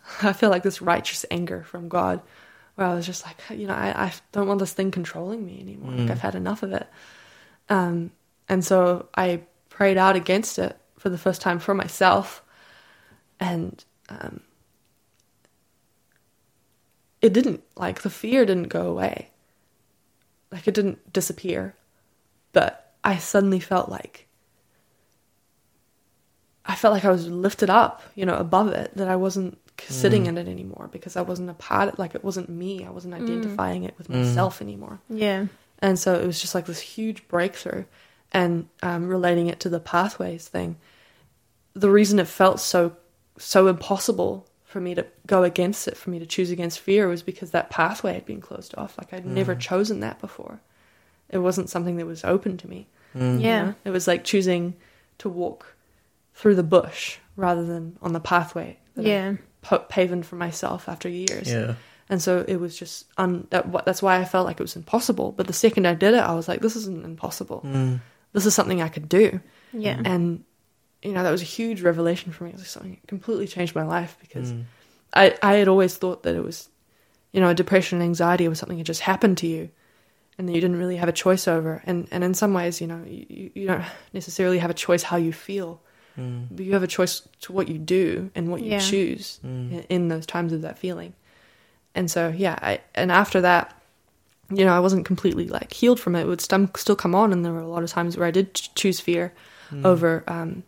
I 0.22 0.32
feel 0.32 0.50
like 0.50 0.62
this 0.62 0.82
righteous 0.82 1.24
anger 1.30 1.62
from 1.64 1.88
God, 1.88 2.20
where 2.74 2.86
I 2.86 2.94
was 2.94 3.06
just 3.06 3.24
like, 3.24 3.36
you 3.50 3.66
know, 3.66 3.74
I, 3.74 4.06
I 4.06 4.12
don't 4.32 4.48
want 4.48 4.60
this 4.60 4.72
thing 4.72 4.90
controlling 4.90 5.44
me 5.44 5.60
anymore. 5.60 5.92
Like 5.92 6.10
I've 6.10 6.20
had 6.20 6.34
enough 6.34 6.62
of 6.62 6.72
it. 6.72 6.86
Um, 7.68 8.12
and 8.48 8.64
so 8.64 9.08
I 9.14 9.42
prayed 9.68 9.98
out 9.98 10.16
against 10.16 10.58
it 10.58 10.78
for 10.98 11.10
the 11.10 11.18
first 11.18 11.40
time 11.40 11.58
for 11.58 11.74
myself, 11.74 12.42
and 13.40 13.84
um, 14.08 14.40
it 17.20 17.32
didn't 17.32 17.62
like 17.76 18.02
the 18.02 18.10
fear 18.10 18.44
didn't 18.44 18.68
go 18.68 18.88
away 18.88 19.30
like 20.50 20.66
it 20.66 20.74
didn't 20.74 21.12
disappear 21.12 21.74
but 22.52 22.92
i 23.04 23.16
suddenly 23.16 23.60
felt 23.60 23.88
like 23.88 24.27
i 26.68 26.74
felt 26.74 26.94
like 26.94 27.04
i 27.04 27.10
was 27.10 27.26
lifted 27.28 27.70
up 27.70 28.02
you 28.14 28.24
know 28.24 28.36
above 28.36 28.68
it 28.68 28.92
that 28.94 29.08
i 29.08 29.16
wasn't 29.16 29.58
mm. 29.76 29.90
sitting 29.90 30.26
in 30.26 30.38
it 30.38 30.46
anymore 30.46 30.88
because 30.92 31.16
i 31.16 31.20
wasn't 31.20 31.50
a 31.50 31.54
part 31.54 31.98
like 31.98 32.14
it 32.14 32.22
wasn't 32.22 32.48
me. 32.48 32.84
I 32.84 32.90
wasn't 32.90 33.14
mm. 33.14 33.22
identifying 33.22 33.84
it 33.84 33.94
with 33.98 34.08
mm. 34.08 34.16
myself 34.16 34.62
anymore. 34.62 35.00
Yeah. 35.08 35.46
and 35.80 35.98
so 35.98 36.14
it 36.14 36.26
was 36.26 36.40
just 36.40 36.54
like 36.54 36.66
this 36.66 36.80
huge 36.80 37.26
breakthrough 37.28 37.84
and 38.32 38.68
um, 38.82 39.08
relating 39.08 39.46
it 39.46 39.60
to 39.60 39.68
the 39.68 39.80
pathways 39.80 40.46
thing. 40.48 40.76
The 41.74 41.90
reason 41.90 42.18
it 42.18 42.28
felt 42.28 42.60
so 42.60 42.96
so 43.38 43.68
impossible 43.68 44.46
for 44.64 44.80
me 44.80 44.94
to 44.94 45.06
go 45.26 45.44
against 45.44 45.88
it 45.88 45.96
for 45.96 46.10
me 46.10 46.18
to 46.18 46.26
choose 46.26 46.50
against 46.50 46.80
fear 46.80 47.08
was 47.08 47.22
because 47.22 47.52
that 47.52 47.70
pathway 47.70 48.12
had 48.12 48.26
been 48.26 48.40
closed 48.40 48.74
off. 48.76 48.98
Like 48.98 49.12
i'd 49.12 49.24
never 49.24 49.54
chosen 49.54 50.00
that 50.00 50.20
before. 50.20 50.60
It 51.30 51.38
wasn't 51.38 51.70
something 51.70 51.96
that 51.96 52.06
was 52.06 52.24
open 52.24 52.56
to 52.58 52.68
me. 52.68 52.86
You 53.14 53.38
Yeah. 53.38 53.64
know? 53.64 53.74
it 53.84 53.90
was 53.90 54.06
like 54.06 54.24
choosing 54.24 54.74
to 55.18 55.28
walk 55.28 55.74
through 56.38 56.54
the 56.54 56.62
bush 56.62 57.18
rather 57.36 57.64
than 57.64 57.98
on 58.00 58.12
the 58.12 58.20
pathway 58.20 58.78
that 58.94 59.04
I 59.04 59.08
Yeah. 59.08 59.32
pa- 59.62 59.84
paving 59.88 60.22
for 60.22 60.36
myself 60.36 60.88
after 60.88 61.08
years 61.08 61.48
Yeah. 61.50 61.74
and 62.08 62.22
so 62.22 62.44
it 62.46 62.56
was 62.56 62.78
just 62.78 63.06
un- 63.16 63.46
that, 63.50 63.84
that's 63.84 64.02
why 64.02 64.18
I 64.18 64.24
felt 64.24 64.46
like 64.46 64.60
it 64.60 64.62
was 64.62 64.76
impossible. 64.76 65.32
But 65.36 65.46
the 65.48 65.52
second 65.52 65.86
I 65.86 65.94
did 65.94 66.14
it, 66.14 66.20
I 66.20 66.34
was 66.34 66.46
like, 66.48 66.60
this 66.60 66.76
isn't 66.76 67.04
impossible. 67.04 67.60
Mm. 67.66 68.00
This 68.32 68.46
is 68.46 68.54
something 68.54 68.80
I 68.80 68.88
could 68.88 69.08
do. 69.08 69.40
Yeah. 69.72 70.00
And 70.04 70.44
you 71.02 71.12
know 71.12 71.22
that 71.22 71.30
was 71.30 71.42
a 71.42 71.52
huge 71.58 71.82
revelation 71.82 72.32
for 72.32 72.44
me. 72.44 72.50
It 72.50 72.56
was 72.56 72.68
something 72.68 72.98
that 73.00 73.06
completely 73.08 73.46
changed 73.46 73.74
my 73.74 73.84
life 73.84 74.16
because 74.20 74.52
mm. 74.52 74.64
I 75.12 75.36
I 75.42 75.54
had 75.54 75.68
always 75.68 75.96
thought 75.96 76.22
that 76.24 76.34
it 76.34 76.42
was, 76.42 76.68
you 77.32 77.40
know, 77.40 77.52
depression 77.54 77.98
and 77.98 78.04
anxiety 78.04 78.48
was 78.48 78.58
something 78.58 78.78
that 78.78 78.84
just 78.84 79.00
happened 79.02 79.38
to 79.38 79.46
you, 79.46 79.70
and 80.36 80.48
that 80.48 80.54
you 80.54 80.60
didn't 80.60 80.78
really 80.78 80.96
have 80.96 81.08
a 81.08 81.12
choice 81.24 81.46
over. 81.48 81.82
And 81.86 82.08
and 82.10 82.24
in 82.24 82.34
some 82.34 82.52
ways, 82.54 82.80
you 82.80 82.86
know, 82.86 83.02
you, 83.06 83.50
you 83.54 83.66
don't 83.66 83.84
necessarily 84.12 84.58
have 84.58 84.70
a 84.70 84.74
choice 84.86 85.02
how 85.04 85.16
you 85.18 85.32
feel, 85.32 85.80
but 86.50 86.64
you 86.64 86.72
have 86.72 86.82
a 86.82 86.86
choice 86.88 87.22
to 87.42 87.52
what 87.52 87.68
you 87.68 87.78
do 87.78 88.30
and 88.34 88.48
what 88.50 88.60
you 88.62 88.72
Yeah. 88.72 88.78
choose 88.80 89.40
in, 89.42 89.84
in 89.88 90.08
those 90.08 90.26
times 90.26 90.52
of 90.52 90.62
that 90.62 90.78
feeling. 90.78 91.12
And 91.94 92.10
so 92.10 92.28
yeah, 92.36 92.58
I 92.62 92.80
and 92.94 93.10
after 93.10 93.40
that, 93.40 93.74
you 94.50 94.64
know, 94.64 94.74
I 94.74 94.80
wasn't 94.80 95.04
completely 95.06 95.46
like 95.48 95.72
healed 95.72 96.00
from 96.00 96.14
it. 96.16 96.22
It 96.22 96.26
would 96.26 96.38
stum- 96.40 96.76
still 96.76 96.96
come 96.96 97.14
on, 97.14 97.32
and 97.32 97.44
there 97.44 97.52
were 97.52 97.60
a 97.60 97.68
lot 97.68 97.82
of 97.82 97.90
times 97.90 98.16
where 98.16 98.26
I 98.26 98.30
did 98.30 98.54
ch- 98.54 98.74
choose 98.74 99.00
fear 99.00 99.32
over, 99.84 100.24
um, 100.26 100.62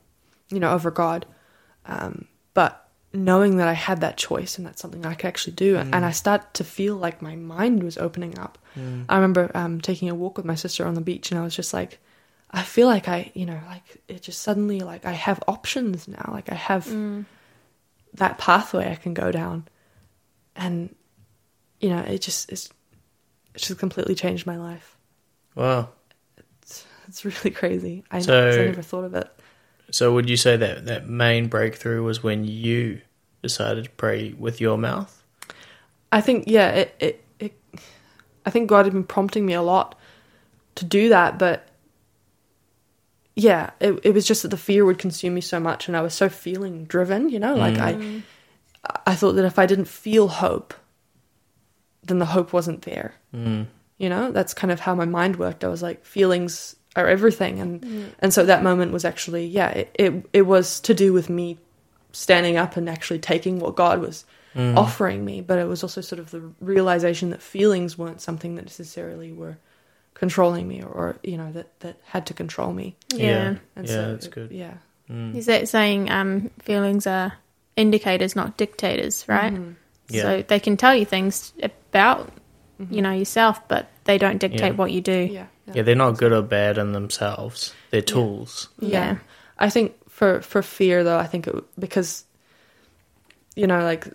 you 0.51 0.61
know, 0.61 0.73
over 0.73 0.91
God. 0.91 1.25
Um, 1.87 2.27
but 2.55 2.87
knowing 3.13 3.57
that 3.57 3.67
I 3.69 3.73
had 3.73 4.01
that 4.03 4.17
choice 4.19 4.57
and 4.59 4.67
that's 4.67 4.81
something 4.83 5.05
I 5.07 5.15
could 5.15 5.27
actually 5.29 5.55
do. 5.55 5.77
And 5.79 6.05
I 6.05 6.11
start 6.13 6.55
to 6.55 6.65
feel 6.65 6.95
like 6.97 7.21
my 7.23 7.35
mind 7.35 7.83
was 7.83 7.97
opening 7.99 8.39
up. 8.39 8.57
I 9.09 9.15
remember 9.17 9.51
um, 9.55 9.81
taking 9.81 10.09
a 10.11 10.15
walk 10.15 10.37
with 10.37 10.47
my 10.47 10.55
sister 10.55 10.87
on 10.87 10.95
the 10.95 11.01
beach, 11.01 11.31
and 11.33 11.41
I 11.41 11.43
was 11.43 11.57
just 11.57 11.73
like, 11.75 11.99
I 12.53 12.63
feel 12.63 12.89
like 12.89 13.09
I, 13.09 13.31
you 13.35 13.47
know, 13.47 13.61
like 13.69 14.03
it 14.09 14.23
just 14.23 14.41
suddenly 14.43 14.81
like 14.81 15.05
I 15.05 15.13
have 15.13 15.43
options 15.47 16.09
now. 16.09 16.31
Like 16.33 16.51
I 16.51 16.57
have 16.57 16.87
mm. 16.87 17.25
that 18.15 18.39
pathway 18.39 18.91
I 18.91 18.97
can 18.97 19.15
go 19.15 19.31
down, 19.31 19.69
and 20.57 20.95
you 21.81 21.91
know, 21.91 22.01
it 22.01 22.21
just 22.21 22.51
it's, 22.51 22.71
it 23.55 23.63
just 23.63 23.79
completely 23.79 24.15
changed 24.15 24.47
my 24.47 24.57
life. 24.57 24.97
Wow. 25.55 25.91
It's 27.09 27.25
really 27.25 27.51
crazy. 27.51 28.05
I, 28.11 28.21
So- 28.21 28.51
I 28.51 28.65
never 28.67 28.83
thought 28.83 29.05
of 29.05 29.15
it. 29.15 29.29
So 29.93 30.15
would 30.15 30.31
you 30.31 30.37
say 30.37 30.57
that 30.57 30.87
that 30.87 31.09
main 31.09 31.49
breakthrough 31.49 32.05
was 32.05 32.23
when 32.23 32.45
you 32.45 33.01
decided 33.43 33.85
to 33.85 33.91
pray 33.91 34.35
with 34.39 34.61
your 34.61 34.79
mouth? 34.79 35.25
I 36.13 36.21
think 36.21 36.45
yeah, 36.47 36.71
it, 36.71 36.95
it 37.01 37.25
it 37.39 37.61
I 38.47 38.51
think 38.51 38.69
God 38.69 38.87
had 38.87 38.93
been 38.93 39.05
prompting 39.05 39.47
me 39.47 39.55
a 39.55 39.63
lot 39.63 39.99
to 40.77 40.85
do 40.85 41.09
that, 41.09 41.39
but 41.39 41.67
yeah, 43.37 43.71
it 43.81 44.01
it 44.03 44.15
was 44.15 44.27
just 44.27 44.43
that 44.43 44.49
the 44.49 44.57
fear 44.57 44.85
would 44.85 44.99
consume 44.99 45.35
me 45.35 45.41
so 45.41 45.61
much 45.61 45.89
and 45.89 45.97
I 45.97 46.03
was 46.03 46.15
so 46.15 46.29
feeling 46.29 46.85
driven, 46.85 47.29
you 47.29 47.39
know, 47.39 47.55
like 47.55 47.79
I 47.79 47.95
mm. 47.95 48.23
I 49.07 49.15
thought 49.15 49.33
that 49.33 49.45
if 49.45 49.59
I 49.59 49.67
didn't 49.67 49.87
feel 49.87 50.29
hope, 50.29 50.75
then 52.03 52.19
the 52.19 52.27
hope 52.27 52.53
wasn't 52.53 52.83
there. 52.83 53.15
Mm. 53.35 53.67
You 53.99 54.09
know, 54.09 54.33
that's 54.33 54.55
kind 54.55 54.71
of 54.71 54.81
how 54.81 54.95
my 54.95 55.05
mind 55.05 55.37
worked. 55.37 55.65
I 55.65 55.69
was 55.69 55.83
like 55.83 56.05
feelings 56.05 56.77
are 56.97 57.07
everything 57.07 57.61
and 57.61 57.83
mm. 57.83 58.09
and 58.19 58.35
so 58.35 58.45
that 58.45 58.65
moment 58.65 58.93
was 58.93 59.05
actually 59.05 59.47
yeah, 59.47 59.71
it, 59.71 59.91
it 59.95 60.27
it 60.33 60.43
was 60.43 60.81
to 60.81 60.95
do 60.95 61.13
with 61.13 61.31
me 61.31 61.59
standing 62.13 62.57
up 62.57 62.77
and 62.77 62.89
actually 62.89 63.21
taking 63.21 63.61
what 63.61 63.77
God 63.77 64.01
was 64.01 64.25
mm. 64.55 64.77
offering 64.77 65.25
me, 65.25 65.41
but 65.41 65.59
it 65.59 65.69
was 65.69 65.83
also 65.83 66.01
sort 66.01 66.19
of 66.19 66.31
the 66.33 66.43
realization 66.61 67.31
that 67.31 67.41
feelings 67.41 67.97
weren't 67.97 68.21
something 68.21 68.57
that 68.57 68.65
necessarily 68.65 69.33
were 69.33 69.59
controlling 70.21 70.69
me 70.69 70.83
or, 70.83 70.89
or 70.89 71.17
you 71.23 71.39
know 71.39 71.51
that 71.51 71.81
that 71.81 71.97
had 72.05 72.27
to 72.27 72.35
control 72.35 72.73
me. 72.73 72.95
Yeah. 73.13 73.57
And 73.75 73.89
yeah, 73.89 73.93
so 73.93 74.11
that's 74.13 74.27
it- 74.27 74.33
good. 74.33 74.51
Yeah. 74.53 74.75
Mm. 75.11 75.35
Is 75.35 75.47
that 75.47 75.69
saying 75.69 76.11
um, 76.11 76.51
feelings 76.61 77.07
are 77.07 77.33
indicators, 77.75 78.37
not 78.37 78.57
dictators, 78.57 79.25
right? 79.27 79.53
Mm-hmm. 79.53 79.73
Yeah. 80.11 80.23
So 80.23 80.43
they 80.43 80.61
can 80.61 80.77
tell 80.77 80.95
you 80.95 81.05
things 81.05 81.53
about, 81.63 82.31
mm-hmm. 82.81 82.95
you 82.95 83.03
know, 83.03 83.13
yourself, 83.13 83.67
but 83.67 83.89
they 84.05 84.19
don't 84.19 84.39
dictate 84.39 84.61
Yeah. 84.61 84.79
what 84.79 84.93
you 84.93 85.01
do. 85.01 85.29
Yeah. 85.33 85.47
Yeah, 85.73 85.83
they're 85.83 85.97
not 85.97 86.19
good 86.19 86.33
or 86.33 86.43
bad 86.43 86.79
in 86.79 86.93
themselves. 86.93 87.75
They're 87.91 88.03
tools. 88.03 88.69
Yeah. 88.79 89.19
I 89.59 89.71
think 89.71 89.97
for 90.11 90.43
for 90.43 90.63
fear 90.63 91.03
though, 91.03 91.19
I 91.19 91.27
think 91.27 91.47
it, 91.47 91.55
because 91.79 92.25
you 93.57 93.67
know 93.67 93.83
like 93.83 94.07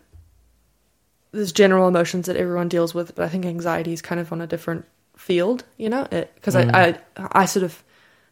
there's 1.32 1.52
general 1.52 1.88
emotions 1.88 2.28
that 2.28 2.38
everyone 2.38 2.70
deals 2.70 2.94
with, 2.94 3.16
but 3.16 3.26
I 3.26 3.30
think 3.30 3.46
anxiety 3.46 3.92
is 3.92 4.02
kind 4.02 4.22
of 4.22 4.32
on 4.32 4.40
a 4.40 4.48
different 4.48 4.86
field, 5.16 5.64
you 5.78 5.90
know, 5.90 6.08
because 6.10 6.56
I, 6.56 6.66
mm. 6.66 7.00
I 7.18 7.28
I 7.32 7.46
sort 7.46 7.64
of 7.64 7.84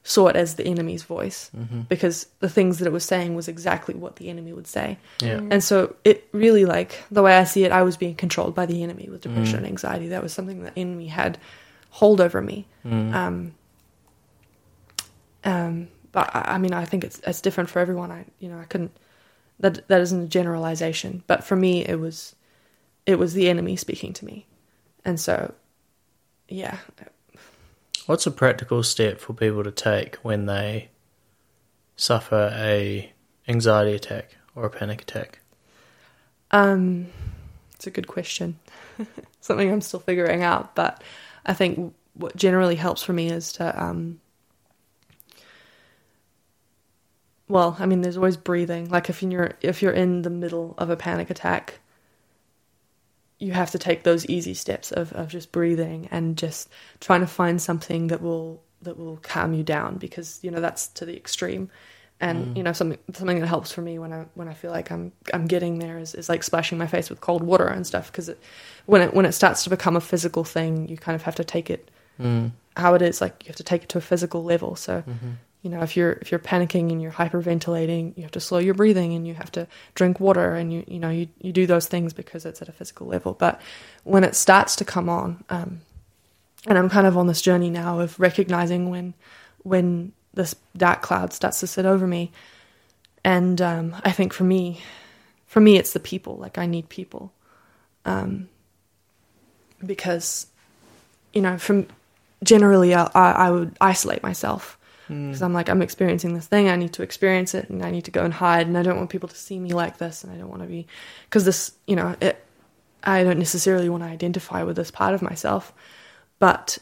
saw 0.04 0.28
it 0.28 0.36
as 0.36 0.56
the 0.56 0.66
enemy's 0.66 1.04
voice 1.04 1.50
mm-hmm. 1.56 1.82
because 1.82 2.28
the 2.40 2.50
things 2.50 2.80
that 2.80 2.86
it 2.86 2.92
was 2.92 3.06
saying 3.06 3.36
was 3.36 3.48
exactly 3.48 3.96
what 3.96 4.18
the 4.18 4.30
enemy 4.30 4.52
would 4.52 4.68
say. 4.68 4.98
Yeah. 5.22 5.38
Mm. 5.38 5.54
And 5.54 5.64
so 5.64 5.96
it 6.04 6.28
really 6.34 6.66
like 6.66 7.02
the 7.10 7.24
way 7.24 7.38
I 7.38 7.46
see 7.46 7.64
it, 7.64 7.72
I 7.72 7.84
was 7.84 7.96
being 7.96 8.16
controlled 8.16 8.54
by 8.54 8.66
the 8.66 8.84
enemy 8.84 9.08
with 9.10 9.22
depression 9.22 9.56
mm. 9.56 9.58
and 9.60 9.68
anxiety. 9.68 10.10
That 10.10 10.22
was 10.22 10.34
something 10.34 10.64
that 10.64 10.74
enemy 10.76 11.08
had 11.08 11.38
hold 11.90 12.20
over 12.20 12.42
me. 12.42 12.66
Um, 12.84 13.54
um, 15.46 15.88
but 16.12 16.36
I, 16.36 16.56
I 16.56 16.58
mean, 16.58 16.74
I 16.74 16.86
think 16.86 17.04
it's 17.04 17.22
it's 17.26 17.42
different 17.42 17.70
for 17.70 17.80
everyone. 17.80 18.12
I 18.12 18.26
you 18.40 18.50
know 18.50 18.60
I 18.60 18.66
couldn't 18.66 18.92
that 19.60 19.88
that 19.88 20.02
isn't 20.02 20.24
a 20.24 20.28
generalization, 20.28 21.24
but 21.28 21.44
for 21.44 21.56
me 21.56 21.86
it 21.86 22.00
was 22.00 22.36
it 23.06 23.20
was 23.20 23.34
the 23.34 23.50
enemy 23.50 23.76
speaking 23.76 24.14
to 24.14 24.26
me, 24.26 24.46
and 25.06 25.20
so 25.20 25.54
yeah, 26.48 26.78
What's 28.06 28.28
a 28.28 28.32
practical 28.32 28.84
step 28.84 29.20
for 29.20 29.34
people 29.34 29.64
to 29.64 29.72
take 29.72 30.16
when 30.18 30.46
they 30.46 30.90
suffer 31.96 32.52
a 32.54 33.14
anxiety 33.48 33.94
attack 33.94 34.36
or 34.56 34.66
a 34.66 34.70
panic 34.70 35.04
attack? 35.04 35.40
Um, 36.52 37.08
it's 37.76 37.88
a 37.88 37.92
good 37.92 38.08
question. 38.08 38.60
Something 39.40 39.72
I'm 39.72 39.80
still 39.80 40.02
figuring 40.02 40.44
out, 40.44 40.76
but 40.76 41.02
I 41.46 41.54
think 41.54 41.94
what 42.14 42.36
generally 42.36 42.76
helps 42.76 43.04
for 43.04 43.14
me 43.14 43.30
is 43.30 43.54
to 43.54 43.82
um. 43.82 44.20
Well, 47.48 47.78
I 47.80 47.86
mean, 47.86 48.02
there's 48.02 48.18
always 48.18 48.38
breathing. 48.38 48.90
Like 48.90 49.10
if 49.10 49.24
you're 49.24 49.54
if 49.62 49.82
you're 49.82 49.94
in 49.94 50.24
the 50.24 50.30
middle 50.30 50.76
of 50.78 50.90
a 50.90 50.98
panic 50.98 51.30
attack, 51.30 51.80
you 53.40 53.52
have 53.52 53.72
to 53.72 53.80
take 53.80 54.04
those 54.04 54.26
easy 54.28 54.54
steps 54.54 54.92
of, 54.92 55.12
of 55.14 55.28
just 55.28 55.52
breathing 55.52 56.08
and 56.12 56.38
just 56.38 56.70
trying 57.00 57.22
to 57.22 57.28
find 57.28 57.62
something 57.62 58.08
that 58.08 58.22
will 58.22 58.62
that 58.82 58.98
will 58.98 59.18
calm 59.18 59.54
you 59.54 59.64
down 59.64 59.98
because 59.98 60.40
you 60.42 60.52
know 60.52 60.60
that's 60.60 60.88
to 60.88 61.06
the 61.06 61.16
extreme. 61.16 61.70
And 62.20 62.48
mm. 62.48 62.58
you 62.58 62.64
know 62.64 62.74
something 62.74 63.00
something 63.14 63.40
that 63.40 63.48
helps 63.48 63.72
for 63.72 63.82
me 63.82 64.00
when 64.00 64.14
I 64.14 64.26
when 64.36 64.48
I 64.48 64.54
feel 64.54 64.72
like 64.72 64.92
I'm 64.92 65.12
I'm 65.34 65.46
getting 65.46 65.80
there 65.80 65.98
is, 65.98 66.16
is 66.16 66.30
like 66.30 66.44
splashing 66.44 66.78
my 66.78 66.88
face 66.88 67.10
with 67.10 67.22
cold 67.22 67.44
water 67.44 67.68
and 67.68 67.86
stuff 67.86 68.12
because 68.12 68.30
it, 68.30 68.40
when 68.86 69.02
it 69.02 69.14
when 69.14 69.26
it 69.26 69.34
starts 69.34 69.64
to 69.64 69.70
become 69.70 69.96
a 69.96 70.02
physical 70.02 70.44
thing 70.44 70.88
you 70.88 70.96
kind 70.96 71.16
of 71.16 71.24
have 71.24 71.36
to 71.36 71.44
take 71.44 71.70
it 71.70 71.90
mm. 72.20 72.52
how 72.78 72.94
it 72.94 73.02
is 73.02 73.20
like 73.20 73.44
you 73.44 73.48
have 73.48 73.56
to 73.58 73.64
take 73.64 73.84
it 73.84 73.90
to 73.90 73.98
a 73.98 74.02
physical 74.02 74.44
level. 74.44 74.76
So 74.76 75.02
mm-hmm. 75.02 75.32
You 75.64 75.70
know 75.70 75.82
if 75.82 75.98
you're 75.98 76.12
if 76.22 76.30
you're 76.30 76.40
panicking 76.40 76.92
and 76.92 77.02
you're 77.02 77.12
hyperventilating 77.12 78.16
you 78.16 78.24
have 78.24 78.32
to 78.32 78.40
slow 78.40 78.60
your 78.60 78.74
breathing 78.74 79.14
and 79.14 79.26
you 79.26 79.34
have 79.34 79.52
to 79.52 79.66
drink 79.96 80.20
water 80.20 80.54
and 80.54 80.72
you 80.72 80.84
you 80.88 81.00
know 81.00 81.10
you, 81.10 81.28
you 81.40 81.52
do 81.52 81.66
those 81.66 81.88
things 81.88 82.14
because 82.14 82.46
it's 82.46 82.62
at 82.62 82.70
a 82.70 82.74
physical 82.74 83.08
level. 83.08 83.34
But 83.34 83.60
when 84.04 84.24
it 84.24 84.36
starts 84.36 84.76
to 84.76 84.86
come 84.86 85.10
on 85.10 85.44
um, 85.50 85.82
and 86.68 86.78
I'm 86.78 86.90
kind 86.90 87.08
of 87.08 87.18
on 87.18 87.28
this 87.28 87.42
journey 87.42 87.70
now 87.70 88.00
of 88.00 88.20
recognizing 88.20 88.90
when 88.90 89.14
when 89.64 90.12
this 90.34 90.56
dark 90.76 91.02
cloud 91.02 91.32
starts 91.34 91.60
to 91.62 91.68
sit 91.68 91.86
over 91.86 92.06
me. 92.06 92.32
And 93.24 93.62
um, 93.62 93.96
I 94.04 94.12
think 94.12 94.34
for 94.34 94.44
me 94.44 94.82
for 95.48 95.62
me 95.62 95.78
it's 95.78 95.94
the 95.94 96.00
people. 96.00 96.38
Like 96.38 96.58
I 96.58 96.66
need 96.66 96.90
people. 96.90 97.32
Um, 98.06 98.50
because 99.86 100.48
you 101.32 101.42
know 101.42 101.58
from 101.58 101.88
generally 102.44 102.94
I, 102.94 103.10
I 103.14 103.32
I 103.32 103.52
would 103.52 103.78
isolate 103.80 104.24
myself 104.24 104.78
because 105.22 105.42
I'm 105.42 105.54
like 105.54 105.70
I'm 105.70 105.82
experiencing 105.82 106.34
this 106.34 106.48
thing 106.48 106.70
I 106.70 106.76
need 106.76 106.94
to 106.94 107.04
experience 107.04 107.54
it 107.54 107.70
and 107.70 107.84
I 107.84 107.92
need 107.92 108.06
to 108.06 108.12
go 108.12 108.24
and 108.24 108.34
hide 108.34 108.68
and 108.68 108.78
I 108.78 108.84
don't 108.84 108.98
want 108.98 109.10
people 109.10 109.30
to 109.30 109.36
see 109.36 109.60
me 109.60 109.74
like 109.74 109.98
this 109.98 110.24
and 110.24 110.32
I 110.32 110.38
don't 110.38 110.50
want 110.50 110.62
to 110.62 110.68
be 110.68 110.88
because 111.26 111.46
this 111.46 111.74
you 111.88 111.96
know 111.96 112.16
it 112.22 112.44
I 113.04 113.24
don't 113.24 113.40
necessarily 113.40 113.90
want 113.90 114.04
to 114.04 114.10
identify 114.10 114.64
with 114.64 114.76
this 114.76 114.92
part 114.92 115.14
of 115.14 115.22
myself 115.22 115.74
but 116.40 116.78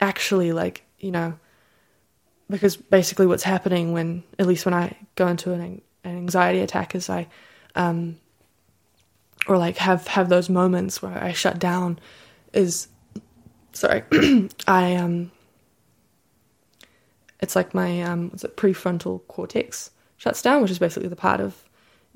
actually 0.00 0.52
like 0.52 0.84
you 0.98 1.10
know 1.10 1.38
because 2.48 2.76
basically 2.76 3.26
what's 3.26 3.42
happening 3.42 3.92
when 3.92 4.22
at 4.38 4.46
least 4.46 4.64
when 4.64 4.74
I 4.74 4.96
go 5.14 5.26
into 5.26 5.52
an, 5.52 5.60
an 6.04 6.16
anxiety 6.16 6.60
attack 6.60 6.94
is 6.94 7.10
I 7.10 7.26
um 7.74 8.18
or 9.46 9.58
like 9.58 9.76
have 9.78 10.06
have 10.08 10.28
those 10.28 10.48
moments 10.48 11.02
where 11.02 11.16
I 11.22 11.32
shut 11.32 11.58
down 11.58 11.98
is 12.52 12.88
sorry 13.72 14.02
I 14.66 14.96
um 14.96 15.30
it's 17.46 17.56
like 17.56 17.74
my 17.74 18.02
um 18.02 18.30
what's 18.30 18.44
it 18.44 18.56
prefrontal 18.56 19.20
cortex 19.28 19.90
shuts 20.16 20.42
down 20.42 20.60
which 20.62 20.70
is 20.70 20.78
basically 20.78 21.08
the 21.08 21.16
part 21.16 21.40
of 21.40 21.66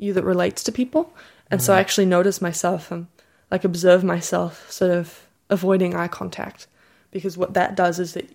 you 0.00 0.12
that 0.14 0.24
relates 0.24 0.64
to 0.64 0.72
people. 0.72 1.12
And 1.50 1.62
so 1.62 1.72
I 1.72 1.76
mm-hmm. 1.76 1.80
actually 1.80 2.06
notice 2.06 2.40
myself 2.40 2.90
and 2.90 3.06
like 3.50 3.64
observe 3.64 4.02
myself 4.02 4.70
sort 4.70 4.90
of 4.90 5.26
avoiding 5.50 5.94
eye 5.94 6.08
contact 6.08 6.68
because 7.10 7.36
what 7.36 7.54
that 7.54 7.74
does 7.74 7.98
is 7.98 8.14
that 8.14 8.28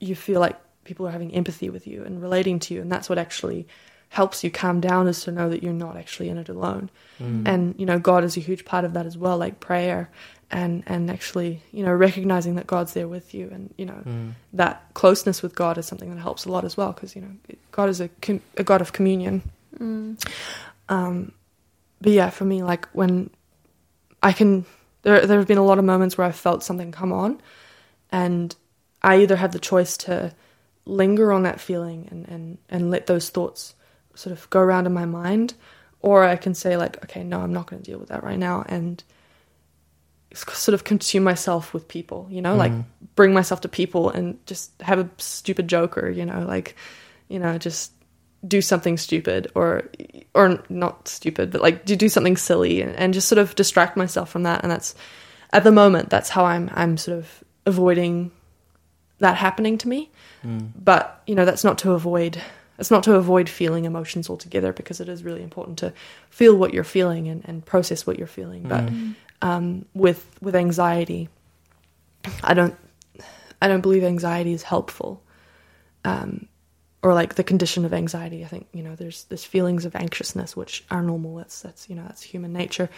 you 0.00 0.14
feel 0.14 0.38
like 0.38 0.56
people 0.84 1.06
are 1.06 1.10
having 1.10 1.34
empathy 1.34 1.70
with 1.70 1.86
you 1.86 2.04
and 2.04 2.22
relating 2.22 2.58
to 2.58 2.74
you 2.74 2.80
and 2.80 2.92
that's 2.92 3.08
what 3.08 3.18
actually 3.18 3.66
helps 4.10 4.44
you 4.44 4.50
calm 4.50 4.80
down 4.80 5.06
is 5.08 5.22
to 5.22 5.32
know 5.32 5.48
that 5.50 5.62
you're 5.62 5.72
not 5.72 5.96
actually 5.96 6.28
in 6.28 6.38
it 6.38 6.48
alone. 6.48 6.90
Mm. 7.20 7.48
And 7.48 7.74
you 7.78 7.86
know 7.86 7.98
god 7.98 8.22
is 8.22 8.36
a 8.36 8.40
huge 8.40 8.64
part 8.64 8.84
of 8.84 8.92
that 8.92 9.06
as 9.06 9.16
well 9.16 9.38
like 9.38 9.60
prayer 9.60 10.10
and 10.50 10.82
and 10.86 11.10
actually 11.10 11.62
you 11.72 11.84
know 11.84 11.92
recognizing 11.92 12.54
that 12.54 12.66
god's 12.66 12.94
there 12.94 13.06
with 13.08 13.34
you 13.34 13.48
and 13.52 13.72
you 13.76 13.84
know 13.84 14.02
that 14.54 14.82
closeness 14.94 15.42
with 15.42 15.54
god 15.54 15.76
is 15.78 15.86
something 15.86 16.08
that 16.14 16.20
helps 16.20 16.44
a 16.46 16.50
lot 16.50 16.64
as 16.64 16.76
well 16.76 16.92
because 16.92 17.14
you 17.14 17.20
know 17.22 17.32
god 17.72 17.88
is 17.88 18.00
a, 18.00 18.08
com- 18.22 18.40
a 18.56 18.64
god 18.64 18.80
of 18.80 18.92
communion. 18.92 19.42
Um 20.88 21.32
but 22.00 22.12
yeah 22.12 22.30
for 22.30 22.44
me 22.44 22.62
like 22.62 22.86
when 22.92 23.30
i 24.22 24.32
can 24.32 24.64
there 25.02 25.26
there 25.26 25.38
have 25.38 25.48
been 25.48 25.58
a 25.58 25.64
lot 25.64 25.78
of 25.78 25.84
moments 25.84 26.16
where 26.16 26.26
i've 26.26 26.36
felt 26.36 26.62
something 26.62 26.92
come 26.92 27.12
on 27.12 27.40
and 28.10 28.54
i 29.02 29.16
either 29.16 29.36
have 29.36 29.52
the 29.52 29.58
choice 29.58 29.96
to 29.96 30.32
linger 30.86 31.32
on 31.32 31.42
that 31.42 31.60
feeling 31.60 32.08
and 32.10 32.26
and 32.28 32.58
and 32.70 32.90
let 32.90 33.06
those 33.06 33.28
thoughts 33.30 33.74
sort 34.14 34.32
of 34.36 34.48
go 34.50 34.60
around 34.60 34.86
in 34.86 34.92
my 34.94 35.04
mind 35.04 35.54
or 36.00 36.24
i 36.24 36.36
can 36.36 36.54
say 36.54 36.76
like 36.76 37.02
okay 37.04 37.22
no 37.22 37.40
i'm 37.40 37.52
not 37.52 37.66
going 37.66 37.82
to 37.82 37.90
deal 37.90 37.98
with 37.98 38.08
that 38.08 38.22
right 38.24 38.38
now 38.38 38.64
and 38.68 39.02
s- 39.02 39.17
sort 40.34 40.74
of 40.74 40.84
consume 40.84 41.24
myself 41.24 41.72
with 41.72 41.88
people 41.88 42.26
you 42.30 42.42
know 42.42 42.54
like 42.54 42.72
mm. 42.72 42.84
bring 43.14 43.32
myself 43.32 43.62
to 43.62 43.68
people 43.68 44.10
and 44.10 44.38
just 44.46 44.70
have 44.82 44.98
a 44.98 45.08
stupid 45.16 45.68
joke 45.68 45.96
or 45.96 46.10
you 46.10 46.24
know 46.24 46.44
like 46.46 46.76
you 47.28 47.38
know 47.38 47.56
just 47.56 47.92
do 48.46 48.60
something 48.60 48.96
stupid 48.96 49.50
or 49.54 49.88
or 50.34 50.62
not 50.68 51.08
stupid, 51.08 51.50
but 51.50 51.60
like 51.60 51.84
do 51.84 52.08
something 52.08 52.36
silly 52.36 52.82
and, 52.82 52.94
and 52.96 53.14
just 53.14 53.28
sort 53.28 53.38
of 53.38 53.54
distract 53.54 53.96
myself 53.96 54.30
from 54.30 54.44
that. 54.44 54.62
And 54.62 54.70
that's 54.70 54.94
at 55.52 55.64
the 55.64 55.72
moment 55.72 56.10
that's 56.10 56.28
how 56.28 56.44
I'm 56.44 56.70
I'm 56.74 56.96
sort 56.96 57.18
of 57.18 57.44
avoiding 57.66 58.30
that 59.18 59.36
happening 59.36 59.78
to 59.78 59.88
me. 59.88 60.10
Mm. 60.44 60.70
But 60.76 61.22
you 61.26 61.34
know 61.34 61.44
that's 61.44 61.64
not 61.64 61.78
to 61.78 61.92
avoid 61.92 62.40
it's 62.78 62.92
not 62.92 63.02
to 63.04 63.16
avoid 63.16 63.48
feeling 63.48 63.86
emotions 63.86 64.30
altogether 64.30 64.72
because 64.72 65.00
it 65.00 65.08
is 65.08 65.24
really 65.24 65.42
important 65.42 65.78
to 65.78 65.92
feel 66.30 66.56
what 66.56 66.72
you're 66.72 66.84
feeling 66.84 67.26
and, 67.26 67.42
and 67.44 67.66
process 67.66 68.06
what 68.06 68.18
you're 68.18 68.28
feeling. 68.28 68.62
But 68.62 68.86
mm. 68.86 69.16
Um, 69.42 69.84
with 69.94 70.38
with 70.40 70.56
anxiety, 70.56 71.28
I 72.42 72.54
don't 72.54 72.74
I 73.60 73.68
don't 73.68 73.80
believe 73.80 74.04
anxiety 74.04 74.52
is 74.52 74.62
helpful. 74.62 75.22
Um, 76.04 76.48
or 77.02 77.14
like 77.14 77.34
the 77.34 77.44
condition 77.44 77.84
of 77.84 77.94
anxiety. 77.94 78.44
I 78.44 78.48
think 78.48 78.68
you 78.72 78.82
know 78.82 78.94
there's 78.94 79.24
there's 79.24 79.44
feelings 79.44 79.84
of 79.84 79.94
anxiousness 79.94 80.56
which 80.56 80.84
are 80.90 81.02
normal. 81.02 81.36
That's 81.36 81.62
that's 81.62 81.88
you 81.88 81.96
know 81.96 82.02
that's 82.02 82.22
human 82.22 82.52
nature, 82.52 82.88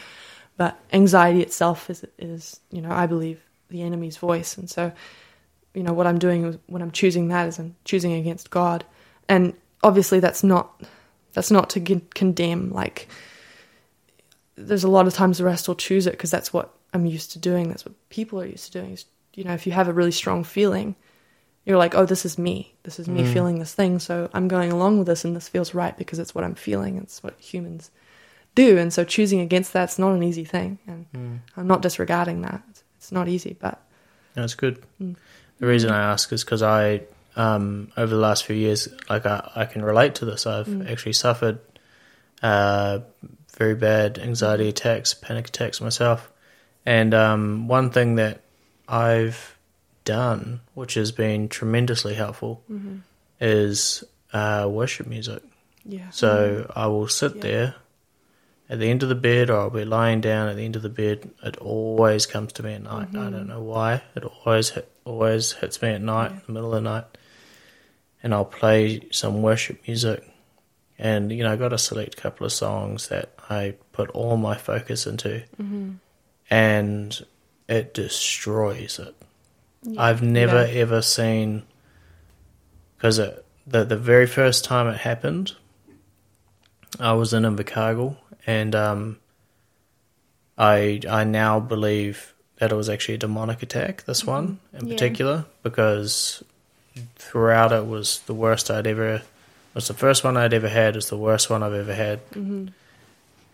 but 0.57 0.79
anxiety 0.93 1.43
itself 1.43 1.91
is 1.91 2.05
is 2.19 2.61
you 2.71 2.81
know 2.81 2.91
I 2.91 3.07
believe 3.07 3.41
the 3.69 3.83
enemy's 3.83 4.17
voice, 4.17 4.57
and 4.57 4.71
so 4.71 4.93
you 5.75 5.83
know 5.83 5.93
what 5.93 6.07
I'm 6.07 6.19
doing 6.19 6.59
when 6.67 6.83
I'm 6.83 6.91
choosing 6.91 7.29
that 7.29 7.49
is 7.49 7.59
I'm 7.59 7.77
choosing 7.85 8.13
against 8.15 8.51
God, 8.51 8.85
and 9.29 9.55
obviously 9.83 10.21
that's 10.21 10.43
not 10.43 10.83
that's 11.33 11.51
not 11.51 11.71
to 11.71 11.81
con- 11.81 12.09
condemn. 12.15 12.71
Like 12.73 13.09
there's 14.67 14.85
a 14.85 14.91
lot 14.91 15.07
of 15.07 15.15
times 15.15 15.41
where 15.41 15.51
I 15.51 15.57
still 15.57 15.75
choose 15.75 16.07
it 16.07 16.13
because 16.13 16.31
that's 16.31 16.53
what 16.53 16.75
I'm 16.93 17.07
used 17.07 17.33
to 17.33 17.39
doing. 17.39 17.69
That's 17.69 17.85
what 17.85 17.95
people 18.11 18.41
are 18.41 18.47
used 18.47 18.73
to 18.73 18.81
doing. 18.81 18.93
Is, 18.93 19.05
you 19.35 19.45
know, 19.45 19.55
if 19.55 19.67
you 19.67 19.73
have 19.73 19.89
a 19.89 19.93
really 19.93 20.11
strong 20.11 20.45
feeling, 20.45 20.97
you're 21.65 21.79
like, 21.79 21.95
oh, 21.95 22.07
this 22.07 22.25
is 22.25 22.39
me. 22.39 22.75
This 22.83 22.99
is 22.99 23.09
me 23.09 23.23
feeling 23.33 23.59
this 23.59 23.75
thing. 23.75 23.99
So 23.99 24.29
I'm 24.33 24.49
going 24.49 24.73
along 24.73 24.99
with 24.99 25.07
this, 25.07 25.25
and 25.25 25.37
this 25.37 25.49
feels 25.49 25.75
right 25.75 25.97
because 25.97 26.19
it's 26.19 26.35
what 26.35 26.45
I'm 26.45 26.55
feeling. 26.55 26.97
It's 26.99 27.23
what 27.23 27.39
humans 27.39 27.91
do. 28.55 28.79
And 28.79 28.93
so 28.93 29.05
choosing 29.05 29.41
against 29.41 29.73
that's 29.73 29.99
not 29.99 30.13
an 30.13 30.23
easy 30.23 30.45
thing. 30.45 30.79
And 30.87 31.07
I'm 31.57 31.67
not 31.67 31.83
disregarding 31.83 32.43
that. 32.43 32.63
It's, 32.71 32.83
it's 32.97 33.13
not 33.13 33.29
easy, 33.29 33.57
but 33.61 33.81
That's 34.35 34.55
good. 34.55 34.83
The 34.99 35.67
reason 35.67 35.91
I 35.91 36.01
ask 36.13 36.33
is 36.33 36.43
because 36.45 36.63
I, 36.63 37.03
um, 37.37 37.93
over 37.97 38.13
the 38.15 38.21
last 38.21 38.45
few 38.47 38.57
years, 38.57 38.89
like 39.09 39.27
I, 39.27 39.49
I 39.55 39.65
can 39.67 39.83
relate 39.85 40.17
to 40.17 40.25
this. 40.25 40.47
I've 40.47 40.67
actually 40.91 41.13
suffered 41.13 41.61
uh, 42.43 43.01
very 43.61 43.75
bad 43.75 44.19
anxiety 44.19 44.69
attacks, 44.71 45.13
panic 45.13 45.49
attacks 45.49 45.83
myself. 45.83 46.33
And 46.87 47.13
um, 47.13 47.69
one 47.69 47.91
thing 47.91 48.15
that 48.15 48.41
I've 48.89 49.55
done, 50.07 50.61
which 50.73 50.95
has 50.95 51.13
been 51.13 51.49
tremendously 51.51 52.15
helpful, 52.15 52.63
is 53.39 54.03
uh, 54.33 54.67
worship 54.71 55.07
music. 55.07 55.43
yeah. 55.85 56.09
So 56.11 56.71
I 56.75 56.87
will 56.87 57.07
sit 57.09 57.37
Yeah. 57.37 57.43
there 57.43 57.75
at 58.71 58.79
the 58.79 58.89
end 58.89 59.03
of 59.03 59.11
the 59.11 59.15
bed, 59.15 59.51
or 59.51 59.59
I'll 59.61 59.69
be 59.71 59.85
lying 59.85 60.23
down 60.23 60.49
at 60.49 60.57
the 60.57 60.65
end 60.65 60.77
of 60.77 60.83
the 60.83 60.89
bed. 60.89 61.29
It 61.43 61.59
always 61.59 62.25
comes 62.25 62.55
to 62.55 62.63
me 62.63 62.73
at 62.75 62.83
night. 62.83 63.09
I 63.13 63.29
don't 63.29 63.47
know 63.49 63.61
why. 63.63 64.03
It 64.17 64.25
always 64.25 64.71
hit, 64.71 64.91
always 65.05 65.53
hits 65.53 65.83
me 65.83 65.91
at 65.91 66.01
night, 66.01 66.31
in 66.33 66.41
the 66.47 66.53
middle 66.55 66.73
of 66.75 66.83
the 66.83 66.89
night, 66.91 67.05
and 68.23 68.33
I'll 68.33 68.45
play 68.47 69.07
some 69.11 69.43
worship 69.43 69.83
music. 69.87 70.25
And 71.03 71.33
you 71.33 71.43
know, 71.43 71.53
I 71.53 71.57
got 71.57 71.71
to 71.71 71.79
select 71.79 72.19
a 72.19 72.21
couple 72.21 72.45
of 72.45 72.53
songs 72.53 73.09
that 73.09 73.31
I 73.49 73.75
put 73.93 74.11
all 74.11 74.37
my 74.37 74.55
focus 74.57 75.07
into, 75.07 75.43
and 76.51 77.25
it 77.69 77.95
destroys 77.95 78.99
it. 78.99 79.15
I've 79.97 80.21
never 80.23 80.67
Yeah. 80.67 80.81
ever 80.83 81.01
seen 81.03 81.63
because 82.97 83.17
the 83.17 83.43
the 83.85 83.97
very 83.97 84.27
first 84.27 84.63
time 84.65 84.89
it 84.89 84.99
happened, 84.99 85.53
I 86.99 87.15
was 87.15 87.33
in 87.33 87.45
Invercargill, 87.45 88.19
and 88.47 88.75
um, 88.75 89.19
I 90.59 91.01
I 91.09 91.25
now 91.25 91.61
believe 91.61 92.35
that 92.59 92.73
it 92.73 92.75
was 92.75 92.91
actually 92.91 93.15
a 93.15 93.19
demonic 93.19 93.63
attack. 93.63 94.05
This 94.05 94.27
one 94.27 94.59
in 94.75 94.87
Yeah. 94.87 94.93
particular, 94.93 95.47
because 95.63 96.43
throughout 97.17 97.73
it 97.73 97.87
was 97.87 98.21
the 98.27 98.35
worst 98.35 98.71
I'd 98.71 98.87
ever. 98.87 99.23
It 99.71 99.75
was 99.75 99.89
the 99.89 99.95
first 99.95 100.25
one 100.25 100.37
I'd 100.37 100.53
ever 100.53 100.69
had. 100.69 100.97
It's 100.97 101.11
the 101.11 101.17
worst 101.17 101.49
one 101.49 101.63
I've 101.63 101.75
ever 101.75 101.95
had. 101.95 102.29
Mm-hmm. 102.31 102.69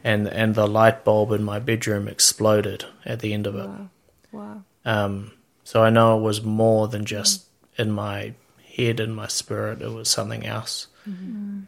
And 0.02 0.28
and 0.28 0.54
the 0.54 0.66
light 0.66 1.04
bulb 1.04 1.32
in 1.32 1.42
my 1.42 1.58
bedroom 1.58 2.08
exploded 2.08 2.84
at 3.04 3.20
the 3.20 3.34
end 3.34 3.46
of 3.46 3.56
it. 3.56 3.66
Wow. 3.66 3.88
Wow. 4.32 4.62
Um, 4.84 5.32
so 5.64 5.82
I 5.82 5.90
know 5.90 6.18
it 6.18 6.22
was 6.22 6.42
more 6.42 6.88
than 6.88 7.04
just 7.04 7.46
in 7.76 7.90
my 7.90 8.34
head 8.76 9.00
and 9.00 9.14
my 9.14 9.26
spirit. 9.26 9.82
It 9.82 9.92
was 9.92 10.08
something 10.08 10.46
else. 10.46 10.86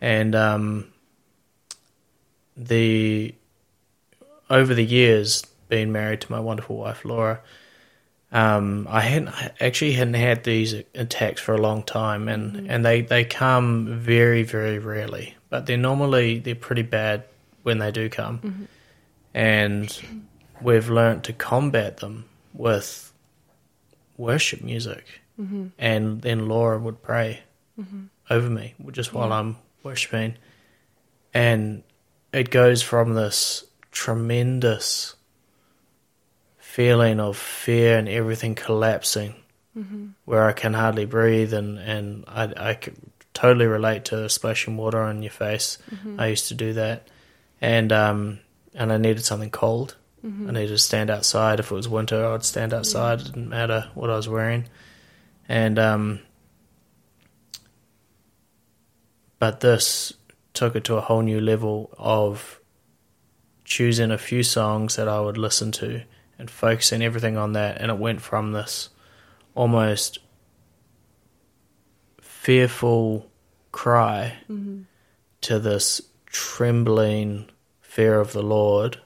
And 0.01 0.35
um, 0.35 0.89
the 2.57 3.35
over 4.51 4.75
the 4.75 4.85
years, 4.85 5.45
being 5.69 5.93
married 5.93 6.21
to 6.23 6.33
my 6.33 6.41
wonderful 6.41 6.77
wife 6.77 7.05
Laura, 7.05 7.41
um, 8.31 8.87
I 8.91 9.01
hadn't 9.01 9.29
I 9.29 9.53
actually 9.61 9.93
hadn't 9.93 10.15
had 10.15 10.45
these 10.45 10.75
attacks 10.95 11.41
for 11.41 11.55
a 11.55 11.61
long 11.61 11.83
time, 11.83 12.29
and, 12.29 12.55
mm. 12.55 12.67
and 12.69 12.85
they, 12.85 13.01
they 13.01 13.25
come 13.25 13.99
very 13.99 14.43
very 14.43 14.79
rarely, 14.79 15.35
but 15.49 15.67
they're 15.67 15.79
normally 15.79 16.39
they're 16.39 16.55
pretty 16.55 16.83
bad 16.83 17.25
when 17.63 17.79
they 17.79 17.91
do 17.91 18.09
come, 18.11 18.39
mm-hmm. 18.39 18.65
and 19.33 20.03
we've 20.61 20.91
learnt 20.91 21.25
to 21.25 21.33
combat 21.33 21.99
them 21.99 22.27
with 22.53 23.13
worship 24.19 24.63
music, 24.63 25.07
mm-hmm. 25.41 25.69
and 25.79 26.21
then 26.21 26.49
Laura 26.49 26.79
would 26.79 27.03
pray 27.03 27.41
mm-hmm. 27.81 28.05
over 28.29 28.51
me 28.51 28.75
just 28.93 29.15
while 29.15 29.33
I'm 29.33 29.57
worshiping, 29.83 30.35
and 31.33 31.83
it 32.35 32.51
goes 32.51 32.83
from 32.83 33.15
this 33.15 33.65
tremendous 33.91 35.15
feeling 36.79 37.19
of 37.19 37.37
fear 37.37 37.99
and 37.99 38.09
everything 38.09 38.55
collapsing, 38.55 39.35
where 40.27 40.45
I 40.45 40.53
can 40.53 40.75
hardly 40.75 41.07
breathe, 41.07 41.53
and 41.53 41.77
and 41.77 42.25
I 42.29 42.71
I 42.71 42.75
could 42.75 42.95
totally 43.35 43.67
relate 43.67 44.05
to 44.07 44.29
splashing 44.29 44.77
water 44.77 45.03
on 45.03 45.21
your 45.25 45.33
face. 45.33 45.79
I 46.21 46.29
used 46.29 46.47
to 46.49 46.55
do 46.55 46.75
that, 46.75 47.09
and 47.61 47.93
um 47.93 48.39
and 48.77 48.93
I 48.93 48.97
needed 48.97 49.25
something 49.25 49.51
cold. 49.51 49.97
I 50.25 50.53
needed 50.53 50.69
to 50.69 50.79
stand 50.79 51.11
outside. 51.11 51.59
If 51.59 51.73
it 51.73 51.75
was 51.75 51.89
winter, 51.89 52.25
I'd 52.25 52.45
stand 52.45 52.73
outside. 52.73 53.21
It 53.23 53.25
didn't 53.25 53.49
matter 53.49 53.91
what 53.95 54.11
I 54.11 54.17
was 54.17 54.29
wearing, 54.29 54.69
and 55.49 55.81
um. 55.81 56.21
But 59.41 59.59
this 59.61 60.13
took 60.55 60.77
it 60.77 60.85
to 60.85 60.95
a 60.95 61.01
whole 61.01 61.23
new 61.23 61.41
level 61.41 61.91
of 61.99 62.61
choosing 63.65 64.13
a 64.13 64.19
few 64.19 64.45
songs 64.45 64.95
that 64.95 65.09
I 65.09 65.21
would 65.21 65.39
listen 65.39 65.73
to 65.73 66.03
and 66.39 66.51
focusing 66.51 67.03
everything 67.03 67.37
on 67.37 67.53
that. 67.55 67.81
And 67.81 67.91
it 67.91 67.99
went 67.99 68.21
from 68.21 68.53
this 68.53 68.91
almost 69.55 70.19
fearful 72.21 73.31
cry 73.73 74.35
to 75.43 75.59
this 75.59 76.01
trembling 76.27 77.49
fear 77.81 78.21
of 78.21 78.33
the 78.33 78.43
Lord 78.43 79.01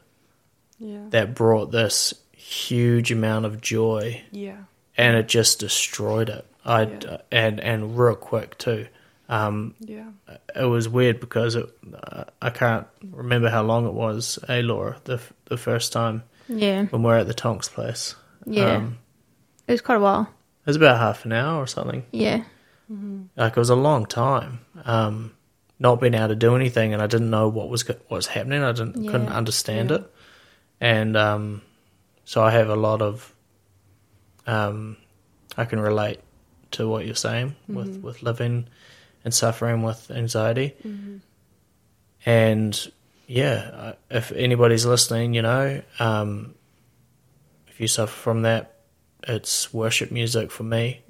Yeah. 0.78 1.06
that 1.10 1.34
brought 1.34 1.70
this 1.72 2.14
huge 2.32 3.12
amount 3.12 3.46
of 3.46 3.60
joy 3.60 4.22
Yeah. 4.30 4.64
and 4.96 5.16
it 5.16 5.28
just 5.28 5.58
destroyed 5.60 6.28
it. 6.28 6.46
I 6.64 6.82
Yeah. 6.82 7.18
and 7.30 7.60
and 7.60 7.98
real 7.98 8.14
quick 8.14 8.58
too. 8.58 8.86
Um, 9.28 9.74
Yeah. 9.80 10.10
it 10.54 10.64
was 10.64 10.88
weird 10.88 11.18
because 11.20 11.54
it, 11.56 11.68
uh, 11.94 12.24
I 12.40 12.50
can't 12.50 12.86
remember 13.10 13.48
how 13.48 13.62
long 13.62 13.86
it 13.86 13.94
was. 13.94 14.38
Hey, 14.46 14.62
Laura, 14.62 14.96
the 15.04 15.20
the 15.46 15.56
first 15.56 15.92
time 15.92 16.22
Yeah. 16.52 16.84
when 16.86 17.02
we're 17.02 17.18
at 17.18 17.26
the 17.26 17.34
Tonks 17.34 17.68
place. 17.68 18.14
Yeah. 18.46 18.76
um, 18.76 18.98
It 19.68 19.72
was 19.72 19.80
quite 19.80 19.96
a 19.96 20.00
while. 20.00 20.22
it 20.22 20.66
was 20.66 20.76
about 20.76 20.98
half 20.98 21.24
an 21.24 21.32
hour 21.32 21.60
or 21.62 21.66
something. 21.66 22.04
Yeah. 22.12 22.44
Like 23.36 23.52
it 23.52 23.60
was 23.60 23.70
a 23.70 23.74
long 23.76 24.04
time. 24.06 24.60
Um, 24.84 25.32
not 25.78 26.00
being 26.00 26.14
able 26.14 26.28
to 26.28 26.34
do 26.36 26.54
anything, 26.56 26.92
and 26.92 27.00
I 27.02 27.06
didn't 27.06 27.30
know 27.30 27.48
what 27.48 27.68
was 27.70 27.88
what 27.88 28.10
was 28.10 28.26
happening. 28.26 28.62
I 28.62 28.72
didn't 28.72 29.08
couldn't 29.08 29.30
understand 29.30 29.90
Yeah. 29.90 29.96
it, 29.96 30.12
and 30.80 31.16
um, 31.16 31.62
so 32.24 32.42
I 32.42 32.50
have 32.50 32.68
a 32.68 32.76
lot 32.76 33.00
of. 33.02 33.34
Um, 34.46 34.98
I 35.56 35.64
can 35.64 35.80
relate 35.80 36.20
to 36.72 36.86
what 36.88 37.06
you're 37.06 37.14
saying 37.14 37.56
with 37.66 38.02
with 38.02 38.22
living 38.22 38.68
and 39.24 39.32
suffering 39.32 39.82
with 39.82 40.10
anxiety, 40.10 40.74
and 42.26 42.92
yeah, 43.26 43.92
if 44.10 44.32
anybody's 44.32 44.84
listening, 44.86 45.34
you 45.34 45.42
know, 45.42 45.82
um, 45.98 46.54
if 47.68 47.80
you 47.80 47.86
suffer 47.88 48.12
from 48.12 48.42
that, 48.42 48.74
it's 49.26 49.72
worship 49.72 50.10
music 50.10 50.50
for 50.50 50.64
me. 50.64 51.00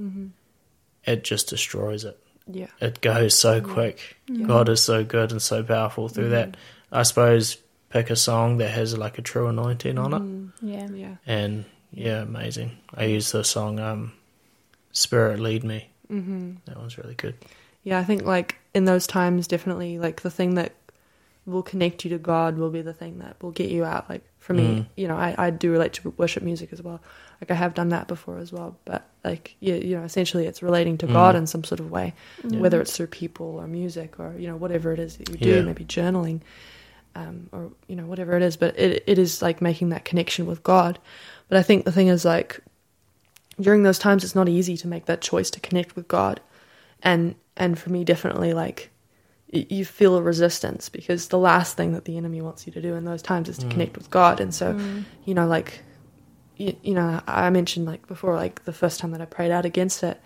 It 1.04 1.24
just 1.24 1.48
destroys 1.48 2.04
it 2.04 2.18
Yeah. 2.46 2.66
it 2.80 3.00
goes 3.00 3.36
so 3.36 3.60
quick. 3.60 4.16
God 4.46 4.68
is 4.68 4.82
so 4.82 5.02
good 5.04 5.32
and 5.32 5.40
so 5.42 5.62
powerful 5.62 6.08
through 6.08 6.30
that. 6.30 6.56
I 6.92 7.02
suppose 7.04 7.56
pick 7.88 8.10
a 8.10 8.16
song 8.16 8.58
that 8.58 8.70
has 8.70 8.96
like 8.96 9.18
a 9.18 9.22
true 9.22 9.48
anointing 9.48 9.98
on 9.98 10.52
it, 10.62 10.66
Yeah. 10.66 10.88
Yeah. 10.94 11.14
and 11.26 11.64
yeah, 11.90 12.22
amazing. 12.22 12.78
I 12.94 13.04
use 13.04 13.32
the 13.32 13.44
song 13.44 13.78
um, 13.80 14.12
"Spirit 14.92 15.40
Lead 15.40 15.64
Me." 15.64 15.88
Mm-hmm. 16.10 16.54
That 16.66 16.76
one's 16.78 16.96
really 16.98 17.14
good. 17.14 17.34
yeah, 17.82 17.98
I 17.98 18.04
think 18.04 18.22
like 18.22 18.58
in 18.74 18.84
those 18.84 19.06
times, 19.06 19.46
definitely 19.48 19.98
like 19.98 20.20
the 20.22 20.30
thing 20.30 20.54
that 20.54 20.72
will 21.44 21.62
connect 21.62 22.04
you 22.04 22.10
to 22.10 22.18
God 22.18 22.56
will 22.56 22.70
be 22.70 22.82
the 22.82 22.92
thing 22.92 23.18
that 23.18 23.36
will 23.42 23.50
get 23.50 23.68
you 23.70 23.84
out. 23.84 24.08
Like 24.08 24.22
for 24.38 24.54
me, 24.54 24.62
Mm. 24.62 24.86
you 24.96 25.08
know, 25.08 25.16
I, 25.16 25.34
I 25.38 25.50
do 25.50 25.70
relate 25.72 25.92
to 25.94 26.10
worship 26.16 26.42
music 26.42 26.72
as 26.72 26.80
well. 26.82 27.00
Like 27.40 27.50
I 27.50 27.54
have 27.54 27.74
done 27.74 27.88
that 27.88 28.06
before 28.06 28.38
as 28.38 28.52
well. 28.52 28.76
But 28.84 29.08
like 29.24 29.56
yeah, 29.58 29.74
you 29.74 29.96
know, 29.96 30.04
essentially 30.04 30.46
it's 30.46 30.62
relating 30.62 30.98
to 30.98 31.06
Mm. 31.06 31.12
God 31.12 31.34
in 31.34 31.46
some 31.48 31.64
sort 31.64 31.80
of 31.80 31.90
way, 31.90 32.14
Yeah. 32.48 32.60
whether 32.60 32.80
it's 32.80 32.96
through 32.96 33.08
people 33.08 33.46
or 33.60 33.66
music 33.66 34.20
or 34.20 34.34
you 34.38 34.46
know 34.46 34.56
whatever 34.56 34.92
it 34.92 35.00
is 35.00 35.16
that 35.16 35.28
you 35.28 35.36
do, 35.36 35.48
Yeah. 35.56 35.62
maybe 35.62 35.84
journaling, 35.84 36.40
um, 37.16 37.48
or 37.50 37.72
you 37.88 37.96
know 37.96 38.06
whatever 38.06 38.36
it 38.36 38.42
is. 38.42 38.56
But 38.56 38.78
it 38.78 39.02
it 39.08 39.18
is 39.18 39.42
like 39.42 39.60
making 39.60 39.88
that 39.88 40.04
connection 40.04 40.46
with 40.46 40.62
God. 40.62 40.98
But 41.48 41.58
I 41.58 41.62
think 41.62 41.84
the 41.84 41.92
thing 41.92 42.06
is 42.06 42.24
like 42.24 42.60
during 43.60 43.82
those 43.82 43.98
times, 43.98 44.22
it's 44.24 44.34
not 44.36 44.48
easy 44.48 44.76
to 44.78 44.88
make 44.88 45.06
that 45.06 45.20
choice 45.20 45.50
to 45.50 45.60
connect 45.60 45.96
with 45.96 46.06
God, 46.08 46.40
and 47.02 47.34
and 47.56 47.76
for 47.78 47.90
me, 47.90 48.04
definitely 48.04 48.54
like 48.54 48.78
y- 48.78 48.91
you 49.52 49.84
feel 49.84 50.16
a 50.16 50.22
resistance 50.22 50.88
because 50.88 51.28
the 51.28 51.38
last 51.38 51.76
thing 51.76 51.92
that 51.92 52.06
the 52.06 52.16
enemy 52.16 52.40
wants 52.40 52.66
you 52.66 52.72
to 52.72 52.80
do 52.80 52.94
in 52.94 53.04
those 53.04 53.20
times 53.20 53.48
is 53.50 53.58
to 53.58 53.66
Mm. 53.66 53.70
connect 53.70 53.96
with 53.98 54.10
God. 54.10 54.40
And 54.40 54.54
so, 54.54 54.72
Mm. 54.74 55.04
you 55.26 55.34
know, 55.34 55.46
like, 55.46 55.82
you, 56.56 56.74
you 56.82 56.94
know, 56.94 57.20
I 57.26 57.50
mentioned 57.50 57.84
like 57.86 58.06
before, 58.08 58.34
like 58.34 58.64
the 58.64 58.72
first 58.72 58.98
time 58.98 59.10
that 59.12 59.20
I 59.20 59.26
prayed 59.26 59.50
out 59.50 59.64
against 59.66 60.02
it, 60.02 60.18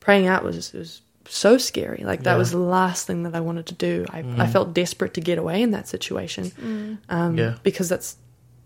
praying 0.00 0.26
out 0.26 0.42
was 0.44 0.72
was 0.72 1.02
so 1.28 1.58
scary. 1.58 2.04
Like 2.04 2.22
that 2.24 2.32
Yeah. 2.32 2.36
was 2.38 2.50
the 2.52 2.58
last 2.58 3.06
thing 3.06 3.22
that 3.24 3.34
I 3.34 3.40
wanted 3.40 3.66
to 3.66 3.74
do. 3.74 4.06
I, 4.10 4.18
I 4.20 4.22
Mhm. 4.46 4.48
felt 4.50 4.74
desperate 4.74 5.14
to 5.14 5.20
get 5.20 5.38
away 5.38 5.60
in 5.62 5.70
that 5.72 5.86
situation, 5.88 6.50
Mm. 6.50 6.98
um, 7.08 7.38
Yeah. 7.38 7.54
because 7.62 7.88
that's 7.88 8.16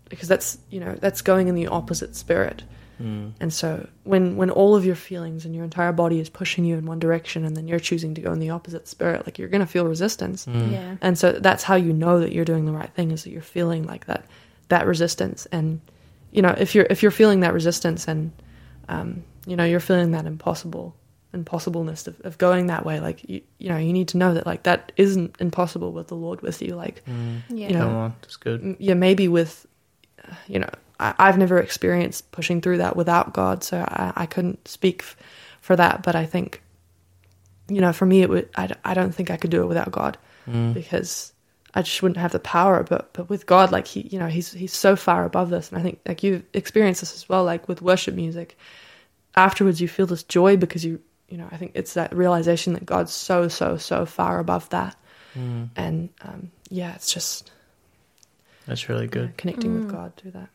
because 0.09 0.27
that's 0.27 0.57
you 0.71 0.79
know 0.79 0.95
that's 0.99 1.21
going 1.21 1.47
in 1.49 1.55
the 1.55 1.67
opposite 1.67 2.15
spirit. 2.15 2.63
Mm. 3.01 3.33
And 3.39 3.53
so 3.53 3.87
when 4.03 4.35
when 4.35 4.49
all 4.49 4.75
of 4.75 4.85
your 4.85 4.95
feelings 4.95 5.45
and 5.45 5.55
your 5.55 5.63
entire 5.63 5.91
body 5.93 6.19
is 6.19 6.29
pushing 6.29 6.65
you 6.65 6.77
in 6.77 6.85
one 6.85 6.99
direction 6.99 7.45
and 7.45 7.55
then 7.55 7.67
you're 7.67 7.79
choosing 7.79 8.13
to 8.15 8.21
go 8.21 8.31
in 8.33 8.39
the 8.39 8.49
opposite 8.49 8.87
spirit, 8.87 9.25
like 9.25 9.39
you're 9.39 9.47
going 9.49 9.61
to 9.61 9.67
feel 9.67 9.85
resistance. 9.85 10.45
Mm. 10.45 10.71
Yeah. 10.71 10.95
And 11.01 11.17
so 11.17 11.31
that's 11.33 11.63
how 11.63 11.75
you 11.75 11.93
know 11.93 12.19
that 12.19 12.31
you're 12.33 12.45
doing 12.45 12.65
the 12.65 12.71
right 12.73 12.89
thing 12.93 13.11
is 13.11 13.23
that 13.23 13.31
you're 13.31 13.41
feeling 13.41 13.83
like 13.85 14.05
that 14.05 14.25
that 14.69 14.85
resistance 14.85 15.47
and 15.51 15.81
you 16.31 16.41
know 16.41 16.53
if 16.57 16.75
you're 16.75 16.85
if 16.89 17.01
you're 17.01 17.11
feeling 17.11 17.39
that 17.39 17.53
resistance 17.53 18.07
and 18.07 18.31
um, 18.87 19.23
you 19.47 19.55
know 19.55 19.63
you're 19.65 19.79
feeling 19.79 20.11
that 20.11 20.25
impossible 20.25 20.95
impossibleness 21.33 22.07
of, 22.07 22.19
of 22.21 22.37
going 22.39 22.67
that 22.67 22.85
way 22.85 22.99
like 22.99 23.27
you 23.29 23.39
you 23.59 23.69
know 23.69 23.77
you 23.77 23.93
need 23.93 24.07
to 24.07 24.17
know 24.17 24.33
that 24.33 24.45
like 24.47 24.63
that 24.63 24.91
isn't 24.97 25.35
impossible 25.39 25.91
with 25.91 26.07
the 26.07 26.15
Lord 26.15 26.41
with 26.41 26.61
you 26.61 26.75
like 26.75 27.03
Mm. 27.05 27.41
Yeah. 27.49 27.67
You 27.67 27.73
know, 27.75 27.85
Come 27.85 27.95
on, 27.95 28.15
that's 28.21 28.35
good. 28.35 28.61
m- 28.61 28.77
yeah, 28.79 28.93
maybe 28.95 29.27
with, 29.27 29.65
uh, 30.27 30.33
you 30.47 30.59
know, 30.59 30.69
I, 30.99 31.13
I've 31.17 31.37
never 31.37 31.59
experienced 31.59 32.31
pushing 32.31 32.61
through 32.61 32.77
that 32.79 32.95
without 32.95 33.33
God, 33.33 33.63
so 33.63 33.77
I, 33.87 34.13
I 34.15 34.25
couldn't 34.25 34.67
speak 34.67 35.01
f- 35.01 35.15
for 35.61 35.75
that. 35.75 36.03
But 36.03 36.15
I 36.15 36.25
think, 36.25 36.61
you 37.67 37.81
know, 37.81 37.93
for 37.93 38.05
me, 38.05 38.21
it 38.21 38.29
would. 38.29 38.49
I, 38.55 38.67
d- 38.67 38.75
I 38.83 38.93
don't 38.93 39.13
think 39.13 39.29
I 39.31 39.37
could 39.37 39.51
do 39.51 39.61
it 39.63 39.67
without 39.67 39.91
God 39.91 40.17
Mm. 40.47 40.73
because 40.73 41.31
I 41.75 41.83
just 41.83 42.01
wouldn't 42.01 42.17
have 42.17 42.31
the 42.31 42.39
power. 42.39 42.81
But 42.83 43.13
but 43.13 43.29
with 43.29 43.45
God, 43.45 43.71
like 43.71 43.85
he, 43.87 44.01
you 44.07 44.17
know, 44.19 44.27
he's 44.27 44.51
he's 44.51 44.73
so 44.73 44.95
far 44.95 45.25
above 45.25 45.49
this, 45.51 45.69
and 45.69 45.77
I 45.77 45.83
think 45.83 45.99
like 46.07 46.23
you've 46.23 46.43
experienced 46.53 47.01
this 47.01 47.13
as 47.15 47.29
well, 47.29 47.43
like 47.43 47.67
with 47.67 47.81
worship 47.81 48.15
music. 48.15 48.57
Afterwards, 49.35 49.79
you 49.79 49.87
feel 49.87 50.07
this 50.07 50.23
joy 50.23 50.57
because 50.57 50.83
you, 50.83 50.99
you 51.29 51.37
know, 51.37 51.47
I 51.51 51.57
think 51.57 51.73
it's 51.75 51.93
that 51.93 52.13
realization 52.15 52.73
that 52.73 52.85
God's 52.85 53.13
so 53.13 53.47
so 53.47 53.77
so 53.77 54.05
far 54.05 54.39
above 54.39 54.67
that, 54.69 54.95
Mm. 55.37 55.69
and 55.75 56.09
um, 56.23 56.51
yeah, 56.69 56.95
it's 56.95 57.13
just 57.13 57.51
That's 58.65 58.89
really 58.89 59.03
you 59.03 59.07
know, 59.07 59.11
good. 59.27 59.37
connecting 59.37 59.75
with 59.75 59.87
Mm. 59.87 59.91
God 59.91 60.13
through 60.17 60.31
that. 60.31 60.49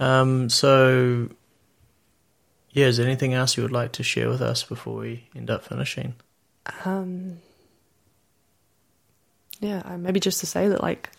Um, 0.00 0.48
so, 0.48 1.28
yeah, 2.70 2.86
is 2.86 2.96
there 2.96 3.06
anything 3.06 3.34
else 3.34 3.56
you 3.56 3.62
would 3.62 3.72
like 3.72 3.92
to 3.92 4.02
share 4.02 4.28
with 4.28 4.42
us 4.42 4.62
before 4.64 4.96
we 4.96 5.28
end 5.34 5.50
up 5.50 5.64
finishing? 5.64 6.14
Um, 6.84 7.38
yeah, 9.60 9.82
uh, 9.84 9.96
maybe 9.96 10.20
just 10.20 10.40
to 10.40 10.46
say 10.46 10.68
that, 10.68 10.82
like, 10.82 11.10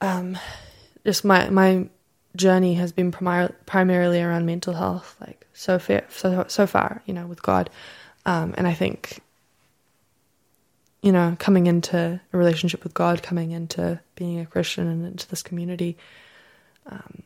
um, 0.00 0.38
just 1.04 1.24
my 1.24 1.50
my 1.50 1.88
journey 2.34 2.74
has 2.74 2.92
been 2.92 3.12
primar- 3.12 3.54
primarily 3.64 4.22
around 4.22 4.46
mental 4.46 4.74
health, 4.74 5.16
like 5.20 5.46
so 5.52 5.78
far, 5.78 6.04
so 6.08 6.44
so 6.48 6.66
far, 6.66 7.02
you 7.06 7.14
know, 7.14 7.26
with 7.26 7.42
God, 7.42 7.70
um, 8.24 8.54
and 8.56 8.66
I 8.66 8.74
think, 8.74 9.20
you 11.02 11.12
know, 11.12 11.36
coming 11.38 11.66
into 11.66 12.20
a 12.32 12.36
relationship 12.36 12.82
with 12.84 12.94
God, 12.94 13.22
coming 13.22 13.52
into 13.52 14.00
being 14.14 14.40
a 14.40 14.46
Christian 14.46 14.86
and 14.86 15.06
into 15.06 15.28
this 15.28 15.42
community, 15.42 15.96
um, 16.86 17.22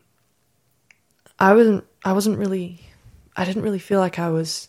I 1.40 1.54
wasn't 1.54 1.84
I 2.04 2.12
wasn't 2.12 2.38
really 2.38 2.80
I 3.36 3.44
didn't 3.44 3.62
really 3.62 3.78
feel 3.78 3.98
like 3.98 4.18
I 4.18 4.28
was 4.28 4.68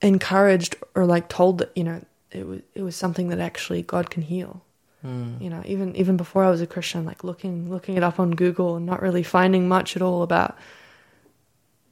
encouraged 0.00 0.76
or 0.94 1.06
like 1.06 1.28
told 1.28 1.58
that 1.58 1.72
you 1.74 1.82
know 1.82 2.04
it 2.30 2.46
was 2.46 2.60
it 2.74 2.82
was 2.82 2.94
something 2.94 3.28
that 3.28 3.40
actually 3.40 3.82
God 3.82 4.10
can 4.10 4.22
heal. 4.22 4.62
Mm. 5.04 5.40
You 5.40 5.50
know, 5.50 5.62
even 5.66 5.94
even 5.96 6.16
before 6.16 6.44
I 6.44 6.50
was 6.50 6.60
a 6.60 6.66
Christian, 6.66 7.04
like 7.04 7.24
looking 7.24 7.70
looking 7.70 7.96
it 7.96 8.02
up 8.02 8.20
on 8.20 8.30
Google 8.32 8.76
and 8.76 8.86
not 8.86 9.02
really 9.02 9.22
finding 9.22 9.68
much 9.68 9.96
at 9.96 10.02
all 10.02 10.22
about 10.22 10.56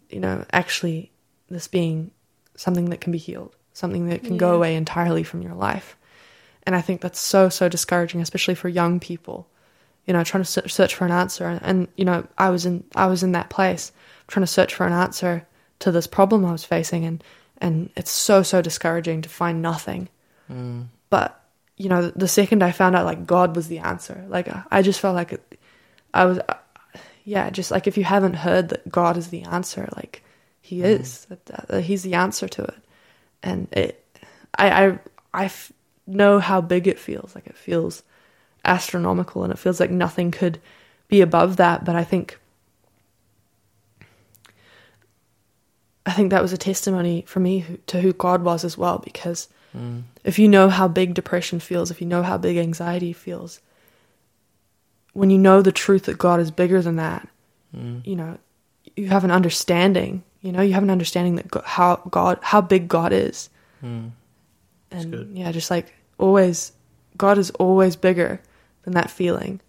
you 0.09 0.21
know 0.21 0.45
actually 0.53 1.11
this 1.49 1.69
being 1.69 2.11
something 2.55 2.91
that 2.91 3.01
can 3.01 3.13
be 3.13 3.19
healed, 3.19 3.57
something 3.73 4.09
that 4.09 4.23
can 4.23 4.37
go 4.37 4.55
away 4.55 4.77
entirely 4.77 5.23
from 5.23 5.43
your 5.43 5.55
life. 5.55 5.97
And 6.65 6.77
I 6.77 6.81
think 6.81 7.01
that's 7.01 7.19
so 7.19 7.49
so 7.49 7.69
discouraging, 7.69 8.21
especially 8.21 8.55
for 8.55 8.69
young 8.69 9.01
people. 9.01 9.49
You 10.07 10.13
know, 10.13 10.25
trying 10.25 10.43
to 10.43 10.69
search 10.69 10.95
for 10.95 11.05
an 11.05 11.13
answer, 11.13 11.47
and, 11.47 11.61
and 11.63 11.89
you 11.97 12.05
know, 12.05 12.27
I 12.37 12.51
was 12.51 12.67
in 12.67 12.85
I 12.95 13.07
was 13.07 13.23
in 13.23 13.33
that 13.33 13.51
place, 13.51 13.93
trying 14.27 14.43
to 14.43 14.53
search 14.53 14.75
for 14.75 14.87
an 14.87 14.93
answer 14.93 15.47
to 15.81 15.93
this 15.93 16.07
problem 16.07 16.45
I 16.45 16.53
was 16.53 16.65
facing, 16.65 17.05
and 17.05 17.23
and 17.59 17.91
it's 17.97 18.11
so 18.11 18.43
so 18.43 18.61
discouraging 18.61 19.23
to 19.23 19.29
find 19.29 19.63
nothing. 19.63 20.09
Mm. 20.51 20.87
But 21.09 21.41
you 21.77 21.89
know, 21.89 22.11
the 22.11 22.29
second 22.29 22.63
I 22.63 22.73
found 22.73 22.97
out 22.97 23.07
like 23.07 23.27
God 23.27 23.57
was 23.57 23.69
the 23.69 23.79
answer, 23.79 24.25
like 24.29 24.49
I 24.71 24.83
just 24.83 25.01
felt 25.01 25.15
like 25.15 25.33
it, 25.33 25.59
I 26.13 26.25
was, 26.27 26.39
uh, 26.39 26.55
yeah, 27.25 27.51
just 27.51 27.71
like 27.71 27.87
if 27.87 27.97
you 27.97 28.05
haven't 28.05 28.35
heard 28.35 28.69
that 28.71 28.91
God 28.91 29.17
is 29.17 29.29
the 29.29 29.43
answer, 29.43 29.89
like 29.97 30.23
He 30.61 30.83
is, 30.83 31.27
that, 31.27 31.47
that 31.47 31.83
He's 31.83 32.03
the 32.03 32.15
answer 32.15 32.49
to 32.49 32.65
it, 32.65 32.79
and 33.43 33.69
it, 33.73 34.05
I 34.57 34.87
I 34.87 34.99
I 35.33 35.45
f- 35.47 35.73
know 36.07 36.39
how 36.39 36.61
big 36.61 36.87
it 36.87 36.99
feels, 36.99 37.35
like 37.35 37.47
it 37.47 37.57
feels 37.57 38.03
astronomical, 38.65 39.45
and 39.45 39.53
it 39.53 39.59
feels 39.59 39.81
like 39.81 39.91
nothing 39.91 40.31
could 40.31 40.61
be 41.09 41.21
above 41.21 41.57
that. 41.57 41.85
But 41.85 41.97
I 41.97 42.05
think. 42.05 42.39
I 46.05 46.13
think 46.13 46.31
that 46.31 46.43
was 46.43 46.53
a 46.53 46.59
testimony 46.59 47.23
for 47.29 47.39
me 47.39 47.61
who, 47.61 47.77
to 47.87 48.01
who 48.01 48.13
God 48.13 48.43
was 48.43 48.65
as 48.65 48.77
well, 48.77 48.99
because 48.99 49.49
Mm. 49.77 50.03
if 50.25 50.39
you 50.39 50.49
know 50.49 50.69
how 50.69 50.87
big 50.89 51.15
depression 51.15 51.59
feels, 51.61 51.91
if 51.91 52.01
you 52.01 52.07
know 52.07 52.23
how 52.23 52.37
big 52.37 52.57
anxiety 52.59 53.13
feels, 53.13 53.61
when 55.15 55.31
you 55.31 55.39
know 55.39 55.63
the 55.63 55.73
truth 55.73 56.03
that 56.05 56.19
God 56.19 56.41
is 56.41 56.51
bigger 56.51 56.83
than 56.83 56.97
that, 56.97 57.27
Mm. 57.75 58.05
you 58.07 58.17
know, 58.17 58.37
you 58.97 59.09
have 59.09 59.25
an 59.25 59.31
understanding. 59.31 60.25
You 60.43 60.53
know, 60.53 60.61
you 60.61 60.75
have 60.75 60.83
an 60.83 60.91
understanding 60.91 61.37
that 61.37 61.49
go- 61.49 61.63
how 61.65 62.03
God, 62.11 62.39
how 62.43 62.61
big 62.61 62.89
God 62.89 63.13
is, 63.13 63.49
Mm. 63.83 64.11
And 64.91 65.11
good. 65.13 65.31
yeah, 65.33 65.53
just 65.53 65.71
like 65.71 65.95
always, 66.19 66.73
God 67.17 67.39
is 67.39 67.51
always 67.53 67.97
bigger 67.97 68.41
than 68.85 68.95
that 68.95 69.11
feeling, 69.11 69.61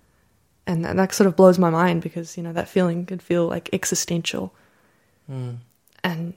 and 0.67 0.83
that, 0.85 0.95
that 0.95 1.13
sort 1.13 1.27
of 1.27 1.35
blows 1.35 1.59
my 1.59 1.69
mind 1.69 2.01
because 2.01 2.37
you 2.37 2.43
know 2.43 2.53
that 2.53 2.69
feeling 2.69 3.05
could 3.05 3.21
feel 3.21 3.47
like 3.47 3.69
existential, 3.73 4.53
Mm. 5.31 5.57
and 6.03 6.33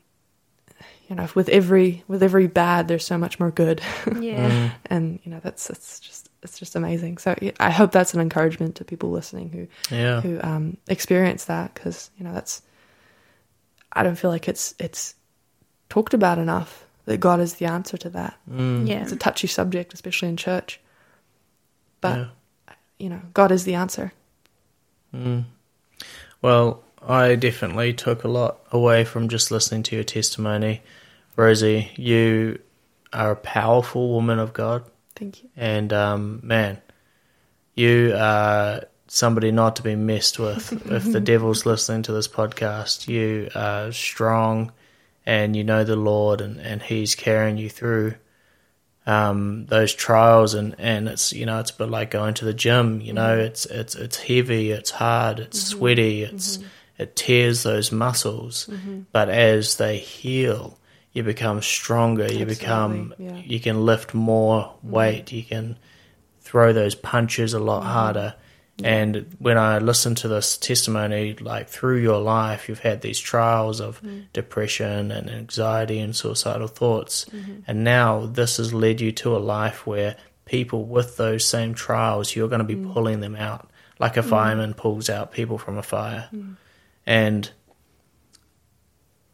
you 1.09 1.15
know, 1.17 1.29
with 1.35 1.49
every 1.49 2.03
with 2.09 2.23
every 2.23 2.47
bad, 2.49 2.89
there's 2.89 3.05
so 3.05 3.17
much 3.19 3.39
more 3.41 3.51
good. 3.51 3.81
Yeah. 4.21 4.51
Mm. 4.51 4.73
and 4.91 5.21
you 5.25 5.31
know 5.31 5.41
that's 5.43 5.69
that's 5.69 6.01
just 6.01 6.29
it's 6.43 6.59
just 6.61 6.77
amazing 6.77 7.19
so 7.19 7.35
yeah, 7.43 7.51
i 7.59 7.71
hope 7.71 7.91
that's 7.91 8.15
an 8.15 8.21
encouragement 8.21 8.77
to 8.77 8.85
people 8.85 9.11
listening 9.11 9.51
who 9.51 9.95
Yeah. 9.97 10.21
who 10.21 10.39
um 10.43 10.77
experience 10.89 11.47
that 11.47 11.75
because 11.75 12.11
you 12.17 12.25
know 12.25 12.33
that's 12.33 12.63
i 13.93 14.03
don't 14.05 14.15
feel 14.17 14.31
like 14.31 14.47
it's 14.49 14.75
it's 14.79 15.15
talked 15.89 16.15
about 16.15 16.39
enough 16.39 16.85
that 17.07 17.19
god 17.19 17.41
is 17.41 17.55
the 17.55 17.67
answer 17.67 17.97
to 17.97 18.11
that 18.11 18.37
Mm. 18.49 18.87
Yeah. 18.89 19.03
it's 19.03 19.11
a 19.13 19.17
touchy 19.17 19.49
subject 19.49 19.93
especially 19.93 20.29
in 20.29 20.37
church 20.37 20.79
but 22.01 22.17
Yeah. 22.19 22.27
You 22.99 23.09
know 23.09 23.21
god 23.35 23.53
is 23.53 23.65
the 23.65 23.75
answer 23.75 24.13
Mm. 25.15 25.45
Well, 26.43 26.83
I 27.07 27.35
definitely 27.35 27.95
took 27.95 28.25
a 28.25 28.29
lot 28.29 28.59
away 28.71 29.05
from 29.05 29.29
just 29.29 29.51
listening 29.51 29.83
to 29.85 29.95
your 29.95 30.05
testimony. 30.05 30.83
Rosie, 31.37 31.91
you 31.97 32.59
are 33.13 33.33
a 33.33 33.37
powerful 33.37 34.11
woman 34.11 34.39
of 34.39 34.53
God. 34.53 34.85
thank 35.15 35.43
you 35.43 35.49
And 35.57 35.93
um, 35.93 36.41
man, 36.43 36.81
you 37.75 38.15
are 38.17 38.83
somebody 39.09 39.53
not 39.53 39.77
to 39.77 39.83
be 39.83 39.95
messed 39.95 40.39
with. 40.39 40.73
if 40.91 41.05
the 41.05 41.21
devil's 41.21 41.65
listening 41.67 42.03
to 42.03 42.13
this 42.13 42.29
podcast, 42.29 43.09
you 43.09 43.49
are 43.55 43.93
strong 43.93 44.73
and 45.25 45.57
you 45.57 45.65
know 45.65 45.85
the 45.85 45.97
Lord 45.97 46.41
and, 46.41 46.61
and 46.61 46.83
He's 46.83 47.15
carrying 47.15 47.57
you 47.57 47.71
through 47.71 48.15
um, 49.07 49.67
those 49.67 49.95
trials 49.95 50.55
and, 50.55 50.75
and 50.79 51.09
it's 51.09 51.33
you 51.33 51.47
know 51.47 51.61
it's 51.61 51.71
a 51.71 51.75
bit 51.75 51.89
like 51.89 52.11
going 52.11 52.35
to 52.35 52.45
the 52.45 52.55
gym. 52.55 53.01
You 53.01 53.13
know 53.13 53.39
mm. 53.39 53.47
it's 53.47 53.67
it's 53.67 53.95
it's 53.95 54.17
heavy, 54.17 54.73
it's 54.73 54.91
hard, 54.91 55.39
it's 55.39 55.61
mm-hmm. 55.61 55.79
sweaty, 55.79 56.23
mm-hmm. 56.23 56.35
it's 56.35 56.59
it 56.99 57.15
tears 57.15 57.63
those 57.63 57.93
muscles. 57.93 58.69
Mm-hmm. 58.71 59.03
But 59.13 59.29
as 59.29 59.77
they 59.77 59.99
heal, 59.99 60.79
you 61.13 61.23
become 61.23 61.63
stronger. 61.63 62.31
You 62.33 62.47
become 62.47 63.15
yeah. 63.19 63.37
you 63.37 63.61
can 63.61 63.85
lift 63.87 64.13
more 64.13 64.75
weight. 64.83 65.33
You 65.33 65.45
can 65.45 65.79
throw 66.41 66.73
those 66.73 66.95
punches 66.95 67.55
a 67.55 67.59
lot 67.59 67.85
harder. 67.85 68.35
And 68.85 69.35
when 69.39 69.57
I 69.57 69.79
listen 69.79 70.15
to 70.17 70.29
this 70.29 70.59
testimony, 70.59 71.35
like 71.35 71.69
through 71.69 72.03
your 72.03 72.21
life, 72.21 72.69
you've 72.69 72.81
had 72.81 73.01
these 73.01 73.19
trials 73.19 73.81
of 73.81 74.03
mm. 74.03 74.25
depression 74.35 75.11
and 75.11 75.31
anxiety 75.31 75.99
and 75.99 76.15
suicidal 76.15 76.69
thoughts. 76.69 77.25
Mm-hmm. 77.27 77.61
And 77.67 77.85
now 77.85 78.27
this 78.27 78.59
has 78.59 78.75
led 78.75 79.01
you 79.01 79.13
to 79.13 79.35
a 79.35 79.39
life 79.39 79.87
where 79.87 80.17
people 80.45 80.85
with 80.85 81.17
those 81.17 81.45
same 81.45 81.73
trials, 81.73 82.37
you're 82.37 82.49
going 82.49 82.59
to 82.59 82.65
be 82.65 82.77
mm. 82.77 82.93
pulling 82.93 83.21
them 83.21 83.35
out. 83.35 83.71
Like 83.99 84.19
a 84.19 84.23
mm. 84.23 84.29
fireman 84.29 84.75
pulls 84.75 85.09
out 85.09 85.33
people 85.33 85.57
from 85.57 85.79
a 85.79 85.83
fire. 85.83 86.29
And 87.07 87.51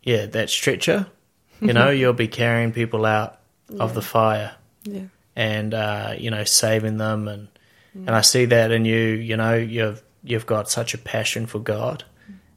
yeah, 0.04 0.26
that 0.26 0.50
stretcher, 0.50 1.08
you 1.60 1.72
know, 1.72 1.90
you'll 1.90 2.12
be 2.12 2.28
carrying 2.28 2.72
people 2.72 3.04
out 3.04 3.40
of 3.78 3.94
the 3.94 4.02
fire 4.02 4.54
Yeah. 4.84 5.04
and 5.34 5.74
uh, 5.74 6.14
you 6.18 6.30
know 6.30 6.44
saving 6.44 6.98
them 6.98 7.28
and 7.28 7.48
and 7.94 8.10
I 8.10 8.20
see 8.22 8.44
that 8.46 8.70
in 8.70 8.84
you 8.84 8.98
you 8.98 9.36
know 9.36 9.54
you've 9.54 10.02
you've 10.22 10.46
got 10.46 10.70
such 10.70 10.94
a 10.94 10.98
passion 10.98 11.46
for 11.46 11.58
God 11.58 12.04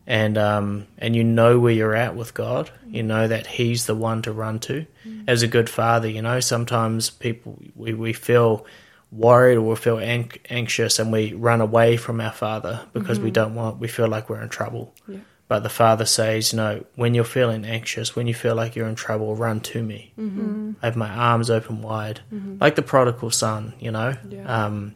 and 0.07 0.38
um 0.38 0.88
and 0.98 1.16
you 1.16 1.24
know 1.24 1.60
where 1.60 1.74
you're 1.74 1.95
at 1.95 2.16
with 2.16 2.34
God 2.34 2.70
you 2.88 3.03
know 3.03 3.28
that 3.28 3.48
he's 3.48 3.86
the 3.86 3.95
one 3.95 4.22
to 4.24 4.32
run 4.32 4.60
to 4.60 4.86
as 5.28 5.41
a 5.44 5.48
good 5.48 5.70
father 5.70 6.07
you 6.07 6.22
know 6.22 6.40
sometimes 6.40 7.10
people 7.10 7.57
we, 7.76 7.94
we 7.94 8.14
feel 8.14 8.66
worried 9.12 9.56
or 9.57 9.62
we 9.62 9.76
feel 9.76 9.98
an- 9.98 10.30
anxious 10.49 10.99
and 10.99 11.12
we 11.12 11.34
run 11.34 11.62
away 11.62 11.98
from 11.98 12.20
our 12.22 12.32
father 12.32 12.86
because 12.94 13.20
we 13.20 13.32
don't 13.32 13.56
want 13.56 13.80
we 13.80 13.88
feel 13.88 14.07
like 14.07 14.30
we're 14.30 14.41
in 14.41 14.49
trouble 14.49 14.94
Yeah. 15.07 15.20
but 15.48 15.62
the 15.64 15.70
father 15.70 16.06
says, 16.06 16.52
you 16.53 16.57
know, 16.57 16.84
when 16.95 17.14
you're 17.14 17.24
feeling 17.24 17.66
anxious, 17.66 18.16
when 18.16 18.26
you 18.28 18.34
feel 18.34 18.56
like 18.56 18.76
you're 18.76 18.88
in 18.90 18.95
trouble, 18.95 19.36
run 19.36 19.60
to 19.62 19.82
me. 19.84 20.12
Mm-hmm. 20.20 20.72
I 20.82 20.86
have 20.88 20.95
my 20.95 21.10
arms 21.10 21.49
open 21.52 21.82
wide, 21.84 22.22
like 22.60 22.76
the 22.76 22.82
prodigal 22.82 23.30
son, 23.30 23.74
you 23.80 23.91
know. 23.91 24.16
Yeah. 24.28 24.66
Um, 24.66 24.95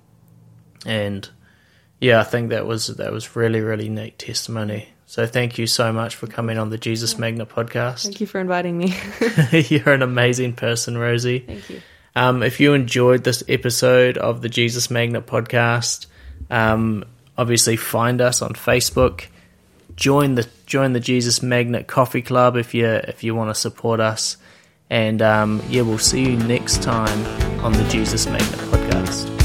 and 0.86 1.28
yeah, 2.00 2.20
I 2.20 2.24
think 2.24 2.50
that 2.50 2.66
was 2.66 2.88
that 2.88 3.12
was 3.12 3.36
really 3.36 3.62
really 3.62 3.90
neat 3.90 4.20
testimony. 4.20 4.90
So 5.06 5.26
thank 5.26 5.58
you 5.58 5.66
so 5.66 5.92
much 5.92 6.16
for 6.16 6.28
coming 6.28 6.60
on 6.60 6.70
the 6.70 6.78
Jesus 6.78 7.18
Magnet 7.18 7.50
podcast. 7.50 8.04
Thank 8.04 8.22
you 8.22 8.28
for 8.28 8.40
inviting 8.40 8.78
me. 8.78 8.94
You're 9.52 9.92
an 9.92 10.04
amazing 10.04 10.54
person, 10.54 10.98
Rosie. 10.98 11.40
Thank 11.40 11.70
you. 11.70 11.82
Um, 12.16 12.44
if 12.44 12.60
you 12.60 12.74
enjoyed 12.74 13.24
this 13.24 13.44
episode 13.48 14.18
of 14.18 14.42
the 14.42 14.50
Jesus 14.50 14.92
Magnet 14.92 15.26
podcast, 15.26 16.06
um, 16.50 17.06
obviously 17.38 17.76
find 17.76 18.22
us 18.22 18.42
on 18.42 18.54
Facebook. 18.54 19.26
Join 19.96 20.36
the 20.36 20.48
join 20.66 20.94
the 20.94 21.00
Jesus 21.00 21.42
Magnet 21.42 21.88
Coffee 21.88 22.22
Club 22.22 22.56
if 22.56 22.74
you 22.74 22.86
if 22.86 23.24
you 23.24 23.36
want 23.36 23.50
to 23.50 23.60
support 23.60 24.00
us. 24.00 24.38
And 24.90 25.22
um, 25.22 25.62
yeah, 25.70 25.82
we'll 25.82 25.98
see 25.98 26.24
you 26.24 26.38
next 26.38 26.82
time 26.82 27.26
on 27.64 27.74
the 27.74 27.88
Jesus 27.90 28.26
Magnet 28.26 28.60
podcast. 28.60 29.39